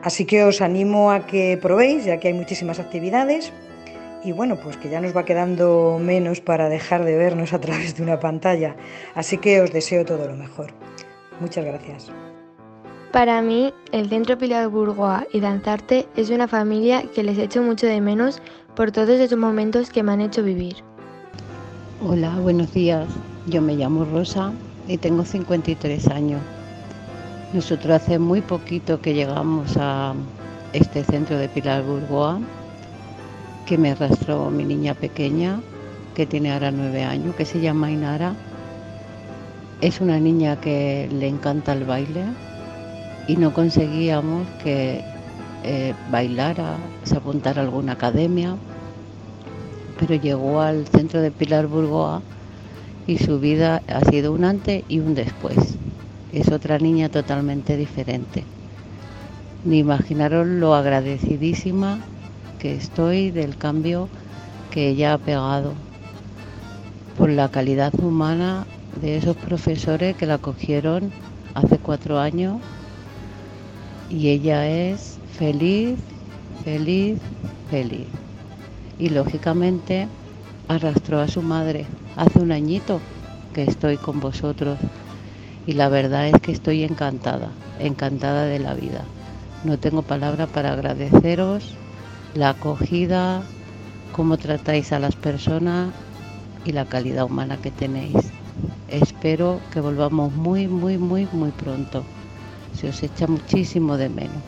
Así 0.04 0.26
que 0.26 0.44
os 0.44 0.62
animo 0.62 1.12
a 1.12 1.26
que 1.26 1.58
probéis, 1.62 2.06
ya 2.06 2.18
que 2.18 2.30
hay 2.30 2.34
muchísimas 2.34 2.80
actividades 2.80 3.52
y 4.24 4.32
bueno, 4.32 4.58
pues 4.58 4.78
que 4.78 4.90
ya 4.90 5.02
nos 5.02 5.16
va 5.16 5.26
quedando 5.26 6.00
menos 6.02 6.42
para 6.42 6.70
dejar 6.70 7.04
de 7.04 7.16
vernos 7.18 7.54
a 7.54 7.60
través 7.60 7.96
de 7.96 8.04
una 8.04 8.20
pantalla. 8.20 8.76
Así 9.16 9.38
que 9.38 9.62
os 9.62 9.72
deseo 9.72 10.06
todo 10.06 10.28
lo 10.28 10.36
mejor. 10.36 10.72
Muchas 11.40 11.66
gracias. 11.66 12.12
Para 13.18 13.41
mí, 13.41 13.73
el 13.94 14.10
Centro 14.10 14.38
Pilar 14.38 14.68
Burgoa 14.68 15.26
y 15.34 15.39
Danzarte 15.39 16.07
es 16.15 16.30
una 16.30 16.48
familia 16.48 17.02
que 17.15 17.23
les 17.23 17.39
echo 17.39 17.64
mucho 17.64 17.88
de 17.88 17.99
menos 17.99 18.44
por 18.76 18.91
todos 18.91 19.10
esos 19.10 19.39
momentos 19.39 19.89
que 19.89 20.03
me 20.03 20.11
han 20.11 20.22
hecho 20.22 20.44
vivir. 20.44 20.76
Hola, 22.06 22.35
buenos 22.39 22.72
días. 22.76 23.07
Yo 23.48 23.60
me 23.60 23.76
llamo 23.76 24.06
Rosa 24.06 24.53
y 24.88 24.99
tengo 24.99 25.26
53 25.26 26.07
años. 26.10 26.39
Nosotros 27.53 27.91
hace 27.95 28.19
muy 28.19 28.41
poquito 28.41 29.02
que 29.02 29.15
llegamos 29.15 29.76
a 29.80 30.14
este 30.73 31.03
centro 31.03 31.39
de 31.39 31.49
Pilar 31.49 31.81
Burgoa, 31.81 32.39
que 33.65 33.80
me 33.80 33.94
arrastró 33.94 34.52
mi 34.52 34.64
niña 34.64 34.94
pequeña, 34.94 35.60
que 36.14 36.27
tiene 36.27 36.53
ahora 36.53 36.69
nueve 36.69 37.03
años, 37.03 37.34
que 37.34 37.45
se 37.45 37.60
llama 37.61 37.89
Inara. 37.89 38.35
Es 39.81 40.02
una 40.02 40.19
niña 40.19 40.61
que 40.61 41.10
le 41.11 41.27
encanta 41.27 41.73
el 41.73 41.84
baile 41.84 42.26
y 43.28 43.36
no 43.36 43.54
conseguíamos 43.54 44.48
que 44.64 45.04
eh, 45.64 45.94
bailara, 46.12 46.78
se 47.04 47.18
apuntara 47.18 47.62
a 47.62 47.66
alguna 47.66 47.94
academia, 47.94 48.56
pero 49.99 50.16
llegó 50.16 50.62
al 50.62 50.88
centro 50.88 51.22
de 51.22 51.32
Pilar 51.32 51.68
Burgoa 51.68 52.22
y 53.06 53.18
su 53.18 53.40
vida 53.40 53.82
ha 53.88 54.02
sido 54.06 54.32
un 54.32 54.45
antes 54.45 54.84
y 54.88 54.99
un 54.99 55.14
después. 55.14 55.78
Es 56.32 56.52
otra 56.52 56.78
niña 56.78 57.10
totalmente 57.10 57.76
diferente. 57.76 58.44
Ni 59.66 59.80
imaginaros 59.80 60.48
lo 60.48 60.76
agradecidísima 60.76 61.99
que 62.60 62.76
estoy 62.76 63.32
del 63.32 63.58
cambio 63.58 64.08
que 64.72 64.90
ella 64.90 65.14
ha 65.14 65.18
pegado 65.18 65.74
por 67.18 67.30
la 67.30 67.49
calidad 67.49 67.94
humana 67.99 68.66
de 69.02 69.18
esos 69.18 69.36
profesores 69.36 70.16
que 70.16 70.26
la 70.26 70.38
cogieron 70.38 71.12
hace 71.56 71.78
cuatro 71.78 72.20
años 72.20 72.58
y 74.10 74.30
ella 74.30 74.68
es 74.68 75.20
feliz, 75.38 76.00
feliz, 76.64 77.20
feliz. 77.70 78.08
Y 79.00 79.10
lógicamente 79.10 80.08
arrastró 80.68 81.20
a 81.20 81.28
su 81.28 81.42
madre 81.42 81.86
hace 82.16 82.40
un 82.40 82.52
añito 82.52 83.00
que 83.54 83.64
estoy 83.64 83.98
con 83.98 84.20
vosotros 84.20 84.78
y 85.66 85.74
la 85.74 85.90
verdad 85.90 86.28
es 86.28 86.40
que 86.42 86.52
estoy 86.52 86.84
encantada, 86.84 87.52
encantada 87.80 88.46
de 88.46 88.60
la 88.60 88.74
vida. 88.74 89.04
No 89.64 89.78
tengo 89.78 90.02
palabra 90.02 90.48
para 90.48 90.74
agradeceros 90.74 91.76
la 92.34 92.50
acogida, 92.50 93.42
cómo 94.12 94.38
tratáis 94.38 94.92
a 94.92 95.00
las 95.00 95.16
personas 95.16 95.94
y 96.66 96.72
la 96.72 96.86
calidad 96.86 97.26
humana 97.26 97.58
que 97.58 97.72
tenéis. 97.72 98.32
Espero 98.88 99.60
que 99.72 99.82
volvamos 99.82 100.34
muy, 100.34 100.68
muy, 100.68 100.98
muy, 100.98 101.28
muy 101.32 101.52
pronto. 101.52 102.04
Se 102.80 102.90
os 102.90 103.02
echa 103.04 103.28
muchísimo 103.28 103.98
de 103.98 104.10
menos. 104.10 104.44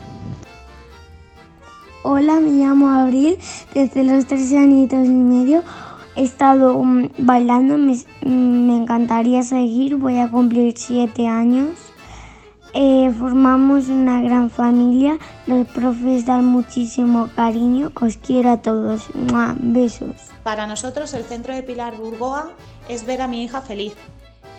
Hola, 2.02 2.40
me 2.40 2.50
llamo 2.50 2.88
Abril, 2.88 3.38
desde 3.74 4.04
los 4.04 4.26
tres 4.26 4.52
añitos 4.52 5.04
y 5.04 5.10
medio 5.10 5.62
he 6.16 6.24
estado 6.24 6.82
mm, 6.82 7.10
bailando, 7.18 7.78
me, 7.78 7.94
mm, 8.22 8.66
me, 8.66 8.76
encantaría 8.76 9.42
seguir, 9.42 9.96
voy 9.96 10.18
a 10.18 10.30
cumplir 10.30 10.74
siete 10.76 11.26
años. 11.26 11.70
Eh, 12.72 13.12
formamos 13.18 13.88
una 13.88 14.20
gran 14.20 14.48
familia, 14.48 15.18
los 15.46 15.66
profes 15.68 16.26
dan 16.26 16.44
muchísimo 16.44 17.28
cariño, 17.34 17.90
os 18.00 18.16
quiero 18.16 18.50
a 18.52 18.62
todos, 18.62 19.08
besos. 19.58 20.14
Para 20.44 20.68
nosotros 20.68 21.12
el 21.14 21.24
centro 21.24 21.52
de 21.52 21.64
Pilar 21.64 21.96
Burgoa 21.96 22.52
es 22.88 23.04
ver 23.04 23.22
a 23.22 23.28
mi 23.28 23.42
hija 23.42 23.60
feliz, 23.60 23.94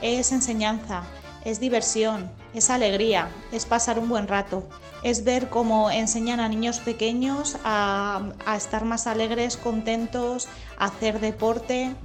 es 0.02 0.34
enseñanza, 0.34 1.04
es 1.46 1.60
diversión, 1.60 2.30
es 2.54 2.70
alegría, 2.70 3.30
es 3.52 3.66
pasar 3.66 4.00
un 4.00 4.10
buen 4.10 4.28
rato, 4.28 4.68
es 5.04 5.24
ver 5.24 5.50
cómo 5.50 5.90
enseñan 5.90 6.40
a 6.40 6.50
niños 6.50 6.80
pequeños 6.80 7.58
a, 7.64 8.32
estar 8.56 8.86
más 8.86 9.08
alegres, 9.08 9.58
contentos, 9.58 10.48
a 10.78 10.86
hacer 10.86 11.20
deporte. 11.20 11.96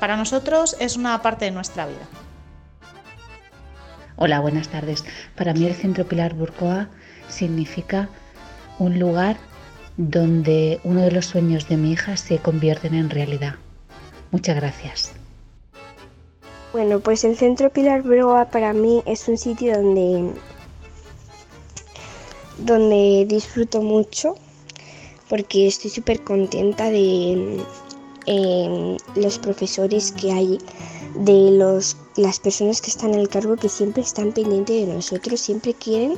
Para 0.00 0.16
nosotros 0.16 0.76
es 0.78 0.96
una 0.96 1.20
parte 1.22 1.46
de 1.46 1.50
nuestra 1.50 1.86
vida. 1.86 2.06
Hola, 4.16 4.40
buenas 4.40 4.68
tardes. 4.68 5.04
Para 5.34 5.52
mí 5.52 5.66
el 5.66 5.74
Centro 5.74 6.06
Pilar 6.06 6.34
Burcoa 6.34 6.88
significa 7.28 8.08
un 8.78 8.98
lugar 8.98 9.36
donde 9.96 10.80
uno 10.84 11.00
de 11.02 11.10
los 11.10 11.26
sueños 11.26 11.68
de 11.68 11.76
mi 11.76 11.92
hija 11.92 12.16
se 12.16 12.38
convierten 12.38 12.94
en 12.94 13.10
realidad. 13.10 13.56
Muchas 14.30 14.56
gracias. 14.56 15.12
Bueno, 16.76 17.00
pues 17.00 17.24
el 17.24 17.38
Centro 17.38 17.70
Pilar 17.70 18.02
Burgoa 18.02 18.50
para 18.50 18.74
mí 18.74 19.02
es 19.06 19.28
un 19.28 19.38
sitio 19.38 19.76
donde 19.78 20.30
donde 22.58 23.24
disfruto 23.26 23.80
mucho 23.80 24.34
porque 25.30 25.68
estoy 25.68 25.88
súper 25.90 26.22
contenta 26.22 26.90
de 26.90 27.64
em, 28.26 28.96
los 29.14 29.38
profesores 29.38 30.12
que 30.12 30.30
hay, 30.30 30.58
de 31.14 31.50
los, 31.52 31.96
las 32.16 32.40
personas 32.40 32.82
que 32.82 32.90
están 32.90 33.14
el 33.14 33.30
cargo 33.30 33.56
que 33.56 33.70
siempre 33.70 34.02
están 34.02 34.32
pendientes 34.32 34.86
de 34.86 34.92
nosotros, 34.92 35.40
siempre 35.40 35.72
quieren 35.72 36.12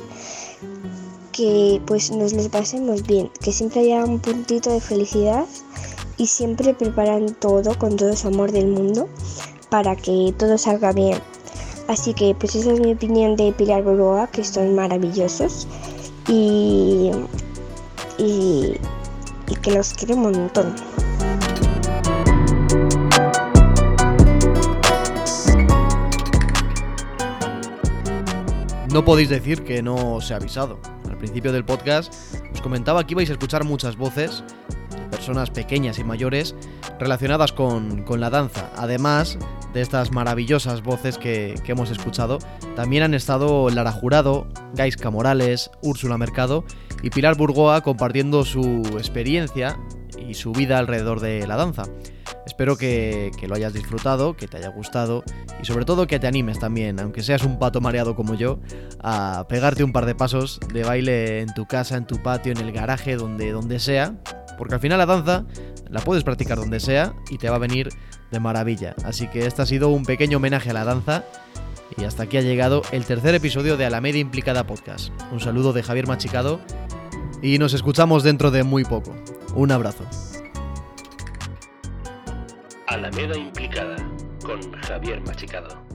que 1.31 1.81
pues 1.85 2.11
nos 2.11 2.33
los 2.33 2.49
pasemos 2.49 3.03
bien, 3.03 3.31
que 3.41 3.53
siempre 3.53 3.79
haya 3.79 4.03
un 4.03 4.19
puntito 4.19 4.69
de 4.73 4.81
felicidad 4.81 5.45
y 6.17 6.27
siempre 6.27 6.73
preparan 6.73 7.33
todo 7.35 7.79
con 7.79 7.95
todo 7.95 8.13
su 8.17 8.27
amor 8.27 8.51
del 8.51 8.67
mundo 8.67 9.07
para 9.69 9.95
que 9.95 10.33
todo 10.37 10.57
salga 10.57 10.91
bien. 10.91 11.19
Así 11.87 12.13
que 12.13 12.35
pues 12.35 12.55
esa 12.55 12.71
es 12.73 12.79
mi 12.79 12.93
opinión 12.93 13.35
de 13.35 13.51
Pilar 13.51 13.83
Boroa, 13.83 14.27
que 14.27 14.43
son 14.43 14.75
maravillosos 14.75 15.67
y, 16.27 17.11
y, 18.17 18.79
que 19.63 19.71
los 19.71 19.93
quiero 19.93 20.15
un 20.15 20.21
montón. 20.21 20.75
No 28.93 29.03
podéis 29.03 29.29
decir 29.29 29.63
que 29.63 29.81
no 29.81 30.15
os 30.15 30.29
he 30.29 30.35
avisado. 30.35 30.79
Al 31.09 31.17
principio 31.17 31.51
del 31.51 31.65
podcast 31.65 32.13
os 32.53 32.61
comentaba 32.61 33.05
que 33.05 33.13
ibais 33.13 33.29
a 33.29 33.33
escuchar 33.33 33.63
muchas 33.63 33.97
voces 33.97 34.43
personas 35.09 35.49
pequeñas 35.49 35.99
y 35.99 36.03
mayores 36.03 36.55
relacionadas 36.99 37.51
con, 37.51 38.03
con 38.03 38.19
la 38.19 38.29
danza. 38.29 38.69
Además 38.77 39.37
de 39.73 39.81
estas 39.81 40.11
maravillosas 40.11 40.81
voces 40.81 41.17
que, 41.17 41.55
hemos 41.67 41.91
escuchado, 41.91 42.39
también 42.75 43.03
han 43.03 43.13
estado 43.13 43.69
Lara 43.69 43.91
Jurado, 43.91 44.47
Gaisca 44.73 45.09
Morales, 45.09 45.69
Úrsula 45.81 46.17
Mercado 46.17 46.63
y 47.03 47.09
Pilar 47.09 47.35
Burgoa 47.35 47.81
compartiendo 47.81 48.45
su 48.45 48.81
experiencia 48.97 49.79
y 50.17 50.33
su 50.33 50.51
vida 50.51 50.79
alrededor 50.79 51.19
de 51.19 51.45
la 51.47 51.55
danza. 51.55 51.83
Espero 52.45 52.77
que, 52.77 53.31
que, 53.39 53.47
lo 53.47 53.55
hayas 53.55 53.73
disfrutado, 53.73 54.35
que 54.35 54.47
te 54.47 54.57
haya 54.57 54.69
gustado 54.69 55.23
y 55.61 55.65
sobre 55.65 55.85
todo 55.85 56.07
que 56.07 56.19
te 56.19 56.27
animes 56.27 56.59
también, 56.59 56.99
aunque 56.99 57.21
seas 57.21 57.43
un 57.43 57.59
pato 57.59 57.79
mareado 57.79 58.15
como 58.15 58.33
yo, 58.33 58.59
a 59.01 59.45
pegarte 59.47 59.83
un 59.83 59.93
par 59.93 60.05
de 60.05 60.15
pasos 60.15 60.59
de 60.73 60.83
baile 60.83 61.41
en 61.41 61.53
tu 61.53 61.67
casa, 61.67 61.95
en 61.95 62.05
tu 62.05 62.21
patio, 62.21 62.51
en 62.51 62.57
el 62.57 62.71
garaje, 62.71 63.15
donde, 63.15 63.51
donde 63.51 63.79
sea, 63.79 64.15
porque 64.57 64.75
al 64.75 64.81
final 64.81 64.97
la 64.97 65.05
danza 65.05 65.45
la 65.89 66.01
puedes 66.01 66.23
practicar 66.23 66.57
donde 66.57 66.79
sea 66.79 67.13
y 67.29 67.37
te 67.37 67.49
va 67.49 67.55
a 67.55 67.59
venir 67.59 67.89
de 68.31 68.39
maravilla. 68.39 68.95
Así 69.03 69.27
que 69.27 69.45
este 69.45 69.61
ha 69.61 69.65
sido 69.65 69.89
un 69.89 70.05
pequeño 70.05 70.37
homenaje 70.37 70.69
a 70.69 70.73
la 70.73 70.85
danza. 70.85 71.23
Y 71.97 72.03
hasta 72.03 72.23
aquí 72.23 72.37
ha 72.37 72.41
llegado 72.41 72.83
el 72.91 73.05
tercer 73.05 73.35
episodio 73.35 73.75
de 73.75 73.85
Alameda 73.85 74.17
Implicada 74.19 74.65
Podcast. 74.65 75.11
Un 75.31 75.39
saludo 75.39 75.73
de 75.73 75.83
Javier 75.83 76.07
Machicado 76.07 76.59
y 77.41 77.57
nos 77.57 77.73
escuchamos 77.73 78.23
dentro 78.23 78.51
de 78.51 78.63
muy 78.63 78.83
poco. 78.83 79.15
Un 79.55 79.71
abrazo. 79.71 80.05
Alameda 82.87 83.37
Implicada 83.37 83.95
con 84.43 84.71
Javier 84.81 85.21
Machicado. 85.21 85.88